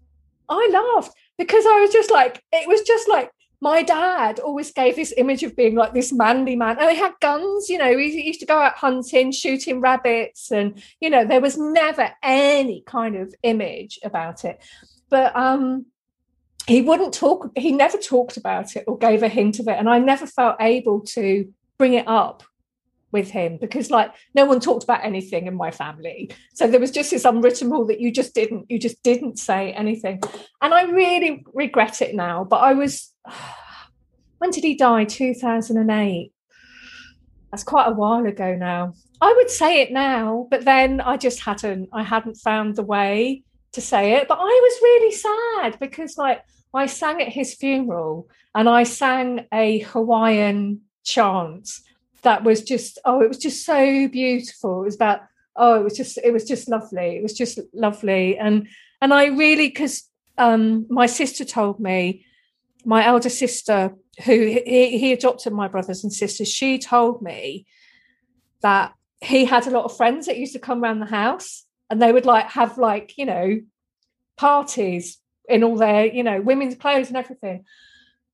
I 0.49 0.68
laughed 0.73 1.12
because 1.39 1.64
I 1.66 1.81
was 1.81 1.93
just 1.93 2.11
like, 2.11 2.43
it 2.53 2.68
was 2.68 2.83
just 2.83 3.09
like, 3.09 3.31
my 3.61 3.83
dad 3.83 4.39
always 4.41 4.71
gave 4.73 4.97
this 4.97 5.15
image 5.17 5.43
of 5.43 5.57
being 5.57 5.75
like 5.75 5.95
this 5.95 6.13
manly 6.13 6.57
man 6.57 6.79
and 6.79 6.91
he 6.91 6.97
had 6.97 7.13
guns 7.21 7.69
you 7.69 7.79
know 7.79 7.97
he 7.97 8.27
used 8.27 8.41
to 8.41 8.47
go 8.47 8.59
out 8.59 8.77
hunting 8.77 9.33
shooting 9.33 9.81
rabbits 9.81 10.51
and 10.51 10.83
you 11.01 11.09
know 11.09 11.25
there 11.25 11.41
was 11.41 11.57
never 11.57 12.11
any 12.23 12.83
kind 12.87 13.17
of 13.17 13.35
image 13.43 13.99
about 14.05 14.45
it. 14.45 14.63
But 15.09 15.35
um 15.37 15.87
he 16.67 16.83
wouldn't 16.83 17.15
talk 17.15 17.51
he 17.57 17.73
never 17.73 17.97
talked 17.97 18.37
about 18.37 18.77
it 18.77 18.85
or 18.87 18.99
gave 18.99 19.23
a 19.23 19.29
hint 19.29 19.59
of 19.61 19.69
it 19.69 19.79
and 19.79 19.89
i 19.89 19.99
never 19.99 20.27
felt 20.27 20.57
able 20.61 21.01
to 21.01 21.49
bring 21.79 21.95
it 21.95 22.07
up 22.09 22.43
with 23.17 23.31
him 23.31 23.57
because 23.57 23.91
like 23.91 24.12
no 24.35 24.45
one 24.45 24.61
talked 24.61 24.85
about 24.85 25.03
anything 25.03 25.47
in 25.47 25.55
my 25.55 25.71
family. 25.71 26.31
So 26.53 26.69
there 26.69 26.79
was 26.79 26.91
just 26.91 27.11
this 27.11 27.25
unwritten 27.25 27.71
rule 27.71 27.87
that 27.87 27.99
you 27.99 28.12
just 28.12 28.35
didn't 28.35 28.67
you 28.69 28.79
just 28.79 29.03
didn't 29.03 29.39
say 29.39 29.73
anything. 29.73 30.21
And 30.61 30.75
i 30.75 30.83
really 30.83 31.45
regret 31.55 32.03
it 32.03 32.14
now 32.14 32.45
but 32.45 32.59
i 32.59 32.75
was 32.75 32.93
when 34.39 34.51
did 34.51 34.64
he 34.64 34.75
die? 34.77 35.05
2008 35.05 36.33
that's 37.51 37.64
quite 37.64 37.89
a 37.89 37.99
while 38.03 38.27
ago 38.27 38.55
now. 38.55 38.93
I 39.23 39.33
would 39.33 39.51
say 39.51 39.81
it 39.81 39.91
now 39.91 40.47
but 40.51 40.67
then 40.67 41.01
i 41.01 41.17
just 41.17 41.41
hadn't 41.41 41.89
i 42.01 42.03
hadn't 42.03 42.45
found 42.49 42.77
the 42.77 42.89
way 42.97 43.43
to 43.73 43.81
say 43.81 44.12
it. 44.17 44.29
But 44.29 44.39
i 44.41 44.53
was 44.67 44.87
really 44.89 45.14
sad 45.27 45.79
because 45.81 46.19
like 46.19 46.43
i 46.75 46.85
sang 46.85 47.23
at 47.23 47.37
his 47.39 47.55
funeral 47.55 48.29
and 48.55 48.69
i 48.69 48.83
sang 48.83 49.47
a 49.64 49.79
hawaiian 49.93 50.83
chant 51.05 51.71
that 52.23 52.45
was 52.45 52.62
just 52.62 52.99
oh 53.05 53.23
it 53.23 53.29
was 53.29 53.39
just 53.39 53.64
so 53.64 54.09
beautiful. 54.09 54.83
It 54.83 54.87
was 54.87 54.95
about 54.97 55.21
oh 55.55 55.75
it 55.81 55.85
was 55.85 55.97
just 55.97 56.19
it 56.23 56.33
was 56.33 56.45
just 56.45 56.69
lovely. 56.69 57.17
It 57.17 57.23
was 57.23 57.33
just 57.33 57.59
lovely. 57.73 58.39
And 58.39 58.69
and 59.01 59.12
i 59.12 59.27
really 59.27 59.69
because 59.69 60.09
um 60.39 60.87
my 60.89 61.07
sister 61.07 61.45
told 61.45 61.81
me 61.81 62.25
my 62.85 63.05
elder 63.05 63.29
sister 63.29 63.95
who 64.25 64.47
he, 64.47 64.99
he 64.99 65.12
adopted 65.12 65.53
my 65.53 65.69
brothers 65.69 66.03
and 66.03 66.12
sisters 66.12 66.49
she 66.49 66.79
told 66.79 67.23
me 67.23 67.67
that 68.62 68.93
he 69.21 69.45
had 69.45 69.67
a 69.67 69.71
lot 69.71 69.85
of 69.85 69.97
friends 69.97 70.27
that 70.27 70.39
used 70.39 70.53
to 70.53 70.59
come 70.59 70.83
around 70.83 71.01
the 71.01 71.07
house 71.07 71.64
and 71.91 72.01
they 72.01 72.12
would 72.12 72.27
like 72.27 72.47
have 72.51 72.79
like 72.79 73.17
you 73.17 73.27
know 73.27 73.61
parties 74.37 75.19
in 75.49 75.62
all 75.62 75.77
their 75.77 76.07
you 76.07 76.23
know 76.23 76.41
women's 76.41 76.75
clothes 76.75 77.09
and 77.09 77.17
everything 77.17 77.64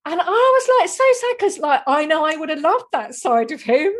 and 0.04 0.20
I 0.20 0.24
was 0.24 0.68
like 0.80 0.88
so 0.88 1.04
sad 1.12 1.36
because 1.38 1.58
like 1.58 1.82
I 1.86 2.06
know 2.06 2.24
I 2.24 2.36
would 2.36 2.48
have 2.48 2.60
loved 2.60 2.86
that 2.92 3.14
side 3.14 3.52
of 3.52 3.62
him, 3.62 3.92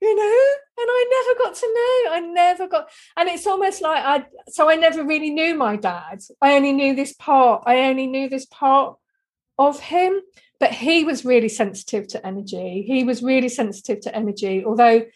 you 0.00 0.16
know, 0.16 0.42
and 0.78 0.88
I 0.88 1.24
never 1.26 1.38
got 1.38 1.54
to 1.56 1.66
know. 1.66 2.14
I 2.14 2.20
never 2.20 2.68
got, 2.68 2.88
and 3.16 3.28
it's 3.28 3.46
almost 3.46 3.82
like 3.82 4.04
I 4.04 4.24
so 4.48 4.68
I 4.68 4.76
never 4.76 5.04
really 5.04 5.30
knew 5.30 5.54
my 5.54 5.76
dad. 5.76 6.20
I 6.40 6.54
only 6.54 6.72
knew 6.72 6.94
this 6.94 7.12
part. 7.12 7.64
I 7.66 7.80
only 7.88 8.06
knew 8.06 8.28
this 8.28 8.46
part 8.46 8.96
of 9.58 9.80
him, 9.80 10.20
but 10.60 10.72
he 10.72 11.04
was 11.04 11.24
really 11.24 11.48
sensitive 11.48 12.06
to 12.08 12.26
energy. 12.26 12.84
He 12.86 13.04
was 13.04 13.22
really 13.22 13.48
sensitive 13.48 14.00
to 14.02 14.14
energy, 14.14 14.64
although, 14.64 15.06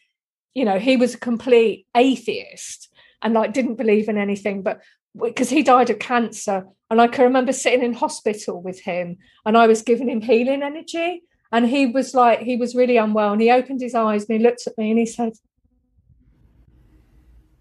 you 0.54 0.64
know, 0.64 0.78
he 0.78 0.96
was 0.96 1.14
a 1.14 1.18
complete 1.18 1.86
atheist 1.94 2.88
and 3.22 3.34
like 3.34 3.52
didn't 3.52 3.76
believe 3.76 4.08
in 4.08 4.18
anything. 4.18 4.62
But 4.62 4.82
because 5.20 5.50
he 5.50 5.62
died 5.62 5.90
of 5.90 5.98
cancer. 5.98 6.66
And 6.92 7.00
I 7.00 7.06
can 7.06 7.24
remember 7.24 7.54
sitting 7.54 7.82
in 7.82 7.94
hospital 7.94 8.60
with 8.60 8.78
him 8.80 9.16
and 9.46 9.56
I 9.56 9.66
was 9.66 9.80
giving 9.80 10.10
him 10.10 10.20
healing 10.20 10.62
energy. 10.62 11.22
And 11.50 11.66
he 11.66 11.86
was 11.86 12.12
like, 12.12 12.40
he 12.40 12.56
was 12.56 12.74
really 12.74 12.98
unwell. 12.98 13.32
And 13.32 13.40
he 13.40 13.50
opened 13.50 13.80
his 13.80 13.94
eyes 13.94 14.28
and 14.28 14.38
he 14.38 14.44
looked 14.44 14.66
at 14.66 14.76
me 14.76 14.90
and 14.90 14.98
he 14.98 15.06
said, 15.06 15.32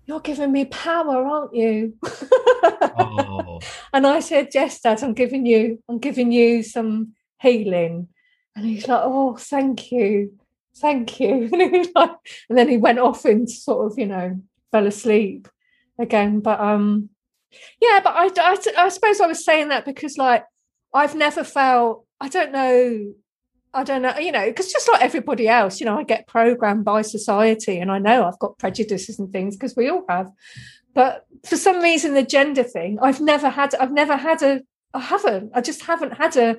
You're 0.06 0.20
giving 0.20 0.52
me 0.52 0.66
power, 0.66 1.26
aren't 1.26 1.56
you? 1.56 1.98
Oh. 2.04 3.62
and 3.94 4.06
I 4.06 4.20
said, 4.20 4.50
Yes, 4.54 4.82
Dad, 4.82 5.02
I'm 5.02 5.14
giving 5.14 5.46
you, 5.46 5.82
I'm 5.88 6.00
giving 6.00 6.34
you 6.34 6.62
some 6.62 7.14
healing. 7.40 8.10
And 8.58 8.66
he's 8.66 8.90
like, 8.90 9.04
Oh, 9.06 9.38
thank 9.38 9.94
you. 9.94 10.34
Thank 10.76 11.22
you. 11.22 11.50
And, 11.54 11.88
like, 11.96 12.18
and 12.50 12.58
then 12.58 12.68
he 12.68 12.76
went 12.76 13.00
off 13.00 13.24
and 13.24 13.50
sort 13.50 13.94
of, 13.94 13.98
you 13.98 14.08
know, 14.08 14.42
fell 14.74 14.88
asleep 14.88 15.48
again. 15.98 16.42
But 16.42 16.60
um 16.60 17.11
yeah 17.82 18.00
but 18.04 18.14
I, 18.16 18.30
I, 18.38 18.58
I 18.78 18.90
suppose 18.90 19.22
i 19.22 19.28
was 19.28 19.44
saying 19.44 19.70
that 19.70 19.86
because 19.86 20.18
like 20.18 20.46
i've 20.94 21.16
never 21.16 21.44
felt 21.44 22.06
i 22.20 22.28
don't 22.28 22.52
know 22.52 23.14
I 23.74 23.84
don't 23.84 24.02
know, 24.02 24.18
you 24.18 24.32
know, 24.32 24.46
because 24.48 24.72
just 24.72 24.90
like 24.92 25.02
everybody 25.02 25.48
else, 25.48 25.80
you 25.80 25.86
know, 25.86 25.98
I 25.98 26.04
get 26.04 26.28
programmed 26.28 26.84
by 26.84 27.04
society 27.04 27.80
and 27.80 27.90
I 27.90 28.00
know 28.00 28.26
I've 28.26 28.40
got 28.40 28.58
prejudices 28.58 29.18
and 29.18 29.32
things 29.32 29.56
because 29.56 29.76
we 29.76 29.90
all 29.90 30.04
have. 30.10 30.30
But 30.94 31.26
for 31.46 31.56
some 31.56 31.82
reason, 31.82 32.14
the 32.14 32.24
gender 32.24 32.64
thing, 32.64 33.00
I've 33.02 33.22
never 33.22 33.50
had, 33.50 33.74
I've 33.76 33.94
never 33.94 34.18
had 34.18 34.42
a, 34.42 34.62
I 34.94 35.00
haven't, 35.00 35.52
I 35.56 35.62
just 35.62 35.84
haven't 35.84 36.12
had 36.12 36.36
a, 36.36 36.58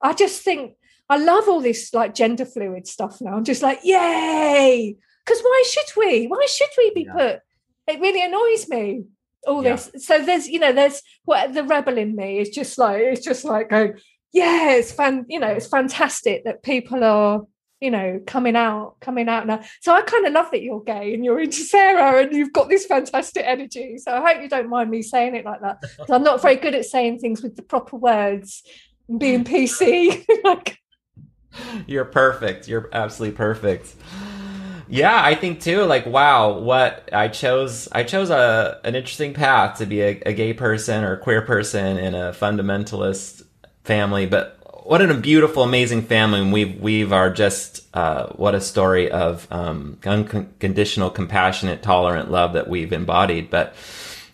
I 0.00 0.12
just 0.12 0.42
think, 0.42 0.74
I 1.08 1.16
love 1.16 1.48
all 1.48 1.60
this 1.60 1.92
like 1.92 2.14
gender 2.14 2.46
fluid 2.46 2.86
stuff 2.86 3.20
now. 3.20 3.34
I'm 3.34 3.44
just 3.44 3.62
like, 3.62 3.80
yay. 3.82 4.96
Because 5.24 5.42
why 5.42 5.64
should 5.66 5.96
we? 5.96 6.26
Why 6.26 6.46
should 6.48 6.70
we 6.78 6.92
be 6.94 7.06
yeah. 7.06 7.12
put? 7.12 7.40
It 7.88 8.00
really 8.00 8.24
annoys 8.24 8.68
me 8.68 9.04
all 9.46 9.62
yeah. 9.62 9.76
this. 9.76 10.06
So 10.06 10.24
there's, 10.24 10.48
you 10.48 10.58
know, 10.58 10.72
there's 10.72 11.02
what 11.24 11.52
the 11.52 11.64
rebel 11.64 11.98
in 11.98 12.16
me 12.16 12.38
is 12.38 12.50
just 12.50 12.78
like 12.78 12.98
it's 12.98 13.24
just 13.24 13.44
like 13.44 13.70
going, 13.70 13.94
yeah, 14.32 14.72
it's 14.72 14.92
fun. 14.92 15.26
You 15.28 15.40
know, 15.40 15.48
it's 15.48 15.68
fantastic 15.68 16.44
that 16.44 16.62
people 16.62 17.04
are, 17.04 17.42
you 17.80 17.90
know, 17.90 18.20
coming 18.26 18.56
out, 18.56 18.96
coming 19.00 19.28
out 19.28 19.46
now. 19.46 19.62
So 19.80 19.94
I 19.94 20.02
kind 20.02 20.26
of 20.26 20.32
love 20.32 20.50
that 20.50 20.62
you're 20.62 20.82
gay 20.82 21.14
and 21.14 21.24
you're 21.24 21.40
into 21.40 21.58
Sarah 21.58 22.22
and 22.22 22.32
you've 22.32 22.52
got 22.52 22.68
this 22.68 22.86
fantastic 22.86 23.44
energy. 23.46 23.98
So 23.98 24.12
I 24.12 24.32
hope 24.32 24.42
you 24.42 24.48
don't 24.48 24.68
mind 24.68 24.90
me 24.90 25.02
saying 25.02 25.36
it 25.36 25.44
like 25.44 25.60
that 25.60 25.80
because 25.80 26.10
I'm 26.10 26.24
not 26.24 26.42
very 26.42 26.56
good 26.56 26.74
at 26.74 26.84
saying 26.84 27.20
things 27.20 27.42
with 27.42 27.56
the 27.56 27.62
proper 27.62 27.96
words 27.96 28.62
and 29.08 29.20
being 29.20 29.44
PC. 29.44 30.24
like, 30.44 30.78
you're 31.86 32.04
perfect. 32.04 32.66
You're 32.66 32.88
absolutely 32.92 33.36
perfect. 33.36 33.94
Yeah, 34.86 35.18
I 35.22 35.34
think 35.34 35.60
too. 35.60 35.84
Like, 35.84 36.06
wow, 36.06 36.58
what 36.58 37.08
I 37.12 37.28
chose. 37.28 37.88
I 37.92 38.02
chose 38.02 38.30
a 38.30 38.80
an 38.84 38.94
interesting 38.94 39.32
path 39.32 39.78
to 39.78 39.86
be 39.86 40.02
a, 40.02 40.22
a 40.26 40.32
gay 40.32 40.52
person 40.52 41.04
or 41.04 41.16
queer 41.16 41.42
person 41.42 41.98
in 41.98 42.14
a 42.14 42.32
fundamentalist 42.32 43.44
family, 43.84 44.26
but 44.26 44.58
what 44.84 45.00
a 45.00 45.14
beautiful, 45.14 45.62
amazing 45.62 46.02
family. 46.02 46.40
And 46.40 46.52
we've 46.52 46.78
we've 46.80 47.12
are 47.12 47.30
just 47.30 47.86
uh, 47.94 48.26
what 48.34 48.54
a 48.54 48.60
story 48.60 49.10
of 49.10 49.48
um, 49.50 49.98
unconditional, 50.04 51.10
compassionate, 51.10 51.82
tolerant 51.82 52.30
love 52.30 52.52
that 52.52 52.68
we've 52.68 52.92
embodied. 52.92 53.50
But 53.50 53.74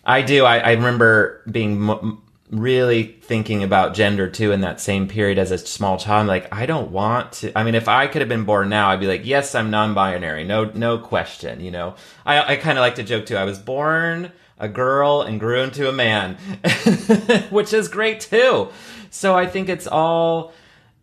I 0.03 0.21
do. 0.21 0.43
I, 0.43 0.57
I 0.57 0.71
remember 0.73 1.41
being 1.49 2.19
really 2.51 3.03
thinking 3.21 3.63
about 3.63 3.93
gender 3.93 4.29
too 4.29 4.51
in 4.51 4.61
that 4.61 4.81
same 4.81 5.07
period 5.07 5.39
as 5.39 5.51
a 5.51 5.57
small 5.57 5.97
child. 5.97 6.21
I'm 6.21 6.27
like, 6.27 6.53
I 6.53 6.65
don't 6.65 6.91
want 6.91 7.31
to. 7.33 7.57
I 7.57 7.63
mean, 7.63 7.75
if 7.75 7.87
I 7.87 8.07
could 8.07 8.21
have 8.21 8.29
been 8.29 8.43
born 8.43 8.67
now, 8.69 8.89
I'd 8.89 8.99
be 8.99 9.07
like, 9.07 9.25
yes, 9.25 9.55
I'm 9.55 9.71
non-binary, 9.71 10.43
no, 10.43 10.65
no 10.65 10.97
question. 10.97 11.61
You 11.61 11.71
know, 11.71 11.95
I, 12.25 12.53
I 12.53 12.55
kind 12.57 12.77
of 12.77 12.81
like 12.81 12.95
to 12.95 13.03
joke 13.03 13.25
too. 13.25 13.37
I 13.37 13.45
was 13.45 13.57
born 13.57 14.31
a 14.59 14.67
girl 14.67 15.21
and 15.21 15.39
grew 15.39 15.61
into 15.61 15.89
a 15.89 15.93
man, 15.93 16.35
which 17.49 17.73
is 17.73 17.87
great 17.87 18.19
too. 18.19 18.69
So 19.09 19.35
I 19.35 19.47
think 19.47 19.69
it's 19.69 19.87
all, 19.87 20.53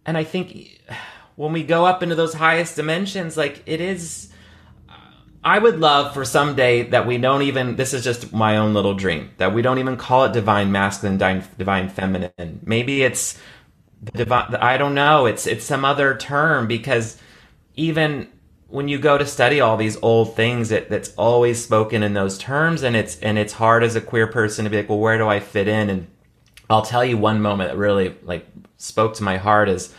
and 0.07 0.17
I 0.17 0.25
think 0.25 0.81
when 1.35 1.53
we 1.53 1.63
go 1.63 1.87
up 1.87 2.03
into 2.03 2.15
those 2.15 2.35
highest 2.35 2.77
dimensions, 2.77 3.37
like 3.37 3.63
it 3.65 3.81
is 3.81 4.29
I 5.49 5.59
would 5.59 5.81
love 5.81 6.13
for 6.13 6.27
someday 6.27 6.83
that 6.91 7.07
we 7.07 7.17
don't 7.17 7.41
even, 7.41 7.77
this 7.77 7.95
is 7.95 8.05
just 8.05 8.35
my 8.35 8.59
own 8.59 8.75
little 8.75 8.93
dream, 8.93 9.31
that 9.39 9.55
we 9.55 9.63
don't 9.63 9.79
even 9.79 9.97
call 9.97 10.27
it 10.27 10.35
divine 10.35 10.71
masculine, 10.73 11.17
divine 11.17 11.89
feminine. 11.89 12.61
Maybe 12.67 13.03
it's 13.03 13.41
divine, 14.13 14.55
I 14.57 14.77
don't 14.77 14.95
know, 14.95 15.25
it's, 15.25 15.47
it's 15.47 15.65
some 15.65 15.87
other 15.87 16.15
term 16.19 16.67
because 16.67 17.17
even 17.77 18.29
when 18.67 18.89
you 18.89 18.99
go 18.99 19.17
to 19.17 19.25
study 19.25 19.59
all 19.59 19.79
these 19.79 19.97
old 20.03 20.37
things, 20.37 20.71
it, 20.71 20.91
that's 20.91 21.15
always 21.15 21.65
spoken 21.65 22.03
in 22.03 22.13
those 22.13 22.37
terms 22.37 22.83
and 22.83 22.95
it's, 22.95 23.19
and 23.21 23.39
it's 23.39 23.55
hard 23.55 23.83
as 23.83 23.97
a 23.97 24.03
queer 24.03 24.27
person 24.27 24.67
to 24.67 24.71
be 24.71 24.77
like, 24.77 24.91
well, 24.91 24.99
where 24.99 25.17
do 25.17 25.29
I 25.29 25.41
fit 25.41 25.67
in? 25.67 25.89
And 25.89 26.09
I'll 26.69 26.83
tell 26.83 27.07
you 27.07 27.17
one 27.17 27.41
moment 27.41 27.71
that 27.71 27.79
really 27.79 28.15
like 28.23 28.47
spoke 28.77 29.15
to 29.15 29.23
my 29.23 29.39
heart 29.39 29.71
is 29.71 29.95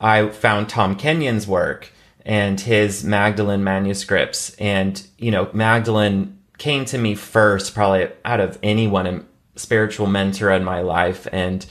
I 0.00 0.30
found 0.30 0.70
Tom 0.70 0.96
Kenyon's 0.96 1.46
work 1.46 1.92
and 2.24 2.60
his 2.60 3.04
Magdalene 3.04 3.64
manuscripts. 3.64 4.54
And, 4.56 5.02
you 5.18 5.30
know, 5.30 5.50
Magdalene 5.52 6.38
came 6.58 6.84
to 6.86 6.98
me 6.98 7.14
first, 7.14 7.74
probably 7.74 8.08
out 8.24 8.40
of 8.40 8.58
anyone, 8.62 9.06
a 9.06 9.24
spiritual 9.56 10.06
mentor 10.06 10.50
in 10.52 10.64
my 10.64 10.80
life. 10.80 11.26
And, 11.32 11.64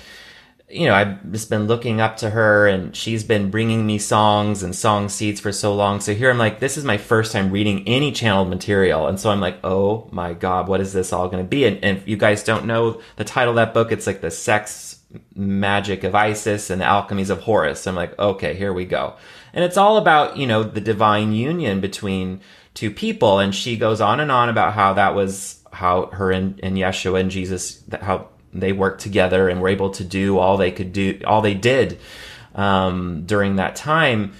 you 0.69 0.87
know, 0.87 0.93
I've 0.93 1.31
just 1.31 1.49
been 1.49 1.67
looking 1.67 1.99
up 1.99 2.17
to 2.17 2.29
her 2.29 2.67
and 2.67 2.95
she's 2.95 3.23
been 3.23 3.49
bringing 3.49 3.85
me 3.85 3.97
songs 3.97 4.61
and 4.61 4.75
song 4.75 5.09
seeds 5.09 5.39
for 5.39 5.51
so 5.51 5.73
long. 5.73 5.99
So 5.99 6.13
here 6.13 6.29
I'm 6.29 6.37
like, 6.37 6.59
this 6.59 6.77
is 6.77 6.83
my 6.83 6.97
first 6.97 7.31
time 7.31 7.51
reading 7.51 7.87
any 7.87 8.11
channeled 8.11 8.49
material. 8.49 9.07
And 9.07 9.19
so 9.19 9.31
I'm 9.31 9.41
like, 9.41 9.59
oh 9.63 10.07
my 10.11 10.33
God, 10.33 10.67
what 10.67 10.81
is 10.81 10.93
this 10.93 11.11
all 11.11 11.27
going 11.27 11.43
to 11.43 11.47
be? 11.47 11.65
And, 11.65 11.83
and 11.83 11.97
if 11.97 12.07
you 12.07 12.17
guys 12.17 12.43
don't 12.43 12.65
know 12.65 13.01
the 13.15 13.23
title 13.23 13.51
of 13.51 13.55
that 13.55 13.73
book, 13.73 13.91
it's 13.91 14.05
like 14.05 14.21
the 14.21 14.31
sex 14.31 14.99
magic 15.35 16.03
of 16.03 16.13
Isis 16.13 16.69
and 16.69 16.81
the 16.81 16.85
alchemies 16.85 17.29
of 17.29 17.41
Horus. 17.41 17.81
So 17.81 17.91
I'm 17.91 17.95
like, 17.95 18.17
okay, 18.19 18.53
here 18.53 18.73
we 18.73 18.85
go. 18.85 19.15
And 19.53 19.63
it's 19.63 19.77
all 19.77 19.97
about, 19.97 20.37
you 20.37 20.47
know, 20.47 20.63
the 20.63 20.81
divine 20.81 21.33
union 21.33 21.81
between 21.81 22.41
two 22.73 22.91
people. 22.91 23.39
And 23.39 23.53
she 23.53 23.77
goes 23.77 24.01
on 24.01 24.19
and 24.19 24.31
on 24.31 24.49
about 24.49 24.73
how 24.73 24.93
that 24.93 25.15
was 25.15 25.59
how 25.71 26.07
her 26.07 26.31
and, 26.31 26.59
and 26.63 26.77
Yeshua 26.77 27.19
and 27.19 27.31
Jesus, 27.31 27.83
how 28.01 28.29
they 28.53 28.71
worked 28.71 29.01
together 29.01 29.49
and 29.49 29.61
were 29.61 29.69
able 29.69 29.91
to 29.91 30.03
do 30.03 30.39
all 30.39 30.57
they 30.57 30.71
could 30.71 30.91
do, 30.93 31.19
all 31.25 31.41
they 31.41 31.53
did 31.53 31.99
um, 32.55 33.23
during 33.25 33.57
that 33.57 33.75
time. 33.75 34.33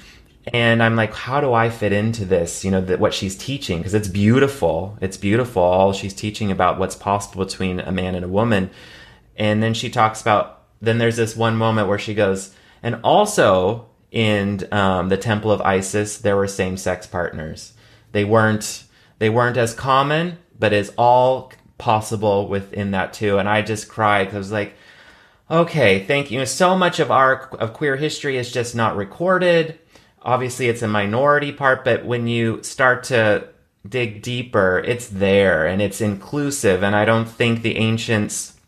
And 0.52 0.82
I'm 0.82 0.96
like, 0.96 1.14
how 1.14 1.42
do 1.42 1.54
I 1.54 1.70
fit 1.70 1.94
into 1.94 2.26
this? 2.26 2.66
You 2.66 2.72
know, 2.72 2.82
that 2.82 3.00
what 3.00 3.14
she's 3.14 3.36
teaching 3.36 3.80
because 3.80 3.94
it's 3.94 4.08
beautiful. 4.08 4.98
It's 5.02 5.18
beautiful. 5.18 5.62
All 5.62 5.94
she's 5.94 6.14
teaching 6.14 6.52
about 6.52 6.80
what's 6.80 6.96
possible 6.96 7.46
between 7.46 7.80
a 7.80 7.92
man 7.92 8.16
and 8.16 8.26
a 8.26 8.30
woman. 8.30 8.72
And 9.36 9.62
then 9.62 9.74
she 9.74 9.90
talks 9.90 10.22
about. 10.22 10.56
Then 10.82 10.98
there's 10.98 11.18
this 11.18 11.36
one 11.36 11.58
moment 11.58 11.90
where 11.90 12.00
she 12.00 12.14
goes, 12.14 12.56
and 12.82 13.02
also 13.04 13.89
in 14.12 14.68
um, 14.72 15.10
the 15.10 15.18
temple 15.18 15.52
of 15.52 15.62
Isis, 15.62 16.18
there 16.18 16.36
were 16.36 16.48
same 16.48 16.78
sex 16.78 17.06
partners. 17.08 17.74
they 18.12 18.26
weren't 18.26 18.84
they 19.20 19.30
weren't 19.30 19.58
as 19.58 19.74
common, 19.74 20.38
but 20.58 20.74
it's 20.74 20.92
all 20.98 21.52
possible 21.78 22.48
within 22.48 22.92
that 22.92 23.14
too. 23.14 23.38
And 23.38 23.50
I 23.50 23.62
just 23.62 23.90
cried 23.90 24.26
because 24.26 24.36
I 24.36 24.40
was 24.40 24.52
like, 24.52 24.76
okay, 25.52 26.06
thank 26.06 26.32
you. 26.32 26.46
So 26.46 26.78
much 26.78 27.00
of 27.00 27.12
our 27.12 27.50
of 27.58 27.74
queer 27.74 27.98
history 27.98 28.38
is 28.38 28.52
just 28.52 28.76
not 28.76 28.96
recorded. 28.96 29.78
Obviously, 30.22 30.68
it's 30.68 30.82
a 30.82 30.88
minority 30.88 31.52
part, 31.52 31.84
but 31.86 32.06
when 32.06 32.28
you 32.28 32.62
start 32.64 33.04
to 33.06 33.48
dig 33.88 34.22
deeper, 34.22 34.80
it's 34.86 35.08
there 35.08 35.66
and 35.66 35.82
it's 35.82 36.02
inclusive. 36.02 36.84
And 36.84 36.96
I 36.96 37.06
don't 37.06 37.28
think 37.28 37.62
the 37.62 37.78
ancients 37.78 38.59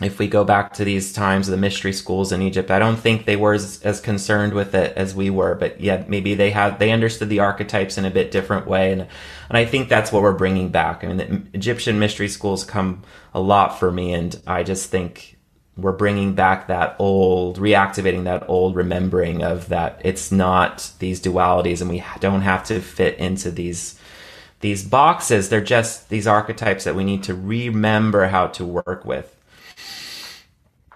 if 0.00 0.18
we 0.18 0.28
go 0.28 0.44
back 0.44 0.72
to 0.74 0.84
these 0.84 1.12
times 1.12 1.46
of 1.46 1.52
the 1.52 1.58
mystery 1.58 1.92
schools 1.92 2.32
in 2.32 2.40
Egypt, 2.40 2.70
I 2.70 2.78
don't 2.78 2.96
think 2.96 3.26
they 3.26 3.36
were 3.36 3.52
as, 3.52 3.82
as, 3.82 4.00
concerned 4.00 4.54
with 4.54 4.74
it 4.74 4.96
as 4.96 5.14
we 5.14 5.28
were. 5.28 5.54
But 5.54 5.80
yeah, 5.80 6.04
maybe 6.08 6.34
they 6.34 6.50
had 6.50 6.78
they 6.78 6.90
understood 6.90 7.28
the 7.28 7.40
archetypes 7.40 7.98
in 7.98 8.06
a 8.06 8.10
bit 8.10 8.30
different 8.30 8.66
way, 8.66 8.92
and 8.92 9.02
and 9.02 9.58
I 9.58 9.66
think 9.66 9.88
that's 9.88 10.10
what 10.10 10.22
we're 10.22 10.32
bringing 10.32 10.70
back. 10.70 11.04
I 11.04 11.08
mean, 11.08 11.16
the 11.18 11.42
Egyptian 11.52 11.98
mystery 11.98 12.28
schools 12.28 12.64
come 12.64 13.02
a 13.34 13.40
lot 13.40 13.78
for 13.78 13.90
me, 13.92 14.14
and 14.14 14.40
I 14.46 14.62
just 14.62 14.90
think 14.90 15.38
we're 15.76 15.92
bringing 15.92 16.34
back 16.34 16.68
that 16.68 16.96
old, 16.98 17.58
reactivating 17.58 18.24
that 18.24 18.48
old 18.48 18.76
remembering 18.76 19.42
of 19.42 19.68
that 19.68 20.00
it's 20.02 20.32
not 20.32 20.92
these 20.98 21.20
dualities, 21.20 21.82
and 21.82 21.90
we 21.90 22.02
don't 22.20 22.42
have 22.42 22.64
to 22.64 22.80
fit 22.80 23.18
into 23.18 23.50
these 23.50 24.00
these 24.60 24.82
boxes. 24.82 25.50
They're 25.50 25.60
just 25.60 26.08
these 26.08 26.26
archetypes 26.26 26.84
that 26.84 26.94
we 26.94 27.04
need 27.04 27.22
to 27.24 27.34
remember 27.34 28.28
how 28.28 28.46
to 28.48 28.64
work 28.64 29.04
with 29.04 29.36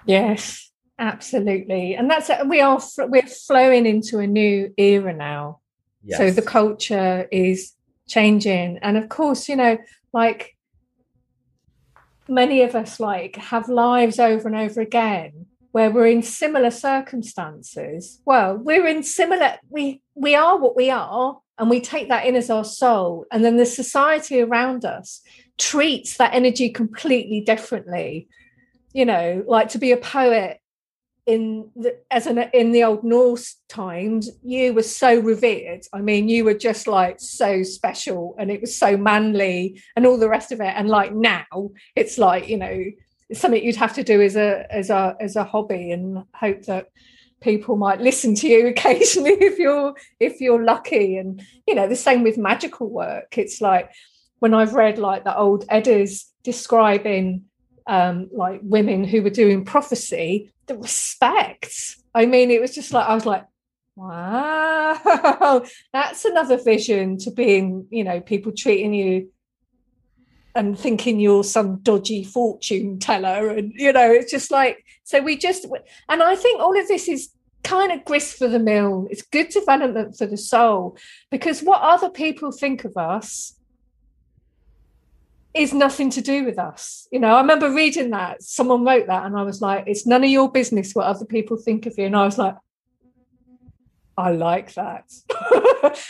Yes, 0.06 0.70
absolutely. 0.98 1.94
And 1.94 2.10
that's 2.10 2.30
we 2.46 2.60
are 2.60 2.80
we're 2.98 3.26
flowing 3.26 3.86
into 3.86 4.18
a 4.18 4.26
new 4.26 4.72
era 4.76 5.14
now. 5.14 5.60
Yes. 6.02 6.18
So 6.18 6.30
the 6.30 6.42
culture 6.42 7.26
is 7.32 7.72
changing 8.06 8.78
and 8.82 8.96
of 8.96 9.08
course, 9.08 9.48
you 9.48 9.56
know, 9.56 9.78
like 10.12 10.56
many 12.28 12.62
of 12.62 12.74
us 12.74 13.00
like 13.00 13.36
have 13.36 13.68
lives 13.68 14.18
over 14.18 14.48
and 14.48 14.56
over 14.56 14.80
again 14.80 15.46
where 15.72 15.90
we're 15.90 16.06
in 16.06 16.22
similar 16.22 16.70
circumstances. 16.70 18.20
Well, 18.24 18.56
we're 18.56 18.86
in 18.86 19.02
similar 19.02 19.56
we 19.70 20.02
we 20.14 20.34
are 20.34 20.58
what 20.58 20.76
we 20.76 20.90
are 20.90 21.38
and 21.58 21.70
we 21.70 21.80
take 21.80 22.08
that 22.08 22.26
in 22.26 22.36
as 22.36 22.50
our 22.50 22.64
soul 22.64 23.26
and 23.32 23.44
then 23.44 23.56
the 23.56 23.66
society 23.66 24.40
around 24.40 24.84
us 24.84 25.20
treats 25.56 26.16
that 26.16 26.34
energy 26.34 26.68
completely 26.68 27.40
differently 27.40 28.28
you 28.94 29.04
know 29.04 29.44
like 29.46 29.68
to 29.68 29.78
be 29.78 29.92
a 29.92 29.98
poet 29.98 30.60
in 31.26 31.70
the, 31.74 31.96
as 32.10 32.26
an 32.26 32.38
in 32.52 32.72
the 32.72 32.84
old 32.84 33.02
Norse 33.02 33.56
times, 33.68 34.30
you 34.42 34.74
were 34.74 34.82
so 34.82 35.18
revered. 35.18 35.80
I 35.92 36.00
mean, 36.00 36.28
you 36.28 36.44
were 36.44 36.54
just 36.54 36.86
like 36.86 37.16
so 37.18 37.62
special, 37.62 38.34
and 38.38 38.50
it 38.50 38.60
was 38.60 38.76
so 38.76 38.96
manly, 38.96 39.80
and 39.96 40.06
all 40.06 40.18
the 40.18 40.28
rest 40.28 40.52
of 40.52 40.60
it. 40.60 40.72
And 40.76 40.88
like 40.88 41.14
now, 41.14 41.70
it's 41.96 42.18
like 42.18 42.48
you 42.48 42.58
know, 42.58 42.84
something 43.32 43.64
you'd 43.64 43.76
have 43.76 43.94
to 43.94 44.04
do 44.04 44.20
as 44.20 44.36
a 44.36 44.66
as 44.70 44.90
a 44.90 45.16
as 45.18 45.36
a 45.36 45.44
hobby, 45.44 45.92
and 45.92 46.24
hope 46.34 46.62
that 46.64 46.88
people 47.40 47.76
might 47.76 48.00
listen 48.00 48.34
to 48.34 48.48
you 48.48 48.66
occasionally 48.68 49.32
if 49.32 49.58
you're 49.58 49.94
if 50.20 50.40
you're 50.40 50.62
lucky. 50.62 51.16
And 51.16 51.42
you 51.66 51.74
know, 51.74 51.88
the 51.88 51.96
same 51.96 52.22
with 52.22 52.36
magical 52.36 52.90
work. 52.90 53.38
It's 53.38 53.62
like 53.62 53.90
when 54.40 54.52
I've 54.52 54.74
read 54.74 54.98
like 54.98 55.24
the 55.24 55.36
old 55.36 55.64
Eddas 55.70 56.30
describing 56.42 57.44
um, 57.86 58.28
like 58.32 58.60
women 58.62 59.04
who 59.04 59.22
were 59.22 59.30
doing 59.30 59.64
prophecy, 59.64 60.52
the 60.66 60.76
respect. 60.76 61.96
I 62.14 62.26
mean, 62.26 62.50
it 62.50 62.60
was 62.60 62.74
just 62.74 62.92
like 62.92 63.06
I 63.06 63.14
was 63.14 63.26
like, 63.26 63.46
wow, 63.96 65.64
that's 65.92 66.24
another 66.24 66.56
vision 66.56 67.18
to 67.18 67.30
being, 67.30 67.86
you 67.90 68.04
know, 68.04 68.20
people 68.20 68.52
treating 68.52 68.94
you 68.94 69.30
and 70.54 70.78
thinking 70.78 71.18
you're 71.18 71.44
some 71.44 71.80
dodgy 71.80 72.22
fortune 72.22 72.98
teller, 72.98 73.50
and 73.50 73.72
you 73.74 73.92
know, 73.92 74.10
it's 74.10 74.30
just 74.30 74.50
like 74.50 74.84
so. 75.02 75.20
We 75.20 75.36
just, 75.36 75.66
and 76.08 76.22
I 76.22 76.36
think 76.36 76.60
all 76.60 76.78
of 76.78 76.86
this 76.86 77.08
is 77.08 77.30
kind 77.64 77.90
of 77.90 78.04
grist 78.04 78.36
for 78.36 78.46
the 78.46 78.60
mill. 78.60 79.08
It's 79.10 79.22
good 79.22 79.48
development 79.48 80.16
for 80.16 80.26
the 80.26 80.36
soul 80.36 80.96
because 81.30 81.62
what 81.62 81.80
other 81.82 82.10
people 82.10 82.52
think 82.52 82.84
of 82.84 82.96
us 82.96 83.58
is 85.54 85.72
nothing 85.72 86.10
to 86.10 86.20
do 86.20 86.44
with 86.44 86.58
us. 86.58 87.06
You 87.12 87.20
know, 87.20 87.28
I 87.28 87.40
remember 87.40 87.72
reading 87.72 88.10
that 88.10 88.42
someone 88.42 88.84
wrote 88.84 89.06
that, 89.06 89.24
and 89.24 89.36
I 89.38 89.42
was 89.42 89.62
like, 89.62 89.84
it's 89.86 90.06
none 90.06 90.24
of 90.24 90.30
your 90.30 90.50
business 90.50 90.94
what 90.94 91.06
other 91.06 91.24
people 91.24 91.56
think 91.56 91.86
of 91.86 91.94
you. 91.96 92.06
And 92.06 92.16
I 92.16 92.24
was 92.24 92.38
like, 92.38 92.56
I 94.16 94.32
like 94.32 94.74
that. 94.74 95.10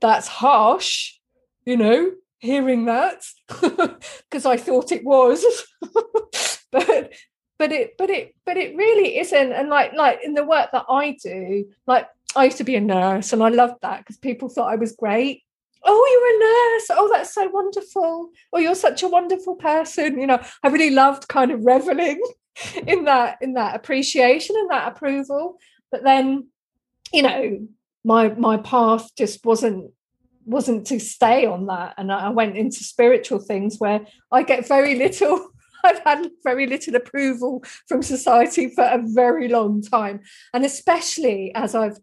That's 0.00 0.26
harsh, 0.26 1.18
you 1.64 1.76
know, 1.76 2.12
hearing 2.38 2.86
that 2.86 3.24
because 3.60 4.46
I 4.46 4.56
thought 4.56 4.92
it 4.92 5.04
was, 5.04 5.44
but 6.72 7.12
but 7.58 7.72
it 7.72 7.96
but 7.96 8.10
it 8.10 8.34
but 8.44 8.56
it 8.56 8.76
really 8.76 9.18
isn't. 9.18 9.52
And 9.52 9.68
like 9.68 9.92
like 9.92 10.20
in 10.24 10.34
the 10.34 10.44
work 10.44 10.70
that 10.72 10.86
I 10.88 11.16
do, 11.22 11.66
like 11.86 12.08
I 12.34 12.46
used 12.46 12.58
to 12.58 12.64
be 12.64 12.76
a 12.76 12.80
nurse, 12.80 13.32
and 13.32 13.42
I 13.42 13.50
loved 13.50 13.82
that 13.82 13.98
because 13.98 14.16
people 14.16 14.48
thought 14.48 14.72
I 14.72 14.76
was 14.76 14.92
great 14.92 15.43
oh 15.84 16.08
you're 16.12 16.36
a 16.36 16.38
nurse. 16.38 16.86
Oh 16.90 17.10
that's 17.12 17.34
so 17.34 17.48
wonderful. 17.48 18.30
Oh 18.52 18.58
you're 18.58 18.74
such 18.74 19.02
a 19.02 19.08
wonderful 19.08 19.56
person. 19.56 20.20
You 20.20 20.26
know 20.26 20.42
i 20.62 20.68
really 20.68 20.90
loved 20.90 21.28
kind 21.28 21.50
of 21.50 21.64
reveling 21.64 22.20
in 22.86 23.04
that 23.04 23.38
in 23.40 23.54
that 23.54 23.76
appreciation 23.76 24.56
and 24.56 24.70
that 24.70 24.92
approval. 24.92 25.58
But 25.90 26.04
then 26.04 26.48
you 27.12 27.22
know 27.22 27.68
my 28.04 28.28
my 28.30 28.56
path 28.56 29.10
just 29.16 29.44
wasn't 29.44 29.90
wasn't 30.46 30.86
to 30.88 30.98
stay 31.00 31.46
on 31.46 31.66
that. 31.66 31.94
And 31.96 32.12
i 32.12 32.28
went 32.28 32.56
into 32.56 32.84
spiritual 32.84 33.38
things 33.38 33.78
where 33.78 34.06
i 34.30 34.42
get 34.42 34.68
very 34.68 34.94
little. 34.96 35.50
I've 35.84 36.00
had 36.00 36.30
very 36.42 36.66
little 36.66 36.94
approval 36.94 37.62
from 37.86 38.02
society 38.02 38.70
for 38.70 38.84
a 38.84 39.02
very 39.04 39.48
long 39.48 39.82
time. 39.82 40.20
And 40.54 40.64
especially 40.64 41.52
as 41.54 41.74
I've 41.74 41.98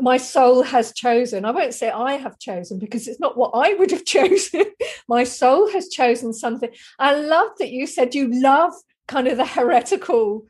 my 0.00 0.16
soul 0.16 0.62
has 0.62 0.92
chosen. 0.92 1.44
I 1.44 1.50
won't 1.50 1.74
say 1.74 1.90
I 1.90 2.14
have 2.14 2.38
chosen 2.38 2.78
because 2.78 3.08
it's 3.08 3.20
not 3.20 3.36
what 3.36 3.52
I 3.54 3.74
would 3.74 3.90
have 3.90 4.04
chosen. 4.16 4.64
my 5.08 5.24
soul 5.24 5.70
has 5.70 5.88
chosen 5.88 6.32
something. 6.32 6.70
I 6.98 7.14
love 7.14 7.50
that 7.58 7.70
you 7.70 7.86
said 7.86 8.14
you 8.14 8.28
love 8.40 8.72
kind 9.08 9.28
of 9.28 9.36
the 9.36 9.46
heretical 9.46 10.46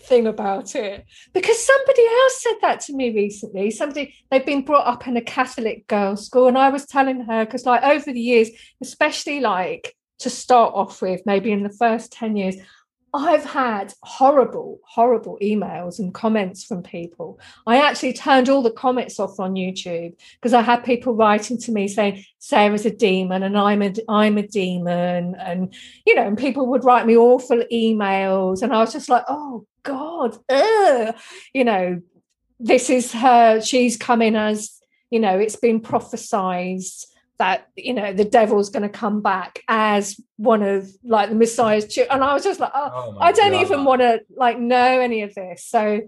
thing 0.00 0.26
about 0.26 0.74
it 0.74 1.04
because 1.34 1.62
somebody 1.64 2.02
else 2.06 2.42
said 2.42 2.54
that 2.62 2.80
to 2.80 2.94
me 2.94 3.14
recently 3.14 3.70
somebody 3.70 4.14
they've 4.30 4.46
been 4.46 4.64
brought 4.64 4.86
up 4.86 5.06
in 5.06 5.14
a 5.18 5.20
catholic 5.20 5.86
girls 5.88 6.24
school 6.24 6.48
and 6.48 6.56
i 6.56 6.70
was 6.70 6.86
telling 6.86 7.20
her 7.20 7.44
because 7.44 7.66
like 7.66 7.82
over 7.82 8.10
the 8.10 8.18
years 8.18 8.48
especially 8.80 9.40
like 9.40 9.94
to 10.18 10.30
start 10.30 10.72
off 10.74 11.02
with 11.02 11.20
maybe 11.26 11.52
in 11.52 11.62
the 11.62 11.76
first 11.78 12.12
10 12.12 12.36
years 12.36 12.56
I've 13.12 13.44
had 13.44 13.92
horrible, 14.02 14.80
horrible 14.84 15.36
emails 15.42 15.98
and 15.98 16.14
comments 16.14 16.64
from 16.64 16.82
people. 16.82 17.40
I 17.66 17.78
actually 17.78 18.12
turned 18.12 18.48
all 18.48 18.62
the 18.62 18.70
comments 18.70 19.18
off 19.18 19.40
on 19.40 19.54
YouTube 19.54 20.14
because 20.34 20.54
I 20.54 20.62
had 20.62 20.84
people 20.84 21.14
writing 21.14 21.58
to 21.58 21.72
me 21.72 21.88
saying 21.88 22.24
Sarah's 22.38 22.86
a 22.86 22.90
demon 22.90 23.42
and 23.42 23.58
I'm 23.58 23.82
a 23.82 23.92
I'm 24.08 24.38
a 24.38 24.46
demon, 24.46 25.34
and 25.34 25.74
you 26.06 26.14
know, 26.14 26.26
and 26.26 26.38
people 26.38 26.66
would 26.68 26.84
write 26.84 27.06
me 27.06 27.16
awful 27.16 27.62
emails, 27.72 28.62
and 28.62 28.72
I 28.72 28.78
was 28.78 28.92
just 28.92 29.08
like, 29.08 29.24
oh 29.28 29.66
God, 29.82 30.38
ugh. 30.48 31.14
you 31.52 31.64
know, 31.64 32.00
this 32.60 32.90
is 32.90 33.12
her. 33.12 33.60
She's 33.60 33.96
coming 33.96 34.36
as 34.36 34.80
you 35.10 35.18
know, 35.18 35.38
it's 35.38 35.56
been 35.56 35.80
prophesized 35.80 37.06
that 37.40 37.68
you 37.74 37.94
know 37.94 38.12
the 38.12 38.24
devil's 38.24 38.68
going 38.68 38.82
to 38.82 38.88
come 38.88 39.22
back 39.22 39.62
as 39.66 40.20
one 40.36 40.62
of 40.62 40.86
like 41.02 41.30
the 41.30 41.34
messiah's 41.34 41.86
children. 41.86 42.16
And 42.16 42.22
i 42.22 42.34
was 42.34 42.44
just 42.44 42.60
like 42.60 42.70
oh, 42.74 42.90
oh 42.94 43.18
i 43.18 43.32
don't 43.32 43.52
God. 43.52 43.62
even 43.62 43.84
want 43.84 44.02
to 44.02 44.20
like 44.36 44.58
know 44.58 45.00
any 45.00 45.22
of 45.22 45.34
this. 45.34 45.64
So 45.64 46.02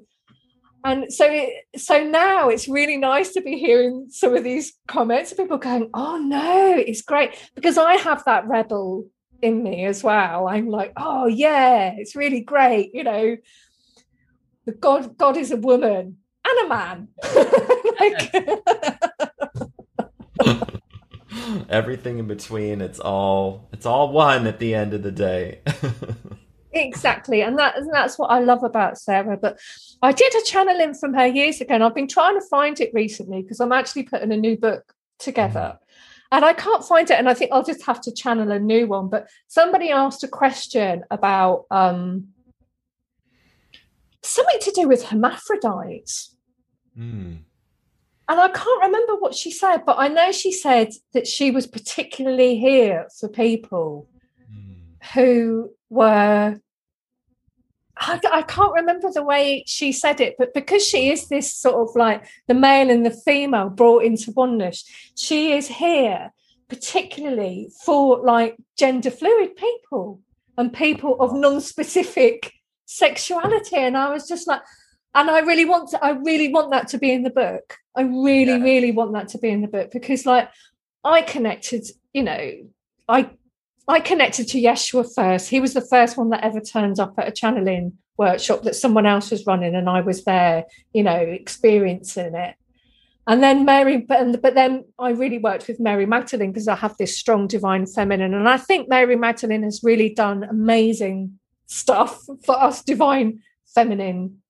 and 0.85 1.13
so 1.13 1.27
it, 1.31 1.81
so 1.81 2.05
now 2.05 2.49
it's 2.49 2.69
really 2.69 2.99
nice 2.99 3.33
to 3.33 3.41
be 3.41 3.57
hearing 3.57 4.09
some 4.11 4.37
of 4.37 4.45
these 4.45 4.75
comments 4.87 5.33
of 5.33 5.39
people 5.39 5.57
going 5.57 5.89
oh 5.95 6.19
no 6.19 6.75
it's 6.77 7.03
great. 7.03 7.35
Because 7.55 7.79
i 7.79 7.95
have 7.95 8.23
that 8.25 8.47
rebel 8.47 9.09
in 9.41 9.63
me 9.63 9.87
as 9.87 10.05
well. 10.05 10.47
I'm 10.47 10.69
like 10.69 10.93
oh 10.99 11.27
yeah 11.27 11.95
it's 11.97 12.15
really 12.15 12.43
great 12.43 12.95
you 12.95 13.05
know 13.05 13.37
the 14.67 14.73
god 14.73 15.17
god 15.17 15.39
is 15.39 15.51
a 15.51 15.57
woman 15.57 16.19
and 16.47 16.67
a 16.67 16.69
man. 16.69 17.09
Like 18.01 18.35
everything 21.69 22.19
in 22.19 22.27
between 22.27 22.81
it's 22.81 23.01
all 23.01 23.69
it's 23.73 23.87
all 23.87 24.13
one 24.13 24.47
at 24.47 24.59
the 24.59 24.75
end 24.75 24.95
of 24.95 25.03
the 25.03 25.13
day 25.13 25.61
exactly 26.73 27.43
and 27.43 27.59
that 27.59 27.77
and 27.77 27.89
that's 27.93 28.19
what 28.19 28.31
i 28.31 28.41
love 28.41 28.63
about 28.63 28.99
sarah 28.99 29.37
but 29.37 29.59
i 30.03 30.13
did 30.13 30.35
a 30.35 30.45
channel 30.45 30.79
in 30.81 30.95
from 30.95 31.13
her 31.15 31.27
years 31.27 31.61
ago 31.61 31.75
and 31.75 31.85
i've 31.85 31.95
been 31.95 32.09
trying 32.09 32.39
to 32.39 32.47
find 32.47 32.81
it 32.81 32.91
recently 32.95 33.43
because 33.43 33.61
i'm 33.61 33.73
actually 33.73 34.03
putting 34.03 34.33
a 34.33 34.37
new 34.37 34.57
book 34.57 34.95
together 35.19 35.79
mm. 35.79 35.87
and 36.33 36.45
i 36.45 36.53
can't 36.53 36.85
find 36.85 37.11
it 37.11 37.19
and 37.19 37.29
i 37.29 37.35
think 37.35 37.51
i'll 37.53 37.65
just 37.65 37.85
have 37.85 38.01
to 38.01 38.13
channel 38.13 38.51
a 38.51 38.59
new 38.59 38.87
one 38.87 39.09
but 39.09 39.29
somebody 39.49 39.91
asked 39.91 40.25
a 40.25 40.29
question 40.29 41.05
about 41.11 41.67
um 41.71 42.29
something 44.23 44.61
to 44.61 44.71
do 44.71 44.89
with 44.89 45.05
hermaphrodites 45.05 46.37
mm. 46.99 47.39
And 48.29 48.41
I 48.41 48.49
can't 48.49 48.83
remember 48.83 49.17
what 49.17 49.35
she 49.35 49.51
said, 49.51 49.85
but 49.85 49.97
I 49.99 50.09
know 50.09 50.33
she 50.33 50.53
said 50.53 50.93
that 51.13 51.27
she 51.27 51.51
was 51.51 51.67
particularly 51.67 52.59
here 52.59 53.09
for 53.19 53.29
people 53.29 54.09
mm. 54.51 54.77
who 55.15 55.71
were. 55.91 56.59
I, 57.97 58.21
I, 58.33 58.43
can't 58.43 58.73
remember 58.73 59.11
the 59.13 59.23
way 59.23 59.65
she 59.67 59.93
said 59.93 60.21
it, 60.21 60.37
but 60.39 60.55
because 60.55 60.85
she 60.85 61.11
is 61.11 61.29
this 61.29 61.53
sort 61.53 61.89
of 61.89 61.95
like 61.95 62.25
the 62.49 62.55
male 62.55 62.91
and 62.91 63.05
the 63.05 63.11
female 63.11 63.69
brought 63.69 64.05
into 64.05 64.33
oneness, 64.33 64.85
she 65.15 65.53
is 65.53 65.69
here 65.69 66.33
particularly 66.69 67.71
for 67.85 68.25
like 68.25 68.57
gender 68.79 69.11
fluid 69.11 69.55
people 69.57 70.21
and 70.57 70.73
people 70.73 71.21
of 71.21 71.35
non-specific 71.35 72.51
sexuality. 72.87 73.77
And 73.77 73.97
I 73.97 74.09
was 74.11 74.27
just 74.27 74.49
like, 74.49 74.63
and 75.15 75.31
I 75.31 75.41
really 75.41 75.65
want 75.65 75.91
to, 75.91 76.05
I 76.05 76.11
really 76.11 76.49
want 76.49 76.71
that 76.71 76.89
to 76.89 76.99
be 76.99 77.13
in 77.13 77.23
the 77.23 77.31
book. 77.31 77.79
I 77.97 78.03
really, 78.03 78.53
yeah. 78.53 78.63
really 78.63 78.93
want 78.93 79.13
that 79.13 79.29
to 79.29 79.39
be 79.39 79.51
in 79.51 79.61
the 79.61 79.69
book 79.69 79.91
because 79.91 80.25
like 80.25 80.49
I 81.05 81.23
connected, 81.23 81.87
you 82.13 82.23
know, 82.23 82.53
I 83.09 83.31
I 83.89 84.01
connected 84.01 84.49
to 84.49 84.63
Yeshua 84.63 85.13
first. 85.15 85.51
He 85.51 85.61
was 85.61 85.75
the 85.75 85.81
first 85.81 86.17
one 86.17 86.31
that 86.31 86.45
ever 86.45 86.61
turned 86.61 87.01
up 87.01 87.15
at 87.19 87.29
a 87.29 87.33
channeling 87.33 87.99
workshop 88.17 88.63
that 88.63 88.77
someone 88.77 89.07
else 89.07 89.31
was 89.31 89.47
running, 89.47 89.75
and 89.75 89.89
I 89.89 90.01
was 90.01 90.25
there, 90.25 90.65
you 90.93 91.03
know, 91.03 91.17
experiencing 91.17 92.35
it. 92.35 92.55
And 93.27 93.43
then 93.43 93.65
Mary, 93.65 93.99
but, 93.99 94.43
but 94.43 94.55
then 94.55 94.85
I 94.99 95.11
really 95.11 95.39
worked 95.39 95.69
with 95.69 95.79
Mary 95.79 96.07
Magdalene 96.07 96.51
because 96.51 96.69
I 96.69 96.75
have 96.77 96.97
this 96.97 97.17
strong 97.17 97.47
divine 97.47 97.87
feminine. 97.87 98.35
And 98.35 98.49
I 98.49 98.57
think 98.57 98.89
Mary 98.89 99.15
Magdalene 99.15 99.63
has 99.63 99.81
really 99.83 100.13
done 100.13 100.43
amazing 100.43 101.39
stuff 101.67 102.21
for 102.45 102.61
us 102.61 102.83
divine 102.83 103.41
feminine 103.75 104.42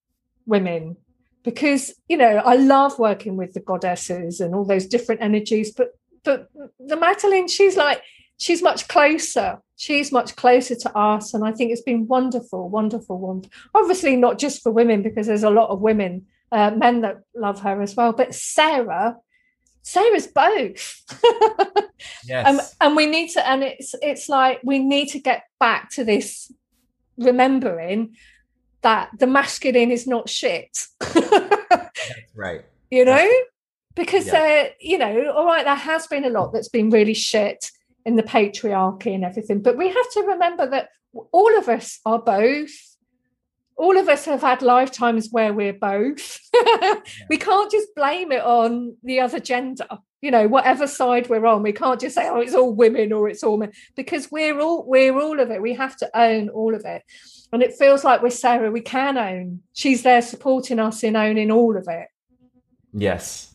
women. 0.46 0.96
Because 1.42 1.92
you 2.08 2.16
know 2.16 2.36
I 2.44 2.56
love 2.56 2.98
working 2.98 3.36
with 3.36 3.52
the 3.52 3.60
goddesses 3.60 4.40
and 4.40 4.54
all 4.54 4.64
those 4.64 4.86
different 4.86 5.22
energies 5.22 5.72
but 5.72 5.88
but 6.24 6.48
the 6.78 6.96
Magdalene 6.96 7.48
she's 7.48 7.76
like 7.76 8.00
she's 8.38 8.62
much 8.62 8.86
closer. 8.88 9.58
She's 9.76 10.12
much 10.12 10.36
closer 10.36 10.76
to 10.76 10.96
us 10.96 11.34
and 11.34 11.44
I 11.44 11.50
think 11.50 11.72
it's 11.72 11.82
been 11.82 12.06
wonderful 12.06 12.68
wonderful 12.68 13.18
one 13.18 13.42
obviously 13.74 14.14
not 14.14 14.38
just 14.38 14.62
for 14.62 14.70
women 14.70 15.02
because 15.02 15.26
there's 15.26 15.42
a 15.42 15.50
lot 15.50 15.70
of 15.70 15.80
women 15.80 16.26
uh, 16.52 16.70
men 16.70 17.00
that 17.00 17.22
love 17.34 17.60
her 17.62 17.82
as 17.82 17.96
well 17.96 18.12
but 18.12 18.34
Sarah 18.34 19.16
Sarah's 19.82 20.28
both. 20.28 21.02
Yes. 22.26 22.46
Um, 22.48 22.60
and 22.80 22.96
we 22.96 23.06
need 23.06 23.30
to 23.30 23.48
and 23.48 23.62
it's 23.62 23.94
it's 24.02 24.28
like 24.28 24.60
we 24.64 24.78
need 24.78 25.08
to 25.10 25.18
get 25.18 25.44
back 25.60 25.90
to 25.90 26.04
this 26.04 26.52
remembering 27.16 28.16
that 28.82 29.10
the 29.18 29.26
masculine 29.26 29.90
is 29.90 30.06
not 30.06 30.28
shit. 30.28 30.86
right. 32.34 32.64
You 32.90 33.06
know? 33.06 33.30
Because 33.94 34.26
yeah. 34.26 34.66
uh, 34.66 34.72
you 34.78 34.98
know, 34.98 35.32
all 35.32 35.46
right, 35.46 35.64
there 35.64 35.74
has 35.74 36.06
been 36.06 36.26
a 36.26 36.28
lot 36.28 36.52
that's 36.52 36.68
been 36.68 36.90
really 36.90 37.14
shit 37.14 37.70
in 38.04 38.16
the 38.16 38.22
patriarchy 38.22 39.14
and 39.14 39.24
everything, 39.24 39.62
but 39.62 39.78
we 39.78 39.88
have 39.88 40.10
to 40.12 40.20
remember 40.20 40.68
that 40.68 40.90
all 41.32 41.56
of 41.56 41.70
us 41.70 42.00
are 42.04 42.18
both. 42.18 42.70
All 43.76 43.96
of 43.96 44.10
us 44.10 44.26
have 44.26 44.42
had 44.42 44.60
lifetimes 44.60 45.30
where 45.30 45.54
we're 45.54 45.72
both. 45.72 46.38
yeah. 46.54 46.96
We 47.30 47.38
can't 47.38 47.72
just 47.72 47.94
blame 47.94 48.30
it 48.30 48.42
on 48.42 48.96
the 49.02 49.20
other 49.20 49.40
gender 49.40 49.88
you 50.22 50.30
know 50.30 50.48
whatever 50.48 50.86
side 50.86 51.28
we're 51.28 51.44
on 51.44 51.62
we 51.62 51.72
can't 51.72 52.00
just 52.00 52.14
say 52.14 52.28
oh 52.28 52.40
it's 52.40 52.54
all 52.54 52.72
women 52.72 53.12
or 53.12 53.28
it's 53.28 53.42
all 53.42 53.58
men 53.58 53.72
because 53.96 54.30
we're 54.30 54.58
all 54.60 54.84
we're 54.86 55.18
all 55.20 55.38
of 55.40 55.50
it 55.50 55.60
we 55.60 55.74
have 55.74 55.96
to 55.96 56.08
own 56.18 56.48
all 56.48 56.74
of 56.74 56.84
it 56.86 57.02
and 57.52 57.62
it 57.62 57.74
feels 57.74 58.02
like 58.04 58.22
with 58.22 58.32
sarah 58.32 58.70
we 58.70 58.80
can 58.80 59.18
own. 59.18 59.60
She's 59.72 60.02
there 60.02 60.22
supporting 60.22 60.78
us 60.78 61.02
in 61.02 61.16
owning 61.16 61.50
all 61.50 61.76
of 61.76 61.86
it. 61.88 62.08
Yes. 62.92 63.54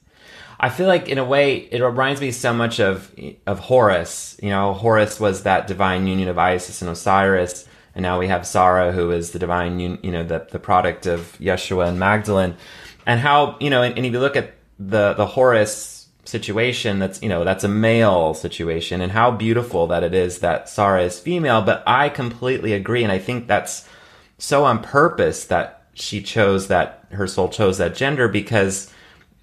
I 0.59 0.69
feel 0.69 0.87
like 0.87 1.07
in 1.07 1.17
a 1.17 1.25
way 1.25 1.57
it 1.57 1.81
reminds 1.81 2.21
me 2.21 2.31
so 2.31 2.53
much 2.53 2.79
of 2.79 3.13
of 3.45 3.59
horus. 3.59 4.37
You 4.41 4.49
know 4.49 4.73
horus 4.73 5.19
was 5.19 5.43
that 5.43 5.67
divine 5.67 6.07
union 6.07 6.29
of 6.29 6.37
isis 6.37 6.81
and 6.81 6.89
osiris 6.91 7.67
and 7.95 8.03
now 8.03 8.19
we 8.19 8.27
have 8.27 8.45
sarah 8.45 8.91
who 8.91 9.11
is 9.11 9.31
the 9.31 9.39
divine 9.39 9.79
you 9.79 10.11
know 10.11 10.23
the, 10.23 10.47
the 10.51 10.59
product 10.59 11.05
of 11.05 11.37
yeshua 11.39 11.87
and 11.89 11.99
magdalene. 11.99 12.55
And 13.05 13.19
how 13.19 13.57
you 13.59 13.69
know 13.69 13.81
and, 13.81 13.97
and 13.97 14.05
if 14.05 14.13
you 14.13 14.19
look 14.19 14.35
at 14.35 14.53
the 14.79 15.13
the 15.13 15.25
horus 15.25 15.96
situation 16.27 16.99
that's 16.99 17.21
you 17.21 17.29
know 17.29 17.45
that's 17.45 17.63
a 17.63 17.69
male 17.69 18.33
situation 18.33 18.99
and 18.99 19.13
how 19.13 19.31
beautiful 19.31 19.87
that 19.87 20.03
it 20.03 20.13
is 20.13 20.39
that 20.39 20.67
Sarah 20.67 21.03
is 21.03 21.19
female 21.19 21.61
but 21.61 21.81
I 21.87 22.09
completely 22.09 22.73
agree 22.73 23.03
and 23.03 23.11
I 23.11 23.17
think 23.17 23.47
that's 23.47 23.87
so 24.37 24.65
on 24.65 24.83
purpose 24.83 25.45
that 25.45 25.87
she 25.93 26.21
chose 26.21 26.67
that 26.67 27.05
her 27.11 27.27
soul 27.27 27.47
chose 27.47 27.77
that 27.77 27.95
gender 27.95 28.27
because 28.27 28.91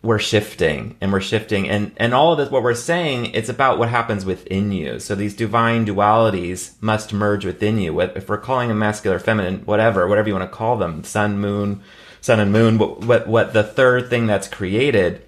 we're 0.02 0.18
shifting 0.18 0.94
and 1.00 1.10
we're 1.10 1.20
shifting 1.20 1.68
and 1.70 1.90
and 1.96 2.12
all 2.12 2.32
of 2.32 2.38
this 2.38 2.50
what 2.50 2.62
we're 2.62 2.74
saying 2.74 3.26
it's 3.26 3.48
about 3.48 3.78
what 3.78 3.88
happens 3.88 4.26
within 4.26 4.70
you. 4.70 5.00
So 5.00 5.14
these 5.14 5.34
divine 5.34 5.86
dualities 5.86 6.74
must 6.82 7.14
merge 7.14 7.46
within 7.46 7.78
you. 7.78 7.98
If 8.00 8.28
we're 8.28 8.36
calling 8.36 8.68
them 8.68 8.78
masculine 8.78 9.20
feminine 9.20 9.60
whatever 9.64 10.06
whatever 10.06 10.28
you 10.28 10.34
want 10.34 10.50
to 10.50 10.54
call 10.54 10.76
them 10.76 11.02
sun 11.02 11.38
moon 11.38 11.82
sun 12.20 12.40
and 12.40 12.52
moon 12.52 12.76
what 12.76 13.00
what, 13.00 13.26
what 13.26 13.52
the 13.54 13.64
third 13.64 14.10
thing 14.10 14.26
that's 14.26 14.46
created 14.46 15.24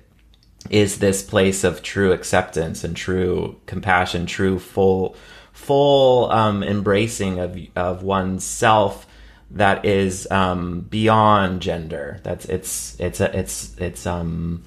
is 0.71 0.99
this 0.99 1.23
place 1.23 1.65
of 1.65 1.83
true 1.83 2.13
acceptance 2.13 2.85
and 2.85 2.97
true 2.97 3.61
compassion, 3.67 4.27
true 4.27 4.59
full 4.59 5.17
full 5.53 6.31
um, 6.31 6.63
embracing 6.63 7.39
of 7.39 7.59
of 7.75 8.03
oneself 8.03 9.07
that 9.51 9.85
is 9.85 10.31
um, 10.31 10.81
beyond 10.81 11.63
gender. 11.63 12.21
That's 12.23 12.45
it's 12.47 12.99
it's 12.99 13.21
a, 13.21 13.37
it's 13.39 13.77
it's 13.79 14.07
um 14.07 14.65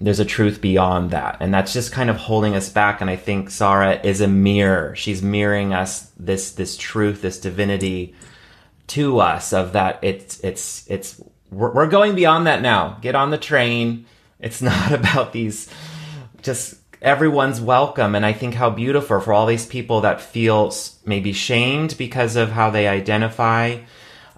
there's 0.00 0.20
a 0.20 0.24
truth 0.24 0.60
beyond 0.60 1.10
that, 1.10 1.38
and 1.40 1.52
that's 1.52 1.72
just 1.72 1.92
kind 1.92 2.08
of 2.08 2.16
holding 2.16 2.54
us 2.54 2.68
back. 2.68 3.00
And 3.00 3.10
I 3.10 3.16
think 3.16 3.50
Sarah 3.50 4.00
is 4.02 4.20
a 4.20 4.28
mirror. 4.28 4.94
She's 4.94 5.22
mirroring 5.22 5.72
us 5.72 6.10
this 6.18 6.52
this 6.52 6.76
truth, 6.76 7.22
this 7.22 7.38
divinity 7.38 8.14
to 8.88 9.18
us 9.18 9.52
of 9.52 9.72
that. 9.72 9.98
It's 10.02 10.40
it's 10.40 10.88
it's 10.88 11.20
we're 11.50 11.88
going 11.88 12.14
beyond 12.14 12.46
that 12.46 12.62
now. 12.62 12.98
Get 13.00 13.14
on 13.14 13.30
the 13.30 13.38
train 13.38 14.06
it's 14.40 14.62
not 14.70 14.92
about 14.92 15.32
these 15.32 15.68
just 16.42 16.76
everyone's 17.00 17.60
welcome. 17.60 18.14
And 18.14 18.24
I 18.24 18.32
think 18.32 18.54
how 18.54 18.70
beautiful 18.70 19.20
for 19.20 19.32
all 19.32 19.46
these 19.46 19.66
people 19.66 20.02
that 20.02 20.20
feel 20.20 20.72
maybe 21.04 21.32
shamed 21.32 21.96
because 21.98 22.36
of 22.36 22.50
how 22.50 22.70
they 22.70 22.88
identify. 22.88 23.78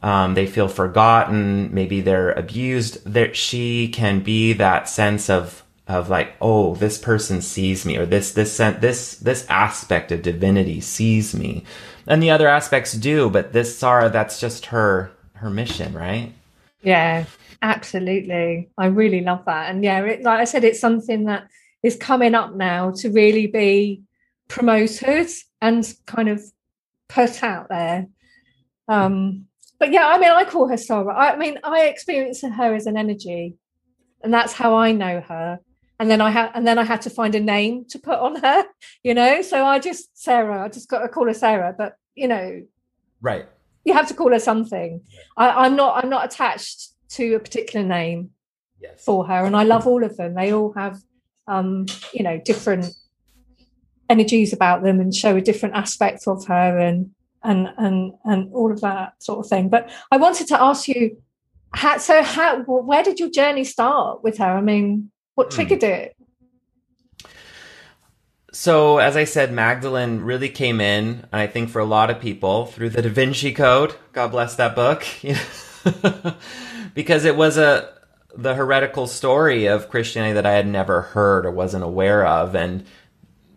Um, 0.03 0.35
they 0.35 0.47
feel 0.47 0.69
forgotten. 0.69 1.75
Maybe 1.75 2.01
they're 2.01 2.33
abused. 2.33 3.05
That 3.05 3.37
she 3.37 3.89
can 3.89 4.21
be 4.21 4.55
that 4.55 4.89
sense 4.89 5.29
of 5.29 5.63
of 5.87 6.09
like, 6.09 6.35
oh, 6.41 6.77
this 6.77 6.99
person 6.99 7.43
sees 7.43 7.85
me, 7.85 7.97
or 7.97 8.07
this 8.07 8.33
this 8.33 8.57
this 8.57 9.17
this 9.17 9.47
aspect 9.51 10.11
of 10.13 10.23
divinity 10.23 10.81
sees 10.81 11.35
me, 11.35 11.65
and 12.07 12.23
the 12.23 12.31
other 12.31 12.49
aspects 12.49 12.93
do. 12.95 13.29
But 13.29 13.53
this 13.53 13.77
Sarah, 13.79 14.09
that's 14.09 14.41
just 14.41 14.67
her 14.67 15.11
her 15.35 15.51
mission, 15.51 15.93
right? 15.93 16.33
Yeah, 16.81 17.25
Absolutely. 17.63 18.71
I 18.79 18.87
really 18.87 19.21
love 19.21 19.45
that. 19.47 19.71
And 19.71 19.85
yeah, 19.85 20.01
it, 20.03 20.23
like 20.23 20.41
I 20.41 20.45
said, 20.45 20.65
it's 20.65 20.81
something 20.81 21.25
that 21.25 21.49
is 21.83 21.97
coming 21.97 22.35
up 22.35 22.55
now 22.55 22.91
to 22.93 23.11
really 23.11 23.47
be 23.47 24.03
promoted 24.49 25.29
and 25.61 25.93
kind 26.07 26.29
of 26.29 26.43
put 27.09 27.43
out 27.43 27.69
there. 27.69 28.07
Um, 28.89 29.47
but 29.79 29.93
yeah, 29.93 30.07
I 30.07 30.19
mean, 30.19 30.31
I 30.31 30.45
call 30.45 30.69
her 30.69 30.77
Sarah. 30.77 31.15
I 31.15 31.37
mean, 31.37 31.59
I 31.65 31.85
experience 31.85 32.43
her 32.43 32.75
as 32.75 32.87
an 32.87 32.97
energy, 32.97 33.57
and 34.23 34.33
that's 34.33 34.53
how 34.53 34.75
I 34.75 34.93
know 34.93 35.21
her. 35.21 35.61
And 35.99 36.11
then 36.11 36.21
I 36.21 36.31
had, 36.31 36.51
and 36.55 36.67
then 36.67 36.79
I 36.79 36.85
had 36.85 37.03
to 37.03 37.11
find 37.11 37.35
a 37.35 37.41
name 37.41 37.85
to 37.91 37.99
put 37.99 38.19
on 38.19 38.37
her, 38.37 38.65
you 39.03 39.15
know. 39.15 39.43
So 39.43 39.65
I 39.65 39.79
just 39.79 40.11
Sarah. 40.15 40.65
I 40.65 40.69
just 40.69 40.89
got 40.89 41.01
to 41.01 41.09
call 41.09 41.27
her 41.27 41.35
Sarah. 41.35 41.75
But 41.77 41.97
you 42.15 42.29
know, 42.29 42.63
right? 43.23 43.47
You 43.85 43.95
have 43.95 44.09
to 44.09 44.15
call 44.15 44.33
her 44.33 44.39
something. 44.39 45.03
I, 45.37 45.49
I'm 45.49 45.77
not. 45.77 46.03
I'm 46.03 46.11
not 46.11 46.27
attached 46.27 46.90
to 47.11 47.35
a 47.35 47.41
particular 47.41 47.87
name 47.87 48.31
yes. 48.81 49.03
for 49.05 49.27
her, 49.27 49.45
and 49.45 49.57
I 49.57 49.65
love 49.65 49.87
all 49.87 50.05
of 50.05 50.17
them. 50.17 50.35
They 50.35 50.53
all 50.53 50.73
have, 50.75 51.01
um, 51.47 51.87
you 52.13 52.23
know, 52.23 52.41
different 52.45 52.87
energies 54.09 54.53
about 54.53 54.83
them 54.83 55.01
and 55.01 55.15
show 55.15 55.37
a 55.37 55.41
different 55.41 55.75
aspect 55.75 56.27
of 56.27 56.47
her, 56.47 56.79
and 56.79 57.11
and 57.43 57.69
and 57.79 58.13
and 58.25 58.53
all 58.53 58.73
of 58.73 58.81
that 58.81 59.23
sort 59.23 59.45
of 59.45 59.49
thing. 59.49 59.69
But 59.69 59.91
I 60.11 60.17
wanted 60.17 60.49
to 60.49 60.61
ask 60.61 60.89
you, 60.89 61.21
how, 61.73 61.99
so 61.99 62.23
how 62.23 62.63
where 62.63 63.03
did 63.03 63.19
your 63.19 63.31
journey 63.31 63.65
start 63.65 64.23
with 64.23 64.39
her? 64.39 64.57
I 64.57 64.61
mean, 64.61 65.11
what 65.35 65.53
hmm. 65.53 65.57
triggered 65.57 65.83
it? 65.83 66.17
So, 68.53 68.99
as 68.99 69.17
I 69.17 69.25
said, 69.25 69.53
Magdalene 69.53 70.23
really 70.23 70.49
came 70.49 70.81
in, 70.81 71.25
I 71.33 71.47
think, 71.47 71.71
for 71.71 71.79
a 71.79 71.85
lot 71.85 72.11
of 72.11 72.21
people 72.21 72.67
through 72.67 72.91
the 72.91 73.01
Da 73.01 73.09
Vinci 73.09 73.53
Code. 73.53 73.95
God 74.13 74.33
bless 74.33 74.57
that 74.57 74.75
book. 74.75 75.07
because 76.95 77.25
it 77.25 77.37
was 77.37 77.57
a 77.57 77.93
the 78.37 78.55
heretical 78.55 79.07
story 79.07 79.67
of 79.67 79.89
Christianity 79.89 80.35
that 80.35 80.47
I 80.47 80.53
had 80.53 80.67
never 80.67 81.03
heard 81.03 81.45
or 81.45 81.51
wasn't 81.51 81.85
aware 81.85 82.25
of, 82.25 82.55
and 82.55 82.85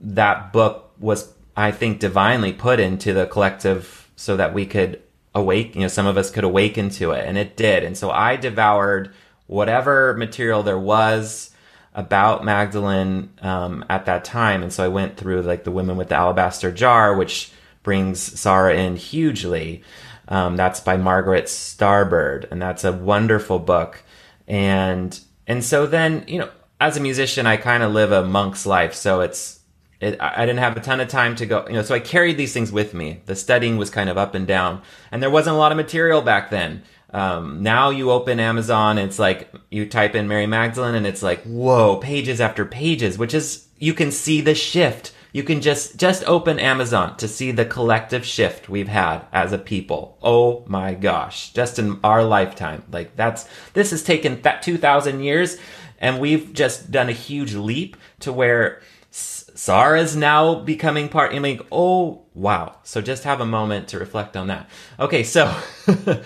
that 0.01 0.51
book 0.51 0.93
was, 0.99 1.31
I 1.55 1.71
think, 1.71 1.99
divinely 1.99 2.53
put 2.53 2.79
into 2.79 3.13
the 3.13 3.25
collective 3.27 4.09
so 4.15 4.35
that 4.37 4.53
we 4.53 4.65
could 4.65 5.01
awake. 5.35 5.75
You 5.75 5.81
know, 5.81 5.87
some 5.87 6.07
of 6.07 6.17
us 6.17 6.31
could 6.31 6.43
awaken 6.43 6.89
to 6.91 7.11
it, 7.11 7.25
and 7.27 7.37
it 7.37 7.55
did. 7.55 7.83
And 7.83 7.97
so 7.97 8.09
I 8.09 8.35
devoured 8.35 9.13
whatever 9.47 10.13
material 10.15 10.63
there 10.63 10.79
was. 10.79 11.51
about 11.95 12.43
Magdalene 12.43 13.29
um, 13.43 13.85
at 13.87 14.05
that 14.05 14.25
time, 14.25 14.63
and 14.63 14.73
so 14.73 14.83
I 14.83 14.87
went 14.87 15.15
through 15.15 15.43
like 15.43 15.63
the 15.63 15.71
Woman 15.71 15.95
with 15.95 16.09
the 16.09 16.15
Alabaster 16.15 16.71
Jar, 16.71 17.15
which 17.15 17.51
brings 17.83 18.19
Sarah 18.19 18.75
in 18.75 18.95
hugely. 18.95 19.83
Um, 20.27 20.55
that's 20.55 20.79
by 20.79 20.97
Margaret 20.97 21.45
Starbird, 21.45 22.49
and 22.51 22.61
that's 22.61 22.83
a 22.83 22.91
wonderful 22.91 23.59
book. 23.59 24.03
And 24.47 25.19
and 25.47 25.63
so 25.63 25.85
then 25.85 26.23
you 26.27 26.39
know, 26.39 26.49
as 26.79 26.97
a 26.97 27.01
musician, 27.01 27.45
I 27.45 27.57
kind 27.57 27.83
of 27.83 27.91
live 27.93 28.11
a 28.11 28.25
monk's 28.25 28.65
life, 28.65 28.93
so 28.93 29.21
it's 29.21 29.59
it, 29.99 30.17
I 30.19 30.45
didn't 30.45 30.59
have 30.59 30.75
a 30.75 30.81
ton 30.81 30.99
of 30.99 31.07
time 31.07 31.35
to 31.37 31.45
go, 31.45 31.65
you 31.67 31.73
know, 31.73 31.81
so 31.81 31.95
I 31.95 31.99
carried 31.99 32.37
these 32.37 32.53
things 32.53 32.71
with 32.71 32.93
me. 32.93 33.21
The 33.25 33.35
studying 33.35 33.77
was 33.77 33.89
kind 33.89 34.09
of 34.09 34.17
up 34.17 34.35
and 34.35 34.45
down, 34.45 34.81
and 35.11 35.23
there 35.23 35.29
wasn't 35.29 35.55
a 35.55 35.59
lot 35.59 35.71
of 35.71 35.77
material 35.77 36.21
back 36.21 36.49
then. 36.49 36.83
Um, 37.11 37.61
now 37.61 37.89
you 37.89 38.11
open 38.11 38.39
Amazon, 38.39 38.97
it's 38.97 39.19
like 39.19 39.53
you 39.69 39.87
type 39.87 40.15
in 40.15 40.27
Mary 40.27 40.47
Magdalene, 40.47 40.95
and 40.95 41.07
it's 41.07 41.23
like 41.23 41.43
whoa, 41.43 41.97
pages 41.97 42.41
after 42.41 42.65
pages, 42.65 43.17
which 43.17 43.33
is 43.33 43.67
you 43.77 43.93
can 43.93 44.11
see 44.11 44.41
the 44.41 44.55
shift 44.55 45.12
you 45.33 45.43
can 45.43 45.61
just 45.61 45.97
just 45.97 46.23
open 46.25 46.59
Amazon 46.59 47.17
to 47.17 47.27
see 47.27 47.51
the 47.51 47.65
collective 47.65 48.23
shift 48.23 48.69
we've 48.69 48.87
had 48.87 49.25
as 49.33 49.51
a 49.51 49.57
people. 49.57 50.17
Oh 50.21 50.63
my 50.67 50.93
gosh, 50.93 51.51
just 51.51 51.79
in 51.79 51.99
our 52.03 52.23
lifetime. 52.23 52.83
Like 52.91 53.15
that's 53.15 53.47
this 53.73 53.91
has 53.91 54.03
taken 54.03 54.41
that 54.43 54.61
2000 54.61 55.21
years 55.21 55.57
and 55.97 56.19
we've 56.19 56.53
just 56.53 56.91
done 56.91 57.09
a 57.09 57.13
huge 57.13 57.55
leap 57.55 57.97
to 58.19 58.31
where 58.31 58.81
Sarah 59.09 59.99
is 59.99 60.15
now 60.15 60.55
becoming 60.55 61.09
part. 61.09 61.33
I 61.33 61.39
mean, 61.39 61.61
oh 61.71 62.25
wow! 62.33 62.77
So 62.83 63.01
just 63.01 63.23
have 63.23 63.41
a 63.41 63.45
moment 63.45 63.89
to 63.89 63.99
reflect 63.99 64.37
on 64.37 64.47
that. 64.47 64.69
Okay, 64.99 65.23
so 65.23 65.55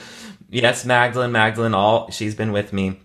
yes, 0.49 0.85
Magdalene, 0.85 1.31
Magdalene, 1.31 1.73
all 1.73 2.09
she's 2.11 2.35
been 2.35 2.51
with 2.51 2.71
me 2.71 3.01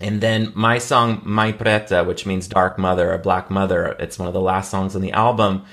and 0.00 0.20
then 0.20 0.52
my 0.54 0.78
song 0.78 1.22
Mãe 1.22 1.56
Preta, 1.56 2.06
which 2.06 2.24
means 2.24 2.46
dark 2.46 2.78
mother 2.78 3.12
or 3.12 3.18
black 3.18 3.50
mother, 3.50 3.96
it's 3.98 4.18
one 4.18 4.28
of 4.28 4.34
the 4.34 4.40
last 4.40 4.70
songs 4.70 4.94
on 4.94 5.02
the 5.02 5.12
album, 5.12 5.64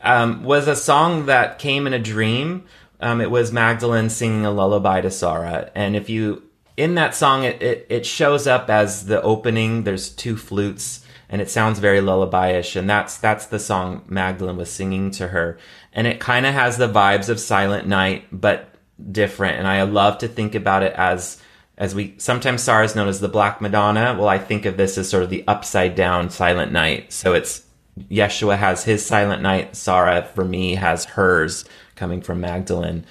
um, 0.00 0.42
was 0.42 0.66
a 0.66 0.74
song 0.74 1.26
that 1.26 1.58
came 1.58 1.86
in 1.86 1.92
a 1.92 1.98
dream. 1.98 2.64
Um, 3.00 3.20
it 3.20 3.30
was 3.30 3.52
Magdalene 3.52 4.10
singing 4.10 4.44
a 4.44 4.50
lullaby 4.50 5.00
to 5.00 5.10
Sarah. 5.10 5.70
And 5.74 5.94
if 5.94 6.10
you, 6.10 6.42
in 6.76 6.96
that 6.96 7.14
song, 7.14 7.44
it, 7.44 7.62
it, 7.62 7.86
it 7.88 8.06
shows 8.06 8.46
up 8.46 8.68
as 8.68 9.06
the 9.06 9.22
opening. 9.22 9.84
There's 9.84 10.10
two 10.10 10.36
flutes 10.36 11.04
and 11.28 11.40
it 11.40 11.50
sounds 11.50 11.78
very 11.78 12.00
lullaby-ish. 12.00 12.76
And 12.76 12.90
that's, 12.90 13.16
that's 13.16 13.46
the 13.46 13.58
song 13.58 14.04
Magdalene 14.06 14.56
was 14.56 14.70
singing 14.70 15.10
to 15.12 15.28
her. 15.28 15.58
And 15.92 16.06
it 16.06 16.20
kind 16.20 16.46
of 16.46 16.52
has 16.52 16.78
the 16.78 16.88
vibes 16.88 17.28
of 17.28 17.40
Silent 17.40 17.86
Night, 17.86 18.24
but 18.32 18.74
different. 19.10 19.58
And 19.58 19.66
I 19.66 19.82
love 19.82 20.18
to 20.18 20.28
think 20.28 20.54
about 20.54 20.82
it 20.82 20.92
as, 20.94 21.41
as 21.78 21.94
we 21.94 22.14
sometimes 22.18 22.62
Sarah 22.62 22.84
is 22.84 22.94
known 22.94 23.08
as 23.08 23.20
the 23.20 23.28
Black 23.28 23.60
Madonna. 23.60 24.16
Well, 24.18 24.28
I 24.28 24.38
think 24.38 24.66
of 24.66 24.76
this 24.76 24.98
as 24.98 25.08
sort 25.08 25.22
of 25.22 25.30
the 25.30 25.44
upside 25.48 25.94
down 25.94 26.30
Silent 26.30 26.72
Night. 26.72 27.12
So 27.12 27.34
it's 27.34 27.64
Yeshua 27.98 28.58
has 28.58 28.84
his 28.84 29.04
Silent 29.04 29.42
Night. 29.42 29.76
Sarah, 29.76 30.22
for 30.34 30.44
me, 30.44 30.74
has 30.74 31.04
hers 31.04 31.64
coming 31.96 32.20
from 32.20 32.40
Magdalene, 32.40 33.04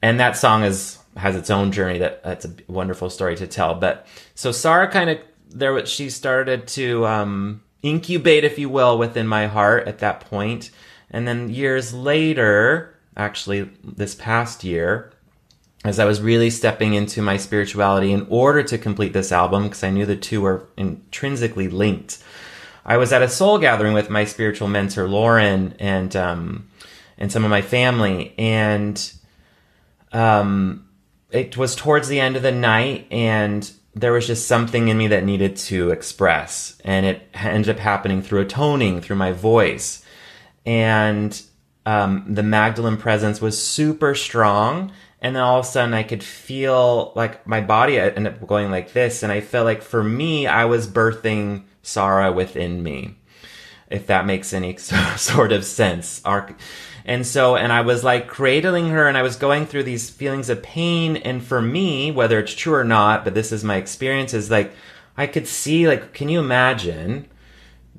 and 0.00 0.18
that 0.20 0.36
song 0.36 0.64
is 0.64 0.98
has 1.16 1.36
its 1.36 1.50
own 1.50 1.72
journey. 1.72 1.98
That 1.98 2.22
that's 2.22 2.44
a 2.44 2.52
wonderful 2.68 3.10
story 3.10 3.36
to 3.36 3.46
tell. 3.46 3.74
But 3.74 4.06
so 4.34 4.52
Sarah 4.52 4.88
kind 4.88 5.10
of 5.10 5.18
there, 5.50 5.72
was 5.72 5.88
she 5.88 6.10
started 6.10 6.66
to 6.68 7.06
um, 7.06 7.62
incubate, 7.82 8.44
if 8.44 8.58
you 8.58 8.68
will, 8.68 8.98
within 8.98 9.26
my 9.26 9.46
heart 9.46 9.86
at 9.86 9.98
that 9.98 10.20
point, 10.20 10.70
and 11.10 11.28
then 11.28 11.50
years 11.50 11.92
later, 11.94 12.94
actually 13.16 13.70
this 13.84 14.14
past 14.14 14.64
year 14.64 15.11
as 15.84 15.98
I 15.98 16.04
was 16.04 16.20
really 16.20 16.50
stepping 16.50 16.94
into 16.94 17.22
my 17.22 17.36
spirituality 17.36 18.12
in 18.12 18.26
order 18.28 18.62
to 18.62 18.78
complete 18.78 19.12
this 19.12 19.32
album, 19.32 19.64
because 19.64 19.82
I 19.82 19.90
knew 19.90 20.06
the 20.06 20.16
two 20.16 20.40
were 20.40 20.68
intrinsically 20.76 21.68
linked. 21.68 22.22
I 22.84 22.96
was 22.96 23.12
at 23.12 23.22
a 23.22 23.28
soul 23.28 23.58
gathering 23.58 23.94
with 23.94 24.10
my 24.10 24.24
spiritual 24.24 24.68
mentor 24.68 25.08
Lauren 25.08 25.74
and 25.78 26.14
um, 26.16 26.68
and 27.18 27.30
some 27.30 27.44
of 27.44 27.50
my 27.50 27.62
family, 27.62 28.34
and 28.38 29.12
um, 30.12 30.88
it 31.30 31.56
was 31.56 31.76
towards 31.76 32.08
the 32.08 32.20
end 32.20 32.36
of 32.36 32.42
the 32.42 32.52
night, 32.52 33.06
and 33.10 33.70
there 33.94 34.12
was 34.12 34.26
just 34.26 34.48
something 34.48 34.88
in 34.88 34.98
me 34.98 35.08
that 35.08 35.24
needed 35.24 35.56
to 35.56 35.90
express, 35.90 36.80
and 36.84 37.06
it 37.06 37.28
ended 37.34 37.76
up 37.76 37.78
happening 37.78 38.22
through 38.22 38.40
a 38.40 38.46
toning, 38.46 39.00
through 39.00 39.16
my 39.16 39.32
voice, 39.32 40.04
and 40.64 41.42
um, 41.86 42.24
the 42.28 42.42
Magdalene 42.42 42.96
presence 42.96 43.40
was 43.40 43.62
super 43.62 44.14
strong 44.14 44.92
and 45.22 45.34
then 45.34 45.42
all 45.42 45.60
of 45.60 45.64
a 45.64 45.68
sudden 45.68 45.94
I 45.94 46.02
could 46.02 46.22
feel 46.22 47.12
like 47.14 47.46
my 47.46 47.60
body 47.60 47.98
ended 47.98 48.26
up 48.26 48.46
going 48.46 48.70
like 48.70 48.92
this, 48.92 49.22
and 49.22 49.32
I 49.32 49.40
felt 49.40 49.64
like 49.64 49.80
for 49.80 50.02
me 50.02 50.46
I 50.46 50.66
was 50.66 50.86
birthing 50.86 51.62
Sarah 51.82 52.32
within 52.32 52.82
me, 52.82 53.16
if 53.88 54.06
that 54.08 54.26
makes 54.26 54.52
any 54.52 54.76
sort 55.16 55.52
of 55.52 55.64
sense. 55.64 56.20
And 57.04 57.26
so, 57.26 57.56
and 57.56 57.72
I 57.72 57.80
was 57.80 58.04
like 58.04 58.28
cradling 58.28 58.90
her, 58.90 59.08
and 59.08 59.16
I 59.16 59.22
was 59.22 59.36
going 59.36 59.64
through 59.64 59.84
these 59.84 60.10
feelings 60.10 60.50
of 60.50 60.62
pain. 60.62 61.16
And 61.16 61.42
for 61.42 61.62
me, 61.62 62.10
whether 62.10 62.38
it's 62.38 62.54
true 62.54 62.74
or 62.74 62.84
not, 62.84 63.24
but 63.24 63.34
this 63.34 63.52
is 63.52 63.64
my 63.64 63.76
experience, 63.76 64.34
is 64.34 64.50
like 64.50 64.72
I 65.16 65.26
could 65.26 65.46
see, 65.46 65.86
like, 65.88 66.12
can 66.12 66.28
you 66.28 66.40
imagine? 66.40 67.28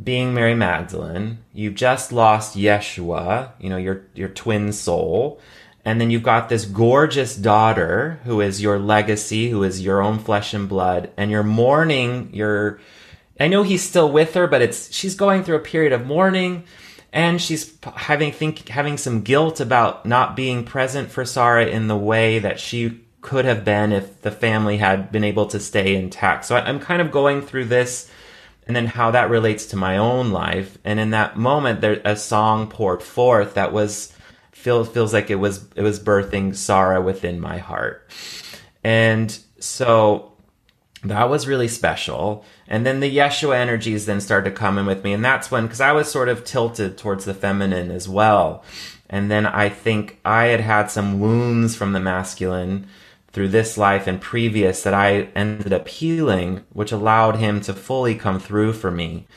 being 0.02 0.34
Mary 0.34 0.56
Magdalene, 0.56 1.40
You've 1.54 1.76
just 1.76 2.12
lost 2.12 2.58
Yeshua, 2.58 3.52
you 3.60 3.70
know, 3.70 3.78
your 3.78 4.06
your 4.16 4.30
twin 4.30 4.74
soul, 4.74 5.40
and 5.86 6.00
then 6.00 6.10
you've 6.10 6.24
got 6.24 6.50
this 6.50 6.66
gorgeous 6.66 7.36
daughter 7.36 8.20
who 8.24 8.42
is 8.42 8.62
your 8.62 8.80
legacy, 8.80 9.50
who 9.50 9.64
is 9.64 9.82
your 9.82 10.02
own 10.02 10.20
flesh 10.20 10.54
and 10.54 10.70
blood, 10.70 11.12
and 11.18 11.30
you're 11.30 11.44
mourning 11.44 12.30
your 12.34 12.80
I 13.40 13.48
know 13.48 13.64
he's 13.64 13.84
still 13.84 14.12
with 14.12 14.36
her, 14.36 14.48
but 14.48 14.62
it's 14.62 14.94
she's 14.94 15.16
going 15.16 15.44
through 15.44 15.56
a 15.56 15.62
period 15.62 15.92
of 15.92 16.06
mourning 16.06 16.66
and 17.12 17.42
she's 17.42 17.78
having 17.96 18.32
think 18.32 18.70
having 18.70 18.98
some 18.98 19.22
guilt 19.22 19.60
about 19.60 20.06
not 20.06 20.36
being 20.36 20.64
present 20.66 21.12
for 21.12 21.26
Sarah 21.26 21.66
in 21.66 21.88
the 21.88 21.98
way 21.98 22.40
that 22.40 22.60
she 22.60 23.02
could 23.22 23.46
have 23.46 23.66
been 23.66 23.92
if 23.92 24.22
the 24.22 24.32
family 24.32 24.78
had 24.78 25.12
been 25.12 25.24
able 25.24 25.48
to 25.48 25.60
stay 25.60 25.96
intact. 25.96 26.46
So 26.46 26.56
I'm 26.56 26.80
kind 26.80 27.02
of 27.02 27.12
going 27.12 27.42
through 27.42 27.66
this 27.66 28.10
and 28.68 28.76
then 28.76 28.86
how 28.86 29.12
that 29.12 29.30
relates 29.30 29.68
to 29.68 29.76
my 29.76 29.98
own 29.98 30.32
life. 30.32 30.78
And 30.84 31.00
in 31.00 31.10
that 31.12 31.38
moment, 31.38 31.82
there 31.82 32.02
a 32.06 32.16
song 32.16 32.70
poured 32.70 33.04
forth 33.04 33.56
that 33.56 33.74
was 33.74 34.13
feels 34.64 34.90
feels 34.90 35.14
like 35.14 35.30
it 35.30 35.36
was 35.36 35.66
it 35.76 35.82
was 35.82 36.00
birthing 36.00 36.56
Sarah 36.56 37.02
within 37.02 37.40
my 37.40 37.58
heart. 37.58 38.10
And 38.84 39.38
so 39.60 40.34
that 41.04 41.30
was 41.30 41.48
really 41.48 41.68
special. 41.68 42.46
And 42.68 42.86
then 42.86 43.02
the 43.02 43.18
Yeshua 43.18 43.56
energies 43.56 44.06
then 44.06 44.22
started 44.22 44.50
to 44.50 44.56
come 44.56 44.78
in 44.78 44.86
with 44.86 45.04
me. 45.04 45.14
And 45.14 45.24
that's 45.24 45.52
when, 45.52 45.66
because 45.66 45.82
I 45.82 45.92
was 45.92 46.10
sort 46.10 46.30
of 46.30 46.46
tilted 46.46 46.98
towards 46.98 47.26
the 47.26 47.34
feminine 47.34 47.92
as 47.92 48.08
well. 48.08 48.64
And 49.10 49.30
then 49.30 49.46
I 49.46 49.70
think 49.70 50.20
I 50.24 50.46
had 50.46 50.62
had 50.62 50.90
some 50.90 51.20
wounds 51.20 51.76
from 51.76 51.92
the 51.92 52.00
masculine 52.00 52.88
through 53.34 53.50
this 53.50 53.78
life 53.78 54.08
and 54.08 54.22
previous 54.22 54.84
that 54.84 54.94
I 54.94 55.30
ended 55.36 55.74
up 55.74 55.88
healing, 55.88 56.64
which 56.72 56.92
allowed 56.92 57.36
him 57.36 57.60
to 57.62 57.74
fully 57.74 58.16
come 58.16 58.40
through 58.40 58.74
for 58.74 58.92
me. 58.92 59.28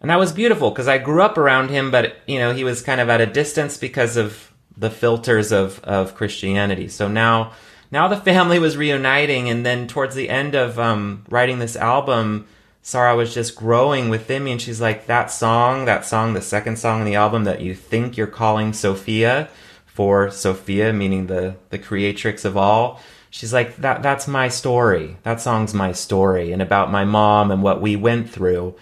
And 0.00 0.10
that 0.10 0.18
was 0.18 0.32
beautiful 0.32 0.70
because 0.70 0.88
I 0.88 0.98
grew 0.98 1.22
up 1.22 1.38
around 1.38 1.70
him, 1.70 1.90
but, 1.92 2.16
you 2.26 2.38
know, 2.38 2.52
he 2.52 2.64
was 2.64 2.82
kind 2.82 3.00
of 3.00 3.08
at 3.08 3.20
a 3.20 3.26
distance 3.26 3.76
because 3.76 4.16
of 4.16 4.51
the 4.82 4.90
filters 4.90 5.52
of 5.52 5.80
of 5.84 6.14
Christianity. 6.14 6.88
So 6.88 7.08
now 7.08 7.52
now 7.90 8.08
the 8.08 8.16
family 8.16 8.58
was 8.58 8.76
reuniting, 8.76 9.48
and 9.48 9.64
then 9.64 9.86
towards 9.86 10.14
the 10.14 10.28
end 10.28 10.54
of 10.54 10.78
um, 10.78 11.24
writing 11.28 11.58
this 11.58 11.76
album, 11.76 12.46
Sarah 12.82 13.14
was 13.14 13.32
just 13.32 13.54
growing 13.54 14.08
within 14.08 14.44
me, 14.44 14.52
and 14.52 14.60
she's 14.60 14.80
like, 14.80 15.06
"That 15.06 15.30
song, 15.30 15.84
that 15.84 16.04
song, 16.04 16.34
the 16.34 16.42
second 16.42 16.76
song 16.78 17.00
in 17.00 17.06
the 17.06 17.14
album 17.14 17.44
that 17.44 17.60
you 17.60 17.74
think 17.74 18.16
you're 18.16 18.26
calling 18.26 18.72
Sophia 18.72 19.48
for 19.86 20.30
Sophia, 20.30 20.92
meaning 20.92 21.28
the 21.28 21.54
the 21.70 21.78
creatrix 21.78 22.44
of 22.44 22.56
all." 22.56 23.00
She's 23.30 23.52
like, 23.52 23.76
"That 23.76 24.02
that's 24.02 24.26
my 24.26 24.48
story. 24.48 25.16
That 25.22 25.40
song's 25.40 25.72
my 25.72 25.92
story, 25.92 26.50
and 26.52 26.60
about 26.60 26.90
my 26.90 27.04
mom 27.04 27.50
and 27.50 27.62
what 27.62 27.80
we 27.80 27.96
went 27.96 28.28
through." 28.28 28.74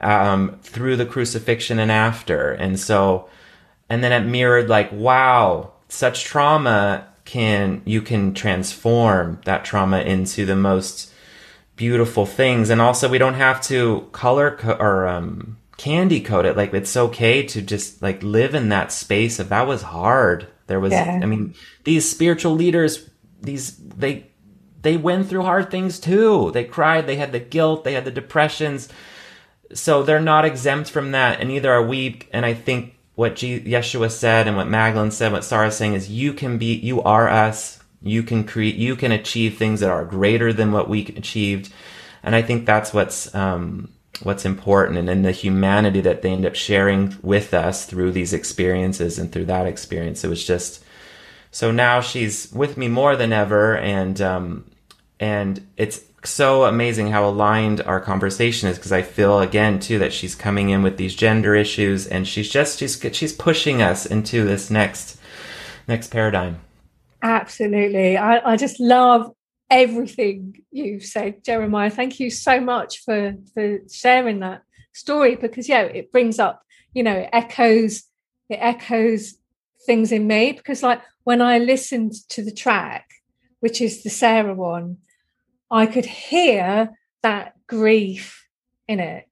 Um, 0.00 0.58
through 0.62 0.96
the 0.96 1.06
crucifixion 1.06 1.78
and 1.78 1.90
after. 1.90 2.50
And 2.50 2.78
so 2.78 3.26
and 3.88 4.02
then 4.02 4.12
it 4.12 4.28
mirrored 4.28 4.68
like 4.68 4.90
wow 4.92 5.72
such 5.88 6.24
trauma 6.24 7.06
can 7.24 7.82
you 7.84 8.02
can 8.02 8.34
transform 8.34 9.40
that 9.44 9.64
trauma 9.64 10.00
into 10.00 10.44
the 10.44 10.56
most 10.56 11.12
beautiful 11.76 12.26
things. 12.26 12.70
And 12.70 12.80
also 12.80 13.08
we 13.08 13.18
don't 13.18 13.34
have 13.34 13.60
to 13.62 14.08
color 14.12 14.56
co- 14.56 14.72
or 14.72 15.08
um, 15.08 15.58
candy 15.76 16.20
coat 16.20 16.46
it. 16.46 16.56
Like 16.56 16.72
it's 16.72 16.96
okay 16.96 17.42
to 17.44 17.62
just 17.62 18.02
like 18.02 18.22
live 18.22 18.54
in 18.54 18.68
that 18.68 18.92
space 18.92 19.40
if 19.40 19.48
that 19.48 19.66
was 19.66 19.82
hard. 19.82 20.48
There 20.66 20.80
was 20.80 20.92
yeah. 20.92 21.20
i 21.22 21.26
mean 21.26 21.54
these 21.84 22.10
spiritual 22.10 22.52
leaders 22.54 23.10
these 23.42 23.76
they 23.76 24.30
they 24.80 24.96
went 24.96 25.28
through 25.28 25.42
hard 25.42 25.70
things 25.70 25.98
too. 25.98 26.50
They 26.52 26.64
cried 26.64 27.06
they 27.06 27.16
had 27.16 27.32
the 27.32 27.40
guilt 27.40 27.84
they 27.84 27.94
had 27.94 28.04
the 28.04 28.10
depressions. 28.10 28.88
So 29.72 30.02
they're 30.02 30.20
not 30.20 30.44
exempt 30.44 30.90
from 30.90 31.12
that 31.12 31.40
and 31.40 31.48
neither 31.48 31.72
are 31.72 31.86
we. 31.86 32.20
And 32.32 32.46
i 32.46 32.54
think 32.54 32.94
what 33.14 33.36
Je- 33.36 33.60
Yeshua 33.60 34.10
said 34.10 34.46
and 34.46 34.56
what 34.56 34.68
Magdalene 34.68 35.10
said, 35.10 35.32
what 35.32 35.44
Sarah's 35.44 35.76
saying 35.76 35.94
is 35.94 36.10
you 36.10 36.32
can 36.32 36.58
be, 36.58 36.74
you 36.74 37.02
are 37.02 37.28
us. 37.28 37.80
You 38.02 38.22
can 38.22 38.44
create, 38.44 38.74
you 38.74 38.96
can 38.96 39.12
achieve 39.12 39.56
things 39.56 39.80
that 39.80 39.90
are 39.90 40.04
greater 40.04 40.52
than 40.52 40.72
what 40.72 40.88
we 40.88 41.06
achieved. 41.16 41.72
And 42.22 42.34
I 42.34 42.42
think 42.42 42.66
that's 42.66 42.92
what's, 42.92 43.34
um, 43.34 43.88
what's 44.22 44.44
important 44.44 44.98
and 44.98 45.08
in 45.08 45.22
the 45.22 45.32
humanity 45.32 46.00
that 46.00 46.22
they 46.22 46.30
end 46.30 46.46
up 46.46 46.54
sharing 46.54 47.16
with 47.22 47.52
us 47.52 47.86
through 47.86 48.12
these 48.12 48.32
experiences 48.32 49.18
and 49.18 49.32
through 49.32 49.46
that 49.46 49.66
experience. 49.66 50.22
It 50.22 50.28
was 50.28 50.44
just 50.46 50.82
so 51.50 51.70
now 51.70 52.00
she's 52.00 52.50
with 52.52 52.76
me 52.76 52.88
more 52.88 53.16
than 53.16 53.32
ever 53.32 53.76
and 53.76 54.20
um 54.20 54.64
and 55.20 55.66
it's 55.76 56.00
so 56.24 56.64
amazing 56.64 57.08
how 57.08 57.28
aligned 57.28 57.80
our 57.82 58.00
conversation 58.00 58.68
is 58.68 58.78
because 58.78 58.92
I 58.92 59.02
feel 59.02 59.40
again 59.40 59.78
too 59.78 59.98
that 59.98 60.12
she's 60.12 60.34
coming 60.34 60.70
in 60.70 60.82
with 60.82 60.96
these 60.96 61.14
gender 61.14 61.54
issues 61.54 62.06
and 62.06 62.26
she's 62.26 62.48
just 62.48 62.78
she's 62.78 63.00
she's 63.12 63.32
pushing 63.32 63.82
us 63.82 64.06
into 64.06 64.44
this 64.44 64.70
next 64.70 65.18
next 65.86 66.08
paradigm. 66.08 66.60
Absolutely. 67.22 68.16
I, 68.16 68.52
I 68.52 68.56
just 68.56 68.78
love 68.80 69.32
everything 69.70 70.62
you've 70.70 71.04
said, 71.04 71.42
Jeremiah. 71.44 71.90
Thank 71.90 72.20
you 72.20 72.30
so 72.30 72.60
much 72.60 73.02
for 73.04 73.34
for 73.54 73.78
sharing 73.90 74.40
that 74.40 74.62
story 74.92 75.36
because 75.36 75.68
yeah, 75.68 75.82
it 75.82 76.12
brings 76.12 76.38
up, 76.38 76.62
you 76.92 77.02
know, 77.02 77.16
it 77.16 77.30
echoes, 77.32 78.04
it 78.48 78.58
echoes 78.60 79.34
things 79.86 80.12
in 80.12 80.26
me 80.26 80.52
because 80.52 80.82
like 80.82 81.00
when 81.24 81.42
I 81.42 81.58
listened 81.58 82.12
to 82.30 82.44
the 82.44 82.52
track, 82.52 83.08
which 83.60 83.80
is 83.80 84.02
the 84.02 84.10
Sarah 84.10 84.54
one, 84.54 84.98
I 85.74 85.86
could 85.86 86.06
hear 86.06 86.90
that 87.22 87.54
grief 87.66 88.46
in 88.86 89.00
it. 89.00 89.28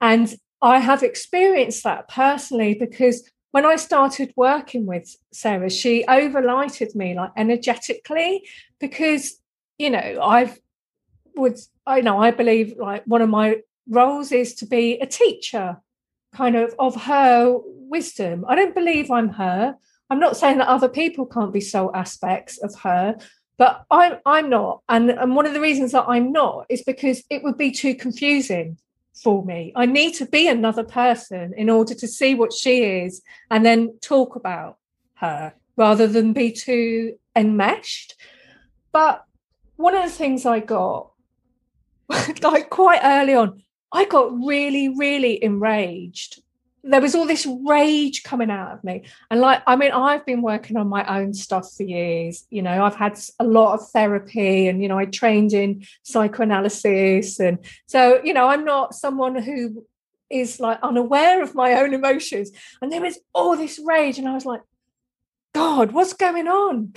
And 0.00 0.34
I 0.60 0.80
have 0.80 1.04
experienced 1.04 1.84
that 1.84 2.08
personally 2.08 2.74
because 2.74 3.30
when 3.52 3.64
I 3.64 3.76
started 3.76 4.32
working 4.36 4.84
with 4.84 5.16
Sarah, 5.32 5.70
she 5.70 6.04
overlighted 6.04 6.94
me 6.96 7.14
like 7.14 7.30
energetically 7.36 8.44
because 8.80 9.40
you 9.78 9.88
know, 9.88 10.18
I've 10.20 10.58
would 11.36 11.58
I 11.86 12.00
know 12.00 12.18
I 12.18 12.32
believe 12.32 12.74
like 12.76 13.04
one 13.06 13.22
of 13.22 13.30
my 13.30 13.62
roles 13.88 14.32
is 14.32 14.54
to 14.56 14.66
be 14.66 14.98
a 14.98 15.06
teacher, 15.06 15.78
kind 16.34 16.56
of 16.56 16.74
of 16.78 17.04
her 17.04 17.56
wisdom. 17.64 18.44
I 18.48 18.56
don't 18.56 18.74
believe 18.74 19.10
I'm 19.10 19.30
her. 19.30 19.76
I'm 20.10 20.20
not 20.20 20.36
saying 20.36 20.58
that 20.58 20.68
other 20.68 20.88
people 20.88 21.24
can't 21.24 21.52
be 21.52 21.60
soul 21.60 21.92
aspects 21.94 22.58
of 22.58 22.74
her, 22.80 23.16
but 23.60 23.84
I'm 23.90 24.16
I'm 24.24 24.48
not. 24.48 24.80
And 24.88 25.10
and 25.10 25.36
one 25.36 25.44
of 25.44 25.52
the 25.52 25.60
reasons 25.60 25.92
that 25.92 26.06
I'm 26.08 26.32
not 26.32 26.64
is 26.70 26.82
because 26.82 27.22
it 27.28 27.42
would 27.42 27.58
be 27.58 27.70
too 27.70 27.94
confusing 27.94 28.78
for 29.22 29.44
me. 29.44 29.70
I 29.76 29.84
need 29.84 30.14
to 30.14 30.24
be 30.24 30.48
another 30.48 30.82
person 30.82 31.52
in 31.54 31.68
order 31.68 31.94
to 31.94 32.08
see 32.08 32.34
what 32.34 32.54
she 32.54 32.84
is 33.02 33.20
and 33.50 33.66
then 33.66 33.98
talk 34.00 34.34
about 34.34 34.78
her 35.16 35.52
rather 35.76 36.06
than 36.06 36.32
be 36.32 36.52
too 36.52 37.18
enmeshed. 37.36 38.14
But 38.92 39.26
one 39.76 39.94
of 39.94 40.04
the 40.04 40.16
things 40.16 40.46
I 40.46 40.60
got, 40.60 41.10
like 42.42 42.70
quite 42.70 43.00
early 43.04 43.34
on, 43.34 43.62
I 43.92 44.06
got 44.06 44.32
really, 44.42 44.88
really 44.88 45.44
enraged. 45.44 46.42
There 46.82 47.00
was 47.00 47.14
all 47.14 47.26
this 47.26 47.46
rage 47.66 48.22
coming 48.22 48.50
out 48.50 48.72
of 48.72 48.82
me. 48.82 49.04
And 49.30 49.40
like, 49.40 49.62
I 49.66 49.76
mean, 49.76 49.92
I've 49.92 50.24
been 50.24 50.42
working 50.42 50.76
on 50.76 50.88
my 50.88 51.04
own 51.04 51.34
stuff 51.34 51.72
for 51.72 51.82
years. 51.82 52.46
You 52.50 52.62
know, 52.62 52.84
I've 52.84 52.96
had 52.96 53.18
a 53.38 53.44
lot 53.44 53.74
of 53.74 53.88
therapy 53.90 54.66
and, 54.66 54.82
you 54.82 54.88
know, 54.88 54.98
I 54.98 55.04
trained 55.04 55.52
in 55.52 55.84
psychoanalysis. 56.02 57.38
And 57.38 57.58
so, 57.86 58.20
you 58.24 58.32
know, 58.32 58.48
I'm 58.48 58.64
not 58.64 58.94
someone 58.94 59.36
who 59.36 59.84
is 60.30 60.60
like 60.60 60.78
unaware 60.82 61.42
of 61.42 61.54
my 61.54 61.74
own 61.74 61.92
emotions. 61.92 62.50
And 62.80 62.90
there 62.90 63.02
was 63.02 63.18
all 63.34 63.56
this 63.56 63.78
rage. 63.84 64.18
And 64.18 64.28
I 64.28 64.34
was 64.34 64.46
like, 64.46 64.62
God, 65.52 65.92
what's 65.92 66.12
going 66.14 66.48
on? 66.48 66.94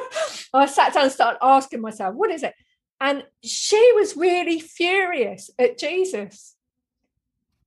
I 0.54 0.66
sat 0.66 0.94
down 0.94 1.04
and 1.04 1.12
started 1.12 1.38
asking 1.42 1.80
myself, 1.80 2.14
what 2.14 2.30
is 2.30 2.42
it? 2.42 2.54
And 3.00 3.24
she 3.42 3.92
was 3.94 4.16
really 4.16 4.60
furious 4.60 5.50
at 5.58 5.78
Jesus 5.78 6.55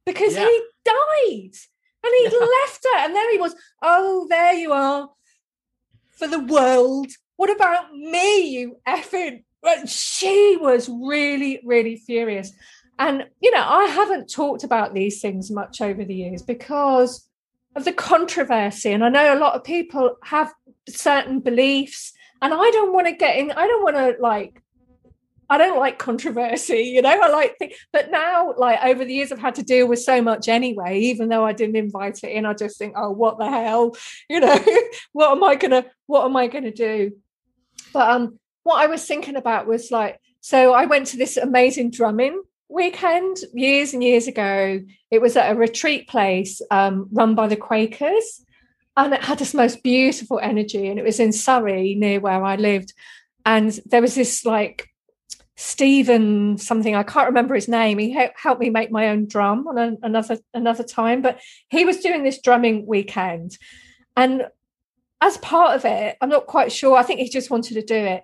because 0.06 0.36
yeah. 0.36 0.46
he 0.46 0.62
died 0.86 1.56
and 2.04 2.14
he 2.18 2.24
yeah. 2.24 2.46
left 2.62 2.86
her. 2.92 3.00
And 3.00 3.16
there 3.16 3.32
he 3.32 3.38
was, 3.38 3.56
oh, 3.82 4.28
there 4.30 4.54
you 4.54 4.72
are 4.72 5.10
for 6.12 6.28
the 6.28 6.40
world. 6.40 7.08
What 7.36 7.50
about 7.50 7.94
me, 7.94 8.50
you 8.50 8.78
effing? 8.88 9.44
But 9.62 9.90
she 9.90 10.58
was 10.60 10.90
really, 10.90 11.62
really 11.64 11.96
furious. 11.96 12.52
And, 12.98 13.26
you 13.42 13.52
know, 13.52 13.64
I 13.66 13.86
haven't 13.86 14.32
talked 14.32 14.64
about 14.64 14.94
these 14.94 15.22
things 15.22 15.50
much 15.50 15.80
over 15.82 16.04
the 16.04 16.16
years 16.16 16.42
because 16.42 17.30
of 17.76 17.86
the 17.86 17.94
controversy. 17.94 18.92
And 18.92 19.06
I 19.06 19.10
know 19.10 19.34
a 19.34 19.40
lot 19.40 19.56
of 19.56 19.64
people 19.64 20.18
have 20.24 20.54
certain 20.88 21.40
beliefs, 21.40 22.14
and 22.42 22.54
I 22.54 22.72
don't 22.72 22.94
want 22.94 23.08
to 23.08 23.14
get 23.14 23.38
in, 23.38 23.52
I 23.52 23.68
don't 23.68 23.84
want 23.84 23.96
to 23.96 24.22
like 24.22 24.62
I 25.50 25.58
don't 25.58 25.80
like 25.80 25.98
controversy, 25.98 26.78
you 26.96 27.02
know. 27.02 27.10
I 27.10 27.30
like, 27.30 27.76
but 27.92 28.12
now, 28.12 28.54
like 28.58 28.80
over 28.84 29.04
the 29.04 29.14
years, 29.14 29.32
I've 29.32 29.40
had 29.40 29.56
to 29.56 29.64
deal 29.64 29.88
with 29.88 30.00
so 30.00 30.22
much 30.22 30.48
anyway. 30.48 31.00
Even 31.00 31.30
though 31.30 31.46
I 31.46 31.54
didn't 31.54 31.76
invite 31.76 32.24
it 32.24 32.32
in, 32.32 32.46
I 32.46 32.54
just 32.54 32.78
think, 32.78 32.94
oh, 32.96 33.12
what 33.12 33.40
the 33.40 33.50
hell, 33.50 33.96
you 34.30 34.40
know? 34.40 34.60
what 35.14 35.32
am 35.32 35.44
I 35.44 35.56
gonna, 35.56 35.86
what 36.06 36.26
am 36.26 36.36
I 36.36 36.48
gonna 36.48 36.72
do? 36.72 37.12
But 37.94 38.10
um, 38.10 38.40
what 38.64 38.80
I 38.80 38.88
was 38.88 39.06
thinking 39.06 39.36
about 39.36 39.68
was 39.68 39.92
like, 39.92 40.20
so 40.42 40.74
I 40.74 40.86
went 40.86 41.08
to 41.08 41.18
this 41.18 41.38
amazing 41.38 41.92
drumming 41.92 42.42
weekend 42.70 43.38
years 43.54 43.94
and 43.94 44.04
years 44.04 44.28
ago. 44.28 44.80
It 45.10 45.22
was 45.22 45.36
at 45.36 45.52
a 45.52 45.56
retreat 45.58 46.08
place 46.08 46.62
um, 46.70 47.10
run 47.12 47.36
by 47.36 47.48
the 47.48 47.58
Quakers, 47.58 48.46
and 48.96 49.14
it 49.14 49.24
had 49.24 49.40
this 49.40 49.54
most 49.54 49.82
beautiful 49.82 50.40
energy. 50.40 50.88
And 50.88 51.00
it 51.00 51.06
was 51.06 51.20
in 51.20 51.32
Surrey, 51.32 51.96
near 51.96 52.20
where 52.20 52.44
I 52.44 52.56
lived. 52.56 52.94
And 53.46 53.78
there 53.88 54.02
was 54.02 54.16
this 54.16 54.46
like 54.46 54.90
Stephen 55.62 56.58
something 56.58 56.96
I 56.96 57.04
can't 57.04 57.28
remember 57.28 57.54
his 57.54 57.68
name. 57.68 57.98
He 57.98 58.12
helped 58.12 58.62
me 58.62 58.70
make 58.70 58.92
my 58.92 59.10
own 59.10 59.28
drum 59.28 59.68
on 59.68 59.98
another 60.02 60.40
another 60.54 60.86
time, 60.86 61.22
but 61.22 61.42
he 61.70 61.84
was 61.84 61.98
doing 61.98 62.24
this 62.24 62.42
drumming 62.42 62.86
weekend, 62.88 63.58
and 64.16 64.48
as 65.20 65.36
part 65.40 65.76
of 65.76 65.84
it, 65.84 66.16
I'm 66.22 66.30
not 66.30 66.48
quite 66.48 66.72
sure. 66.72 66.96
I 66.96 67.04
think 67.04 67.20
he 67.20 67.28
just 67.28 67.50
wanted 67.50 67.74
to 67.74 67.82
do 67.82 67.94
it. 67.94 68.24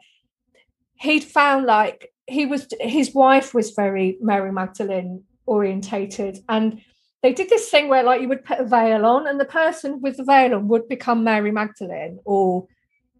He'd 0.95 1.25
found 1.25 1.65
like 1.65 2.13
he 2.25 2.45
was 2.45 2.67
his 2.79 3.13
wife 3.13 3.53
was 3.53 3.71
very 3.71 4.17
Mary 4.21 4.53
Magdalene 4.53 5.23
orientated 5.45 6.39
and 6.47 6.81
they 7.21 7.33
did 7.33 7.49
this 7.49 7.69
thing 7.69 7.89
where 7.89 8.03
like 8.03 8.21
you 8.21 8.29
would 8.29 8.45
put 8.45 8.59
a 8.59 8.65
veil 8.65 9.05
on 9.05 9.27
and 9.27 9.39
the 9.39 9.45
person 9.45 9.99
with 10.01 10.15
the 10.15 10.23
veil 10.23 10.55
on 10.55 10.69
would 10.69 10.87
become 10.87 11.25
Mary 11.25 11.51
Magdalene 11.51 12.17
or 12.23 12.65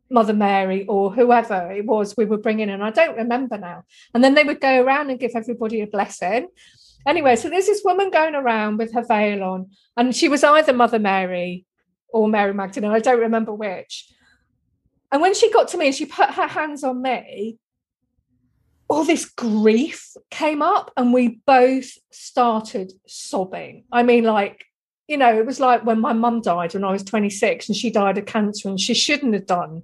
Mother 0.09 0.33
Mary 0.33 0.85
or 0.85 1.11
whoever 1.13 1.71
it 1.71 1.85
was 1.85 2.15
we 2.15 2.25
were 2.25 2.37
bringing 2.37 2.69
in. 2.69 2.81
I 2.81 2.91
don't 2.91 3.17
remember 3.17 3.57
now. 3.57 3.83
And 4.13 4.23
then 4.23 4.35
they 4.35 4.43
would 4.43 4.61
go 4.61 4.83
around 4.83 5.09
and 5.09 5.19
give 5.19 5.31
everybody 5.35 5.81
a 5.81 5.87
blessing. 5.87 6.47
Anyway, 7.07 7.35
so 7.35 7.49
there's 7.49 7.67
this 7.67 7.81
woman 7.83 8.09
going 8.09 8.35
around 8.35 8.77
with 8.77 8.93
her 8.93 9.03
veil 9.03 9.43
on, 9.43 9.69
and 9.95 10.15
she 10.15 10.27
was 10.27 10.43
either 10.43 10.73
Mother 10.73 10.99
Mary 10.99 11.65
or 12.09 12.27
Mary 12.27 12.53
Magdalene. 12.53 12.91
I 12.91 12.99
don't 12.99 13.19
remember 13.19 13.53
which. 13.53 14.09
And 15.11 15.21
when 15.21 15.35
she 15.35 15.51
got 15.51 15.67
to 15.69 15.77
me 15.77 15.87
and 15.87 15.95
she 15.95 16.05
put 16.05 16.31
her 16.31 16.47
hands 16.47 16.83
on 16.83 17.01
me, 17.01 17.57
all 18.87 19.03
this 19.03 19.25
grief 19.25 20.13
came 20.29 20.61
up 20.61 20.91
and 20.97 21.13
we 21.13 21.39
both 21.45 21.91
started 22.11 22.93
sobbing. 23.07 23.83
I 23.91 24.03
mean, 24.03 24.23
like, 24.23 24.65
you 25.07 25.17
know, 25.17 25.37
it 25.37 25.45
was 25.45 25.59
like 25.59 25.85
when 25.85 25.99
my 25.99 26.13
mum 26.13 26.41
died 26.41 26.73
when 26.73 26.83
I 26.83 26.91
was 26.91 27.03
26 27.03 27.69
and 27.69 27.75
she 27.75 27.91
died 27.91 28.17
of 28.17 28.25
cancer 28.25 28.69
and 28.69 28.79
she 28.79 28.93
shouldn't 28.93 29.33
have 29.33 29.45
done. 29.45 29.83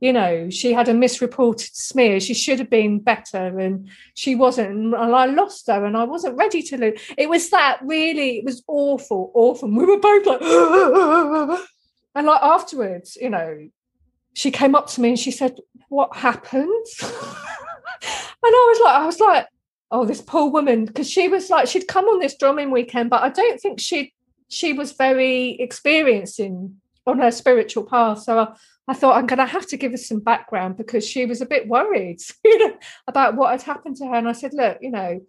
You 0.00 0.12
know, 0.12 0.48
she 0.50 0.72
had 0.72 0.88
a 0.88 0.94
misreported 0.94 1.74
smear. 1.74 2.20
She 2.20 2.34
should 2.34 2.60
have 2.60 2.70
been 2.70 3.00
better 3.00 3.58
and 3.58 3.88
she 4.14 4.36
wasn't. 4.36 4.94
And 4.94 4.94
I 4.94 5.26
lost 5.26 5.66
her 5.66 5.84
and 5.84 5.96
I 5.96 6.04
wasn't 6.04 6.36
ready 6.36 6.62
to 6.62 6.76
lose. 6.76 7.00
It 7.16 7.28
was 7.28 7.50
that 7.50 7.80
really, 7.82 8.38
it 8.38 8.44
was 8.44 8.62
awful, 8.68 9.32
awful. 9.34 9.68
We 9.68 9.84
were 9.84 9.98
both 9.98 10.26
like, 10.26 10.40
and 12.14 12.26
like 12.26 12.42
afterwards, 12.42 13.18
you 13.20 13.30
know, 13.30 13.68
she 14.34 14.52
came 14.52 14.76
up 14.76 14.86
to 14.90 15.00
me 15.00 15.10
and 15.10 15.18
she 15.18 15.32
said, 15.32 15.58
What 15.88 16.16
happened? 16.16 16.86
And 18.42 18.54
I 18.54 18.66
was 18.72 18.80
like, 18.84 18.94
I 18.94 19.06
was 19.06 19.20
like, 19.20 19.46
oh, 19.90 20.04
this 20.04 20.22
poor 20.22 20.50
woman, 20.50 20.84
because 20.84 21.10
she 21.10 21.28
was 21.28 21.50
like, 21.50 21.66
she'd 21.66 21.88
come 21.88 22.04
on 22.06 22.20
this 22.20 22.36
drumming 22.36 22.70
weekend, 22.70 23.10
but 23.10 23.22
I 23.22 23.30
don't 23.30 23.60
think 23.60 23.80
she 23.80 24.12
she 24.50 24.72
was 24.72 24.92
very 24.92 25.60
experienced 25.60 26.40
in 26.40 26.76
on 27.06 27.18
her 27.18 27.30
spiritual 27.30 27.84
path. 27.84 28.22
So 28.22 28.38
I, 28.38 28.54
I 28.88 28.94
thought 28.94 29.16
I'm 29.16 29.26
going 29.26 29.38
to 29.38 29.46
have 29.46 29.66
to 29.68 29.76
give 29.76 29.92
her 29.92 29.98
some 29.98 30.20
background 30.20 30.78
because 30.78 31.06
she 31.06 31.26
was 31.26 31.42
a 31.42 31.46
bit 31.46 31.68
worried, 31.68 32.20
you 32.44 32.58
know, 32.58 32.76
about 33.06 33.36
what 33.36 33.50
had 33.50 33.62
happened 33.62 33.96
to 33.96 34.06
her. 34.06 34.14
And 34.14 34.28
I 34.28 34.32
said, 34.32 34.54
look, 34.54 34.78
you 34.80 34.90
know, 34.90 35.20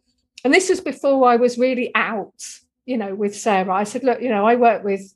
and 0.43 0.53
this 0.53 0.69
was 0.69 0.79
before 0.79 1.27
I 1.27 1.35
was 1.35 1.57
really 1.57 1.91
out, 1.93 2.41
you 2.85 2.97
know, 2.97 3.13
with 3.13 3.35
Sarah. 3.35 3.73
I 3.73 3.83
said, 3.83 4.03
look, 4.03 4.21
you 4.21 4.29
know, 4.29 4.47
I 4.47 4.55
work 4.55 4.83
with 4.83 5.13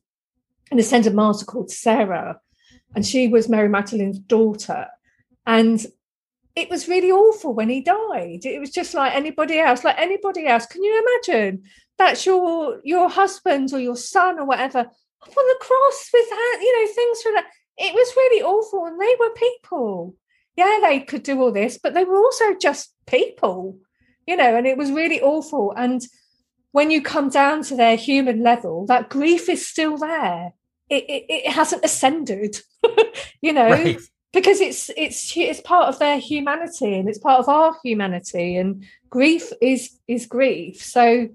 an 0.71 0.79
ascended 0.79 1.15
master 1.15 1.45
called 1.45 1.71
Sarah, 1.71 2.39
and 2.93 3.05
she 3.05 3.27
was 3.27 3.47
Mary 3.47 3.69
Magdalene's 3.69 4.19
daughter. 4.19 4.87
And 5.45 5.85
it 6.55 6.69
was 6.69 6.87
really 6.87 7.11
awful 7.11 7.53
when 7.53 7.69
he 7.69 7.81
died. 7.81 8.45
It 8.45 8.59
was 8.59 8.71
just 8.71 8.93
like 8.93 9.15
anybody 9.15 9.59
else, 9.59 9.83
like 9.83 9.97
anybody 9.97 10.45
else. 10.45 10.65
Can 10.65 10.83
you 10.83 11.01
imagine? 11.27 11.63
That's 11.97 12.25
your 12.25 12.81
your 12.83 13.09
husband 13.09 13.71
or 13.73 13.79
your 13.79 13.95
son 13.95 14.39
or 14.39 14.45
whatever 14.45 14.79
up 14.79 15.37
on 15.37 15.47
the 15.47 15.57
cross 15.61 16.09
with 16.13 16.29
that, 16.29 16.59
you 16.61 16.85
know, 16.85 16.93
things 16.93 17.21
for 17.21 17.31
that. 17.33 17.45
It 17.77 17.93
was 17.93 18.13
really 18.15 18.43
awful, 18.43 18.85
and 18.85 18.99
they 18.99 19.15
were 19.19 19.31
people. 19.31 20.15
Yeah, 20.55 20.79
they 20.81 20.99
could 20.99 21.23
do 21.23 21.41
all 21.41 21.51
this, 21.51 21.79
but 21.81 21.93
they 21.93 22.03
were 22.03 22.17
also 22.17 22.53
just 22.55 22.93
people, 23.07 23.79
you 24.27 24.37
know, 24.37 24.55
and 24.55 24.67
it 24.67 24.77
was 24.77 24.91
really 24.91 25.19
awful. 25.19 25.73
And 25.75 26.05
when 26.71 26.91
you 26.91 27.01
come 27.01 27.29
down 27.29 27.63
to 27.63 27.75
their 27.75 27.95
human 27.95 28.43
level, 28.43 28.85
that 28.87 29.09
grief 29.09 29.49
is 29.49 29.67
still 29.67 29.97
there. 29.97 30.53
It, 30.89 31.05
it, 31.05 31.25
it 31.29 31.51
hasn't 31.51 31.85
ascended, 31.85 32.57
you 33.41 33.53
know, 33.53 33.69
right. 33.69 33.97
because 34.31 34.59
it's 34.59 34.91
it's 34.95 35.35
it's 35.35 35.61
part 35.61 35.87
of 35.87 35.97
their 35.97 36.19
humanity 36.19 36.95
and 36.95 37.09
it's 37.09 37.17
part 37.17 37.39
of 37.39 37.49
our 37.49 37.75
humanity, 37.83 38.57
and 38.57 38.85
grief 39.09 39.51
is 39.61 39.97
is 40.07 40.27
grief. 40.27 40.83
So 40.83 41.29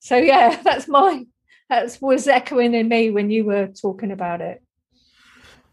so 0.00 0.16
yeah, 0.16 0.60
that's 0.64 0.88
my 0.88 1.26
that 1.68 1.96
was 2.00 2.26
echoing 2.28 2.74
in 2.74 2.88
me 2.88 3.10
when 3.10 3.30
you 3.30 3.44
were 3.44 3.68
talking 3.68 4.10
about 4.10 4.40
it. 4.40 4.63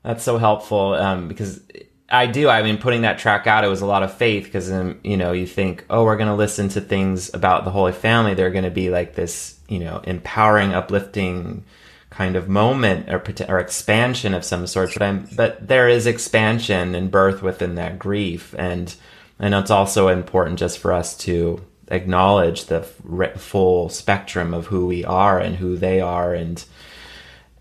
That's 0.04 0.24
so 0.24 0.38
helpful 0.38 0.94
um, 0.94 1.28
because 1.28 1.62
I 2.10 2.26
do. 2.26 2.50
I 2.50 2.64
mean, 2.64 2.78
putting 2.78 3.04
that 3.04 3.20
track 3.20 3.48
out, 3.48 3.64
it 3.64 3.68
was 3.70 3.82
a 3.82 3.86
lot 3.86 4.04
of 4.04 4.14
faith 4.14 4.44
because, 4.46 4.72
um, 4.72 5.00
you 5.04 5.16
know, 5.16 5.32
you 5.32 5.48
think, 5.48 5.86
oh, 5.90 6.04
we're 6.04 6.18
going 6.18 6.28
to 6.28 6.36
listen 6.36 6.70
to 6.70 6.82
things 6.82 7.34
about 7.34 7.64
the 7.64 7.72
Holy 7.72 7.94
Family. 7.94 8.34
They're 8.34 8.52
going 8.52 8.66
to 8.66 8.72
be 8.72 8.90
like 8.90 9.16
this, 9.16 9.60
you 9.70 9.80
know, 9.80 10.02
empowering, 10.04 10.74
uplifting 10.74 11.64
kind 12.10 12.36
of 12.36 12.50
moment 12.50 13.10
or, 13.10 13.24
or 13.48 13.60
expansion 13.60 14.34
of 14.34 14.44
some 14.44 14.68
sort. 14.68 14.92
But 14.94 15.02
I'm, 15.02 15.30
but 15.36 15.66
there 15.66 15.88
is 15.88 16.06
expansion 16.06 16.96
and 16.96 17.10
birth 17.10 17.42
within 17.42 17.76
that 17.76 17.98
grief, 17.98 18.54
and 18.58 18.94
and 19.40 19.56
it's 19.56 19.72
also 19.72 20.10
important 20.10 20.60
just 20.60 20.78
for 20.78 20.94
us 20.94 21.18
to 21.20 21.64
acknowledge 21.88 22.66
the 22.66 22.82
full 22.82 23.90
spectrum 23.90 24.54
of 24.54 24.68
who 24.68 24.86
we 24.86 25.04
are 25.06 25.40
and 25.40 25.56
who 25.56 25.78
they 25.78 26.02
are, 26.02 26.34
and 26.34 26.64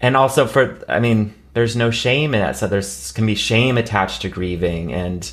and 0.01 0.17
also 0.17 0.47
for, 0.47 0.83
I 0.89 0.99
mean 0.99 1.35
there's 1.53 1.77
no 1.77 1.91
shame 1.91 2.35
in 2.35 2.41
that. 2.41 2.57
So 2.57 2.67
there's 2.67 3.13
can 3.13 3.27
be 3.27 3.35
shame 3.35 3.79
attached 3.79 4.23
to 4.23 4.29
grieving, 4.29 4.93
and 4.93 5.31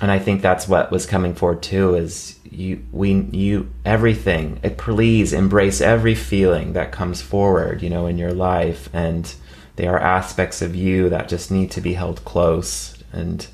and 0.00 0.10
I 0.10 0.18
think 0.18 0.42
that's 0.42 0.68
what 0.68 0.90
was 0.90 1.06
coming 1.06 1.34
forward 1.34 1.62
too. 1.62 1.94
Is 1.94 2.38
you 2.50 2.84
we 2.92 3.12
you 3.32 3.70
everything. 3.84 4.60
Eh, 4.62 4.70
please 4.76 5.32
embrace 5.32 5.80
every 5.80 6.14
feeling 6.14 6.72
that 6.72 6.92
comes 6.92 7.22
forward, 7.22 7.82
you 7.82 7.90
know, 7.90 8.06
in 8.06 8.18
your 8.18 8.32
life, 8.32 8.88
and 8.92 9.34
they 9.76 9.86
are 9.86 9.98
aspects 9.98 10.62
of 10.62 10.74
you 10.74 11.08
that 11.08 11.28
just 11.28 11.50
need 11.50 11.70
to 11.72 11.80
be 11.80 11.94
held 11.94 12.24
close. 12.24 12.96
And 13.12 13.46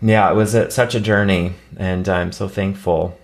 yeah, 0.00 0.30
it 0.30 0.34
was 0.34 0.54
a, 0.54 0.70
such 0.70 0.94
a 0.94 1.00
journey, 1.00 1.54
and 1.76 2.08
I'm 2.08 2.32
so 2.32 2.48
thankful 2.48 3.18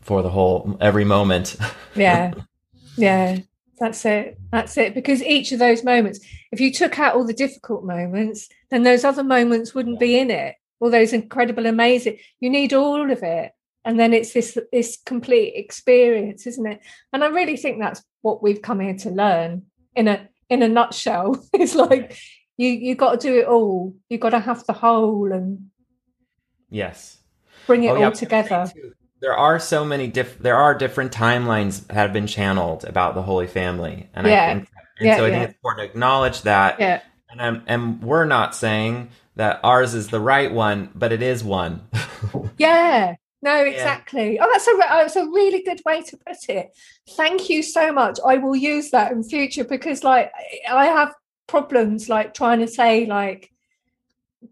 for 0.00 0.22
the 0.22 0.30
whole 0.30 0.76
every 0.80 1.04
moment. 1.04 1.56
Yeah, 1.94 2.32
yeah. 2.96 3.40
That's 3.78 4.04
it. 4.04 4.38
That's 4.50 4.76
it. 4.76 4.94
Because 4.94 5.22
each 5.22 5.52
of 5.52 5.58
those 5.58 5.82
moments, 5.82 6.20
if 6.52 6.60
you 6.60 6.72
took 6.72 6.98
out 6.98 7.14
all 7.14 7.24
the 7.24 7.32
difficult 7.32 7.84
moments, 7.84 8.48
then 8.70 8.82
those 8.82 9.04
other 9.04 9.24
moments 9.24 9.74
wouldn't 9.74 10.00
be 10.00 10.18
in 10.18 10.30
it. 10.30 10.56
All 10.80 10.90
those 10.90 11.12
incredible, 11.12 11.66
amazing. 11.66 12.18
You 12.40 12.50
need 12.50 12.72
all 12.72 13.10
of 13.10 13.22
it. 13.22 13.52
And 13.84 13.98
then 13.98 14.12
it's 14.12 14.32
this 14.32 14.56
this 14.70 14.98
complete 15.04 15.54
experience, 15.56 16.46
isn't 16.46 16.66
it? 16.66 16.80
And 17.12 17.24
I 17.24 17.28
really 17.28 17.56
think 17.56 17.80
that's 17.80 18.02
what 18.20 18.42
we've 18.42 18.62
come 18.62 18.78
here 18.78 18.96
to 18.98 19.10
learn 19.10 19.62
in 19.96 20.06
a 20.06 20.28
in 20.48 20.62
a 20.62 20.68
nutshell. 20.68 21.44
it's 21.52 21.74
like 21.74 22.16
you 22.56 22.68
you 22.68 22.94
got 22.94 23.20
to 23.20 23.28
do 23.28 23.40
it 23.40 23.46
all. 23.46 23.96
You 24.08 24.18
got 24.18 24.30
to 24.30 24.40
have 24.40 24.64
the 24.66 24.72
whole 24.72 25.32
and 25.32 25.70
yes, 26.70 27.18
bring 27.66 27.82
it 27.82 27.88
oh, 27.88 27.94
all 27.96 28.00
yeah, 28.00 28.10
together 28.10 28.72
there 29.22 29.36
are 29.36 29.58
so 29.58 29.84
many 29.84 30.08
diff- 30.08 30.40
there 30.40 30.56
are 30.56 30.74
different 30.74 31.12
timelines 31.12 31.86
that 31.86 31.94
have 31.94 32.12
been 32.12 32.26
channeled 32.26 32.84
about 32.84 33.14
the 33.14 33.22
Holy 33.22 33.46
Family, 33.46 34.10
and 34.14 34.26
yeah. 34.26 34.44
I 34.44 34.54
think 34.54 34.68
and 34.98 35.06
yeah, 35.06 35.16
so 35.16 35.24
I 35.24 35.28
yeah. 35.28 35.34
think 35.34 35.48
it's 35.48 35.58
important 35.58 35.86
to 35.86 35.90
acknowledge 35.90 36.42
that. 36.42 36.78
Yeah. 36.78 37.00
And 37.30 37.40
I'm, 37.40 37.62
and 37.66 38.02
we're 38.02 38.26
not 38.26 38.54
saying 38.54 39.08
that 39.36 39.60
ours 39.64 39.94
is 39.94 40.08
the 40.08 40.20
right 40.20 40.52
one, 40.52 40.90
but 40.94 41.12
it 41.12 41.22
is 41.22 41.42
one. 41.42 41.88
yeah. 42.58 43.14
No, 43.40 43.64
exactly. 43.64 44.34
Yeah. 44.34 44.44
Oh, 44.44 44.50
that's 44.52 44.68
a 44.68 44.70
oh, 44.70 44.78
that's 44.78 45.16
a 45.16 45.24
really 45.24 45.62
good 45.62 45.80
way 45.86 46.02
to 46.02 46.16
put 46.16 46.36
it. 46.48 46.76
Thank 47.10 47.48
you 47.48 47.62
so 47.62 47.92
much. 47.92 48.18
I 48.24 48.36
will 48.36 48.54
use 48.54 48.90
that 48.90 49.12
in 49.12 49.24
future 49.24 49.64
because, 49.64 50.04
like, 50.04 50.30
I 50.70 50.86
have 50.86 51.14
problems 51.48 52.08
like 52.08 52.34
trying 52.34 52.60
to 52.60 52.68
say 52.68 53.04
like 53.06 53.51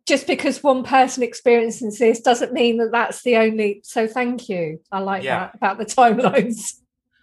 just 0.06 0.26
because 0.26 0.62
one 0.62 0.84
person 0.84 1.22
experiences 1.22 1.98
this 1.98 2.20
doesn't 2.20 2.52
mean 2.52 2.78
that 2.78 2.92
that's 2.92 3.22
the 3.22 3.36
only. 3.36 3.80
So 3.84 4.06
thank 4.06 4.48
you. 4.48 4.80
I 4.90 5.00
like 5.00 5.22
yeah. 5.22 5.38
that 5.38 5.54
about 5.54 5.78
the 5.78 5.84
timelines. 5.86 6.74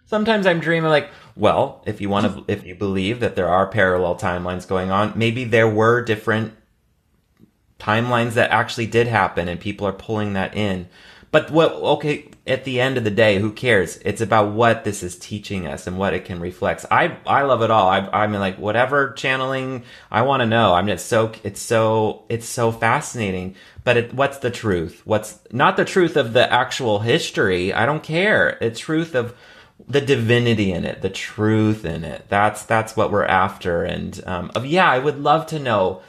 Sometimes 0.06 0.46
I'm 0.46 0.60
dreaming 0.60 0.88
like, 0.88 1.10
well, 1.36 1.82
if 1.86 2.00
you 2.00 2.08
want 2.08 2.46
to, 2.46 2.52
if 2.52 2.64
you 2.64 2.74
believe 2.74 3.20
that 3.20 3.36
there 3.36 3.48
are 3.48 3.66
parallel 3.66 4.16
timelines 4.16 4.66
going 4.66 4.90
on, 4.90 5.12
maybe 5.16 5.44
there 5.44 5.68
were 5.68 6.02
different 6.02 6.54
timelines 7.78 8.32
that 8.32 8.50
actually 8.50 8.86
did 8.86 9.06
happen, 9.06 9.48
and 9.48 9.60
people 9.60 9.86
are 9.86 9.92
pulling 9.92 10.32
that 10.32 10.56
in. 10.56 10.88
But 11.30 11.50
what? 11.50 11.72
Okay, 11.72 12.30
at 12.48 12.64
the 12.64 12.80
end 12.80 12.96
of 12.96 13.04
the 13.04 13.10
day, 13.10 13.38
who 13.38 13.52
cares? 13.52 13.98
It's 14.04 14.20
about 14.20 14.52
what 14.52 14.84
this 14.84 15.02
is 15.02 15.18
teaching 15.18 15.66
us 15.66 15.86
and 15.86 15.98
what 15.98 16.14
it 16.14 16.24
can 16.24 16.40
reflect. 16.40 16.84
I 16.90 17.16
I 17.26 17.42
love 17.42 17.62
it 17.62 17.70
all. 17.70 17.88
I 17.88 18.08
I 18.12 18.26
mean, 18.26 18.40
like 18.40 18.58
whatever 18.58 19.12
channeling 19.12 19.84
I 20.10 20.22
want 20.22 20.40
to 20.40 20.46
know. 20.46 20.74
I 20.74 20.82
mean, 20.82 20.94
it's 20.94 21.02
so 21.02 21.32
it's 21.44 21.60
so 21.60 22.24
it's 22.28 22.46
so 22.46 22.72
fascinating. 22.72 23.54
But 23.84 23.96
it, 23.96 24.14
what's 24.14 24.38
the 24.38 24.50
truth? 24.50 25.02
What's 25.04 25.38
not 25.50 25.76
the 25.76 25.84
truth 25.84 26.16
of 26.16 26.32
the 26.32 26.52
actual 26.52 27.00
history? 27.00 27.72
I 27.72 27.86
don't 27.86 28.02
care. 28.02 28.58
The 28.60 28.70
truth 28.70 29.14
of 29.14 29.34
the 29.86 30.00
divinity 30.00 30.72
in 30.72 30.84
it, 30.84 31.02
the 31.02 31.10
truth 31.10 31.84
in 31.84 32.04
it. 32.04 32.24
That's 32.28 32.64
that's 32.64 32.96
what 32.96 33.10
we're 33.10 33.24
after. 33.24 33.84
And 33.84 34.20
um, 34.26 34.50
of 34.54 34.66
yeah, 34.66 34.90
I 34.90 34.98
would 34.98 35.20
love 35.20 35.46
to 35.46 35.58
know 35.58 36.02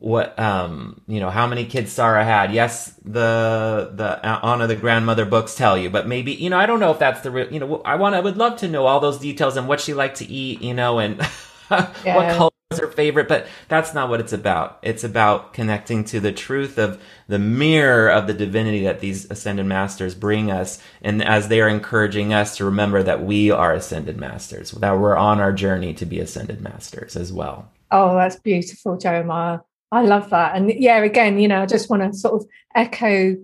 what 0.00 0.36
um 0.38 1.02
you 1.06 1.20
know 1.20 1.28
how 1.28 1.46
many 1.46 1.66
kids 1.66 1.92
Sarah 1.92 2.24
had. 2.24 2.52
Yes, 2.52 2.94
the 3.04 3.92
the 3.94 4.18
Anna 4.26 4.66
the 4.66 4.74
grandmother 4.74 5.26
books 5.26 5.54
tell 5.54 5.78
you, 5.78 5.90
but 5.90 6.08
maybe 6.08 6.32
you 6.32 6.50
know 6.50 6.58
I 6.58 6.66
don't 6.66 6.80
know 6.80 6.90
if 6.90 6.98
that's 6.98 7.20
the 7.20 7.30
real. 7.30 7.52
You 7.52 7.60
know 7.60 7.82
I 7.84 7.96
want 7.96 8.14
I 8.14 8.20
would 8.20 8.38
love 8.38 8.58
to 8.58 8.68
know 8.68 8.86
all 8.86 8.98
those 8.98 9.18
details 9.18 9.56
and 9.56 9.68
what 9.68 9.80
she 9.80 9.94
liked 9.94 10.16
to 10.16 10.26
eat. 10.26 10.62
You 10.62 10.74
know 10.74 10.98
and 10.98 11.18
yeah. 11.70 12.16
what 12.16 12.36
color 12.36 12.50
was 12.70 12.80
her 12.80 12.88
favorite, 12.88 13.28
but 13.28 13.46
that's 13.68 13.92
not 13.92 14.08
what 14.08 14.20
it's 14.20 14.32
about. 14.32 14.78
It's 14.80 15.04
about 15.04 15.52
connecting 15.52 16.02
to 16.04 16.18
the 16.18 16.32
truth 16.32 16.78
of 16.78 16.98
the 17.28 17.38
mirror 17.38 18.08
of 18.08 18.26
the 18.26 18.32
divinity 18.34 18.84
that 18.84 19.00
these 19.00 19.30
ascended 19.30 19.66
masters 19.66 20.14
bring 20.14 20.50
us, 20.50 20.82
and 21.02 21.22
as 21.22 21.48
they 21.48 21.60
are 21.60 21.68
encouraging 21.68 22.32
us 22.32 22.56
to 22.56 22.64
remember 22.64 23.02
that 23.02 23.22
we 23.22 23.50
are 23.50 23.74
ascended 23.74 24.16
masters, 24.16 24.70
that 24.70 24.98
we're 24.98 25.16
on 25.16 25.40
our 25.40 25.52
journey 25.52 25.92
to 25.92 26.06
be 26.06 26.20
ascended 26.20 26.62
masters 26.62 27.16
as 27.16 27.30
well. 27.30 27.70
Oh, 27.90 28.14
that's 28.14 28.36
beautiful, 28.36 28.96
Jeremiah. 28.96 29.58
I 29.92 30.02
love 30.02 30.30
that. 30.30 30.56
And 30.56 30.72
yeah, 30.72 30.98
again, 31.02 31.38
you 31.38 31.48
know, 31.48 31.62
I 31.62 31.66
just 31.66 31.90
want 31.90 32.02
to 32.02 32.16
sort 32.16 32.42
of 32.42 32.48
echo 32.74 33.36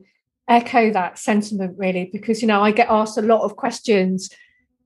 echo 0.48 0.92
that 0.92 1.18
sentiment 1.18 1.76
really 1.76 2.08
because 2.12 2.40
you 2.40 2.46
know, 2.46 2.62
I 2.62 2.70
get 2.70 2.88
asked 2.88 3.18
a 3.18 3.22
lot 3.22 3.42
of 3.42 3.56
questions, 3.56 4.30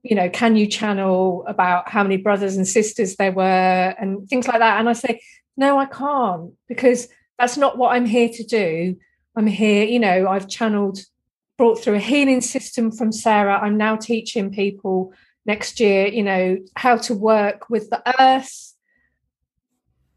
you 0.01 0.15
know, 0.15 0.27
can 0.29 0.55
you 0.55 0.65
channel 0.65 1.45
about 1.47 1.87
how 1.87 2.01
many 2.01 2.17
brothers 2.17 2.57
and 2.57 2.67
sisters 2.67 3.15
there 3.17 3.31
were 3.31 3.95
and 3.99 4.27
things 4.27 4.47
like 4.47 4.57
that 4.59 4.79
and 4.79 4.89
I 4.89 4.93
say, 4.93 5.21
"No, 5.55 5.77
I 5.77 5.85
can't 5.85 6.53
because 6.67 7.07
that's 7.37 7.57
not 7.57 7.77
what 7.77 7.95
I'm 7.95 8.05
here 8.05 8.29
to 8.29 8.43
do. 8.43 8.95
I'm 9.35 9.47
here, 9.47 9.85
you 9.85 9.99
know, 9.99 10.27
I've 10.27 10.47
channeled 10.47 10.99
brought 11.57 11.79
through 11.79 11.95
a 11.95 11.99
healing 11.99 12.41
system 12.41 12.91
from 12.91 13.11
Sarah. 13.11 13.59
I'm 13.59 13.77
now 13.77 13.95
teaching 13.95 14.51
people 14.51 15.13
next 15.45 15.79
year, 15.79 16.07
you 16.07 16.23
know, 16.23 16.57
how 16.75 16.97
to 16.97 17.13
work 17.13 17.69
with 17.69 17.89
the 17.91 18.01
earth 18.19 18.73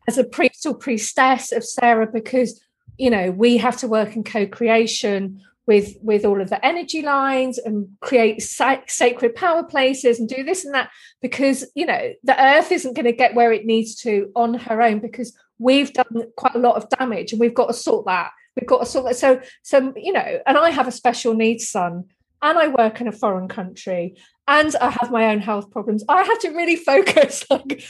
as 0.09 0.19
a 0.19 0.25
priest 0.25 0.54
priestess 0.73 1.53
of 1.53 1.65
Sarah 1.65 2.07
because 2.07 2.63
you 2.97 3.11
know 3.11 3.31
we 3.33 3.59
have 3.59 3.77
to 3.79 3.89
work 3.89 4.17
in 4.17 4.25
co-creation 4.25 5.43
with 5.67 5.97
with 6.03 6.25
all 6.25 6.41
of 6.41 6.51
the 6.51 6.65
energy 6.65 7.03
lines 7.03 7.59
and 7.59 7.89
create 8.01 8.43
sa- 8.43 8.81
sacred 8.87 9.35
power 9.35 9.63
places 9.63 10.19
and 10.19 10.29
do 10.29 10.45
this 10.45 10.65
and 10.65 10.75
that 10.75 10.91
because 11.23 11.65
you 11.75 11.87
know 11.87 12.13
the 12.23 12.43
earth 12.43 12.71
isn't 12.71 12.95
going 12.95 13.07
to 13.07 13.13
get 13.13 13.35
where 13.35 13.53
it 13.53 13.65
needs 13.65 13.95
to 13.95 14.31
on 14.35 14.55
her 14.55 14.83
own 14.83 15.01
because 15.01 15.37
we've 15.59 15.93
done 15.93 16.25
quite 16.37 16.55
a 16.55 16.59
lot 16.59 16.77
of 16.77 16.89
damage 16.91 17.33
and 17.33 17.41
we've 17.41 17.55
got 17.55 17.69
to 17.69 17.73
sort 17.73 18.07
that. 18.07 18.31
We've 18.57 18.69
got 18.69 18.81
to 18.81 18.87
sort 18.87 19.07
that. 19.07 19.17
So 19.17 19.41
so 19.63 19.93
you 19.97 20.13
know 20.13 20.41
and 20.47 20.59
i 20.59 20.71
have 20.71 20.89
a 20.89 20.93
special 20.93 21.35
needs 21.35 21.69
son 21.69 22.05
and 22.43 22.59
i 22.59 22.69
work 22.69 23.01
in 23.01 23.09
a 23.09 23.13
foreign 23.13 23.49
country 23.49 24.17
and 24.47 24.75
i 24.77 24.91
have 24.91 25.11
my 25.11 25.27
own 25.27 25.41
health 25.41 25.71
problems. 25.71 26.05
I 26.09 26.23
have 26.23 26.39
to 26.41 26.51
really 26.51 26.77
focus 26.93 27.45
like 27.51 27.83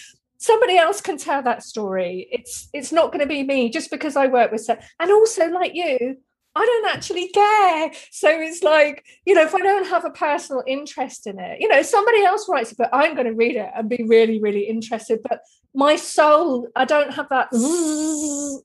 somebody 0.44 0.76
else 0.76 1.00
can 1.00 1.16
tell 1.16 1.42
that 1.42 1.62
story 1.62 2.28
it's 2.30 2.68
it's 2.72 2.92
not 2.92 3.10
going 3.12 3.20
to 3.20 3.26
be 3.26 3.42
me 3.42 3.70
just 3.70 3.90
because 3.90 4.16
i 4.16 4.26
work 4.26 4.52
with 4.52 4.60
so 4.60 4.76
and 5.00 5.10
also 5.10 5.48
like 5.48 5.74
you 5.74 6.16
I 6.56 6.64
don't 6.64 6.94
actually 6.94 7.28
care. 7.28 7.90
So 8.12 8.28
it's 8.28 8.62
like, 8.62 9.04
you 9.26 9.34
know, 9.34 9.42
if 9.42 9.54
I 9.54 9.58
don't 9.58 9.88
have 9.88 10.04
a 10.04 10.10
personal 10.10 10.62
interest 10.66 11.26
in 11.26 11.40
it, 11.40 11.60
you 11.60 11.68
know, 11.68 11.82
somebody 11.82 12.22
else 12.22 12.48
writes 12.48 12.70
it, 12.70 12.78
but 12.78 12.90
I'm 12.92 13.14
going 13.14 13.26
to 13.26 13.34
read 13.34 13.56
it 13.56 13.70
and 13.74 13.88
be 13.88 14.04
really, 14.06 14.40
really 14.40 14.68
interested. 14.68 15.20
But 15.28 15.40
my 15.74 15.96
soul, 15.96 16.68
I 16.76 16.84
don't 16.84 17.12
have 17.12 17.28
that 17.30 17.48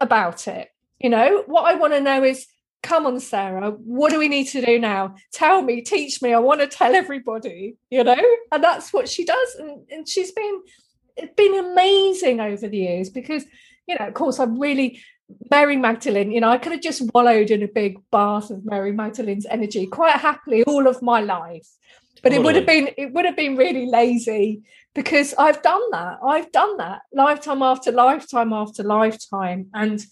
about 0.00 0.48
it. 0.48 0.70
You 0.98 1.10
know, 1.10 1.42
what 1.46 1.64
I 1.64 1.74
want 1.74 1.92
to 1.92 2.00
know 2.00 2.24
is, 2.24 2.46
come 2.82 3.04
on, 3.04 3.20
Sarah, 3.20 3.72
what 3.72 4.10
do 4.10 4.18
we 4.18 4.28
need 4.28 4.46
to 4.48 4.64
do 4.64 4.78
now? 4.78 5.16
Tell 5.32 5.60
me, 5.60 5.82
teach 5.82 6.22
me. 6.22 6.32
I 6.32 6.38
want 6.38 6.60
to 6.60 6.66
tell 6.66 6.94
everybody, 6.94 7.76
you 7.90 8.02
know? 8.02 8.22
And 8.50 8.64
that's 8.64 8.94
what 8.94 9.10
she 9.10 9.26
does. 9.26 9.56
And, 9.56 9.84
and 9.90 10.08
she's 10.08 10.32
been 10.32 10.62
it's 11.16 11.34
been 11.34 11.54
amazing 11.54 12.40
over 12.40 12.68
the 12.68 12.78
years 12.78 13.10
because 13.10 13.44
you 13.86 13.96
know 13.98 14.06
of 14.06 14.14
course 14.14 14.38
i'm 14.38 14.58
really 14.58 15.00
Mary 15.50 15.76
Magdalene, 15.76 16.30
you 16.30 16.40
know, 16.40 16.50
I 16.50 16.58
could 16.58 16.72
have 16.72 16.80
just 16.80 17.02
wallowed 17.12 17.50
in 17.50 17.62
a 17.62 17.68
big 17.68 17.98
bath 18.10 18.50
of 18.50 18.64
Mary 18.64 18.92
Magdalene's 18.92 19.46
energy 19.46 19.86
quite 19.86 20.14
happily 20.16 20.62
all 20.64 20.86
of 20.86 21.02
my 21.02 21.20
life. 21.20 21.68
But 22.22 22.30
totally. 22.30 22.36
it 22.36 22.44
would 22.44 22.56
have 22.56 22.66
been 22.66 22.94
it 22.96 23.12
would 23.12 23.24
have 23.24 23.36
been 23.36 23.56
really 23.56 23.86
lazy 23.86 24.62
because 24.94 25.34
I've 25.38 25.62
done 25.62 25.82
that. 25.90 26.18
I've 26.24 26.50
done 26.52 26.76
that 26.78 27.02
lifetime 27.12 27.62
after 27.62 27.92
lifetime 27.92 28.52
after 28.52 28.82
lifetime. 28.82 29.66
And 29.74 30.04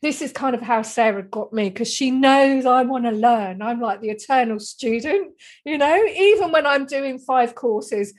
this 0.00 0.22
is 0.22 0.32
kind 0.32 0.54
of 0.54 0.62
how 0.62 0.82
Sarah 0.82 1.22
got 1.22 1.52
me 1.52 1.68
because 1.68 1.92
she 1.92 2.10
knows 2.10 2.66
I 2.66 2.82
want 2.82 3.04
to 3.04 3.10
learn. 3.10 3.62
I'm 3.62 3.80
like 3.80 4.00
the 4.00 4.10
eternal 4.10 4.60
student, 4.60 5.32
you 5.64 5.78
know, 5.78 6.04
even 6.04 6.52
when 6.52 6.66
I'm 6.66 6.86
doing 6.86 7.18
five 7.18 7.54
courses, 7.54 8.14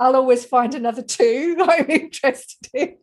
I'll 0.00 0.16
always 0.16 0.44
find 0.44 0.74
another 0.74 1.02
two 1.02 1.56
I'm 1.60 1.88
interested 1.88 2.68
in. 2.74 2.96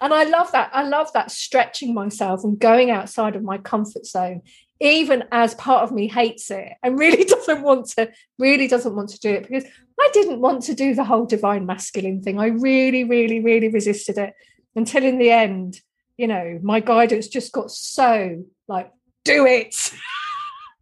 And 0.00 0.12
I 0.12 0.24
love 0.24 0.52
that. 0.52 0.70
I 0.74 0.82
love 0.82 1.12
that 1.14 1.30
stretching 1.30 1.94
myself 1.94 2.44
and 2.44 2.58
going 2.58 2.90
outside 2.90 3.36
of 3.36 3.44
my 3.44 3.56
comfort 3.56 4.04
zone, 4.04 4.42
even 4.80 5.24
as 5.32 5.54
part 5.54 5.84
of 5.84 5.92
me 5.92 6.08
hates 6.08 6.50
it 6.50 6.72
and 6.82 6.98
really 6.98 7.24
doesn't 7.36 7.62
want 7.62 7.86
to, 7.90 8.10
really 8.38 8.68
doesn't 8.68 8.96
want 8.96 9.10
to 9.10 9.20
do 9.20 9.30
it 9.30 9.48
because 9.48 9.64
I 9.98 10.10
didn't 10.12 10.40
want 10.40 10.64
to 10.64 10.74
do 10.74 10.94
the 10.94 11.04
whole 11.04 11.24
divine 11.24 11.64
masculine 11.64 12.20
thing. 12.20 12.38
I 12.38 12.46
really, 12.46 13.04
really, 13.04 13.40
really 13.40 13.68
resisted 13.68 14.18
it 14.18 14.34
until 14.74 15.04
in 15.04 15.18
the 15.18 15.30
end 15.30 15.80
you 16.20 16.26
know, 16.26 16.58
my 16.62 16.80
guidance 16.80 17.28
just 17.28 17.50
got 17.50 17.70
so 17.70 18.44
like, 18.68 18.92
do 19.24 19.46
it. 19.46 19.90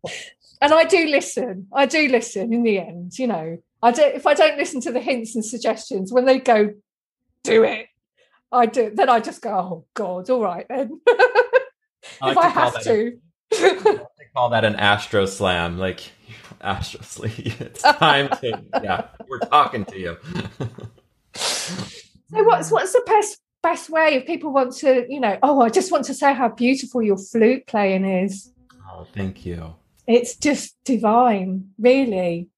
and 0.60 0.74
I 0.74 0.82
do 0.82 1.06
listen. 1.06 1.68
I 1.72 1.86
do 1.86 2.08
listen 2.08 2.52
in 2.52 2.64
the 2.64 2.80
end, 2.80 3.16
you 3.20 3.28
know. 3.28 3.58
I 3.82 3.92
don't 3.92 4.14
if 4.14 4.26
I 4.26 4.34
don't 4.34 4.58
listen 4.58 4.80
to 4.82 4.92
the 4.92 5.00
hints 5.00 5.34
and 5.34 5.44
suggestions 5.44 6.12
when 6.12 6.24
they 6.24 6.38
go, 6.38 6.74
do 7.44 7.64
it, 7.64 7.86
I 8.50 8.66
do 8.66 8.90
then 8.94 9.08
I 9.08 9.20
just 9.20 9.42
go, 9.42 9.50
oh 9.50 9.84
God, 9.94 10.28
all 10.30 10.42
right 10.42 10.66
then. 10.68 11.00
I 12.20 12.32
like 12.32 12.32
if 12.32 12.38
I 12.38 12.48
have 12.48 12.82
to. 12.82 13.18
A, 13.52 14.00
call 14.34 14.50
that 14.50 14.64
an 14.64 14.76
astro 14.76 15.26
slam, 15.26 15.78
like 15.78 16.00
astro 16.60 17.00
sleep. 17.02 17.60
It's 17.60 17.82
time 17.82 18.28
to 18.40 18.62
yeah, 18.82 19.08
we're 19.28 19.38
talking 19.40 19.84
to 19.86 19.98
you. 19.98 20.16
so 21.34 22.42
what's 22.44 22.70
what's 22.70 22.92
the 22.92 23.02
best 23.06 23.40
best 23.62 23.90
way 23.90 24.14
if 24.14 24.26
people 24.26 24.52
want 24.52 24.74
to, 24.76 25.06
you 25.08 25.20
know, 25.20 25.38
oh, 25.42 25.60
I 25.60 25.68
just 25.68 25.90
want 25.90 26.04
to 26.06 26.14
say 26.14 26.32
how 26.32 26.48
beautiful 26.48 27.02
your 27.02 27.18
flute 27.18 27.66
playing 27.66 28.04
is. 28.04 28.52
Oh, 28.90 29.06
thank 29.14 29.44
you. 29.44 29.74
It's 30.06 30.36
just 30.36 30.76
divine, 30.84 31.70
really. 31.78 32.48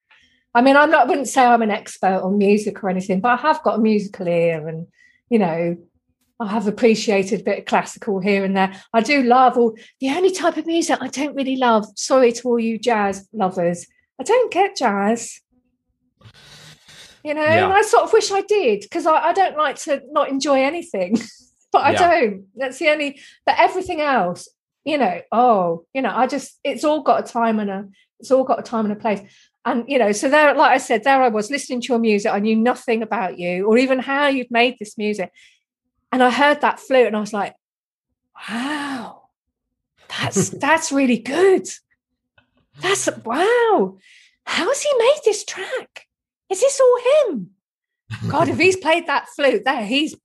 I 0.54 0.62
mean, 0.62 0.76
I'm 0.76 0.90
not, 0.90 1.06
I 1.06 1.08
wouldn't 1.08 1.28
say 1.28 1.44
I'm 1.44 1.62
an 1.62 1.70
expert 1.70 2.22
on 2.22 2.38
music 2.38 2.82
or 2.82 2.90
anything, 2.90 3.20
but 3.20 3.38
I 3.38 3.42
have 3.42 3.62
got 3.62 3.78
a 3.78 3.82
musical 3.82 4.26
ear 4.26 4.66
and, 4.66 4.86
you 5.28 5.38
know, 5.38 5.76
I 6.40 6.48
have 6.48 6.66
appreciated 6.66 7.40
a 7.40 7.44
bit 7.44 7.58
of 7.60 7.64
classical 7.66 8.18
here 8.18 8.44
and 8.44 8.56
there. 8.56 8.72
I 8.92 9.00
do 9.02 9.22
love 9.22 9.58
all 9.58 9.76
the 10.00 10.08
only 10.08 10.32
type 10.32 10.56
of 10.56 10.66
music 10.66 10.98
I 11.00 11.08
don't 11.08 11.36
really 11.36 11.56
love. 11.56 11.86
Sorry 11.96 12.32
to 12.32 12.48
all 12.48 12.58
you 12.58 12.78
jazz 12.78 13.28
lovers. 13.32 13.86
I 14.18 14.24
don't 14.24 14.50
get 14.50 14.76
jazz 14.76 15.40
you 17.24 17.34
know 17.34 17.42
yeah. 17.42 17.64
and 17.64 17.72
i 17.72 17.82
sort 17.82 18.04
of 18.04 18.12
wish 18.12 18.30
i 18.30 18.40
did 18.42 18.80
because 18.80 19.06
I, 19.06 19.16
I, 19.16 19.32
don't 19.32 19.56
like 19.56 19.76
to 19.80 20.02
not 20.10 20.28
enjoy 20.28 20.62
anything 20.62 21.18
but 21.72 21.82
i 21.82 21.92
yeah. 21.92 22.10
don't 22.10 22.44
that's 22.56 22.78
the 22.78 22.88
only 22.88 23.20
but 23.46 23.56
everything 23.58 24.00
else 24.00 24.48
you 24.84 24.98
know 24.98 25.20
oh 25.32 25.84
you 25.92 26.02
know 26.02 26.12
i 26.14 26.26
just 26.26 26.58
it's 26.64 26.84
all 26.84 27.02
got 27.02 27.28
a 27.28 27.32
time 27.32 27.58
and 27.58 27.70
a 27.70 27.88
it's 28.18 28.30
all 28.30 28.44
got 28.44 28.58
a 28.58 28.62
time 28.62 28.84
and 28.84 28.92
a 28.92 29.00
place 29.00 29.20
and 29.64 29.84
you 29.88 29.98
know 29.98 30.12
so 30.12 30.28
there 30.28 30.54
like 30.54 30.72
i 30.72 30.78
said 30.78 31.04
there 31.04 31.22
i 31.22 31.28
was 31.28 31.50
listening 31.50 31.80
to 31.80 31.88
your 31.88 31.98
music 31.98 32.32
i 32.32 32.38
knew 32.38 32.56
nothing 32.56 33.02
about 33.02 33.38
you 33.38 33.66
or 33.66 33.76
even 33.76 33.98
how 33.98 34.26
you'd 34.26 34.50
made 34.50 34.76
this 34.78 34.96
music 34.96 35.30
and 36.12 36.22
i 36.22 36.30
heard 36.30 36.60
that 36.60 36.80
flute 36.80 37.06
and 37.06 37.16
i 37.16 37.20
was 37.20 37.32
like 37.32 37.54
wow 38.48 39.22
that's 40.20 40.48
that's 40.60 40.92
really 40.92 41.18
good 41.18 41.68
that's 42.80 43.08
wow 43.24 43.98
how's 44.44 44.82
he 44.82 44.90
made 44.98 45.20
this 45.24 45.44
track 45.44 46.06
is 46.50 46.60
this 46.60 46.80
all 46.80 47.30
him? 47.32 47.50
God, 48.28 48.48
if 48.48 48.58
he's 48.58 48.76
played 48.76 49.06
that 49.06 49.28
flute 49.28 49.64
there, 49.64 49.86
he's 49.86 50.16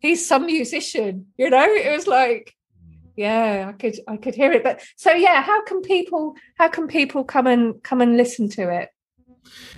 he's 0.00 0.26
some 0.26 0.44
musician, 0.44 1.26
you 1.38 1.48
know? 1.48 1.64
It 1.64 1.90
was 1.90 2.06
like, 2.06 2.54
yeah, 3.16 3.66
I 3.68 3.72
could 3.72 3.96
I 4.08 4.16
could 4.16 4.34
hear 4.34 4.52
it. 4.52 4.62
But 4.62 4.80
so 4.96 5.12
yeah, 5.12 5.42
how 5.42 5.62
can 5.64 5.82
people 5.82 6.34
how 6.56 6.68
can 6.68 6.88
people 6.88 7.24
come 7.24 7.46
and 7.46 7.82
come 7.82 8.00
and 8.00 8.16
listen 8.16 8.48
to 8.50 8.70
it? 8.70 8.90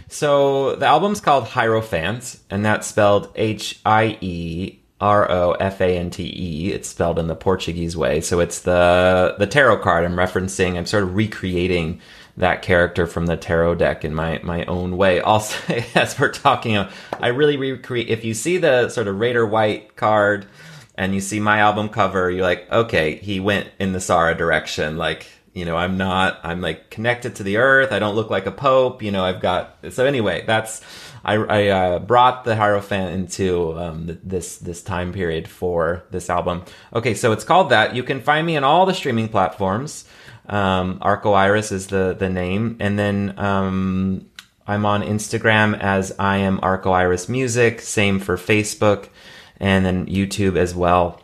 So 0.09 0.77
the 0.77 0.87
album's 0.87 1.21
called 1.21 1.49
Hierophant, 1.49 2.39
and 2.51 2.65
that's 2.65 2.87
spelled 2.87 3.33
H 3.35 3.81
I 3.85 4.19
E 4.21 4.81
R 5.01 5.31
O 5.31 5.53
F 5.53 5.81
A 5.81 5.99
N 5.99 6.11
T 6.11 6.23
E. 6.25 6.73
It's 6.73 6.89
spelled 6.89 7.19
in 7.19 7.27
the 7.27 7.35
Portuguese 7.35 7.97
way. 7.97 8.21
So 8.21 8.41
it's 8.41 8.61
the 8.61 9.35
the 9.39 9.47
tarot 9.47 9.79
card 9.79 10.05
I'm 10.05 10.15
referencing. 10.17 10.77
I'm 10.77 10.87
sort 10.87 11.03
of 11.03 11.15
recreating 11.15 12.01
that 12.37 12.63
character 12.63 13.07
from 13.07 13.27
the 13.27 13.37
tarot 13.37 13.77
deck 13.77 14.05
in 14.05 14.15
my 14.15 14.41
my 14.43 14.65
own 14.67 14.97
way. 14.97 15.21
Also, 15.25 15.57
as 15.95 16.19
we're 16.19 16.31
talking, 16.31 16.77
I 17.21 17.29
really 17.29 17.57
recreate. 17.57 18.09
If 18.09 18.25
you 18.25 18.35
see 18.35 18.59
the 18.59 18.89
sort 18.91 19.09
of 19.09 19.19
Rider 19.19 19.47
Waite 19.47 19.97
card 19.97 20.47
and 20.95 21.15
you 21.15 21.21
see 21.21 21.41
my 21.41 21.59
album 21.59 21.89
cover, 21.89 22.31
you're 22.31 22.43
like, 22.43 22.71
okay, 22.71 23.17
he 23.17 23.41
went 23.41 23.69
in 23.79 23.93
the 23.93 24.01
Sarah 24.01 24.35
direction. 24.37 24.97
Like, 24.97 25.27
you 25.53 25.65
know, 25.65 25.77
I'm 25.77 25.97
not. 25.97 26.41
I'm 26.43 26.61
like 26.61 26.91
connected 26.91 27.37
to 27.37 27.43
the 27.43 27.59
earth. 27.59 27.93
I 27.93 27.99
don't 27.99 28.17
look 28.17 28.31
like 28.31 28.47
a 28.47 28.53
pope. 28.53 29.03
You 29.03 29.13
know, 29.13 29.25
I've 29.25 29.41
got. 29.41 29.77
So 29.91 30.05
anyway, 30.05 30.45
that's. 30.47 30.83
I, 31.25 31.37
I 31.37 31.67
uh, 31.69 31.99
brought 32.01 32.45
the 32.45 32.55
Hierophant 32.55 33.15
into 33.15 33.79
um, 33.79 34.19
this 34.23 34.59
this 34.59 34.83
time 34.83 35.13
period 35.13 35.49
for 35.49 36.05
this 36.11 36.29
album. 36.29 36.65
Okay, 36.93 37.15
so 37.15 37.33
it's 37.33 37.45
called 37.45 37.71
that. 37.71 37.95
You 37.95 38.03
can 38.03 38.21
find 38.21 38.47
me 38.47 38.57
on 38.57 38.65
all 38.65 38.85
the 38.85 38.95
streaming 38.95 39.29
platforms. 39.29 40.05
Um, 40.49 40.99
Arco 41.01 41.33
Iris 41.33 41.73
is 41.73 41.87
the 41.87 42.15
the 42.19 42.29
name, 42.29 42.77
and 42.81 42.99
then 42.99 43.39
um, 43.39 44.27
I'm 44.67 44.85
on 44.85 45.03
Instagram 45.03 45.79
as 45.79 46.15
I 46.19 46.39
am 46.39 46.61
Arco 46.63 46.91
Iris 46.91 47.29
Music. 47.29 47.81
Same 47.81 48.19
for 48.19 48.37
Facebook, 48.37 49.09
and 49.61 49.85
then 49.85 50.07
YouTube 50.07 50.57
as 50.57 50.75
well. 50.75 51.21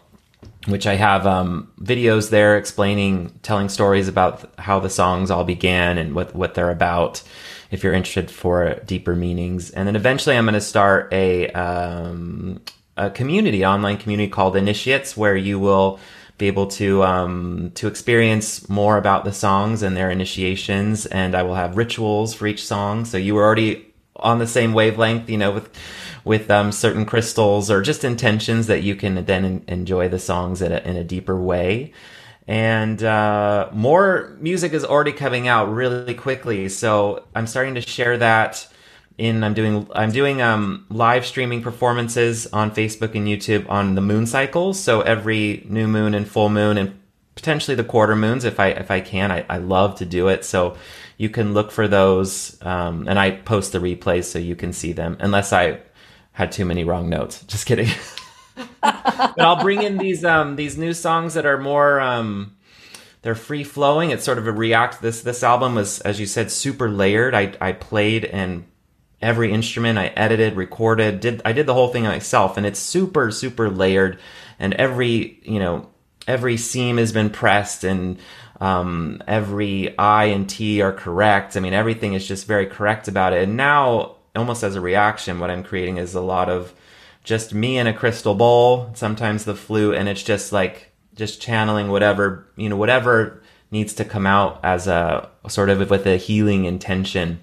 Which 0.67 0.87
I 0.87 0.97
have 0.97 1.27
um, 1.27 1.73
videos 1.81 2.29
there 2.29 2.59
explaining, 2.59 3.33
telling 3.43 3.71
stories 3.71 4.09
about 4.09 4.53
how 4.59 4.79
the 4.79 4.91
songs 4.91 5.31
all 5.31 5.45
began 5.45 5.97
and 5.97 6.15
what 6.15 6.35
what 6.35 6.55
they're 6.55 6.71
about. 6.71 7.23
If 7.71 7.83
you're 7.83 7.95
interested 7.95 8.31
for 8.31 8.75
deeper 8.85 9.15
meanings, 9.15 9.71
and 9.71 9.87
then 9.87 9.97
eventually 9.97 10.37
I'm 10.37 10.45
going 10.45 10.55
to 10.55 10.61
start 10.61 11.13
a 11.13 11.49
um, 11.53 12.61
a 12.97 13.09
community, 13.09 13.65
online 13.65 13.97
community 13.97 14.29
called 14.29 14.55
Initiates, 14.55 15.17
where 15.17 15.37
you 15.37 15.59
will 15.59 15.99
be 16.37 16.47
able 16.47 16.67
to 16.67 17.05
um, 17.05 17.71
to 17.75 17.87
experience 17.87 18.69
more 18.69 18.99
about 18.99 19.25
the 19.25 19.33
songs 19.33 19.83
and 19.83 19.97
their 19.97 20.11
initiations, 20.11 21.07
and 21.07 21.35
I 21.35 21.43
will 21.43 21.55
have 21.55 21.77
rituals 21.77 22.35
for 22.35 22.47
each 22.47 22.67
song. 22.67 23.07
So 23.07 23.17
you 23.17 23.35
were 23.35 23.45
already 23.45 23.87
on 24.17 24.39
the 24.39 24.47
same 24.47 24.75
wavelength, 24.75 25.31
you 25.31 25.39
know, 25.39 25.53
with 25.53 25.71
with 26.25 26.51
um, 26.51 26.73
certain 26.73 27.07
crystals 27.07 27.71
or 27.71 27.83
just 27.83 28.05
intentions 28.05 28.67
that 28.67 28.83
you 28.83 28.95
can 28.97 29.25
then 29.25 29.65
enjoy 29.69 30.09
the 30.09 30.19
songs 30.19 30.63
in 30.63 30.73
a, 30.73 30.79
in 30.79 30.97
a 30.97 31.05
deeper 31.05 31.41
way. 31.41 31.93
And 32.47 33.03
uh, 33.03 33.69
more 33.73 34.37
music 34.41 34.73
is 34.73 34.85
already 34.85 35.13
coming 35.13 35.47
out 35.47 35.73
really 35.73 36.15
quickly, 36.15 36.69
so 36.69 37.25
I'm 37.35 37.47
starting 37.47 37.75
to 37.77 37.81
share 37.81 38.19
that 38.19 38.67
in 39.21 39.45
I'm 39.45 39.55
doing 39.55 39.87
I'm 39.95 40.11
doing 40.11 40.41
um, 40.41 40.87
live 40.89 41.27
streaming 41.27 41.63
performances 41.63 42.47
on 42.49 42.71
Facebook 42.71 43.15
and 43.15 43.27
YouTube 43.27 43.69
on 43.69 43.95
the 43.95 44.01
moon 44.01 44.27
cycles. 44.27 44.81
So 44.81 45.03
every 45.03 45.65
new 45.69 45.87
moon 45.87 46.15
and 46.15 46.27
full 46.27 46.49
moon 46.49 46.79
and 46.79 46.99
potentially 47.35 47.75
the 47.75 47.85
quarter 47.85 48.17
moons 48.17 48.45
if 48.45 48.59
I 48.59 48.69
if 48.69 48.91
I 48.91 49.01
can. 49.01 49.31
I, 49.31 49.45
I 49.49 49.59
love 49.59 49.97
to 49.97 50.07
do 50.07 50.29
it. 50.29 50.45
So 50.45 50.77
you 51.19 51.29
can 51.29 51.53
look 51.53 51.71
for 51.71 51.87
those 51.87 52.61
um, 52.63 53.07
and 53.07 53.19
I 53.19 53.33
post 53.33 53.73
the 53.73 53.79
replays 53.79 54.25
so 54.25 54.39
you 54.39 54.57
can 54.57 54.73
see 54.73 54.93
them 54.93 55.19
unless 55.21 55.53
I 55.53 55.81
had 56.33 56.53
too 56.53 56.65
many 56.65 56.85
wrong 56.85 57.09
notes. 57.09 57.43
Just 57.45 57.67
kidding. 57.67 57.89
but 58.81 59.41
I'll 59.41 59.63
bring 59.63 59.83
in 59.83 59.99
these 59.99 60.25
um, 60.25 60.57
these 60.57 60.77
new 60.79 60.93
songs 60.93 61.35
that 61.35 61.47
are 61.47 61.59
more 61.59 62.01
um, 62.01 62.57
they're 63.23 63.35
free 63.35 63.65
flowing. 63.65 64.11
It's 64.11 64.25
sort 64.25 64.39
of 64.39 64.47
a 64.47 64.53
react. 64.53 65.03
This 65.03 65.23
this 65.23 65.43
album 65.43 65.75
was, 65.75 66.01
as 66.01 66.21
you 66.21 66.27
said, 66.27 66.51
super 66.51 66.91
layered. 66.91 67.35
I 67.35 67.55
I 67.61 67.73
played 67.73 68.25
and 68.25 68.65
every 69.21 69.53
instrument 69.53 69.99
I 69.99 70.07
edited, 70.09 70.57
recorded, 70.57 71.21
did 71.21 71.43
I 71.45 71.53
did 71.53 71.67
the 71.67 71.75
whole 71.75 71.89
thing 71.89 72.05
myself 72.05 72.57
and 72.57 72.65
it's 72.65 72.79
super 72.79 73.31
super 73.31 73.69
layered 73.69 74.19
and 74.59 74.75
every, 74.75 75.41
you 75.43 75.59
know, 75.59 75.89
every 76.27 76.57
seam 76.57 76.97
has 76.97 77.13
been 77.13 77.31
pressed 77.31 77.85
and 77.85 78.19
um, 78.61 79.23
every 79.27 79.97
I 79.99 80.27
and 80.27 80.49
T 80.49 80.83
are 80.83 80.93
correct. 80.93 81.57
I 81.57 81.61
mean, 81.61 81.73
everything 81.73 82.13
is 82.15 82.27
just 82.27 82.47
very 82.47 82.67
correct 82.67 83.09
about 83.09 83.33
it. 83.33 83.43
And 83.43 83.57
now, 83.57 84.17
almost 84.37 84.63
as 84.63 84.75
a 84.75 84.81
reaction, 84.81 85.41
what 85.41 85.51
I'm 85.51 85.65
creating 85.65 85.99
is 85.99 86.15
a 86.15 86.21
lot 86.21 86.49
of 86.49 86.73
just 87.25 87.53
me 87.53 87.79
in 87.79 87.87
a 87.87 87.93
crystal 87.93 88.35
bowl, 88.35 88.91
sometimes 88.95 89.45
the 89.45 89.55
flute, 89.55 89.95
and 89.95 90.09
it's 90.09 90.23
just 90.23 90.53
like 90.53 90.93
just 91.15 91.41
channeling 91.41 91.89
whatever, 91.89 92.47
you 92.57 92.69
know, 92.69 92.77
whatever 92.77 93.43
needs 93.71 93.95
to 93.95 94.05
come 94.05 94.27
out 94.27 94.61
as 94.63 94.87
a 94.87 95.29
sort 95.49 95.71
of 95.71 95.91
with 95.91 96.07
a 96.07 96.17
healing 96.17 96.65
intention. 96.65 97.41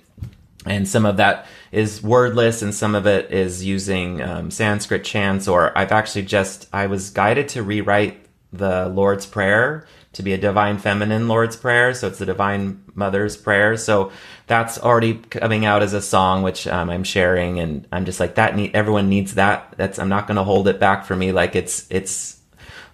And 0.66 0.88
some 0.88 1.06
of 1.06 1.18
that 1.18 1.46
is 1.72 2.04
wordless 2.04 2.62
and 2.62 2.74
some 2.74 2.96
of 2.96 3.06
it 3.08 3.32
is 3.32 3.64
using 3.64 4.22
um, 4.22 4.52
Sanskrit 4.52 5.04
chants 5.04 5.48
or 5.48 5.78
I've 5.78 5.92
actually 5.92 6.24
just 6.24 6.68
I 6.74 6.88
was 6.88 7.10
guided 7.10 7.48
to 7.50 7.64
rewrite 7.64 8.26
the 8.52 8.90
Lord's 8.90 9.26
Prayer 9.26 9.86
to 10.18 10.24
be 10.24 10.34
a 10.34 10.38
divine 10.38 10.80
feminine 10.80 11.28
Lord's 11.28 11.56
Prayer. 11.56 11.94
So 11.94 12.08
it's 12.08 12.18
the 12.18 12.26
Divine 12.26 12.84
Mother's 12.96 13.38
Prayer. 13.38 13.78
So 13.78 14.12
that's 14.48 14.80
already 14.80 15.14
coming 15.16 15.64
out 15.64 15.84
as 15.84 15.94
a 15.94 16.02
song, 16.02 16.42
which 16.42 16.68
um, 16.68 16.90
I'm 16.90 17.04
sharing, 17.04 17.60
and 17.60 17.88
I'm 17.92 18.04
just 18.04 18.20
like 18.20 18.36
that. 18.36 18.56
Need 18.56 18.76
everyone 18.76 19.10
needs 19.10 19.36
that. 19.36 19.76
That's 19.78 20.00
I'm 20.00 20.10
not 20.10 20.28
going 20.28 20.38
to 20.38 20.44
hold 20.44 20.68
it 20.68 20.80
back 20.80 21.06
for 21.06 21.16
me. 21.16 21.32
Like 21.32 21.56
it's 21.56 21.86
it's 21.92 22.40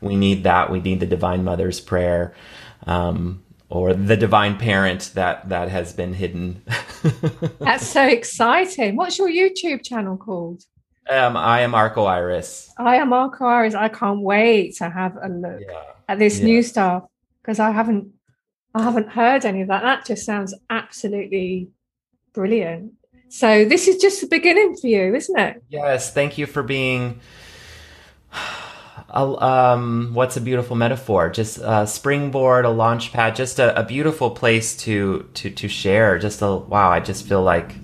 we 0.02 0.18
need 0.18 0.44
that. 0.44 0.70
We 0.70 0.82
need 0.82 1.00
the 1.00 1.06
Divine 1.06 1.44
Mother's 1.44 1.80
Prayer. 1.80 2.36
Um, 2.86 3.41
or 3.70 3.94
the 3.94 4.18
divine 4.18 4.58
parent 4.58 5.12
that 5.16 5.50
that 5.50 5.70
has 5.70 5.94
been 5.94 6.14
hidden. 6.14 6.62
That's 7.60 7.88
so 7.88 8.06
exciting. 8.06 8.95
What's 8.98 9.18
your 9.18 9.30
YouTube 9.30 9.84
channel 9.84 10.16
called? 10.18 10.62
Um, 11.10 11.36
I 11.36 11.62
am 11.62 11.74
Arco 11.74 12.04
Iris. 12.04 12.72
I 12.78 12.98
am 12.98 13.12
Arco 13.14 13.45
Iris. 13.45 13.74
I 13.74 13.88
can't 13.88 14.22
wait 14.22 14.76
to 14.76 14.90
have 14.90 15.18
a 15.22 15.28
look 15.28 15.62
yeah. 15.68 15.84
at 16.08 16.20
this 16.20 16.38
yeah. 16.38 16.45
new 16.45 16.62
stuff 16.62 17.04
because 17.44 17.60
I 17.60 17.72
haven't 17.72 18.11
I 18.74 18.84
haven't 18.84 19.10
heard 19.10 19.45
any 19.45 19.61
of 19.61 19.68
that. 19.68 19.84
That 19.84 20.06
just 20.06 20.26
sounds 20.26 20.53
absolutely 20.70 21.70
brilliant. 22.34 22.94
So 23.30 23.65
this 23.65 23.88
is 23.88 23.98
just 23.98 24.22
the 24.22 24.28
beginning 24.28 24.76
for 24.76 24.88
you, 24.88 25.14
isn't 25.14 25.38
it? 25.40 25.64
Yes. 25.70 26.11
Thank 26.11 26.38
you 26.38 26.45
for 26.45 26.64
being. 26.64 27.20
A, 29.15 29.44
um, 29.44 30.10
what's 30.14 30.38
a 30.38 30.41
beautiful 30.41 30.76
metaphor? 30.76 31.30
Just 31.30 31.60
a 31.61 31.86
springboard, 31.86 32.65
a 32.65 32.72
launch 32.72 33.14
pad, 33.14 33.36
just 33.36 33.60
a, 33.60 33.80
a 33.80 33.84
beautiful 33.84 34.32
place 34.32 34.76
to 34.78 35.30
to 35.36 35.52
to 35.52 35.68
share. 35.68 36.18
Just 36.18 36.41
a 36.41 36.56
wow! 36.56 36.90
I 36.90 36.99
just 36.99 37.28
feel 37.28 37.44
like 37.44 37.76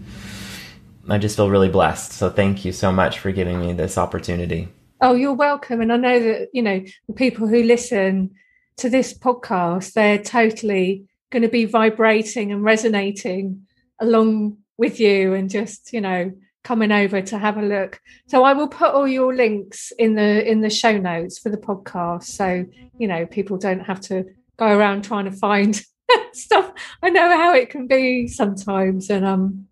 I 1.07 1.19
just 1.19 1.35
feel 1.35 1.51
really 1.51 1.69
blessed. 1.69 2.13
So 2.13 2.31
thank 2.31 2.65
you 2.65 2.71
so 2.71 2.91
much 2.91 3.19
for 3.19 3.31
giving 3.31 3.59
me 3.59 3.73
this 3.73 3.95
opportunity. 3.95 4.69
Oh, 5.01 5.13
you're 5.13 5.35
welcome. 5.35 5.81
And 5.81 5.93
I 5.93 5.97
know 5.97 6.19
that 6.19 6.47
you 6.51 6.63
know 6.63 6.83
the 7.07 7.13
people 7.13 7.47
who 7.47 7.61
listen 7.61 8.31
to 8.79 8.89
this 8.89 9.17
podcast, 9.17 9.93
they're 9.93 10.21
totally 10.21 11.05
going 11.31 11.43
to 11.43 11.49
be 11.49 11.65
vibrating 11.65 12.51
and 12.51 12.63
resonating 12.63 13.67
along 13.99 14.57
with 14.77 14.99
you 14.99 15.33
and 15.33 15.49
just, 15.49 15.93
you 15.93 16.01
know, 16.01 16.31
coming 16.63 16.91
over 16.91 17.21
to 17.21 17.37
have 17.37 17.57
a 17.57 17.61
look. 17.61 17.99
So 18.27 18.43
I 18.43 18.53
will 18.53 18.67
put 18.67 18.93
all 18.93 19.07
your 19.07 19.33
links 19.33 19.91
in 19.97 20.15
the 20.15 20.49
in 20.49 20.61
the 20.61 20.69
show 20.69 20.97
notes 20.97 21.39
for 21.39 21.49
the 21.49 21.57
podcast. 21.57 22.23
So, 22.23 22.65
you 22.97 23.07
know, 23.07 23.25
people 23.25 23.57
don't 23.57 23.81
have 23.81 24.01
to 24.01 24.25
go 24.57 24.67
around 24.67 25.03
trying 25.03 25.25
to 25.25 25.31
find 25.31 25.81
stuff. 26.33 26.71
I 27.01 27.09
know 27.09 27.29
how 27.37 27.53
it 27.53 27.69
can 27.69 27.87
be 27.87 28.27
sometimes. 28.27 29.09
And 29.09 29.25
um 29.25 29.67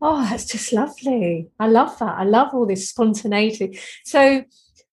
oh, 0.00 0.22
that's 0.22 0.46
just 0.46 0.72
lovely. 0.72 1.48
I 1.58 1.66
love 1.68 1.98
that. 1.98 2.18
I 2.18 2.24
love 2.24 2.54
all 2.54 2.66
this 2.66 2.88
spontaneity. 2.88 3.78
So 4.04 4.44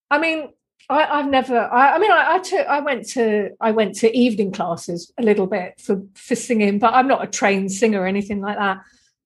I 0.10 0.20
mean, 0.20 0.50
I, 0.90 1.22
have 1.22 1.30
never. 1.30 1.58
I, 1.58 1.96
I 1.96 2.00
mean, 2.00 2.12
I, 2.12 2.36
I, 2.36 2.40
took. 2.40 2.68
I 2.68 2.80
went 2.80 3.08
to. 3.10 3.50
I 3.60 3.72
went 3.72 3.96
to 3.96 4.16
evening 4.16 4.52
classes 4.52 5.12
a 5.18 5.24
little 5.24 5.48
bit 5.48 5.80
for 5.80 6.04
for 6.14 6.36
singing, 6.36 6.80
but 6.80 6.94
I'm 6.94 7.08
not 7.08 7.24
a 7.24 7.28
trained 7.28 7.72
singer 7.72 8.02
or 8.02 8.08
anything 8.08 8.42
like 8.42 8.58
that. 8.58 8.82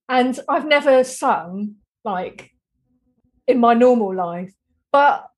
And 0.08 0.38
I've 0.48 0.66
never 0.66 1.04
sung 1.04 1.76
like 2.04 2.52
in 3.46 3.60
my 3.60 3.74
normal 3.74 4.14
life, 4.14 4.52
but 4.90 5.28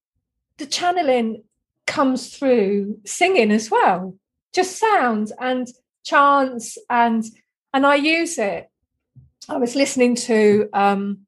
the 0.58 0.66
channeling 0.66 1.42
comes 1.86 2.36
through 2.36 3.00
singing 3.04 3.50
as 3.50 3.70
well, 3.70 4.16
just 4.54 4.78
sounds 4.78 5.32
and 5.40 5.66
chants 6.04 6.78
and 6.88 7.24
and 7.74 7.86
I 7.86 7.96
use 7.96 8.38
it. 8.38 8.68
I 9.48 9.56
was 9.56 9.74
listening 9.74 10.14
to 10.14 10.68
um, 10.72 11.26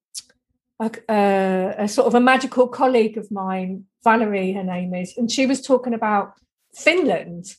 a, 0.78 0.90
a, 1.08 1.74
a 1.78 1.88
sort 1.88 2.06
of 2.06 2.14
a 2.14 2.20
magical 2.20 2.68
colleague 2.68 3.18
of 3.18 3.30
mine 3.32 3.86
Valerie, 4.04 4.52
her 4.52 4.62
name 4.62 4.94
is, 4.94 5.16
and 5.16 5.30
she 5.30 5.46
was 5.46 5.62
talking 5.62 5.94
about 5.94 6.34
Finland. 6.74 7.56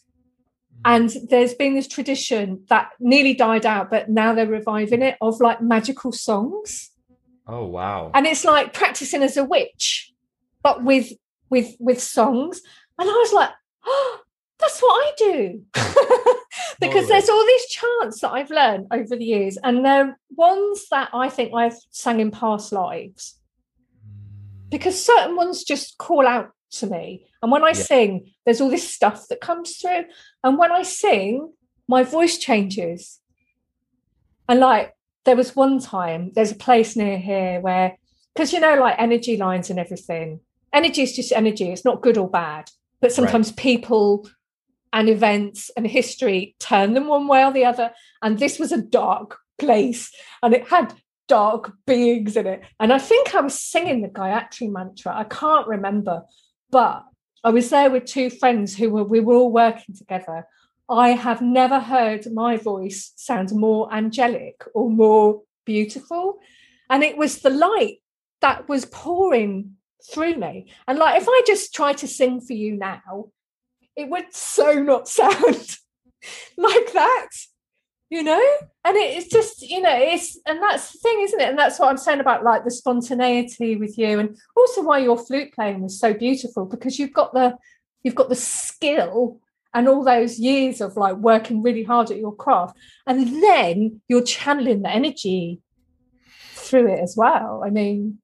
And 0.84 1.12
there's 1.30 1.56
been 1.56 1.74
this 1.74 1.88
tradition 1.88 2.64
that 2.70 2.92
nearly 3.00 3.34
died 3.34 3.66
out, 3.66 3.90
but 3.90 4.10
now 4.10 4.34
they're 4.34 4.46
reviving 4.46 5.02
it 5.02 5.18
of 5.20 5.42
like 5.42 5.62
magical 5.62 6.12
songs. 6.12 6.92
Oh 7.48 7.66
wow. 7.66 8.12
And 8.14 8.28
it's 8.28 8.46
like 8.46 8.74
practicing 8.74 9.24
as 9.24 9.36
a 9.36 9.44
witch, 9.44 10.14
but 10.62 10.84
with 10.84 11.12
with 11.50 11.76
with 11.80 12.02
songs. 12.02 12.62
And 13.00 13.10
I 13.10 13.14
was 13.14 13.34
like, 13.34 13.50
oh, 13.86 14.20
that's 14.60 14.80
what 14.80 14.94
I 14.94 15.12
do. 15.18 15.64
because 16.80 17.08
there's 17.08 17.30
all 17.30 17.46
these 17.46 17.66
chants 17.68 18.22
that 18.22 18.32
I've 18.32 18.52
learned 18.52 18.88
over 18.92 19.16
the 19.16 19.26
years, 19.26 19.58
and 19.64 19.84
they're 19.84 20.18
ones 20.36 20.86
that 20.92 21.10
I 21.14 21.30
think 21.30 21.54
I've 21.54 21.78
sang 21.90 22.20
in 22.20 22.30
past 22.32 22.72
lives 22.72 23.40
because 24.76 25.02
certain 25.02 25.38
ones 25.38 25.64
just 25.64 25.98
call 25.98 26.28
out 26.28 26.52
to 26.70 26.86
me. 26.86 27.26
And 27.42 27.50
when 27.50 27.64
I 27.64 27.70
yeah. 27.70 27.74
sing, 27.76 28.34
there's 28.44 28.60
all 28.60 28.70
this 28.70 28.86
stuff 28.86 29.30
that 29.30 29.40
comes 29.40 29.78
through. 29.78 30.04
And 30.44 30.58
when 30.58 30.70
I 30.70 30.84
sing, 30.84 31.54
my 31.88 32.04
voice 32.04 32.38
changes. 32.38 33.22
And 34.50 34.60
like 34.60 34.94
there 35.24 35.38
was 35.38 35.56
one 35.56 35.80
time, 35.80 36.34
there's 36.36 36.52
a 36.52 36.56
place 36.56 36.98
near 36.98 37.18
here 37.18 37.62
where, 37.62 37.98
because 38.34 38.52
you 38.52 38.60
know, 38.60 38.76
like 38.76 38.96
energy 38.98 39.38
lines 39.38 39.70
and 39.70 39.80
everything, 39.80 40.42
energy 40.74 41.04
is 41.04 41.16
just 41.16 41.32
energy. 41.32 41.70
It's 41.70 41.86
not 41.86 42.02
good 42.02 42.18
or 42.18 42.30
bad. 42.30 42.70
But 43.00 43.14
sometimes 43.14 43.52
right. 43.52 43.58
people 43.58 44.28
and 44.92 45.08
events 45.08 45.72
and 45.78 45.88
history 45.88 46.58
turn 46.60 46.96
them 46.96 47.08
one 47.08 47.30
way 47.30 47.46
or 47.46 47.54
the 47.54 47.64
other. 47.64 47.92
And 48.22 48.40
this 48.40 48.60
was 48.60 48.74
a 48.74 48.82
dark 48.82 49.38
place 49.58 50.12
and 50.44 50.54
it 50.54 50.68
had 50.68 50.94
dark 51.28 51.74
beings 51.86 52.36
in 52.36 52.48
it. 52.48 52.62
And 52.80 52.94
I 52.94 53.00
think 53.00 53.34
I 53.34 53.42
was 53.42 53.60
singing 53.60 54.02
the 54.02 54.10
Gayatri 54.10 54.72
mantra. 54.72 55.16
I 55.16 55.24
can't 55.24 55.68
remember, 55.68 56.24
but 56.72 57.04
I 57.44 57.50
was 57.50 57.70
there 57.70 57.90
with 57.90 58.06
two 58.06 58.30
friends 58.30 58.76
who 58.76 58.90
were 58.90 59.04
we 59.04 59.20
were 59.20 59.36
all 59.36 59.52
working 59.52 59.96
together. 59.96 60.48
I 60.90 61.10
have 61.10 61.42
never 61.42 61.80
heard 61.80 62.32
my 62.32 62.58
voice 62.58 63.12
sound 63.16 63.52
more 63.52 63.92
angelic 63.94 64.64
or 64.74 64.90
more 64.90 65.42
beautiful. 65.66 66.40
And 66.90 67.04
it 67.04 67.18
was 67.18 67.40
the 67.40 67.50
light 67.50 67.98
that 68.42 68.70
was 68.70 68.86
pouring 68.86 69.76
through 70.12 70.36
me. 70.36 70.68
And 70.88 71.00
like 71.00 71.22
if 71.22 71.28
I 71.28 71.44
just 71.48 71.74
try 71.74 71.94
to 71.94 72.08
sing 72.08 72.40
for 72.42 72.54
you 72.54 72.76
now, 72.76 73.30
it 73.96 74.10
would 74.10 74.34
so 74.34 74.74
not 74.74 75.08
sound 75.20 75.78
like 76.58 76.94
that 76.94 77.30
you 78.10 78.24
know? 78.24 78.42
And 78.84 78.96
it's 78.98 79.28
just 79.28 79.62
you 79.62 79.82
know 79.82 79.96
it's 79.96 80.38
and 80.46 80.62
that's 80.62 80.92
the 80.92 81.00
thing 81.00 81.22
isn't 81.22 81.42
it? 81.42 81.50
And 81.50 81.58
that's 81.58 81.80
what 81.80 81.90
i'm 81.90 81.98
saying 81.98 82.20
about 82.20 82.44
like 82.44 82.64
the 82.64 82.72
spontaneity 82.72 83.76
with 83.76 83.98
you 83.98 84.20
and 84.20 84.38
also 84.56 84.84
why 84.84 85.00
your 85.00 85.18
flute 85.18 85.54
playing 85.54 85.82
was 85.82 86.00
so 86.00 86.14
beautiful 86.14 86.66
because 86.66 87.00
you've 87.00 87.14
got 87.14 87.34
the 87.34 87.58
you've 88.04 88.16
got 88.16 88.30
the 88.30 88.36
skill 88.36 89.40
and 89.74 89.88
all 89.88 90.04
those 90.04 90.40
years 90.40 90.80
of 90.82 90.96
like 90.96 91.18
working 91.18 91.64
really 91.64 91.84
hard 91.84 92.12
at 92.12 92.18
your 92.18 92.36
craft 92.36 92.78
and 93.08 93.44
then 93.44 94.02
you're 94.08 94.24
channeling 94.24 94.84
the 94.84 94.90
energy 94.90 95.60
through 96.54 96.92
it 96.92 97.00
as 97.00 97.16
well. 97.18 97.64
I 97.66 97.70
mean 97.72 98.20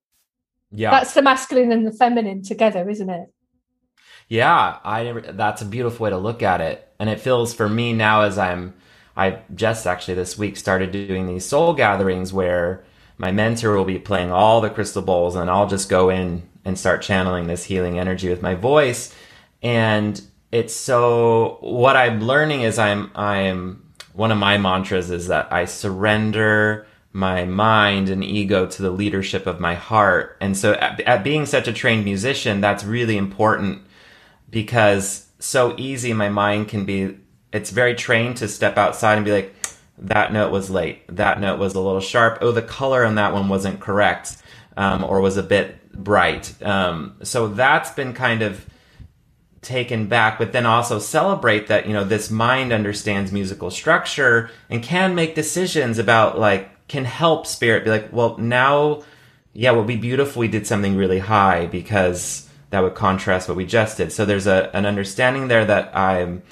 yeah. 0.70 0.90
that's 0.90 1.12
the 1.14 1.22
masculine 1.22 1.72
and 1.72 1.86
the 1.86 1.92
feminine 1.92 2.42
together 2.42 2.88
isn't 2.88 3.10
it? 3.10 3.32
Yeah 4.28 4.78
i 4.84 5.12
that's 5.32 5.60
a 5.60 5.66
beautiful 5.66 6.04
way 6.04 6.10
to 6.10 6.18
look 6.18 6.42
at 6.44 6.60
it. 6.60 6.88
And 7.00 7.10
it 7.10 7.20
feels 7.20 7.52
for 7.52 7.68
me 7.68 7.92
now 7.92 8.22
as 8.22 8.38
i'm 8.38 8.74
I 9.16 9.40
just 9.54 9.86
actually 9.86 10.14
this 10.14 10.38
week 10.38 10.56
started 10.56 10.92
doing 10.92 11.26
these 11.26 11.44
soul 11.44 11.74
gatherings 11.74 12.32
where 12.32 12.84
my 13.18 13.30
mentor 13.30 13.76
will 13.76 13.84
be 13.84 13.98
playing 13.98 14.30
all 14.30 14.60
the 14.60 14.70
crystal 14.70 15.02
bowls 15.02 15.36
and 15.36 15.50
I'll 15.50 15.68
just 15.68 15.88
go 15.88 16.08
in 16.08 16.48
and 16.64 16.78
start 16.78 17.02
channeling 17.02 17.46
this 17.46 17.64
healing 17.64 17.98
energy 17.98 18.28
with 18.28 18.42
my 18.42 18.54
voice. 18.54 19.14
And 19.62 20.20
it's 20.50 20.74
so 20.74 21.58
what 21.60 21.96
I'm 21.96 22.20
learning 22.20 22.62
is 22.62 22.78
I'm 22.78 23.10
I'm 23.14 23.92
one 24.12 24.30
of 24.32 24.38
my 24.38 24.58
mantras 24.58 25.10
is 25.10 25.28
that 25.28 25.52
I 25.52 25.64
surrender 25.64 26.86
my 27.12 27.44
mind 27.44 28.08
and 28.08 28.24
ego 28.24 28.66
to 28.66 28.82
the 28.82 28.90
leadership 28.90 29.46
of 29.46 29.60
my 29.60 29.74
heart. 29.74 30.36
And 30.40 30.56
so 30.56 30.72
at, 30.74 31.00
at 31.00 31.24
being 31.24 31.46
such 31.46 31.68
a 31.68 31.72
trained 31.72 32.04
musician, 32.04 32.60
that's 32.60 32.84
really 32.84 33.16
important 33.16 33.82
because 34.50 35.26
so 35.38 35.74
easy 35.78 36.12
my 36.12 36.28
mind 36.28 36.68
can 36.68 36.84
be 36.84 37.16
it's 37.52 37.70
very 37.70 37.94
trained 37.94 38.38
to 38.38 38.48
step 38.48 38.76
outside 38.78 39.16
and 39.16 39.24
be 39.24 39.32
like, 39.32 39.54
that 39.98 40.32
note 40.32 40.50
was 40.50 40.70
late. 40.70 41.04
That 41.08 41.40
note 41.40 41.58
was 41.58 41.74
a 41.74 41.80
little 41.80 42.00
sharp. 42.00 42.38
Oh, 42.40 42.50
the 42.52 42.62
color 42.62 43.04
on 43.04 43.16
that 43.16 43.32
one 43.32 43.48
wasn't 43.48 43.80
correct, 43.80 44.36
um, 44.76 45.04
or 45.04 45.20
was 45.20 45.36
a 45.36 45.42
bit 45.42 45.92
bright. 45.92 46.54
Um, 46.62 47.16
so 47.22 47.48
that's 47.48 47.90
been 47.90 48.14
kind 48.14 48.42
of 48.42 48.66
taken 49.60 50.08
back, 50.08 50.38
but 50.38 50.52
then 50.52 50.66
also 50.66 50.98
celebrate 50.98 51.68
that, 51.68 51.86
you 51.86 51.92
know, 51.92 52.04
this 52.04 52.30
mind 52.30 52.72
understands 52.72 53.30
musical 53.30 53.70
structure 53.70 54.50
and 54.68 54.82
can 54.82 55.14
make 55.14 55.34
decisions 55.34 55.98
about 55.98 56.38
like, 56.38 56.88
can 56.88 57.04
help 57.04 57.46
spirit 57.46 57.84
be 57.84 57.90
like, 57.90 58.12
well, 58.12 58.36
now, 58.38 59.02
yeah, 59.52 59.72
it 59.72 59.76
would 59.76 59.86
be 59.86 59.96
beautiful 59.96 60.40
we 60.40 60.48
did 60.48 60.66
something 60.66 60.96
really 60.96 61.20
high 61.20 61.66
because 61.66 62.48
that 62.70 62.80
would 62.80 62.94
contrast 62.94 63.48
what 63.48 63.56
we 63.56 63.64
just 63.64 63.98
did. 63.98 64.10
So 64.10 64.24
there's 64.24 64.46
a, 64.46 64.74
an 64.74 64.84
understanding 64.84 65.48
there 65.48 65.64
that 65.64 65.96
I'm, 65.96 66.42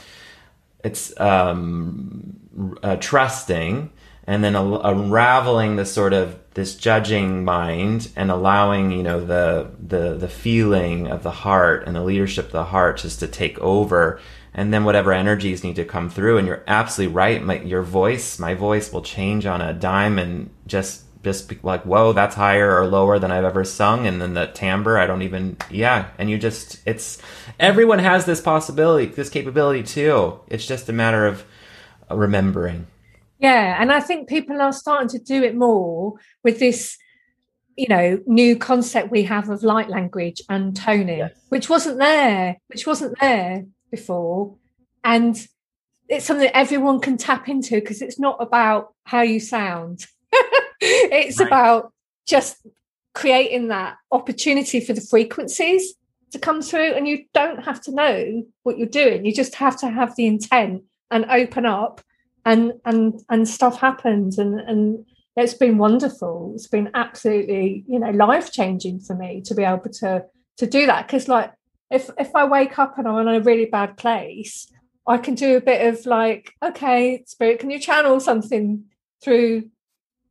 it's 0.84 1.18
um, 1.20 2.78
uh, 2.82 2.96
trusting 2.96 3.90
and 4.24 4.44
then 4.44 4.54
unraveling 4.54 5.76
the 5.76 5.84
sort 5.84 6.12
of 6.12 6.38
this 6.54 6.74
judging 6.76 7.44
mind 7.44 8.10
and 8.16 8.30
allowing 8.30 8.90
you 8.92 9.02
know 9.02 9.24
the 9.24 9.70
the 9.84 10.14
the 10.14 10.28
feeling 10.28 11.08
of 11.08 11.22
the 11.22 11.30
heart 11.30 11.84
and 11.86 11.96
the 11.96 12.02
leadership 12.02 12.46
of 12.46 12.52
the 12.52 12.64
heart 12.64 12.98
just 12.98 13.20
to 13.20 13.26
take 13.26 13.58
over. 13.58 14.20
And 14.52 14.74
then 14.74 14.84
whatever 14.84 15.12
energies 15.12 15.62
need 15.62 15.76
to 15.76 15.84
come 15.84 16.10
through 16.10 16.38
and 16.38 16.46
you're 16.46 16.64
absolutely 16.66 17.14
right 17.14 17.42
my, 17.42 17.60
your 17.60 17.82
voice 17.82 18.38
my 18.38 18.54
voice 18.54 18.92
will 18.92 19.02
change 19.02 19.46
on 19.46 19.60
a 19.60 19.72
dime 19.72 20.18
and 20.18 20.50
just 20.66 21.04
just 21.22 21.48
be 21.48 21.56
like 21.62 21.82
whoa 21.84 22.12
that's 22.12 22.34
higher 22.34 22.76
or 22.76 22.84
lower 22.86 23.18
than 23.20 23.30
i've 23.30 23.44
ever 23.44 23.64
sung. 23.64 24.06
And 24.06 24.20
then 24.20 24.34
the 24.34 24.46
timbre 24.46 24.98
i 24.98 25.06
don't 25.06 25.22
even 25.22 25.56
yeah. 25.70 26.08
And 26.18 26.28
you 26.28 26.36
just 26.36 26.80
it's 26.86 27.22
everyone 27.60 28.00
has 28.00 28.24
this 28.24 28.40
possibility 28.40 29.06
this 29.06 29.28
capability 29.28 29.82
too 29.82 30.40
it's 30.48 30.66
just 30.66 30.88
a 30.88 30.92
matter 30.92 31.26
of 31.26 31.44
remembering 32.10 32.86
yeah, 33.40 33.80
and 33.80 33.90
I 33.90 34.00
think 34.00 34.28
people 34.28 34.60
are 34.60 34.72
starting 34.72 35.08
to 35.08 35.18
do 35.18 35.42
it 35.42 35.56
more 35.56 36.14
with 36.44 36.58
this, 36.58 36.98
you 37.74 37.88
know, 37.88 38.20
new 38.26 38.54
concept 38.54 39.10
we 39.10 39.22
have 39.24 39.48
of 39.48 39.62
light 39.62 39.88
language 39.88 40.42
and 40.50 40.76
toning, 40.76 41.18
yes. 41.18 41.32
which 41.48 41.70
wasn't 41.70 41.98
there, 41.98 42.58
which 42.66 42.86
wasn't 42.86 43.18
there 43.18 43.64
before. 43.90 44.56
And 45.02 45.36
it's 46.06 46.26
something 46.26 46.50
everyone 46.52 47.00
can 47.00 47.16
tap 47.16 47.48
into 47.48 47.76
because 47.76 48.02
it's 48.02 48.18
not 48.18 48.36
about 48.40 48.92
how 49.04 49.22
you 49.22 49.40
sound. 49.40 50.04
it's 50.82 51.40
right. 51.40 51.46
about 51.46 51.94
just 52.26 52.58
creating 53.14 53.68
that 53.68 53.96
opportunity 54.12 54.80
for 54.80 54.92
the 54.92 55.00
frequencies 55.00 55.94
to 56.32 56.38
come 56.38 56.62
through 56.62 56.92
and 56.92 57.08
you 57.08 57.24
don't 57.34 57.64
have 57.64 57.80
to 57.82 57.92
know 57.92 58.44
what 58.62 58.78
you're 58.78 58.88
doing. 58.88 59.24
You 59.24 59.34
just 59.34 59.54
have 59.56 59.78
to 59.80 59.90
have 59.90 60.16
the 60.16 60.26
intent 60.26 60.84
and 61.10 61.24
open 61.26 61.66
up 61.66 62.00
and 62.44 62.72
and 62.84 63.20
and 63.28 63.48
stuff 63.48 63.80
happens 63.80 64.38
and 64.38 64.60
and 64.60 65.04
it's 65.36 65.54
been 65.54 65.78
wonderful. 65.78 66.52
It's 66.54 66.68
been 66.68 66.90
absolutely 66.94 67.84
you 67.86 67.98
know 67.98 68.10
life 68.10 68.52
changing 68.52 69.00
for 69.00 69.14
me 69.14 69.42
to 69.46 69.54
be 69.54 69.64
able 69.64 69.90
to 70.00 70.24
to 70.58 70.66
do 70.66 70.86
that. 70.86 71.06
Because 71.06 71.28
like 71.28 71.52
if 71.90 72.08
if 72.18 72.34
i 72.34 72.44
wake 72.44 72.78
up 72.78 72.96
and 72.98 73.06
i'm 73.06 73.26
in 73.26 73.34
a 73.34 73.40
really 73.40 73.66
bad 73.66 73.96
place 73.96 74.70
i 75.06 75.18
can 75.18 75.34
do 75.34 75.56
a 75.56 75.60
bit 75.60 75.86
of 75.86 76.06
like 76.06 76.52
okay 76.64 77.22
spirit 77.26 77.58
can 77.58 77.70
you 77.70 77.78
channel 77.78 78.20
something 78.20 78.84
through 79.22 79.68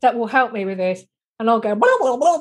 that 0.02 0.16
will 0.18 0.28
help 0.28 0.54
me 0.54 0.66
with 0.66 0.78
this 0.78 1.04
and 1.40 1.50
I'll 1.50 1.60
go 1.60 1.74
blah, 1.74 1.98
blah, 2.00 2.18
blah, 2.18 2.38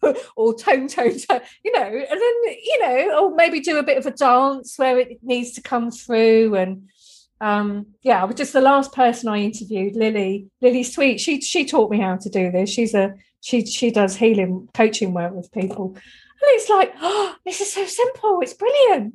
blah, 0.00 0.12
or 0.36 0.54
tone, 0.54 0.88
tone, 0.88 1.18
tone, 1.18 1.40
you 1.64 1.72
know, 1.72 1.82
and 1.82 2.08
then 2.08 2.54
you 2.64 2.78
know, 2.80 3.20
or 3.20 3.34
maybe 3.34 3.60
do 3.60 3.78
a 3.78 3.82
bit 3.82 3.98
of 3.98 4.06
a 4.06 4.10
dance 4.10 4.78
where 4.78 4.98
it 4.98 5.18
needs 5.22 5.52
to 5.52 5.62
come 5.62 5.90
through, 5.90 6.54
and 6.54 6.88
um, 7.40 7.86
yeah, 8.02 8.20
I 8.20 8.24
was 8.24 8.36
just 8.36 8.52
the 8.52 8.60
last 8.60 8.92
person 8.92 9.28
I 9.28 9.38
interviewed, 9.38 9.94
Lily, 9.94 10.48
Lily 10.60 10.82
Sweet. 10.82 11.20
She 11.20 11.40
she 11.40 11.64
taught 11.64 11.90
me 11.90 12.00
how 12.00 12.16
to 12.16 12.28
do 12.28 12.50
this. 12.50 12.70
She's 12.70 12.94
a 12.94 13.14
she 13.40 13.64
she 13.66 13.90
does 13.90 14.16
healing 14.16 14.68
coaching 14.74 15.14
work 15.14 15.32
with 15.32 15.52
people. 15.52 15.94
And 16.40 16.50
it's 16.50 16.68
like, 16.68 16.94
oh, 17.00 17.34
this 17.44 17.60
is 17.60 17.72
so 17.72 17.84
simple. 17.84 18.40
It's 18.40 18.54
brilliant. 18.54 19.14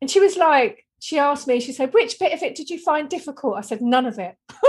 And 0.00 0.10
she 0.10 0.18
was 0.18 0.36
like, 0.36 0.86
she 1.00 1.18
asked 1.18 1.46
me, 1.46 1.60
she 1.60 1.72
said, 1.72 1.94
which 1.94 2.18
bit 2.18 2.32
of 2.32 2.42
it 2.42 2.54
did 2.54 2.70
you 2.70 2.78
find 2.78 3.08
difficult? 3.08 3.56
I 3.56 3.60
said, 3.60 3.80
none 3.80 4.06
of 4.06 4.18
it. 4.18 4.36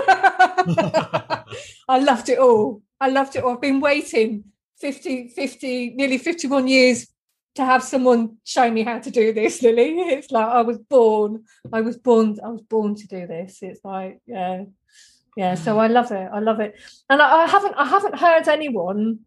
I 1.87 1.99
loved 1.99 2.29
it 2.29 2.39
all. 2.39 2.81
I 2.99 3.09
loved 3.09 3.35
it 3.35 3.43
all. 3.43 3.53
I've 3.53 3.61
been 3.61 3.79
waiting 3.79 4.43
50, 4.79 5.29
50, 5.29 5.91
nearly 5.95 6.17
51 6.17 6.67
years 6.67 7.07
to 7.55 7.65
have 7.65 7.83
someone 7.83 8.37
show 8.43 8.69
me 8.69 8.83
how 8.83 8.99
to 8.99 9.11
do 9.11 9.33
this, 9.33 9.61
Lily. 9.61 9.99
It's 9.99 10.31
like 10.31 10.47
I 10.47 10.61
was 10.61 10.77
born. 10.77 11.43
I 11.73 11.81
was 11.81 11.97
born. 11.97 12.37
I 12.43 12.49
was 12.49 12.61
born 12.61 12.95
to 12.95 13.07
do 13.07 13.27
this. 13.27 13.59
It's 13.61 13.83
like 13.83 14.21
yeah, 14.25 14.63
yeah. 15.35 15.55
So 15.55 15.79
I 15.79 15.87
love 15.87 16.11
it. 16.11 16.29
I 16.31 16.39
love 16.39 16.59
it. 16.59 16.75
And 17.09 17.21
I, 17.21 17.43
I 17.43 17.47
haven't. 17.47 17.75
I 17.75 17.85
haven't 17.85 18.17
heard 18.17 18.47
anyone. 18.47 19.19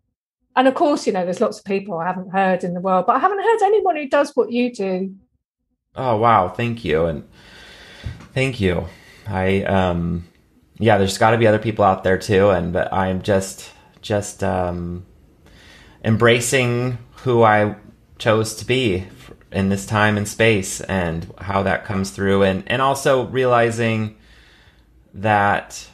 And 0.54 0.68
of 0.68 0.74
course, 0.74 1.06
you 1.06 1.12
know, 1.12 1.24
there's 1.24 1.40
lots 1.40 1.58
of 1.58 1.64
people 1.64 1.98
I 1.98 2.06
haven't 2.06 2.30
heard 2.30 2.62
in 2.62 2.74
the 2.74 2.80
world, 2.80 3.06
but 3.06 3.16
I 3.16 3.18
haven't 3.18 3.42
heard 3.42 3.62
anyone 3.62 3.96
who 3.96 4.08
does 4.08 4.32
what 4.34 4.52
you 4.52 4.72
do. 4.72 5.14
Oh 5.94 6.16
wow! 6.16 6.48
Thank 6.48 6.85
you, 6.85 7.05
and 7.05 7.28
thank 8.32 8.60
you. 8.60 8.86
I 9.27 9.62
um, 9.64 10.27
yeah. 10.78 10.97
There's 10.98 11.19
got 11.19 11.32
to 11.32 11.39
be 11.39 11.47
other 11.47 11.59
people 11.59 11.85
out 11.85 12.02
there 12.02 12.19
too, 12.19 12.51
and 12.51 12.73
but 12.73 12.93
I'm 12.93 13.23
just 13.23 13.70
just 14.01 14.43
um, 14.43 15.05
embracing 16.05 16.98
who 17.24 17.43
I 17.43 17.77
chose 18.19 18.55
to 18.56 18.64
be 18.64 19.06
in 19.52 19.69
this 19.69 19.85
time 19.85 20.16
and 20.16 20.27
space 20.27 20.81
and 20.81 21.32
how 21.39 21.62
that 21.62 21.85
comes 21.85 22.10
through 22.10 22.43
and 22.43 22.64
and 22.66 22.81
also 22.81 23.27
realizing 23.27 24.16
that 25.12 25.86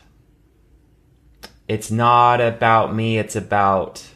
it's 1.66 1.90
not 1.90 2.40
about 2.40 2.94
me 2.94 3.18
it's 3.18 3.34
about 3.34 4.07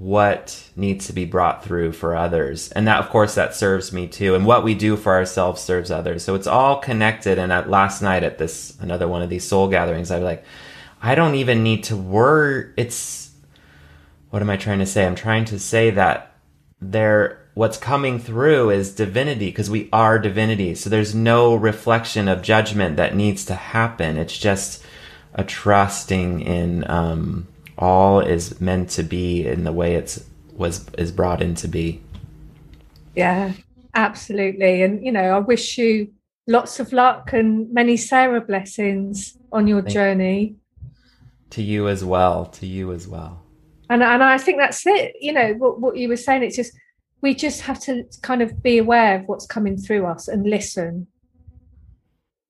what 0.00 0.70
needs 0.76 1.08
to 1.08 1.12
be 1.12 1.26
brought 1.26 1.62
through 1.62 1.92
for 1.92 2.16
others. 2.16 2.72
And 2.72 2.86
that 2.86 3.00
of 3.00 3.10
course 3.10 3.34
that 3.34 3.54
serves 3.54 3.92
me 3.92 4.08
too. 4.08 4.34
And 4.34 4.46
what 4.46 4.64
we 4.64 4.74
do 4.74 4.96
for 4.96 5.12
ourselves 5.12 5.60
serves 5.60 5.90
others. 5.90 6.24
So 6.24 6.34
it's 6.34 6.46
all 6.46 6.78
connected. 6.78 7.38
And 7.38 7.52
at 7.52 7.68
last 7.68 8.00
night 8.00 8.22
at 8.22 8.38
this 8.38 8.78
another 8.80 9.06
one 9.06 9.20
of 9.20 9.28
these 9.28 9.46
soul 9.46 9.68
gatherings 9.68 10.10
i 10.10 10.16
was 10.16 10.24
like 10.24 10.42
i 11.02 11.14
don't 11.14 11.34
even 11.34 11.62
need 11.62 11.84
to 11.84 11.98
worry. 11.98 12.72
It's 12.78 13.30
what 14.30 14.40
am 14.40 14.48
i 14.48 14.56
trying 14.56 14.78
to 14.78 14.86
say? 14.86 15.04
I'm 15.04 15.14
trying 15.14 15.44
to 15.46 15.58
say 15.58 15.90
that 15.90 16.34
there 16.80 17.46
what's 17.52 17.76
coming 17.76 18.18
through 18.18 18.70
is 18.70 18.94
divinity 18.94 19.48
because 19.48 19.68
we 19.68 19.90
are 19.92 20.18
divinity. 20.18 20.74
So 20.76 20.88
there's 20.88 21.14
no 21.14 21.54
reflection 21.54 22.26
of 22.26 22.40
judgment 22.40 22.96
that 22.96 23.14
needs 23.14 23.44
to 23.44 23.54
happen. 23.54 24.16
It's 24.16 24.38
just 24.38 24.82
a 25.34 25.44
trusting 25.44 26.40
in 26.40 26.90
um, 26.90 27.48
all 27.80 28.20
is 28.20 28.60
meant 28.60 28.90
to 28.90 29.02
be 29.02 29.46
in 29.46 29.64
the 29.64 29.72
way 29.72 29.94
it's 29.94 30.24
was 30.52 30.86
is 30.98 31.10
brought 31.10 31.42
into 31.42 31.66
be 31.66 32.00
yeah 33.16 33.52
absolutely 33.94 34.82
and 34.82 35.04
you 35.04 35.10
know 35.10 35.34
i 35.36 35.38
wish 35.38 35.78
you 35.78 36.08
lots 36.46 36.78
of 36.78 36.92
luck 36.92 37.32
and 37.32 37.72
many 37.72 37.96
sarah 37.96 38.40
blessings 38.40 39.36
on 39.52 39.66
your 39.66 39.80
Thank 39.80 39.94
journey 39.94 40.56
to 41.48 41.62
you 41.62 41.88
as 41.88 42.04
well 42.04 42.46
to 42.46 42.66
you 42.66 42.92
as 42.92 43.08
well 43.08 43.42
and 43.90 44.04
and 44.04 44.22
I 44.22 44.38
think 44.38 44.58
that's 44.58 44.86
it. 44.86 45.16
You 45.20 45.32
know 45.32 45.52
what 45.54 45.80
what 45.80 45.96
you 45.96 46.08
were 46.08 46.16
saying. 46.16 46.44
It's 46.44 46.56
just 46.56 46.72
we 47.20 47.34
just 47.34 47.60
have 47.62 47.80
to 47.80 48.04
kind 48.22 48.40
of 48.40 48.62
be 48.62 48.78
aware 48.78 49.18
of 49.18 49.26
what's 49.26 49.46
coming 49.46 49.76
through 49.76 50.06
us 50.06 50.28
and 50.28 50.48
listen. 50.48 51.08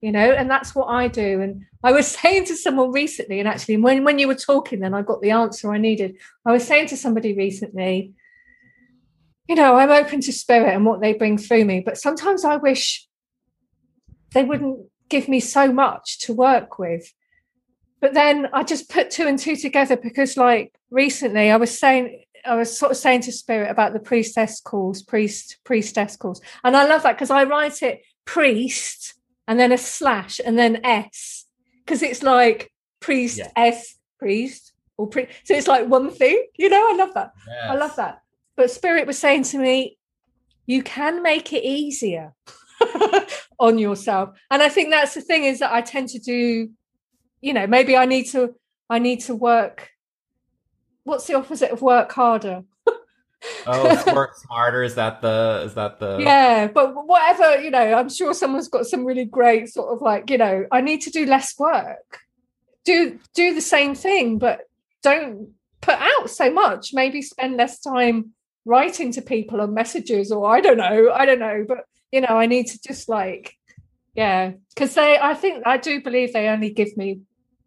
You 0.03 0.13
know, 0.13 0.33
and 0.33 0.51
that's 0.51 0.75
what 0.75 0.87
I 0.87 1.09
do. 1.09 1.41
And 1.41 1.65
I 1.83 1.93
was 1.93 2.09
saying 2.23 2.47
to 2.47 2.57
someone 2.57 2.93
recently, 2.93 3.39
and 3.39 3.49
actually 3.49 3.77
when 3.77 4.05
when 4.05 4.19
you 4.19 4.29
were 4.29 4.35
talking, 4.35 4.81
then 4.81 4.95
I 4.95 5.03
got 5.03 5.21
the 5.21 5.31
answer 5.31 5.73
I 5.73 5.79
needed. 5.79 6.17
I 6.45 6.53
was 6.53 6.67
saying 6.67 6.89
to 6.89 6.97
somebody 6.97 7.35
recently, 7.35 8.13
you 9.49 9.55
know, 9.55 9.77
I'm 9.77 9.91
open 9.91 10.21
to 10.23 10.33
spirit 10.33 10.75
and 10.75 10.85
what 10.85 11.01
they 11.01 11.15
bring 11.15 11.39
through 11.39 11.65
me, 11.65 11.81
but 11.81 11.99
sometimes 11.99 12.45
I 12.45 12.57
wish 12.57 13.07
they 14.33 14.45
wouldn't 14.45 14.87
give 15.09 15.29
me 15.29 15.41
so 15.41 15.73
much 15.73 16.21
to 16.21 16.33
work 16.33 16.79
with 16.79 17.13
but 18.01 18.15
then 18.15 18.49
I 18.53 18.63
just 18.65 18.89
put 18.89 19.11
two 19.11 19.27
and 19.27 19.39
two 19.39 19.57
together 19.57 19.97
because, 19.97 20.37
like, 20.37 20.75
recently 20.91 21.51
I 21.51 21.57
was 21.57 21.79
saying, 21.79 22.25
I 22.47 22.55
was 22.55 22.77
sort 22.77 22.93
of 22.93 22.97
saying 22.97 23.23
to 23.23 23.33
Spirit 23.33 23.71
about 23.71 23.93
the 23.93 24.01
priestess 24.01 24.61
calls, 24.61 25.03
priest, 25.03 25.59
priestess 25.65 26.17
calls. 26.17 26.41
And 26.65 26.77
I 26.77 26.87
love 26.87 27.03
that 27.03 27.13
because 27.13 27.31
I 27.31 27.45
write 27.45 27.83
it 27.83 28.03
priest 28.25 29.15
and 29.47 29.61
then 29.61 29.73
a 29.73 29.79
slash 29.79 30.41
and 30.45 30.59
then 30.59 30.85
S 30.85 31.40
because 31.91 32.03
it's 32.03 32.23
like 32.23 32.73
priest, 33.01 33.39
yeah. 33.39 33.51
S, 33.57 33.97
priest, 34.19 34.73
or 34.97 35.09
priest. 35.09 35.31
So 35.45 35.55
it's 35.55 35.67
like 35.67 35.89
one 35.89 36.11
thing, 36.11 36.47
you 36.57 36.69
know, 36.69 36.89
I 36.91 36.95
love 36.97 37.15
that. 37.15 37.33
Yes. 37.49 37.71
I 37.71 37.75
love 37.75 37.97
that. 37.97 38.23
But 38.57 38.71
Spirit 38.71 39.07
was 39.07 39.19
saying 39.19 39.43
to 39.45 39.59
me, 39.59 39.99
you 40.67 40.83
can 40.83 41.23
make 41.23 41.53
it 41.53 41.65
easier 41.65 42.33
on 43.59 43.79
yourself. 43.79 44.39
And 44.51 44.63
I 44.63 44.69
think 44.69 44.91
that's 44.91 45.15
the 45.15 45.21
thing 45.21 45.45
is 45.45 45.59
that 45.59 45.73
I 45.73 45.81
tend 45.81 46.11
to 46.11 46.19
do 46.21 46.71
you 47.41 47.53
know 47.53 47.67
maybe 47.67 47.97
i 47.97 48.05
need 48.05 48.25
to 48.25 48.55
i 48.89 48.99
need 48.99 49.21
to 49.21 49.35
work 49.35 49.91
what's 51.05 51.27
the 51.27 51.35
opposite 51.35 51.71
of 51.71 51.83
work 51.83 52.13
harder 52.13 52.63
oh 53.67 54.15
work 54.15 54.35
smarter. 54.37 54.83
Is 54.83 54.95
that 54.97 55.21
the 55.21 55.63
is 55.67 55.75
that 55.75 55.99
the 55.99 56.19
yeah 56.19 56.67
but 56.67 57.07
whatever 57.07 57.61
you 57.61 57.71
know 57.71 57.95
i'm 57.95 58.09
sure 58.09 58.35
someone's 58.35 58.69
got 58.69 58.87
some 58.87 59.05
really 59.05 59.25
great 59.25 59.69
sort 59.69 59.95
of 59.95 60.03
like 60.03 60.29
you 60.29 60.39
know 60.39 60.67
i 60.71 60.81
need 60.81 61.03
to 61.03 61.11
do 61.11 61.27
less 61.27 61.59
work. 61.59 62.21
Do 62.85 63.19
do 63.35 63.55
the 63.55 63.61
same 63.61 63.95
thing 63.95 64.39
but 64.39 64.63
don't 65.03 65.51
put 65.81 65.97
out 65.99 66.29
so 66.29 66.51
much. 66.51 66.93
Maybe 66.93 67.23
spend 67.23 67.57
less 67.57 67.81
time 67.81 68.33
writing 68.67 69.13
to 69.13 69.23
people 69.23 69.61
on 69.63 69.73
messages 69.73 70.31
or 70.31 70.47
i 70.47 70.61
don't 70.61 70.77
know 70.77 71.11
i 71.13 71.25
don't 71.25 71.39
know 71.39 71.65
but 71.67 71.79
you 72.13 72.21
know 72.21 72.29
i 72.29 72.45
need 72.45 72.67
to 72.67 72.79
just 72.87 73.09
like 73.09 73.57
yeah 74.15 74.53
because 74.69 74.93
they 74.95 75.19
i 75.19 75.33
think 75.33 75.67
i 75.67 75.79
do 75.79 76.03
believe 76.03 76.35
they 76.35 76.47
only 76.47 76.69
give 76.69 76.95
me 76.95 77.21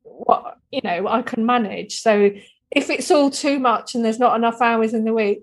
what 0.03 0.57
you 0.71 0.81
know 0.83 1.07
I 1.07 1.21
can 1.21 1.45
manage. 1.45 1.99
So 1.99 2.31
if 2.71 2.89
it's 2.89 3.11
all 3.11 3.29
too 3.29 3.59
much 3.59 3.95
and 3.95 4.03
there's 4.03 4.19
not 4.19 4.35
enough 4.35 4.61
hours 4.61 4.93
in 4.93 5.05
the 5.05 5.13
week, 5.13 5.41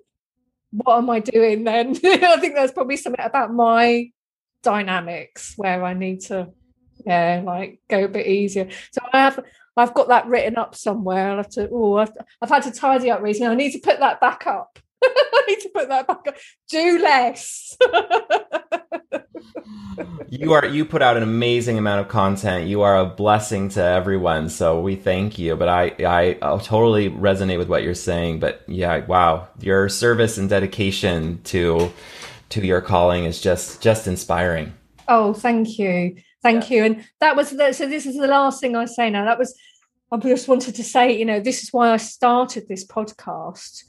what 0.70 0.98
am 0.98 1.10
I 1.10 1.20
doing 1.20 1.64
then? 1.64 1.90
I 2.04 2.38
think 2.38 2.54
there's 2.54 2.72
probably 2.72 2.96
something 2.96 3.24
about 3.24 3.52
my 3.52 4.10
dynamics 4.62 5.54
where 5.56 5.84
I 5.84 5.94
need 5.94 6.20
to 6.22 6.50
yeah, 7.06 7.42
like 7.44 7.80
go 7.88 8.04
a 8.04 8.08
bit 8.08 8.26
easier. 8.26 8.68
So 8.92 9.00
I 9.12 9.20
have 9.20 9.40
I've 9.76 9.94
got 9.94 10.08
that 10.08 10.26
written 10.26 10.56
up 10.56 10.74
somewhere. 10.74 11.30
I'll 11.30 11.38
have 11.38 11.50
to 11.50 11.68
oh 11.72 11.96
I've, 11.96 12.12
I've 12.42 12.50
had 12.50 12.62
to 12.64 12.70
tidy 12.70 13.10
up 13.10 13.22
recently. 13.22 13.52
I 13.52 13.54
need 13.54 13.72
to 13.72 13.78
put 13.78 14.00
that 14.00 14.20
back 14.20 14.46
up. 14.46 14.78
I 15.02 15.44
need 15.48 15.60
to 15.60 15.70
put 15.70 15.88
that 15.88 16.06
back 16.06 16.26
up. 16.28 16.36
Do 16.68 16.98
less. 16.98 17.76
you 20.28 20.52
are 20.52 20.66
you 20.66 20.84
put 20.84 21.02
out 21.02 21.16
an 21.16 21.22
amazing 21.22 21.78
amount 21.78 22.00
of 22.00 22.08
content. 22.08 22.68
You 22.68 22.82
are 22.82 22.98
a 22.98 23.06
blessing 23.06 23.68
to 23.70 23.82
everyone. 23.82 24.48
So 24.48 24.80
we 24.80 24.96
thank 24.96 25.38
you. 25.38 25.56
But 25.56 25.68
I 25.68 25.94
I 26.00 26.38
I'll 26.42 26.60
totally 26.60 27.10
resonate 27.10 27.58
with 27.58 27.68
what 27.68 27.82
you're 27.82 27.94
saying. 27.94 28.40
But 28.40 28.62
yeah, 28.66 29.04
wow, 29.06 29.48
your 29.60 29.88
service 29.88 30.38
and 30.38 30.48
dedication 30.48 31.40
to 31.44 31.92
to 32.50 32.64
your 32.64 32.80
calling 32.80 33.24
is 33.24 33.40
just 33.40 33.80
just 33.80 34.06
inspiring. 34.06 34.72
Oh, 35.08 35.32
thank 35.32 35.78
you. 35.78 36.16
Thank 36.42 36.70
yeah. 36.70 36.76
you. 36.76 36.84
And 36.84 37.04
that 37.20 37.36
was 37.36 37.50
the, 37.50 37.72
so 37.72 37.86
this 37.86 38.06
is 38.06 38.16
the 38.16 38.26
last 38.26 38.60
thing 38.60 38.76
I 38.76 38.86
say 38.86 39.10
now. 39.10 39.24
That 39.24 39.38
was 39.38 39.58
I 40.12 40.16
just 40.16 40.48
wanted 40.48 40.74
to 40.74 40.82
say, 40.82 41.16
you 41.16 41.24
know, 41.24 41.38
this 41.38 41.62
is 41.62 41.72
why 41.72 41.92
I 41.92 41.96
started 41.96 42.66
this 42.66 42.84
podcast 42.84 43.84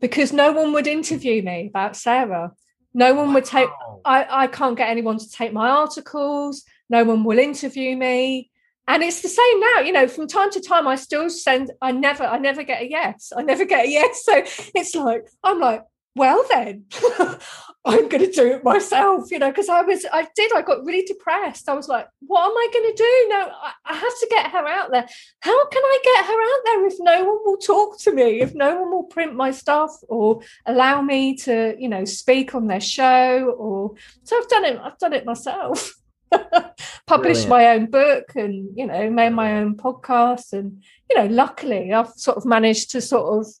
because 0.00 0.32
no 0.32 0.52
one 0.52 0.72
would 0.74 0.86
interview 0.86 1.42
me 1.42 1.68
about 1.68 1.96
Sarah. 1.96 2.52
No 2.94 3.12
one 3.14 3.28
wow. 3.28 3.34
would 3.34 3.44
take 3.44 3.68
I, 4.04 4.26
I 4.28 4.46
can't 4.46 4.76
get 4.76 4.88
anyone 4.88 5.18
to 5.18 5.30
take 5.30 5.52
my 5.52 5.68
articles, 5.68 6.64
no 6.88 7.04
one 7.04 7.24
will 7.24 7.38
interview 7.38 7.96
me. 7.96 8.50
And 8.86 9.02
it's 9.02 9.22
the 9.22 9.28
same 9.28 9.60
now, 9.60 9.80
you 9.80 9.92
know, 9.92 10.06
from 10.06 10.28
time 10.28 10.50
to 10.50 10.60
time 10.60 10.86
I 10.86 10.96
still 10.96 11.30
send 11.30 11.72
I 11.80 11.92
never 11.92 12.24
I 12.24 12.38
never 12.38 12.62
get 12.62 12.82
a 12.82 12.90
yes. 12.90 13.32
I 13.36 13.42
never 13.42 13.64
get 13.64 13.86
a 13.86 13.90
yes. 13.90 14.22
So 14.24 14.42
it's 14.74 14.94
like 14.94 15.26
I'm 15.42 15.58
like, 15.58 15.82
well 16.14 16.44
then 16.50 16.84
i'm 17.84 18.08
going 18.08 18.24
to 18.24 18.30
do 18.30 18.52
it 18.52 18.64
myself 18.64 19.30
you 19.30 19.38
know 19.38 19.50
because 19.50 19.68
i 19.68 19.82
was 19.82 20.06
i 20.12 20.26
did 20.34 20.52
i 20.54 20.62
got 20.62 20.84
really 20.84 21.02
depressed. 21.02 21.68
I 21.68 21.74
was 21.74 21.88
like 21.88 22.06
what 22.20 22.44
am 22.44 22.56
i 22.56 22.68
going 22.72 22.90
to 22.90 22.96
do? 22.96 23.26
No 23.28 23.50
I, 23.62 23.72
I, 23.84 23.94
have 23.94 24.18
to 24.20 24.26
get 24.30 24.50
her 24.50 24.66
out 24.66 24.90
there. 24.90 25.06
How 25.40 25.66
can 25.68 25.82
i 25.82 25.98
get 26.02 26.24
her 26.26 26.32
out 26.32 26.60
there 26.64 26.86
if 26.86 26.94
no 27.00 27.24
one 27.24 27.38
will 27.44 27.56
talk 27.58 27.98
to 28.00 28.12
me 28.12 28.40
if 28.40 28.54
no 28.54 28.80
one 28.80 28.90
will 28.90 29.04
print 29.04 29.34
my 29.34 29.50
stuff 29.50 29.92
or 30.08 30.40
allow 30.66 31.02
me 31.02 31.36
to 31.36 31.74
you 31.78 31.88
know 31.88 32.04
speak 32.04 32.54
on 32.54 32.66
their 32.66 32.80
show 32.80 33.54
or 33.58 33.94
so 34.22 34.38
i've 34.38 34.48
done 34.48 34.64
it 34.64 34.78
i've 34.82 34.98
done 34.98 35.12
it 35.12 35.26
myself. 35.26 35.94
Published 37.06 37.48
Brilliant. 37.48 37.50
my 37.50 37.66
own 37.68 37.86
book 37.90 38.32
and 38.34 38.76
you 38.76 38.86
know 38.86 39.10
made 39.10 39.30
my 39.30 39.58
own 39.58 39.76
podcast 39.76 40.52
and 40.52 40.82
you 41.08 41.16
know 41.16 41.26
luckily 41.26 41.92
i've 41.92 42.12
sort 42.16 42.36
of 42.36 42.44
managed 42.44 42.90
to 42.90 43.00
sort 43.00 43.38
of 43.38 43.52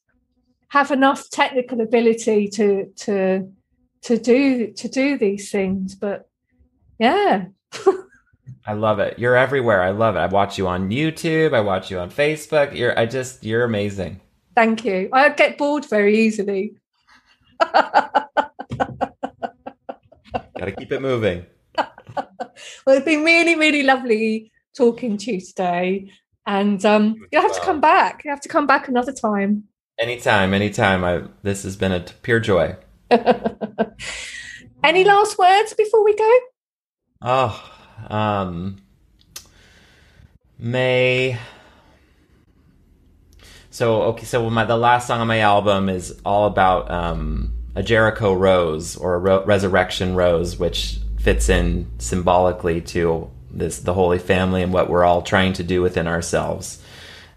have 0.74 0.90
enough 0.90 1.30
technical 1.30 1.80
ability 1.80 2.48
to 2.48 2.86
to 2.96 3.48
to 4.02 4.18
do 4.18 4.72
to 4.72 4.88
do 4.88 5.16
these 5.16 5.48
things 5.50 5.94
but 5.94 6.28
yeah 6.98 7.46
I 8.66 8.72
love 8.72 8.98
it. 8.98 9.18
You're 9.18 9.36
everywhere. 9.36 9.82
I 9.82 9.90
love 9.90 10.16
it. 10.16 10.20
I 10.20 10.26
watch 10.26 10.56
you 10.56 10.66
on 10.68 10.88
YouTube. 10.88 11.52
I 11.54 11.60
watch 11.60 11.90
you 11.90 11.98
on 11.98 12.10
Facebook. 12.10 12.74
You're 12.74 12.98
I 12.98 13.04
just 13.04 13.44
you're 13.44 13.64
amazing. 13.64 14.20
Thank 14.54 14.86
you. 14.86 15.10
I 15.12 15.28
get 15.28 15.58
bored 15.58 15.84
very 15.84 16.18
easily. 16.18 16.76
Got 17.60 18.30
to 20.58 20.72
keep 20.78 20.92
it 20.92 21.02
moving. 21.02 21.44
well, 21.76 22.96
it's 22.96 23.04
been 23.04 23.22
really, 23.22 23.54
really 23.56 23.82
lovely 23.82 24.50
talking 24.74 25.18
to 25.18 25.34
you 25.34 25.40
today. 25.40 26.10
And 26.46 26.82
um, 26.86 27.16
you 27.32 27.40
have 27.40 27.54
to 27.54 27.60
come 27.60 27.80
back. 27.82 28.22
You 28.24 28.30
have 28.30 28.40
to 28.42 28.48
come 28.48 28.66
back 28.66 28.88
another 28.88 29.12
time. 29.12 29.64
Anytime, 29.98 30.54
anytime. 30.54 31.04
I 31.04 31.22
this 31.42 31.62
has 31.62 31.76
been 31.76 31.92
a 31.92 32.00
pure 32.00 32.40
joy. 32.40 32.76
Any 34.82 35.04
last 35.04 35.38
words 35.38 35.72
before 35.74 36.04
we 36.04 36.16
go? 36.16 36.38
Oh, 37.22 37.72
um, 38.08 38.82
May. 40.58 41.38
So 43.70 44.02
okay, 44.02 44.24
so 44.24 44.50
my 44.50 44.64
the 44.64 44.76
last 44.76 45.06
song 45.06 45.20
on 45.20 45.28
my 45.28 45.38
album 45.40 45.88
is 45.88 46.20
all 46.24 46.46
about 46.46 46.90
um, 46.90 47.52
a 47.76 47.82
Jericho 47.82 48.34
rose 48.34 48.96
or 48.96 49.14
a 49.14 49.18
ro- 49.18 49.44
resurrection 49.44 50.16
rose, 50.16 50.58
which 50.58 50.98
fits 51.18 51.48
in 51.48 51.88
symbolically 51.98 52.80
to 52.80 53.30
this 53.50 53.78
the 53.78 53.94
Holy 53.94 54.18
Family 54.18 54.62
and 54.62 54.72
what 54.72 54.90
we're 54.90 55.04
all 55.04 55.22
trying 55.22 55.52
to 55.54 55.62
do 55.62 55.82
within 55.82 56.08
ourselves 56.08 56.83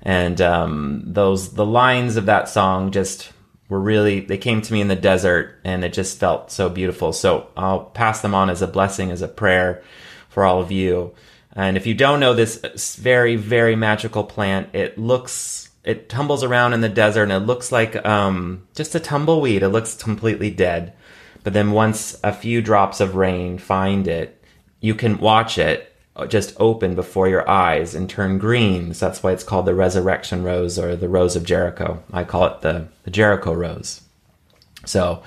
and 0.01 0.39
um, 0.41 1.03
those 1.05 1.53
the 1.53 1.65
lines 1.65 2.15
of 2.15 2.25
that 2.27 2.49
song 2.49 2.91
just 2.91 3.31
were 3.69 3.79
really 3.79 4.21
they 4.21 4.37
came 4.37 4.61
to 4.61 4.73
me 4.73 4.81
in 4.81 4.87
the 4.87 4.95
desert 4.95 5.59
and 5.63 5.83
it 5.83 5.93
just 5.93 6.19
felt 6.19 6.51
so 6.51 6.69
beautiful. 6.69 7.13
So 7.13 7.47
i'll 7.57 7.85
pass 7.85 8.21
them 8.21 8.35
on 8.35 8.49
as 8.49 8.61
a 8.61 8.67
blessing 8.67 9.11
as 9.11 9.21
a 9.21 9.27
prayer 9.27 9.83
for 10.29 10.43
all 10.45 10.61
of 10.61 10.71
you. 10.71 11.13
And 11.53 11.75
if 11.75 11.87
you 11.87 11.93
don't 11.93 12.19
know 12.19 12.33
this 12.33 12.95
very 12.95 13.35
very 13.35 13.75
magical 13.75 14.23
plant 14.23 14.73
it 14.73 14.97
looks 14.97 15.69
it 15.83 16.09
tumbles 16.09 16.43
around 16.43 16.73
in 16.73 16.81
the 16.81 16.89
desert 16.89 17.23
and 17.23 17.31
it 17.31 17.47
looks 17.47 17.71
like 17.71 18.05
um, 18.05 18.67
just 18.75 18.93
a 18.93 18.99
tumbleweed. 18.99 19.63
It 19.63 19.69
looks 19.69 19.95
completely 19.95 20.49
dead. 20.49 20.93
But 21.43 21.53
then 21.53 21.71
once 21.71 22.19
a 22.25 22.33
few 22.33 22.61
drops 22.61 22.99
of 22.99 23.15
rain 23.15 23.57
find 23.57 24.07
it 24.07 24.43
you 24.79 24.95
can 24.95 25.17
watch 25.17 25.57
it 25.57 25.93
just 26.25 26.55
open 26.59 26.95
before 26.95 27.27
your 27.27 27.47
eyes 27.47 27.93
and 27.93 28.09
turn 28.09 28.39
green. 28.39 28.93
So 28.93 29.07
that's 29.07 29.21
why 29.21 29.31
it's 29.33 29.43
called 29.43 29.65
the 29.65 29.75
resurrection 29.75 30.43
rose 30.43 30.79
or 30.79 30.95
the 30.95 31.09
rose 31.09 31.35
of 31.35 31.45
Jericho. 31.45 32.03
I 32.11 32.23
call 32.23 32.45
it 32.45 32.61
the, 32.61 32.87
the 33.03 33.11
Jericho 33.11 33.53
rose. 33.53 34.01
So 34.85 35.21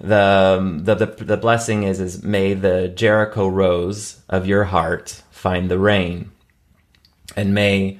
the, 0.00 0.80
the, 0.82 0.94
the, 0.94 1.24
the 1.24 1.36
blessing 1.36 1.82
is, 1.82 2.00
is 2.00 2.22
may 2.22 2.54
the 2.54 2.88
Jericho 2.88 3.46
rose 3.48 4.22
of 4.28 4.46
your 4.46 4.64
heart 4.64 5.22
find 5.30 5.70
the 5.70 5.78
rain. 5.78 6.30
And 7.36 7.54
may 7.54 7.98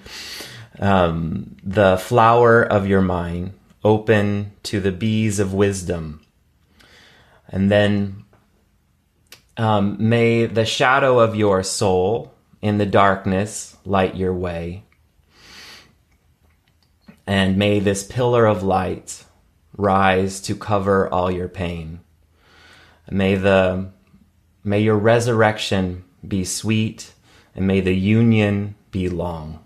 um, 0.79 1.57
the 1.63 1.99
flower 1.99 2.63
of 2.63 2.87
your 2.87 3.03
mind 3.03 3.53
open 3.85 4.53
to 4.65 4.81
the 4.81 4.93
bees 4.93 5.39
of 5.39 5.53
wisdom. 5.53 6.25
And 7.49 7.71
then 7.71 8.22
um, 9.57 9.97
may 9.99 10.47
the 10.47 10.65
shadow 10.65 11.19
of 11.19 11.37
your 11.37 11.63
soul 11.63 12.35
in 12.61 12.79
the 12.79 12.87
darkness 12.87 13.77
light 13.85 14.17
your 14.17 14.35
way. 14.35 14.85
And 17.27 17.57
may 17.57 17.81
this 17.81 18.03
pillar 18.03 18.47
of 18.47 18.63
light 18.63 19.25
rise 19.77 20.41
to 20.43 20.57
cover 20.57 21.09
all 21.09 21.31
your 21.31 21.49
pain. 21.49 22.01
May 23.11 23.35
the 23.35 23.91
may 24.65 24.81
your 24.81 24.97
resurrection 24.97 26.05
be 26.27 26.45
sweet 26.45 27.13
and 27.55 27.67
may 27.67 27.81
the 27.81 27.95
union 27.95 28.75
be 28.91 29.09
long. 29.09 29.65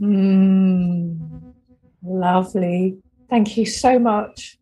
Mm, 0.00 1.52
lovely. 2.02 2.98
Thank 3.28 3.56
you 3.56 3.66
so 3.66 3.98
much. 3.98 4.58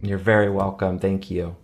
You're 0.00 0.18
very 0.18 0.50
welcome. 0.50 0.98
Thank 0.98 1.30
you. 1.30 1.56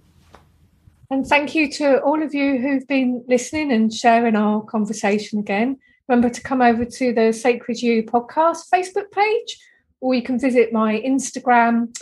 And 1.15 1.25
thank 1.25 1.55
you 1.55 1.71
to 1.75 2.01
all 2.03 2.25
of 2.25 2.35
you 2.35 2.59
who've 2.59 2.89
been 2.89 3.25
listening 3.29 3.71
and 3.71 3.95
sharing 3.95 4.35
our 4.35 4.65
conversation 4.65 5.39
again. 5.39 5.79
Remember 6.09 6.29
to 6.29 6.41
come 6.41 6.61
over 6.61 6.85
to 6.85 7.13
the 7.13 7.33
Sacred 7.33 7.81
You 7.81 8.03
podcast 8.03 8.69
Facebook 8.69 9.13
page, 9.13 9.57
or 10.01 10.15
you 10.15 10.23
can 10.23 10.41
visit 10.41 10.73
my 10.73 11.01
Instagram 11.07 11.97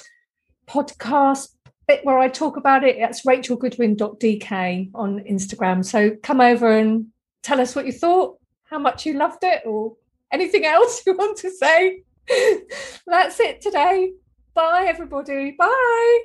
podcast 0.66 1.50
bit 1.86 2.06
where 2.06 2.18
I 2.18 2.28
talk 2.28 2.56
about 2.56 2.84
it. 2.84 2.96
That's 2.98 3.26
rachelgoodwin.dk 3.26 4.90
on 4.94 5.20
Instagram. 5.24 5.84
So 5.84 6.16
come 6.22 6.40
over 6.40 6.72
and 6.72 7.08
tell 7.42 7.60
us 7.60 7.76
what 7.76 7.84
you 7.84 7.92
thought, 7.92 8.38
how 8.64 8.78
much 8.78 9.04
you 9.04 9.12
loved 9.12 9.44
it, 9.44 9.60
or 9.66 9.94
anything 10.32 10.64
else 10.64 11.02
you 11.06 11.14
want 11.14 11.36
to 11.40 11.50
say. 11.50 12.02
That's 13.06 13.38
it 13.40 13.60
today. 13.60 14.14
Bye, 14.54 14.86
everybody. 14.88 15.50
Bye. 15.50 16.22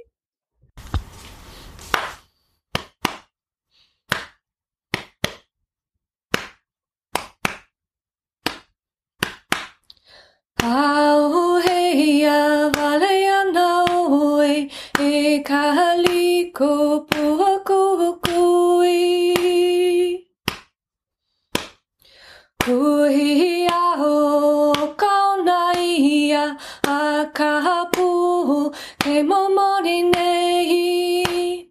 Auheia 10.64 12.70
valeana 12.76 13.86
oe 13.92 14.70
e 15.00 15.40
kaliko 15.44 17.00
pua 17.10 17.60
kukui. 17.68 18.98
Uhi 22.68 23.68
aho 23.68 24.74
kauna 24.98 25.74
ia 25.78 26.58
a 26.84 27.26
kapu 27.34 28.72
ke 29.00 29.24
momori 29.24 30.02
nei. 30.12 31.64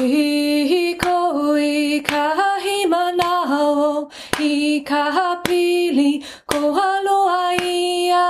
I 0.00 0.94
koi 0.94 2.00
kahima 2.06 3.10
nao 3.16 4.08
i 4.40 4.84
kahapili 4.86 6.22
ko 6.46 6.72
haloa 6.72 7.54
ia. 7.58 8.26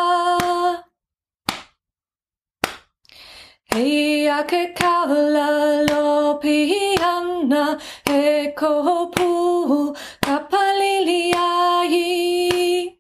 Ia 3.76 4.42
ke 4.48 4.72
kaula 4.72 5.84
lopi 5.84 6.96
ana 6.96 7.78
e 8.08 8.52
kopu 8.56 9.92
ka 10.24 10.38
palili 10.50 11.32
ai. 11.36 12.96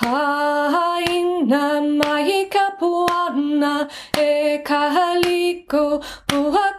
Haina 0.00 1.64
mai 2.00 2.48
ka 2.48 2.66
puana 2.80 3.88
e 4.16 4.58
kahaliko 4.64 6.00
pua 6.26 6.72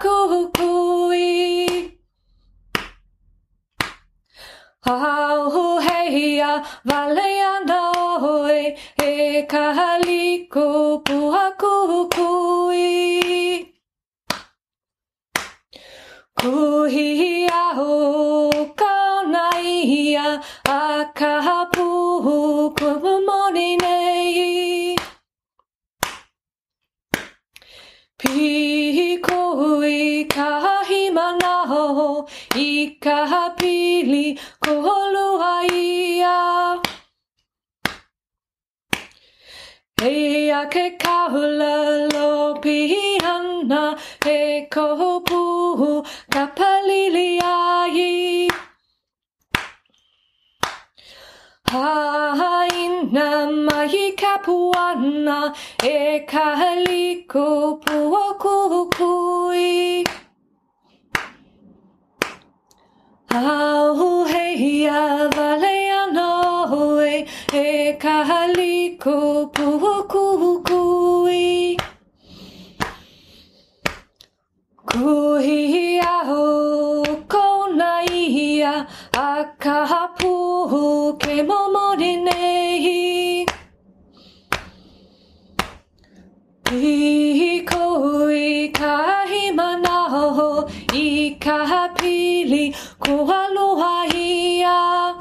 kukui. 4.83 4.85
Au 4.85 5.79
heia 5.79 6.63
vale 6.85 7.41
ana 7.41 7.91
oe 7.91 8.77
e 8.97 9.43
kahaliko 9.43 10.99
pua 11.05 11.51
kukui. 11.57 13.73
Kuhi 16.39 17.47
au 17.47 18.51
kaona 18.75 19.49
ia 19.61 20.41
a 20.65 21.05
kahapu 21.13 22.73
kumamoni 22.77 23.77
nei. 23.77 24.95
Pikui 28.17 30.25
kahimanaho 30.25 32.27
i 32.83 32.87
kahapili 33.03 34.39
koholua 34.59 35.53
ia. 35.73 36.37
Eia 40.09 40.61
ke 40.73 40.85
kaula 41.03 41.75
lopi 42.13 42.77
ana 43.35 43.83
e 44.25 44.67
kopu 44.73 46.03
ka 46.33 46.47
palili. 46.57 47.29
Haina 51.73 53.27
mai 53.67 54.11
ka 54.21 54.33
puana 54.45 55.39
e 55.81 56.19
kahaliko 56.31 57.47
pua 57.85 58.23
kukui. 63.33 63.39
Au 63.39 64.25
heia 64.25 65.29
vale 65.35 65.91
ana 65.91 66.27
oe 66.71 67.25
e 67.53 67.93
kahaliko 67.93 69.47
pua 69.47 70.03
kukui. 70.03 71.77
Kuhi 74.85 75.99
au 75.99 77.03
a 79.17 79.45
kahapu 79.57 81.17
ke 81.19 81.41
momori 81.43 82.17
nei. 82.23 83.45
I 86.75 87.61
koi 87.65 88.71
i 90.93 91.35
ko 92.99 93.13
aloha 93.31 94.07
ia. 94.13 95.15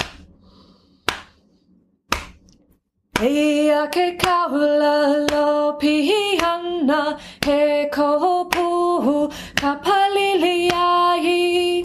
Eia 3.22 3.86
ke 3.94 4.18
kaula 4.18 5.26
lopi 5.30 5.94
ana 6.42 7.16
he 7.44 7.86
kopu 7.94 9.30
ka 9.54 9.76
palili 9.84 10.70
ai. 10.74 11.82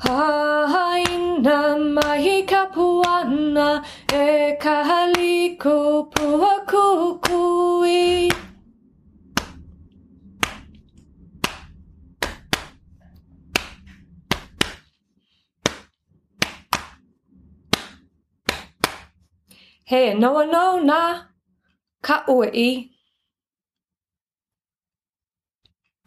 Haina 0.00 1.58
mai 1.94 2.42
ka 2.48 2.66
puana 2.74 3.84
e 4.12 4.56
kahaliko 4.56 6.08
pua 6.10 6.54
kukui. 6.70 8.30
He 19.90 20.14
noa 20.14 20.46
no 20.46 20.80
na 20.80 21.00
ka 22.06 22.16
ui 22.28 22.93